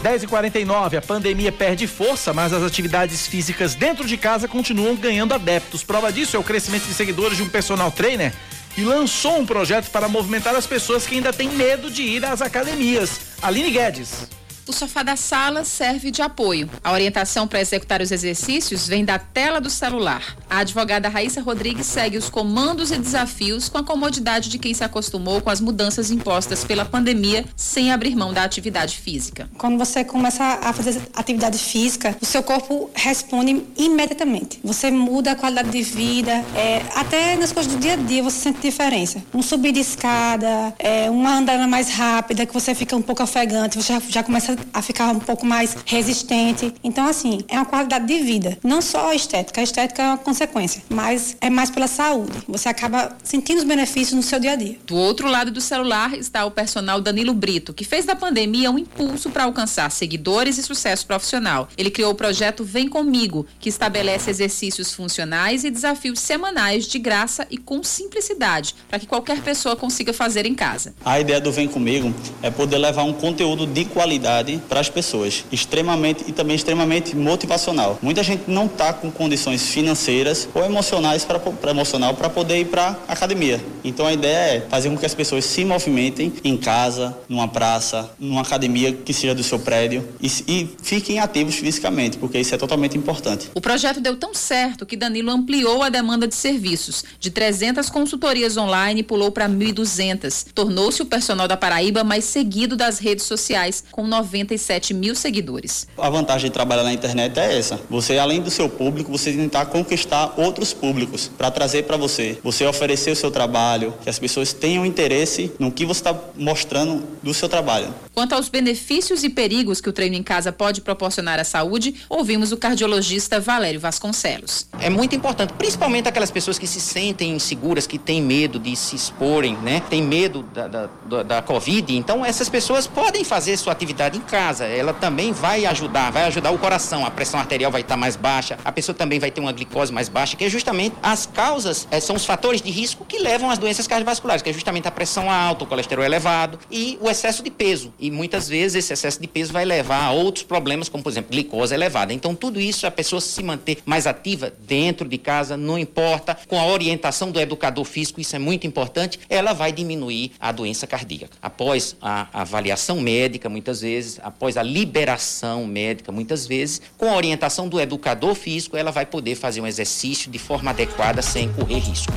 10 0.07 0.23
e 0.23 0.27
49 0.29 0.97
a 0.97 1.03
pandemia 1.03 1.51
perde 1.51 1.89
força, 1.89 2.33
mas 2.33 2.53
as 2.53 2.63
atividades 2.63 3.27
físicas 3.27 3.75
dentro 3.75 4.07
de 4.07 4.17
casa 4.17 4.47
continuam 4.47 4.95
ganhando 4.95 5.35
adeptos. 5.35 5.83
Prova 5.83 6.13
disso 6.13 6.37
é 6.37 6.39
o 6.39 6.45
crescimento 6.45 6.85
de 6.85 6.95
seguidores 6.95 7.37
de 7.37 7.43
um 7.43 7.49
personal 7.49 7.91
trainer 7.91 8.33
e 8.77 8.85
lançou 8.85 9.39
um 9.39 9.47
projeto 9.47 9.91
para 9.91 10.09
movimentar 10.09 10.55
as 10.55 10.67
pessoas 10.67 11.07
que 11.07 11.15
ainda 11.15 11.33
têm 11.33 11.49
medo 11.49 11.91
de 11.91 12.03
ir 12.03 12.25
às 12.25 12.43
academias. 12.43 13.21
Aline 13.43 13.71
Guedes. 13.71 14.29
O 14.69 14.73
sofá 14.73 15.05
da 15.05 15.15
sala 15.15 15.63
serve 15.65 16.11
de 16.11 16.21
apoio. 16.21 16.69
A 16.83 16.91
orientação 16.91 17.47
para 17.47 17.61
executar 17.61 18.03
os 18.03 18.11
exercícios 18.11 18.89
vem 18.89 19.05
da 19.05 19.17
tela 19.17 19.61
do 19.61 19.71
celular. 19.71 20.37
A 20.51 20.59
advogada 20.59 21.09
Raíssa 21.09 21.41
Rodrigues 21.41 21.87
segue 21.87 22.17
os 22.17 22.29
comandos 22.29 22.91
e 22.91 22.99
desafios 22.99 23.69
com 23.69 23.79
a 23.79 23.85
comodidade 23.85 24.49
de 24.49 24.59
quem 24.59 24.75
se 24.75 24.83
acostumou 24.83 25.41
com 25.41 25.51
as 25.51 25.61
mudanças 25.61 26.11
impostas 26.11 26.65
pela 26.65 26.85
pandemia 26.85 27.45
sem 27.55 27.93
abrir 27.93 28.17
mão 28.17 28.33
da 28.33 28.43
atividade 28.43 28.97
física. 28.97 29.49
Quando 29.57 29.79
você 29.79 30.03
começa 30.03 30.43
a 30.43 30.73
fazer 30.73 31.01
atividade 31.15 31.59
física, 31.59 32.17
o 32.21 32.27
seu 32.27 32.43
corpo 32.43 32.91
responde 32.93 33.63
imediatamente. 33.77 34.59
Você 34.65 34.91
muda 34.91 35.31
a 35.31 35.37
qualidade 35.37 35.71
de 35.71 35.83
vida, 35.83 36.45
é, 36.57 36.83
até 36.97 37.37
nas 37.37 37.53
coisas 37.53 37.73
do 37.73 37.79
dia 37.79 37.93
a 37.93 37.97
dia 37.97 38.21
você 38.21 38.41
sente 38.41 38.59
diferença. 38.61 39.23
Um 39.33 39.43
subir 39.43 39.71
de 39.71 39.81
escada, 39.81 40.75
é, 40.77 41.09
uma 41.09 41.39
andada 41.39 41.69
mais 41.69 41.89
rápida, 41.89 42.45
que 42.45 42.53
você 42.53 42.75
fica 42.75 42.97
um 42.97 43.03
pouco 43.03 43.23
ofegante, 43.23 43.81
você 43.81 43.93
já, 43.93 44.03
já 44.09 44.23
começa 44.25 44.56
a 44.73 44.83
ficar 44.83 45.11
um 45.11 45.19
pouco 45.19 45.45
mais 45.47 45.77
resistente. 45.85 46.73
Então, 46.83 47.07
assim, 47.07 47.41
é 47.49 47.57
uma 47.57 47.65
qualidade 47.65 48.07
de 48.07 48.19
vida. 48.19 48.59
Não 48.63 48.81
só 48.81 49.11
a 49.11 49.15
estética, 49.15 49.61
a 49.61 49.65
estética 49.65 50.03
é 50.03 50.07
uma 50.07 50.19
consequência, 50.19 50.83
mas 50.89 51.37
é 51.41 51.51
mais 51.51 51.71
pela 51.71 51.87
saúde. 51.87 52.33
Você 52.49 52.69
acaba 52.69 53.17
sentindo 53.23 53.59
os 53.59 53.65
benefícios 53.65 54.13
no 54.13 54.23
seu 54.23 54.39
dia 54.39 54.53
a 54.53 54.57
dia. 54.57 54.77
Do 54.87 54.97
outro 54.97 55.29
lado 55.29 55.51
do 55.51 55.61
celular 55.61 56.15
está 56.15 56.45
o 56.45 56.51
personal 56.51 57.01
Danilo 57.01 57.35
Brito, 57.35 57.73
que 57.73 57.85
fez 57.85 58.05
da 58.05 58.17
pandemia 58.17 58.71
um 58.71 58.79
impulso 58.79 59.31
para 59.31 59.45
alcançar 59.45 59.91
seguidores 59.91 60.59
e 60.59 60.63
sucesso 60.63 61.07
profissional. 61.07 61.69
Ele 61.77 61.91
criou 61.91 62.13
o 62.13 62.15
projeto 62.15 62.65
Vem 62.65 62.89
Comigo, 62.89 63.47
que 63.59 63.69
estabelece 63.69 64.31
exercícios 64.31 64.93
funcionais 64.93 65.65
e 65.65 65.71
desafios 65.71 66.21
semanais 66.21 66.87
de 66.87 66.99
graça 66.99 67.47
e 67.51 67.57
com 67.57 67.83
simplicidade, 67.83 68.75
para 68.89 68.99
que 68.99 69.07
qualquer 69.07 69.41
pessoa 69.41 69.77
consiga 69.77 70.13
fazer 70.13 70.47
em 70.47 70.55
casa. 70.55 70.95
A 71.05 71.21
ideia 71.21 71.41
do 71.41 71.53
Vem 71.53 71.69
Comigo 71.69 72.15
é 72.43 72.51
poder 72.51 72.79
levar 72.79 73.05
um 73.05 73.13
conteúdo 73.13 73.67
de 73.67 73.85
qualidade 73.85 74.46
para 74.69 74.81
as 74.81 74.89
pessoas, 74.89 75.45
extremamente 75.51 76.25
e 76.27 76.33
também 76.33 76.57
extremamente 76.57 77.17
motivacional. 77.17 77.99
Muita 78.03 78.23
gente 78.23 78.45
não 78.49 78.67
está 78.67 78.93
com 78.93 79.11
condições 79.11 79.69
financeiras 79.69 80.49
ou 80.55 80.65
emocionais 80.65 81.25
para 81.25 81.71
emocional 81.71 82.15
para 82.15 82.31
poder 82.31 82.61
ir 82.61 82.67
para 82.67 82.97
academia. 83.09 83.61
Então 83.85 84.07
a 84.07 84.13
ideia 84.13 84.57
é 84.57 84.61
fazer 84.69 84.89
com 84.91 84.97
que 84.97 85.07
as 85.07 85.15
pessoas 85.15 85.45
se 85.45 85.65
movimentem 85.65 86.33
em 86.45 86.57
casa, 86.57 87.17
numa 87.29 87.49
praça, 87.49 88.11
numa 88.19 88.43
academia 88.43 88.93
que 88.93 89.13
seja 89.13 89.35
do 89.35 89.43
seu 89.43 89.59
prédio 89.59 90.07
e, 90.21 90.27
e 90.47 90.77
fiquem 90.83 91.19
ativos 91.19 91.57
fisicamente, 91.57 92.19
porque 92.19 92.39
isso 92.39 92.55
é 92.55 92.59
totalmente 92.59 92.97
importante. 92.97 93.51
O 93.55 93.61
projeto 93.61 94.01
deu 94.01 94.17
tão 94.17 94.35
certo 94.35 94.87
que 94.87 94.97
Danilo 94.97 95.31
ampliou 95.31 95.83
a 95.83 95.89
demanda 95.89 96.29
de 96.29 96.35
serviços. 96.35 97.05
De 97.19 97.31
300 97.31 97.89
consultorias 97.91 98.57
online 98.57 99.03
pulou 99.03 99.31
para 99.31 99.49
1.200. 99.49 100.47
Tornou-se 100.55 101.03
o 101.03 101.07
personal 101.07 101.49
da 101.49 101.57
Paraíba 101.57 102.05
mais 102.05 102.25
seguido 102.25 102.77
das 102.77 102.99
redes 102.99 103.25
sociais, 103.25 103.85
com 103.91 104.07
90 104.07 104.36
97 104.37 104.93
mil 104.93 105.15
seguidores. 105.15 105.87
A 105.97 106.11
vantagem 106.11 106.51
de 106.51 106.55
trabalhar 106.55 106.83
na 106.83 106.93
internet 106.93 107.39
é 107.39 107.59
essa. 107.59 107.81
Você, 107.89 108.19
além 108.19 108.41
do 108.41 108.51
seu 108.51 108.69
público, 108.69 109.11
você 109.11 109.33
tentar 109.33 109.67
conquistar 109.67 110.35
outros 110.37 110.73
públicos 110.73 111.31
para 111.37 111.51
trazer 111.51 111.85
para 111.85 111.97
você. 111.97 112.39
Você 112.43 112.67
oferecer 112.67 113.11
o 113.11 113.17
seu 113.17 113.31
trabalho, 113.31 113.95
que 114.03 114.11
as 114.11 114.19
pessoas 114.19 114.53
tenham 114.53 114.85
interesse 114.85 115.53
no 115.59 115.73
que 115.73 115.85
você 115.85 116.01
está 116.01 116.19
mostrando 116.37 117.03
do 117.23 117.33
seu 117.33 117.49
trabalho. 117.49 117.89
Quanto 118.15 118.35
aos 118.35 118.49
benefícios 118.49 119.25
e 119.25 119.29
perigos 119.29 119.81
que 119.81 119.89
o 119.89 119.93
treino 119.93 120.17
em 120.17 120.23
casa 120.23 120.53
pode 120.53 120.81
proporcionar 120.81 121.39
à 121.39 121.45
saúde, 121.45 121.95
ouvimos 122.09 122.53
o 122.53 122.57
cardiologista 122.57 123.41
Valério 123.41 123.81
Vasconcelos. 123.81 124.67
É 124.81 124.89
muito 124.89 125.15
importante, 125.15 125.53
principalmente 125.53 126.09
aquelas 126.09 126.31
pessoas 126.31 126.59
que 126.59 126.67
se 126.67 126.81
sentem 126.81 127.33
inseguras, 127.33 127.87
que 127.87 127.99
têm 127.99 128.23
medo 128.23 128.59
de 128.59 128.75
se 128.75 128.97
exporem, 128.97 129.57
né? 129.59 129.83
Tem 129.89 130.03
medo 130.03 130.43
da, 130.55 130.67
da, 130.67 130.89
da, 131.07 131.23
da 131.23 131.43
Covid. 131.43 131.95
Então, 131.97 132.25
essas 132.25 132.49
pessoas 132.49 132.87
podem 132.87 133.25
fazer 133.25 133.57
sua 133.57 133.73
atividade 133.73 134.19
em 134.19 134.21
casa, 134.27 134.67
ela 134.67 134.93
também 134.93 135.33
vai 135.33 135.65
ajudar, 135.67 136.11
vai 136.11 136.25
ajudar 136.25 136.51
o 136.51 136.59
coração, 136.59 137.07
a 137.07 137.11
pressão 137.11 137.41
arterial 137.41 137.71
vai 137.71 137.81
estar 137.81 137.97
mais 137.97 138.17
baixa, 138.17 138.59
a 138.65 138.73
pessoa 138.73 138.95
também 138.95 139.19
vai 139.19 139.31
ter 139.31 139.41
uma 139.41 139.53
glicose 139.53 139.93
mais 139.93 140.09
baixa, 140.09 140.37
que 140.37 140.45
é 140.45 140.49
justamente 140.49 140.97
as 141.03 141.27
causas, 141.27 141.87
é, 141.91 142.01
são 142.01 142.17
os 142.17 142.25
fatores 142.25 142.61
de 142.61 142.71
risco 142.71 143.05
que 143.05 143.19
levam 143.19 143.51
às 143.51 143.59
doenças 143.59 143.87
cardiovasculares, 143.87 144.43
que 144.43 144.51
é 144.51 144.53
justamente 144.53 144.87
a 144.89 144.91
pressão 144.91 145.31
alta, 145.31 145.65
o 145.65 145.67
colesterol 145.67 146.05
elevado 146.05 146.59
e 146.71 146.99
o 147.01 147.09
excesso 147.09 147.43
de 147.43 147.51
peso. 147.51 147.93
E 147.99 148.11
muitas 148.11 148.49
vezes 148.49 148.85
esse 148.85 148.93
excesso 148.93 149.21
de 149.21 149.27
peso 149.27 149.53
vai 149.53 149.65
levar 149.65 150.05
a 150.05 150.11
outros 150.11 150.45
problemas, 150.45 150.89
como 150.89 151.03
por 151.03 151.11
exemplo, 151.11 151.31
glicose 151.31 151.75
elevada. 151.75 152.13
Então, 152.13 152.35
tudo 152.35 152.61
isso, 152.61 152.87
a 152.87 152.91
pessoa 152.91 153.21
se 153.21 153.43
manter 153.43 153.79
mais 153.85 154.07
ativa 154.07 154.53
dentro 154.67 155.09
de 155.09 155.19
casa, 155.19 155.57
não 155.57 155.79
importa, 155.79 156.37
com 156.47 156.59
a 156.59 156.67
orientação 156.67 157.31
do 157.31 157.41
educador 157.41 157.85
físico, 157.85 158.21
isso 158.21 158.35
é 158.35 158.39
muito 158.39 158.67
importante, 158.67 159.19
ela 159.29 159.53
vai 159.53 159.73
diminuir 159.73 160.33
a 160.39 160.53
doença 160.53 160.87
cardíaca. 160.87 161.37
Após 161.41 161.97
a 162.01 162.27
avaliação 162.33 163.01
médica, 163.01 163.49
muitas 163.49 163.81
vezes, 163.81 164.06
após 164.23 164.57
a 164.57 164.63
liberação 164.63 165.67
médica, 165.67 166.13
muitas 166.13 166.47
vezes, 166.47 166.81
com 166.97 167.11
a 167.11 167.17
orientação 167.17 167.69
do 167.69 167.81
educador 167.81 168.35
físico, 168.35 168.77
ela 168.77 168.91
vai 168.91 169.07
poder 169.07 169.35
fazer 169.35 169.61
um 169.61 169.67
exercício 169.67 170.31
de 170.31 170.39
forma 170.39 170.71
adequada 170.71 171.23
sem 171.23 171.53
correr 171.53 171.79
risco. 171.79 172.13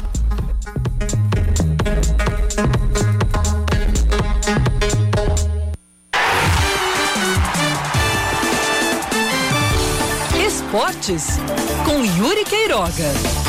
Esportes 10.47 11.37
com 11.85 12.05
Yuri 12.05 12.45
Queiroga. 12.45 13.48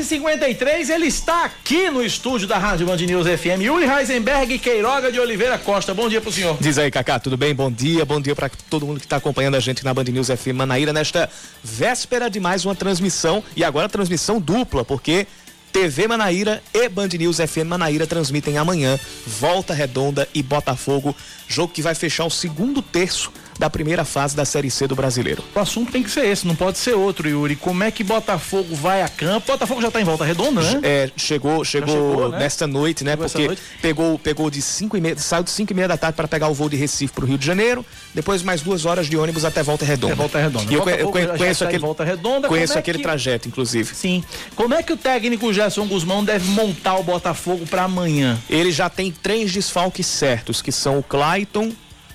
10h53, 0.00 0.88
ele 0.88 1.06
está 1.06 1.44
aqui 1.44 1.90
no 1.90 2.02
estúdio 2.02 2.48
da 2.48 2.56
Rádio 2.56 2.86
Band 2.86 2.96
News 2.96 3.26
FM. 3.26 3.60
Yuri 3.60 3.84
Heisenberg 3.84 4.58
Queiroga 4.58 5.12
de 5.12 5.20
Oliveira 5.20 5.58
Costa. 5.58 5.92
Bom 5.92 6.08
dia 6.08 6.22
pro 6.22 6.32
senhor. 6.32 6.56
Diz 6.58 6.78
aí, 6.78 6.90
Cacá, 6.90 7.18
tudo 7.18 7.36
bem? 7.36 7.54
Bom 7.54 7.70
dia, 7.70 8.04
bom 8.06 8.18
dia 8.18 8.34
para 8.34 8.50
todo 8.70 8.86
mundo 8.86 8.98
que 8.98 9.04
está 9.04 9.16
acompanhando 9.16 9.56
a 9.56 9.60
gente 9.60 9.84
na 9.84 9.92
Band 9.92 10.04
News 10.04 10.28
FM 10.28 10.54
Manaíra 10.54 10.90
nesta 10.92 11.28
véspera 11.62 12.30
de 12.30 12.40
mais 12.40 12.64
uma 12.64 12.74
transmissão 12.74 13.44
e 13.54 13.62
agora 13.62 13.90
transmissão 13.90 14.40
dupla, 14.40 14.86
porque 14.86 15.26
TV 15.70 16.08
Manaíra 16.08 16.62
e 16.72 16.88
Band 16.88 17.08
News 17.18 17.36
FM 17.36 17.66
Manaíra 17.66 18.06
transmitem 18.06 18.56
amanhã 18.56 18.98
Volta 19.26 19.74
Redonda 19.74 20.26
e 20.32 20.42
Botafogo, 20.42 21.14
jogo 21.46 21.74
que 21.74 21.82
vai 21.82 21.94
fechar 21.94 22.24
o 22.24 22.30
segundo 22.30 22.80
terço 22.80 23.30
da 23.60 23.68
primeira 23.68 24.06
fase 24.06 24.34
da 24.34 24.46
Série 24.46 24.70
C 24.70 24.88
do 24.88 24.96
Brasileiro. 24.96 25.44
O 25.54 25.58
assunto 25.58 25.92
tem 25.92 26.02
que 26.02 26.10
ser 26.10 26.24
esse, 26.24 26.46
não 26.46 26.56
pode 26.56 26.78
ser 26.78 26.94
outro, 26.94 27.28
Yuri. 27.28 27.54
Como 27.56 27.84
é 27.84 27.90
que 27.90 28.02
Botafogo 28.02 28.74
vai 28.74 29.02
a 29.02 29.08
campo? 29.08 29.48
Botafogo 29.48 29.82
já 29.82 29.88
está 29.88 30.00
em 30.00 30.04
volta 30.04 30.24
redonda, 30.24 30.62
né? 30.62 30.80
É, 30.82 31.10
chegou, 31.14 31.62
chegou, 31.62 31.94
chegou 31.94 32.28
né? 32.30 32.38
nesta 32.38 32.66
noite, 32.66 33.04
né? 33.04 33.10
Chegou 33.10 33.26
porque 33.26 33.46
noite. 33.48 33.62
pegou, 33.82 34.18
pegou 34.18 34.50
de 34.50 34.62
5 34.62 34.96
e 34.96 35.00
meia, 35.02 35.18
saiu 35.18 35.44
de 35.44 35.50
5 35.50 35.70
e 35.70 35.76
meia 35.76 35.88
da 35.88 35.98
tarde 35.98 36.16
para 36.16 36.26
pegar 36.26 36.48
o 36.48 36.54
voo 36.54 36.70
de 36.70 36.76
Recife 36.76 37.12
para 37.12 37.24
o 37.26 37.28
Rio 37.28 37.36
de 37.36 37.44
Janeiro, 37.44 37.84
depois 38.14 38.42
mais 38.42 38.62
duas 38.62 38.86
horas 38.86 39.06
de 39.06 39.16
ônibus 39.18 39.44
até 39.44 39.62
Volta 39.62 39.84
Redonda. 39.84 40.14
Volta 40.14 40.38
Redonda. 40.38 40.72
E 40.72 40.74
eu, 40.74 40.88
eu 40.88 41.10
conheço 41.10 41.62
aquele, 41.62 41.80
volta 41.80 42.02
redonda, 42.02 42.48
conheço 42.48 42.72
é 42.72 42.78
aquele 42.78 42.96
que... 42.96 43.04
trajeto, 43.04 43.46
inclusive. 43.46 43.94
Sim. 43.94 44.24
Como 44.56 44.72
é 44.72 44.82
que 44.82 44.94
o 44.94 44.96
técnico 44.96 45.52
Gerson 45.52 45.86
Guzmão 45.86 46.24
deve 46.24 46.50
montar 46.52 46.96
o 46.96 47.02
Botafogo 47.02 47.66
para 47.66 47.82
amanhã? 47.82 48.38
Ele 48.48 48.72
já 48.72 48.88
tem 48.88 49.12
três 49.12 49.52
desfalques 49.52 50.06
certos, 50.06 50.62
que 50.62 50.72
são 50.72 50.98
o 50.98 51.02
Clayton, 51.02 51.70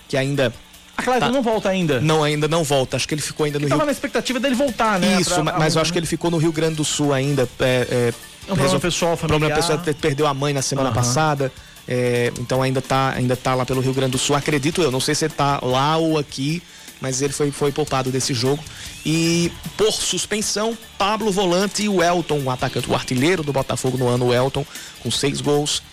que 0.07 0.17
ainda 0.17 0.51
A 0.97 1.03
Clayton 1.03 1.25
Tá. 1.27 1.31
não 1.31 1.41
volta 1.41 1.69
ainda. 1.69 1.99
Não, 1.99 2.23
ainda 2.23 2.47
não 2.47 2.63
volta. 2.63 2.95
Acho 2.97 3.07
que 3.07 3.13
ele 3.13 3.21
ficou 3.21 3.45
ainda 3.45 3.59
no 3.59 3.67
Tava 3.67 3.81
Rio. 3.81 3.85
na 3.87 3.91
expectativa 3.91 4.39
dele 4.39 4.55
voltar, 4.55 4.99
né? 4.99 5.19
Isso, 5.19 5.33
Pra- 5.33 5.43
ma- 5.43 5.55
mas 5.59 5.75
eu 5.75 5.81
acho 5.81 5.91
que 5.91 5.99
ele 5.99 6.05
ficou 6.05 6.31
no 6.31 6.37
Rio 6.37 6.51
Grande 6.51 6.75
do 6.75 6.85
Sul 6.85 7.11
ainda. 7.13 7.47
É, 7.59 7.87
é, 7.89 8.13
É 8.47 8.53
um 8.53 8.55
problema 8.55 8.79
pessoal, 8.79 9.17
Problema 9.17 9.39
familiar. 9.47 9.55
pessoal, 9.59 9.79
pe- 9.79 9.93
perdeu 9.93 10.27
a 10.27 10.33
mãe 10.33 10.53
na 10.53 10.61
semana 10.61 10.89
Aham. 10.89 10.95
passada. 10.95 11.51
é, 11.87 12.31
então 12.39 12.63
ainda 12.63 12.81
tá, 12.81 13.13
ainda 13.15 13.35
tá 13.35 13.53
lá 13.53 13.63
pelo 13.63 13.79
Rio 13.79 13.93
Grande 13.93 14.13
do 14.13 14.17
Sul, 14.17 14.35
acredito 14.35 14.81
eu. 14.81 14.89
Não 14.89 14.99
sei 14.99 15.13
se 15.13 15.25
ele 15.25 15.33
tá 15.35 15.59
lá 15.61 15.97
ou 15.97 16.17
aqui, 16.17 16.63
mas 16.99 17.21
ele 17.21 17.31
foi, 17.31 17.51
foi 17.51 17.71
poupado 17.71 18.09
desse 18.09 18.33
jogo. 18.33 18.63
E 19.05 19.51
por 19.77 19.91
suspensão, 19.91 20.75
Pablo 20.97 21.31
Volante 21.31 21.83
e 21.83 21.89
o 21.89 22.01
Elton, 22.01 22.41
o 22.43 22.49
atacante, 22.49 22.89
o 22.89 22.95
artilheiro 22.95 23.43
do 23.43 23.53
Botafogo 23.53 23.97
no 23.99 24.07
ano, 24.07 24.25
o 24.29 24.33
Elton, 24.33 24.65
com 25.03 25.11
seis 25.11 25.41
gols, 25.41 25.83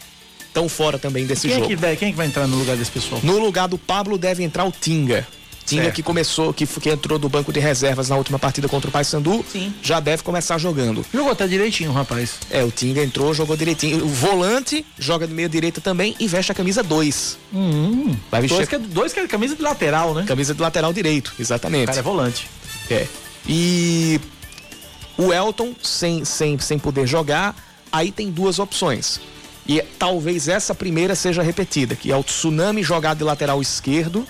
estão 0.53 0.69
fora 0.69 0.99
também 0.99 1.25
desse 1.27 1.49
Quem 1.49 1.53
é, 1.53 1.55
jogo. 1.57 1.69
que 1.69 1.77
vai, 1.77 1.97
quem 1.97 2.09
é 2.09 2.11
que 2.11 2.17
vai 2.17 2.27
entrar 2.27 2.47
no 2.47 2.57
lugar 2.59 2.77
desse 2.77 2.91
pessoal? 2.91 3.21
No 3.25 3.39
lugar 3.39 3.67
do 3.67 3.79
Pablo 3.79 4.19
deve 4.19 4.43
entrar 4.45 4.65
o 4.65 4.71
Tinga. 4.73 5.27
Tinga 5.65 5.85
Certo. 5.85 5.95
que 5.95 6.03
começou, 6.03 6.53
que, 6.53 6.67
que 6.67 6.91
entrou 6.91 7.21
do 7.21 7.29
banco 7.29 7.53
de 7.53 7.61
reservas 7.61 8.09
na 8.09 8.17
última 8.17 8.37
partida 8.37 8.67
contra 8.69 8.89
o 8.89 8.93
Paysandu, 8.93 9.45
já 9.81 10.01
deve 10.01 10.23
começar 10.25 10.59
jogando. 10.59 11.07
Jogou 11.15 11.31
até 11.31 11.47
direitinho, 11.47 11.93
rapaz. 11.93 12.33
É, 12.51 12.65
o 12.65 12.71
Tinga 12.73 13.03
entrou, 13.03 13.33
jogou 13.33 13.57
direitinho. 13.57 14.05
O 14.05 14.09
volante 14.09 14.85
joga 14.99 15.25
de 15.27 15.33
meia 15.33 15.49
direita 15.49 15.81
também 15.81 16.17
e 16.19 16.27
veste 16.27 16.51
a 16.51 16.55
camisa 16.55 16.83
2. 16.83 17.39
Hum, 17.55 18.15
Vai 18.29 18.41
vestir 18.43 18.57
dois, 18.57 18.69
que 18.69 18.75
é, 18.75 18.79
dois 18.79 19.13
que 19.13 19.21
é 19.21 19.27
camisa 19.29 19.55
de 19.55 19.63
lateral, 19.63 20.13
né? 20.15 20.25
camisa 20.27 20.53
de 20.53 20.61
lateral 20.61 20.93
direito, 20.93 21.33
exatamente. 21.39 21.85
O 21.85 21.87
cara 21.87 21.99
é 21.99 22.03
volante. 22.03 22.49
É. 22.91 23.07
E 23.47 24.21
o 25.17 25.33
Elton, 25.33 25.75
sem, 25.81 26.25
sem, 26.25 26.59
sem 26.59 26.77
poder 26.79 27.07
jogar, 27.07 27.55
aí 27.93 28.11
tem 28.11 28.31
duas 28.33 28.59
opções. 28.59 29.21
E 29.67 29.81
talvez 29.99 30.49
essa 30.49 30.75
primeira 30.75 31.15
seja 31.15 31.43
repetida, 31.43 31.95
que 31.95 32.11
é 32.11 32.17
o 32.17 32.23
Tsunami 32.23 32.83
jogar 32.83 33.15
de 33.15 33.23
lateral 33.23 33.63
esquerdo 33.63 34.27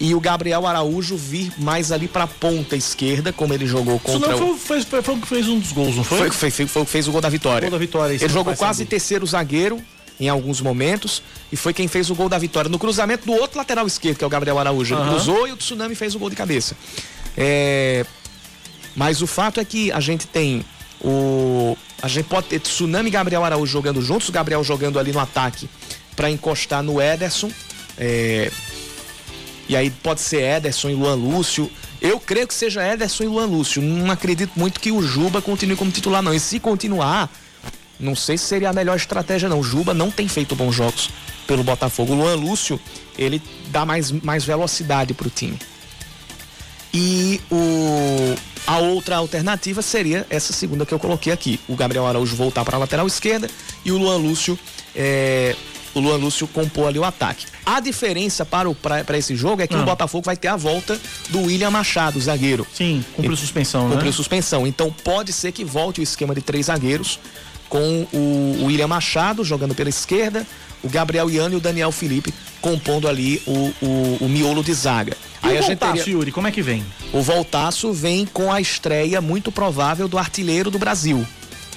e 0.00 0.14
o 0.14 0.20
Gabriel 0.20 0.66
Araújo 0.66 1.16
vir 1.16 1.52
mais 1.58 1.92
ali 1.92 2.08
pra 2.08 2.26
ponta 2.26 2.74
esquerda, 2.74 3.32
como 3.32 3.52
ele 3.52 3.66
jogou 3.66 3.96
Isso 3.96 4.04
contra 4.04 4.36
não 4.36 4.52
o. 4.52 4.56
foi, 4.56 4.82
foi, 4.82 5.02
foi, 5.02 5.14
o 5.14 5.20
que 5.20 5.28
fez 5.28 5.46
um 5.46 5.58
dos 5.58 5.72
gols, 5.72 5.94
não 5.94 6.02
foi? 6.02 6.18
Foi, 6.18 6.30
foi, 6.30 6.50
foi, 6.50 6.66
foi 6.66 6.82
o 6.82 6.84
que 6.86 6.90
fez 6.90 7.06
o 7.06 7.12
gol 7.12 7.20
da 7.20 7.28
vitória. 7.28 7.68
Gol 7.68 7.78
da 7.78 7.84
vitória, 7.84 8.14
Ele 8.14 8.28
jogou 8.28 8.56
quase 8.56 8.84
terceiro 8.86 9.26
zagueiro 9.26 9.80
em 10.18 10.28
alguns 10.28 10.60
momentos 10.60 11.22
e 11.52 11.56
foi 11.56 11.72
quem 11.72 11.86
fez 11.86 12.10
o 12.10 12.14
gol 12.14 12.28
da 12.28 12.38
vitória. 12.38 12.68
No 12.68 12.78
cruzamento 12.78 13.26
do 13.26 13.32
outro 13.32 13.58
lateral 13.58 13.86
esquerdo, 13.86 14.18
que 14.18 14.24
é 14.24 14.26
o 14.26 14.30
Gabriel 14.30 14.58
Araújo. 14.58 14.94
Ele 14.94 15.02
Aham. 15.02 15.10
cruzou 15.10 15.46
e 15.46 15.52
o 15.52 15.56
Tsunami 15.56 15.94
fez 15.94 16.14
o 16.14 16.18
gol 16.18 16.30
de 16.30 16.36
cabeça. 16.36 16.76
É, 17.36 18.04
Mas 18.96 19.22
o 19.22 19.26
fato 19.26 19.60
é 19.60 19.64
que 19.64 19.92
a 19.92 20.00
gente 20.00 20.26
tem 20.26 20.64
o. 21.00 21.76
A 22.02 22.08
gente 22.08 22.26
pode 22.26 22.48
ter 22.48 22.60
Tsunami 22.60 23.08
e 23.08 23.12
Gabriel 23.12 23.44
Araújo 23.44 23.70
jogando 23.70 24.00
juntos, 24.00 24.28
o 24.28 24.32
Gabriel 24.32 24.64
jogando 24.64 24.98
ali 24.98 25.12
no 25.12 25.18
ataque 25.20 25.68
para 26.16 26.30
encostar 26.30 26.82
no 26.82 27.00
Ederson. 27.00 27.50
É, 27.98 28.50
E 29.68 29.76
aí 29.76 29.90
pode 29.90 30.20
ser 30.20 30.42
Ederson 30.42 30.90
e 30.90 30.94
Luan 30.94 31.14
Lúcio. 31.14 31.70
Eu 32.00 32.18
creio 32.18 32.48
que 32.48 32.54
seja 32.54 32.82
Ederson 32.86 33.24
e 33.24 33.26
Luan 33.26 33.46
Lúcio. 33.46 33.80
Não 33.82 34.10
acredito 34.10 34.52
muito 34.56 34.80
que 34.80 34.90
o 34.90 35.02
Juba 35.02 35.40
continue 35.42 35.76
como 35.76 35.90
titular, 35.90 36.22
não. 36.22 36.34
E 36.34 36.40
se 36.40 36.58
continuar, 36.58 37.30
não 37.98 38.16
sei 38.16 38.36
se 38.38 38.44
seria 38.46 38.70
a 38.70 38.72
melhor 38.72 38.96
estratégia, 38.96 39.48
não. 39.48 39.60
O 39.60 39.62
Juba 39.62 39.92
não 39.94 40.10
tem 40.10 40.26
feito 40.26 40.56
bons 40.56 40.74
jogos 40.74 41.10
pelo 41.46 41.62
Botafogo. 41.62 42.14
O 42.14 42.16
Luan 42.16 42.34
Lúcio, 42.34 42.80
ele 43.18 43.40
dá 43.68 43.84
mais, 43.84 44.10
mais 44.10 44.44
velocidade 44.44 45.12
pro 45.14 45.28
time. 45.28 45.58
E 46.92 47.40
o, 47.50 48.34
a 48.66 48.78
outra 48.78 49.16
alternativa 49.16 49.80
seria 49.82 50.26
essa 50.28 50.52
segunda 50.52 50.84
que 50.84 50.92
eu 50.92 50.98
coloquei 50.98 51.32
aqui. 51.32 51.60
O 51.68 51.76
Gabriel 51.76 52.06
Araújo 52.06 52.34
voltar 52.34 52.64
para 52.64 52.76
a 52.76 52.80
lateral 52.80 53.06
esquerda 53.06 53.48
e 53.84 53.92
o 53.92 53.96
Luan 53.98 54.16
Lúcio 54.16 54.58
é, 54.94 55.54
o 55.94 56.00
Luan 56.00 56.16
Lúcio 56.16 56.46
compor 56.48 56.88
ali 56.88 56.98
o 56.98 57.04
ataque. 57.04 57.46
A 57.64 57.80
diferença 57.80 58.44
para, 58.44 58.68
o, 58.68 58.74
para 58.74 59.16
esse 59.18 59.34
jogo 59.36 59.62
é 59.62 59.66
que 59.66 59.74
Ah. 59.74 59.80
o 59.80 59.84
Botafogo 59.84 60.24
vai 60.24 60.36
ter 60.36 60.48
a 60.48 60.56
volta 60.56 61.00
do 61.28 61.42
William 61.42 61.70
Machado, 61.70 62.20
zagueiro. 62.20 62.66
Sim, 62.72 63.04
cumpriu 63.14 63.36
suspensão, 63.36 63.88
né? 63.88 63.94
Cumpriu 63.94 64.12
suspensão. 64.12 64.66
Então 64.66 64.92
pode 65.04 65.32
ser 65.32 65.52
que 65.52 65.64
volte 65.64 66.00
o 66.00 66.02
esquema 66.02 66.34
de 66.34 66.42
três 66.42 66.66
zagueiros 66.66 67.18
com 67.68 68.06
o, 68.12 68.58
o 68.62 68.64
William 68.66 68.88
Machado 68.88 69.44
jogando 69.44 69.74
pela 69.74 69.88
esquerda, 69.88 70.44
o 70.82 70.88
Gabriel 70.88 71.30
Iano 71.30 71.54
e 71.54 71.56
o 71.56 71.60
Daniel 71.60 71.92
Felipe 71.92 72.32
compondo 72.60 73.08
ali 73.08 73.42
o, 73.46 73.72
o, 73.82 74.18
o 74.22 74.28
miolo 74.28 74.62
de 74.62 74.72
zaga. 74.74 75.16
E 75.42 75.58
o 75.58 75.62
Voltaço, 75.62 76.10
Yuri, 76.10 76.30
como 76.32 76.46
é 76.46 76.50
que 76.50 76.62
vem? 76.62 76.84
O 77.12 77.22
Voltaço 77.22 77.92
vem 77.92 78.26
com 78.26 78.52
a 78.52 78.60
estreia 78.60 79.20
muito 79.20 79.50
provável 79.50 80.06
do 80.06 80.18
artilheiro 80.18 80.70
do 80.70 80.78
Brasil, 80.78 81.26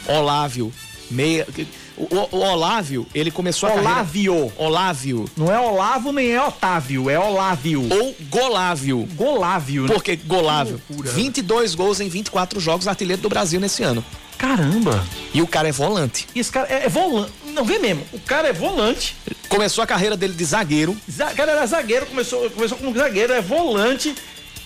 Olávio. 0.08 0.72
Meia... 1.10 1.48
O, 1.96 2.08
o- 2.36 2.40
Olávio, 2.40 3.06
ele 3.14 3.30
começou 3.30 3.70
a 3.70 3.74
Olávio. 3.74 4.34
carreira... 4.36 4.54
Olávio. 4.58 5.26
Não 5.38 5.52
é 5.54 5.60
Olavo 5.60 6.12
nem 6.12 6.32
é 6.32 6.42
Otávio, 6.44 7.08
é 7.08 7.20
Olávio. 7.20 7.88
Ou 7.88 8.16
Golávio. 8.32 9.08
Golávio, 9.14 9.84
né? 9.84 9.94
Por 9.94 10.04
que 10.04 10.16
Golávio? 10.16 10.82
Que 10.88 10.94
loucura. 10.94 11.12
22 11.16 11.76
gols 11.76 12.00
em 12.00 12.10
24 12.10 12.60
jogos, 12.60 12.88
artilheiro 12.88 13.22
do 13.22 13.30
Brasil 13.30 13.60
nesse 13.60 13.84
ano. 13.84 14.04
Caramba. 14.48 15.02
E 15.34 15.42
o 15.42 15.48
cara 15.48 15.70
é 15.70 15.72
volante. 15.72 16.28
E 16.36 16.40
esse 16.42 16.52
cara 16.52 16.68
é, 16.70 16.86
é 16.86 16.90
volante. 16.90 17.32
Não, 17.54 17.64
vê 17.64 17.80
mesmo. 17.80 18.06
O 18.12 18.20
cara 18.20 18.50
é 18.50 18.54
volante. 18.54 19.16
Começou 19.48 19.82
a 19.82 19.88
carreira 19.88 20.18
dele 20.18 20.34
de 20.34 20.44
zagueiro. 20.44 20.92
O 21.08 21.36
cara 21.36 21.54
era 21.54 21.66
zagueiro, 21.66 22.06
começou, 22.08 22.50
começou 22.50 22.78
como 22.78 22.94
zagueiro, 22.94 23.32
é 23.32 23.42
volante. 23.42 24.14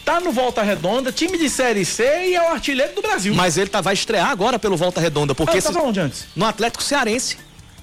Tá 0.04 0.20
no 0.20 0.32
Volta 0.32 0.64
Redonda, 0.64 1.12
time 1.12 1.38
de 1.38 1.48
Série 1.48 1.86
C 1.86 2.04
e 2.30 2.34
é 2.36 2.41
o 2.41 2.54
artilheiro 2.54 2.95
do 2.95 3.02
Brasil. 3.04 3.36
Mas 3.36 3.56
ele 3.56 3.70
tá, 3.70 3.80
vai 3.80 3.94
estrear 3.94 4.30
agora 4.32 4.58
pelo 4.58 4.76
Volta 4.78 4.99
Redonda, 4.99 5.36
porque 5.36 5.54
Ah, 5.54 5.58
esse- 5.60 5.68
tava 5.72 5.86
onde 5.86 5.99
antes? 5.99 6.26
no 6.36 6.45
Atlético 6.45 6.82
Cearense, 6.82 7.38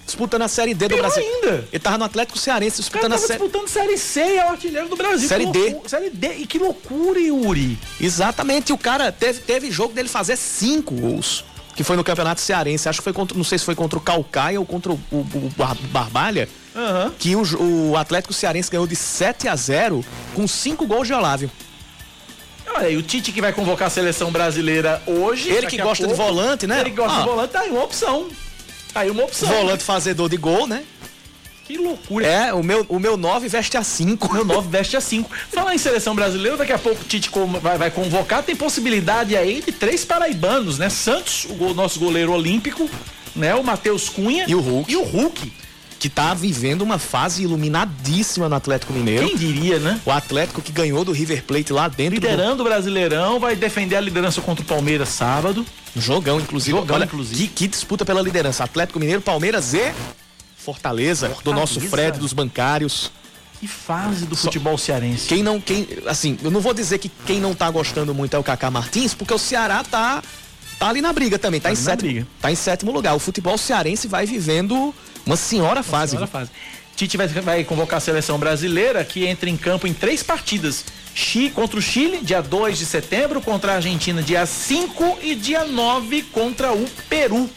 disputando 0.04 0.42
a 0.42 0.48
Série 0.48 0.74
D 0.74 0.88
do 0.88 0.94
Pior 0.96 1.02
Brasil. 1.02 1.22
ainda. 1.22 1.68
Ele 1.70 1.78
tava 1.80 1.98
no 1.98 2.04
Atlético 2.06 2.38
Cearense 2.38 2.78
disputando 2.80 3.12
a 3.12 3.18
Série 3.18 3.38
disputando 3.38 3.68
Série 3.68 3.96
C 3.98 4.20
e 4.20 4.36
é 4.38 4.46
o 4.46 4.48
artilheiro 4.48 4.88
do 4.88 4.96
Brasil. 4.96 5.28
Série 5.28 5.46
D. 5.46 5.58
loucura. 5.58 5.88
Série 5.88 6.10
D. 6.10 6.28
E 6.38 6.46
que 6.46 6.58
loucura, 6.58 7.20
Yuri. 7.20 7.78
Exatamente, 8.00 8.70
e 8.70 8.72
o 8.72 8.78
cara 8.78 9.12
teve, 9.12 9.40
teve 9.40 9.70
jogo 9.70 9.92
dele 9.94 10.08
fazer 10.08 10.36
cinco 10.36 10.94
gols. 10.94 11.44
Que 11.74 11.82
foi 11.82 11.96
no 11.96 12.04
Campeonato 12.04 12.40
Cearense. 12.40 12.88
Acho 12.88 13.00
que 13.00 13.04
foi 13.04 13.12
contra. 13.12 13.36
Não 13.36 13.44
sei 13.44 13.58
se 13.58 13.64
foi 13.64 13.74
contra 13.74 13.98
o 13.98 14.02
Calcaia 14.02 14.58
ou 14.60 14.66
contra 14.66 14.92
o, 14.92 15.00
o- 15.10 15.16
o 15.18 15.52
Bar- 15.56 15.76
Barbalha. 15.90 16.48
Aham. 16.74 17.12
Que 17.18 17.34
o, 17.34 17.42
o 17.90 17.96
Atlético 17.96 18.32
Cearense 18.32 18.70
ganhou 18.70 18.86
de 18.86 18.94
7 18.96 19.48
a 19.48 19.56
0 19.56 20.04
com 20.34 20.46
cinco 20.46 20.86
gols 20.86 21.06
de 21.08 21.12
Olávio. 21.14 21.50
Olha 22.76 22.86
aí, 22.86 22.96
o 22.96 23.02
Tite 23.02 23.30
que 23.30 23.40
vai 23.40 23.52
convocar 23.52 23.86
a 23.88 23.90
seleção 23.90 24.30
brasileira 24.32 25.00
hoje. 25.06 25.48
Ele 25.50 25.66
que 25.66 25.76
gosta 25.78 26.06
de 26.08 26.14
pouco. 26.14 26.32
volante, 26.32 26.66
né? 26.66 26.80
Ele 26.80 26.90
que 26.90 26.96
gosta 26.96 27.18
Ah. 27.18 27.20
de 27.22 27.28
volante, 27.28 27.50
tá 27.52 27.60
aí 27.60 27.70
uma 27.70 27.84
opção. 27.84 28.28
Tá 28.92 29.00
aí 29.00 29.10
uma 29.10 29.24
opção. 29.24 29.48
Volante 29.48 29.82
fazedor 29.84 30.28
de 30.28 30.36
gol, 30.36 30.66
né? 30.66 30.82
Que 31.66 31.78
loucura. 31.78 32.26
É, 32.26 32.52
o 32.52 32.62
meu, 32.62 32.84
o 32.88 32.98
meu 32.98 33.16
9 33.16 33.48
veste 33.48 33.76
a 33.76 33.82
5. 33.82 34.32
Meu 34.32 34.44
9 34.44 34.68
veste 34.68 34.96
a 34.96 35.00
5. 35.00 35.30
Falar 35.50 35.74
em 35.74 35.78
seleção 35.78 36.14
brasileira, 36.14 36.58
daqui 36.58 36.72
a 36.72 36.78
pouco 36.78 37.00
o 37.00 37.04
Tite 37.04 37.30
vai, 37.62 37.78
vai 37.78 37.90
convocar. 37.90 38.42
Tem 38.42 38.54
possibilidade 38.54 39.34
aí 39.34 39.62
de 39.62 39.72
três 39.72 40.04
paraibanos, 40.04 40.78
né? 40.78 40.90
Santos, 40.90 41.46
o 41.58 41.72
nosso 41.72 41.98
goleiro 41.98 42.32
olímpico, 42.32 42.88
né? 43.34 43.54
O 43.54 43.64
Matheus 43.64 44.10
Cunha. 44.10 44.44
E 44.46 44.54
o 44.54 44.60
Hulk. 44.60 44.92
E 44.92 44.96
o 44.96 45.02
Hulk. 45.02 45.52
Que 45.98 46.10
tá 46.10 46.34
vivendo 46.34 46.82
uma 46.82 46.98
fase 46.98 47.44
iluminadíssima 47.44 48.46
no 48.46 48.54
Atlético 48.54 48.92
Mineiro. 48.92 49.26
Quem 49.26 49.34
diria, 49.34 49.78
né? 49.78 49.98
O 50.04 50.10
Atlético 50.10 50.60
que 50.60 50.70
ganhou 50.70 51.02
do 51.02 51.12
River 51.12 51.44
Plate 51.44 51.72
lá 51.72 51.88
dentro 51.88 52.16
Liderando 52.16 52.62
o 52.62 52.66
Brasileirão, 52.66 53.40
vai 53.40 53.56
defender 53.56 53.96
a 53.96 54.00
liderança 54.02 54.42
contra 54.42 54.62
o 54.62 54.66
Palmeiras 54.66 55.08
sábado. 55.08 55.64
do 55.94 56.00
jogão, 56.02 56.38
inclusive. 56.38 56.76
Jogão, 56.76 56.96
Olha, 56.96 57.04
inclusive. 57.04 57.44
Que, 57.44 57.48
que 57.48 57.68
disputa 57.68 58.04
pela 58.04 58.20
liderança. 58.20 58.64
Atlético 58.64 59.00
Mineiro, 59.00 59.22
Palmeiras 59.22 59.72
e 59.72 59.94
Fortaleza, 60.64 61.30
do 61.44 61.52
nosso 61.52 61.80
Fred, 61.80 62.18
dos 62.18 62.32
bancários. 62.32 63.10
Que 63.60 63.68
fase 63.68 64.26
do 64.26 64.34
futebol 64.34 64.76
cearense. 64.78 65.28
Quem 65.28 65.42
não, 65.42 65.60
quem, 65.60 65.86
assim, 66.06 66.38
eu 66.42 66.50
não 66.50 66.60
vou 66.60 66.74
dizer 66.74 66.98
que 66.98 67.08
quem 67.08 67.40
não 67.40 67.54
tá 67.54 67.70
gostando 67.70 68.14
muito 68.14 68.34
é 68.34 68.38
o 68.38 68.42
Kaká 68.42 68.70
Martins, 68.70 69.14
porque 69.14 69.32
o 69.32 69.38
Ceará 69.38 69.84
tá 69.84 70.22
tá 70.78 70.88
ali 70.88 71.00
na 71.00 71.12
briga 71.12 71.38
também, 71.38 71.60
tá, 71.60 71.68
Tá 71.68 71.72
em 71.72 71.76
sétimo, 71.76 72.26
tá 72.40 72.52
em 72.52 72.54
sétimo 72.54 72.92
lugar. 72.92 73.14
O 73.14 73.18
futebol 73.18 73.56
cearense 73.56 74.08
vai 74.08 74.26
vivendo 74.26 74.94
uma 75.24 75.36
senhora 75.36 75.82
fase. 75.82 76.10
Senhora 76.10 76.26
fase. 76.26 76.50
Tite 76.96 77.16
vai, 77.16 77.26
vai 77.26 77.64
convocar 77.64 77.98
a 77.98 78.00
seleção 78.00 78.38
brasileira 78.38 79.04
que 79.04 79.26
entra 79.26 79.50
em 79.50 79.56
campo 79.56 79.86
em 79.86 79.92
três 79.92 80.22
partidas. 80.22 80.84
Chi, 81.14 81.50
contra 81.50 81.78
o 81.78 81.82
Chile, 81.82 82.20
dia 82.22 82.40
2 82.40 82.78
de 82.78 82.86
setembro, 82.86 83.40
contra 83.40 83.72
a 83.72 83.74
Argentina, 83.76 84.22
dia 84.22 84.46
5 84.46 85.18
e 85.22 85.34
dia 85.34 85.64
9 85.64 86.22
contra 86.24 86.72
o 86.72 86.88
Peru. 87.08 87.48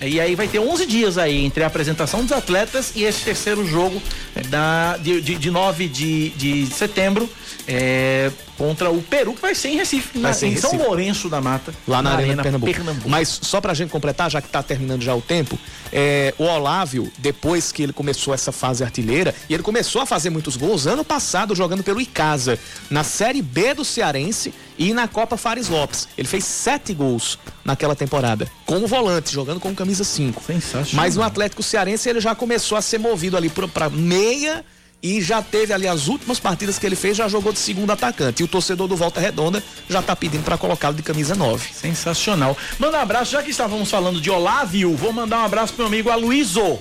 E 0.00 0.18
aí 0.18 0.34
vai 0.34 0.48
ter 0.48 0.58
11 0.58 0.86
dias 0.86 1.18
aí 1.18 1.44
entre 1.44 1.62
a 1.62 1.66
apresentação 1.66 2.22
dos 2.22 2.32
atletas 2.32 2.92
e 2.96 3.04
esse 3.04 3.22
terceiro 3.22 3.66
jogo 3.66 4.00
da, 4.48 4.96
de, 4.96 5.20
de, 5.20 5.34
de 5.34 5.50
9 5.50 5.88
de, 5.88 6.30
de 6.30 6.66
setembro 6.66 7.28
é, 7.68 8.30
contra 8.60 8.90
o 8.90 9.00
Peru, 9.00 9.32
que 9.32 9.40
vai 9.40 9.54
ser 9.54 9.68
em 9.70 9.76
Recife, 9.78 10.18
na- 10.18 10.34
ser 10.34 10.48
em 10.48 10.52
em 10.52 10.56
São 10.58 10.72
Recife. 10.72 10.86
Lourenço 10.86 11.28
da 11.30 11.40
Mata. 11.40 11.72
Lá 11.88 12.02
na, 12.02 12.12
Arena, 12.12 12.42
Pernambuco. 12.42 13.08
Mas 13.08 13.40
só 13.40 13.58
pra 13.58 13.72
gente 13.72 13.88
completar, 13.88 14.30
já 14.30 14.42
que 14.42 14.48
tá 14.50 14.62
terminando 14.62 15.00
já 15.00 15.14
o 15.14 15.22
tempo, 15.22 15.58
é, 15.90 16.34
o 16.36 16.44
Olávio, 16.44 17.10
depois 17.16 17.72
que 17.72 17.82
ele 17.82 17.92
começou 17.94 18.34
essa 18.34 18.52
fase 18.52 18.84
artilheira, 18.84 19.34
e 19.48 19.54
ele 19.54 19.62
começou 19.62 20.02
a 20.02 20.06
fazer 20.06 20.28
muitos 20.28 20.58
gols 20.58 20.86
ano 20.86 21.02
passado 21.02 21.54
jogando 21.54 21.82
pelo 21.82 22.02
Icasa, 22.02 22.58
na 22.90 23.02
Série 23.02 23.40
B 23.40 23.72
do 23.72 23.82
Cearense 23.84 24.52
e 24.78 24.92
na 24.92 25.08
Copa 25.08 25.38
Fares 25.38 25.68
Lopes. 25.70 26.06
Ele 26.18 26.28
fez 26.28 26.44
sete 26.44 26.92
gols 26.92 27.38
naquela 27.64 27.96
temporada, 27.96 28.46
como 28.66 28.86
volante, 28.86 29.32
jogando 29.32 29.58
com 29.58 29.74
camisa 29.74 30.04
5. 30.04 30.42
Sensacional. 30.44 30.88
Mas 30.92 31.16
no 31.16 31.22
Atlético 31.22 31.62
Cearense 31.62 32.10
ele 32.10 32.20
já 32.20 32.34
começou 32.34 32.76
a 32.76 32.82
ser 32.82 32.98
movido 32.98 33.38
ali 33.38 33.48
pro- 33.48 33.68
pra 33.68 33.88
meia 33.88 34.62
e 35.02 35.20
já 35.20 35.42
teve 35.42 35.72
ali 35.72 35.88
as 35.88 36.08
últimas 36.08 36.38
partidas 36.38 36.78
que 36.78 36.86
ele 36.86 36.96
fez, 36.96 37.16
já 37.16 37.28
jogou 37.28 37.52
de 37.52 37.58
segundo 37.58 37.90
atacante. 37.90 38.42
E 38.42 38.44
o 38.44 38.48
torcedor 38.48 38.86
do 38.86 38.96
Volta 38.96 39.20
Redonda 39.20 39.62
já 39.88 40.02
tá 40.02 40.14
pedindo 40.14 40.44
para 40.44 40.58
colocá-lo 40.58 40.94
de 40.94 41.02
camisa 41.02 41.34
9. 41.34 41.72
Sensacional. 41.72 42.56
Manda 42.78 42.98
um 42.98 43.00
abraço, 43.00 43.32
já 43.32 43.42
que 43.42 43.50
estávamos 43.50 43.90
falando 43.90 44.20
de 44.20 44.30
Olávio, 44.30 44.96
vou 44.96 45.12
mandar 45.12 45.38
um 45.38 45.44
abraço 45.44 45.72
pro 45.72 45.84
meu 45.84 45.88
amigo 45.88 46.10
Aloysio. 46.10 46.78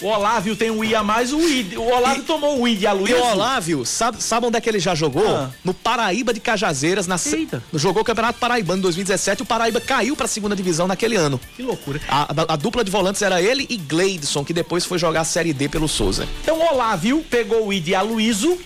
O 0.00 0.06
Olávio 0.06 0.54
tem 0.54 0.70
um 0.70 0.84
I 0.84 0.94
a 0.94 1.02
mais, 1.02 1.32
o 1.32 1.40
I. 1.40 1.76
O 1.76 1.82
Olávio 1.82 2.22
e, 2.22 2.26
tomou 2.26 2.60
o 2.60 2.68
I 2.68 2.76
de 2.76 2.86
Aloysio. 2.86 3.16
E 3.16 3.20
o 3.20 3.24
Olávio, 3.24 3.84
sabe, 3.84 4.22
sabe 4.22 4.46
onde 4.46 4.58
é 4.58 4.60
que 4.60 4.68
ele 4.68 4.78
já 4.78 4.94
jogou? 4.94 5.26
Ah. 5.26 5.50
No 5.64 5.72
Paraíba 5.72 6.34
de 6.34 6.40
Cajazeiras, 6.40 7.06
na 7.06 7.16
Eita. 7.32 7.62
jogou 7.72 8.02
o 8.02 8.04
Campeonato 8.04 8.38
Paraibano 8.38 8.78
em 8.78 8.82
2017, 8.82 9.42
o 9.42 9.46
Paraíba 9.46 9.80
caiu 9.80 10.14
para 10.14 10.26
a 10.26 10.28
segunda 10.28 10.54
divisão 10.54 10.86
naquele 10.86 11.16
ano. 11.16 11.40
Que 11.56 11.62
loucura. 11.62 12.00
A, 12.08 12.22
a, 12.22 12.54
a, 12.54 12.56
dupla 12.56 12.84
de 12.84 12.90
volantes 12.90 13.22
era 13.22 13.40
ele 13.40 13.66
e 13.70 13.76
Gleidson, 13.76 14.44
que 14.44 14.52
depois 14.52 14.84
foi 14.84 14.98
jogar 14.98 15.22
a 15.22 15.24
Série 15.24 15.52
D 15.52 15.68
pelo 15.68 15.88
Souza. 15.88 16.28
Então 16.42 16.58
o 16.58 16.74
Olávio 16.74 17.24
pegou 17.30 17.66
o 17.66 17.72
I 17.72 17.80
de 17.80 17.94
Aloysio 17.94 18.58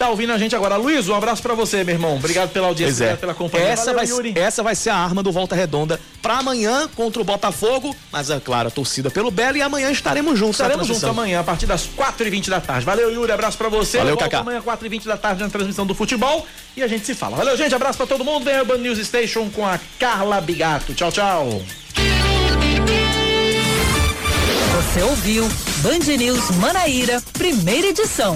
tá 0.00 0.08
ouvindo 0.08 0.32
a 0.32 0.38
gente 0.38 0.56
agora. 0.56 0.76
Luiz, 0.76 1.10
um 1.10 1.14
abraço 1.14 1.42
para 1.42 1.52
você, 1.52 1.84
meu 1.84 1.94
irmão. 1.94 2.16
Obrigado 2.16 2.48
pela 2.48 2.68
audiência, 2.68 3.04
é. 3.04 3.16
pela 3.16 3.34
companhia. 3.34 3.68
Essa, 3.68 3.92
Valeu, 3.92 4.16
vai, 4.16 4.32
essa 4.34 4.62
vai 4.62 4.74
ser 4.74 4.88
a 4.88 4.96
arma 4.96 5.22
do 5.22 5.30
Volta 5.30 5.54
Redonda 5.54 6.00
para 6.22 6.38
amanhã 6.38 6.88
contra 6.96 7.20
o 7.20 7.24
Botafogo. 7.24 7.94
Mas 8.10 8.30
é 8.30 8.40
claro, 8.40 8.68
a 8.68 8.70
torcida 8.70 9.10
pelo 9.10 9.30
Belo 9.30 9.58
e 9.58 9.62
amanhã 9.62 9.90
estaremos 9.90 10.38
juntos. 10.38 10.58
Estaremos 10.58 10.86
juntos 10.86 11.04
amanhã, 11.04 11.40
a 11.40 11.44
partir 11.44 11.66
das 11.66 11.86
4h20 11.86 12.48
da 12.48 12.60
tarde. 12.62 12.86
Valeu, 12.86 13.12
Yuri. 13.12 13.30
Abraço 13.30 13.58
para 13.58 13.68
você. 13.68 13.98
Valeu, 13.98 14.16
Cacá. 14.16 14.38
Amanhã, 14.38 14.62
4h20 14.62 15.04
da 15.04 15.18
tarde, 15.18 15.42
na 15.42 15.50
transmissão 15.50 15.86
do 15.86 15.94
futebol. 15.94 16.46
E 16.74 16.82
a 16.82 16.88
gente 16.88 17.04
se 17.04 17.14
fala. 17.14 17.36
Valeu, 17.36 17.54
gente. 17.54 17.74
Abraço 17.74 17.98
para 17.98 18.06
todo 18.06 18.24
mundo. 18.24 18.42
Vem 18.42 18.54
a 18.54 18.64
Band 18.64 18.78
News 18.78 18.98
Station 19.06 19.50
com 19.50 19.66
a 19.66 19.78
Carla 19.98 20.40
Bigato. 20.40 20.94
Tchau, 20.94 21.12
tchau. 21.12 21.62
Você 24.76 25.02
ouviu 25.02 25.46
Band 25.82 26.16
News 26.16 26.50
Manaíra, 26.52 27.22
primeira 27.34 27.88
edição. 27.88 28.34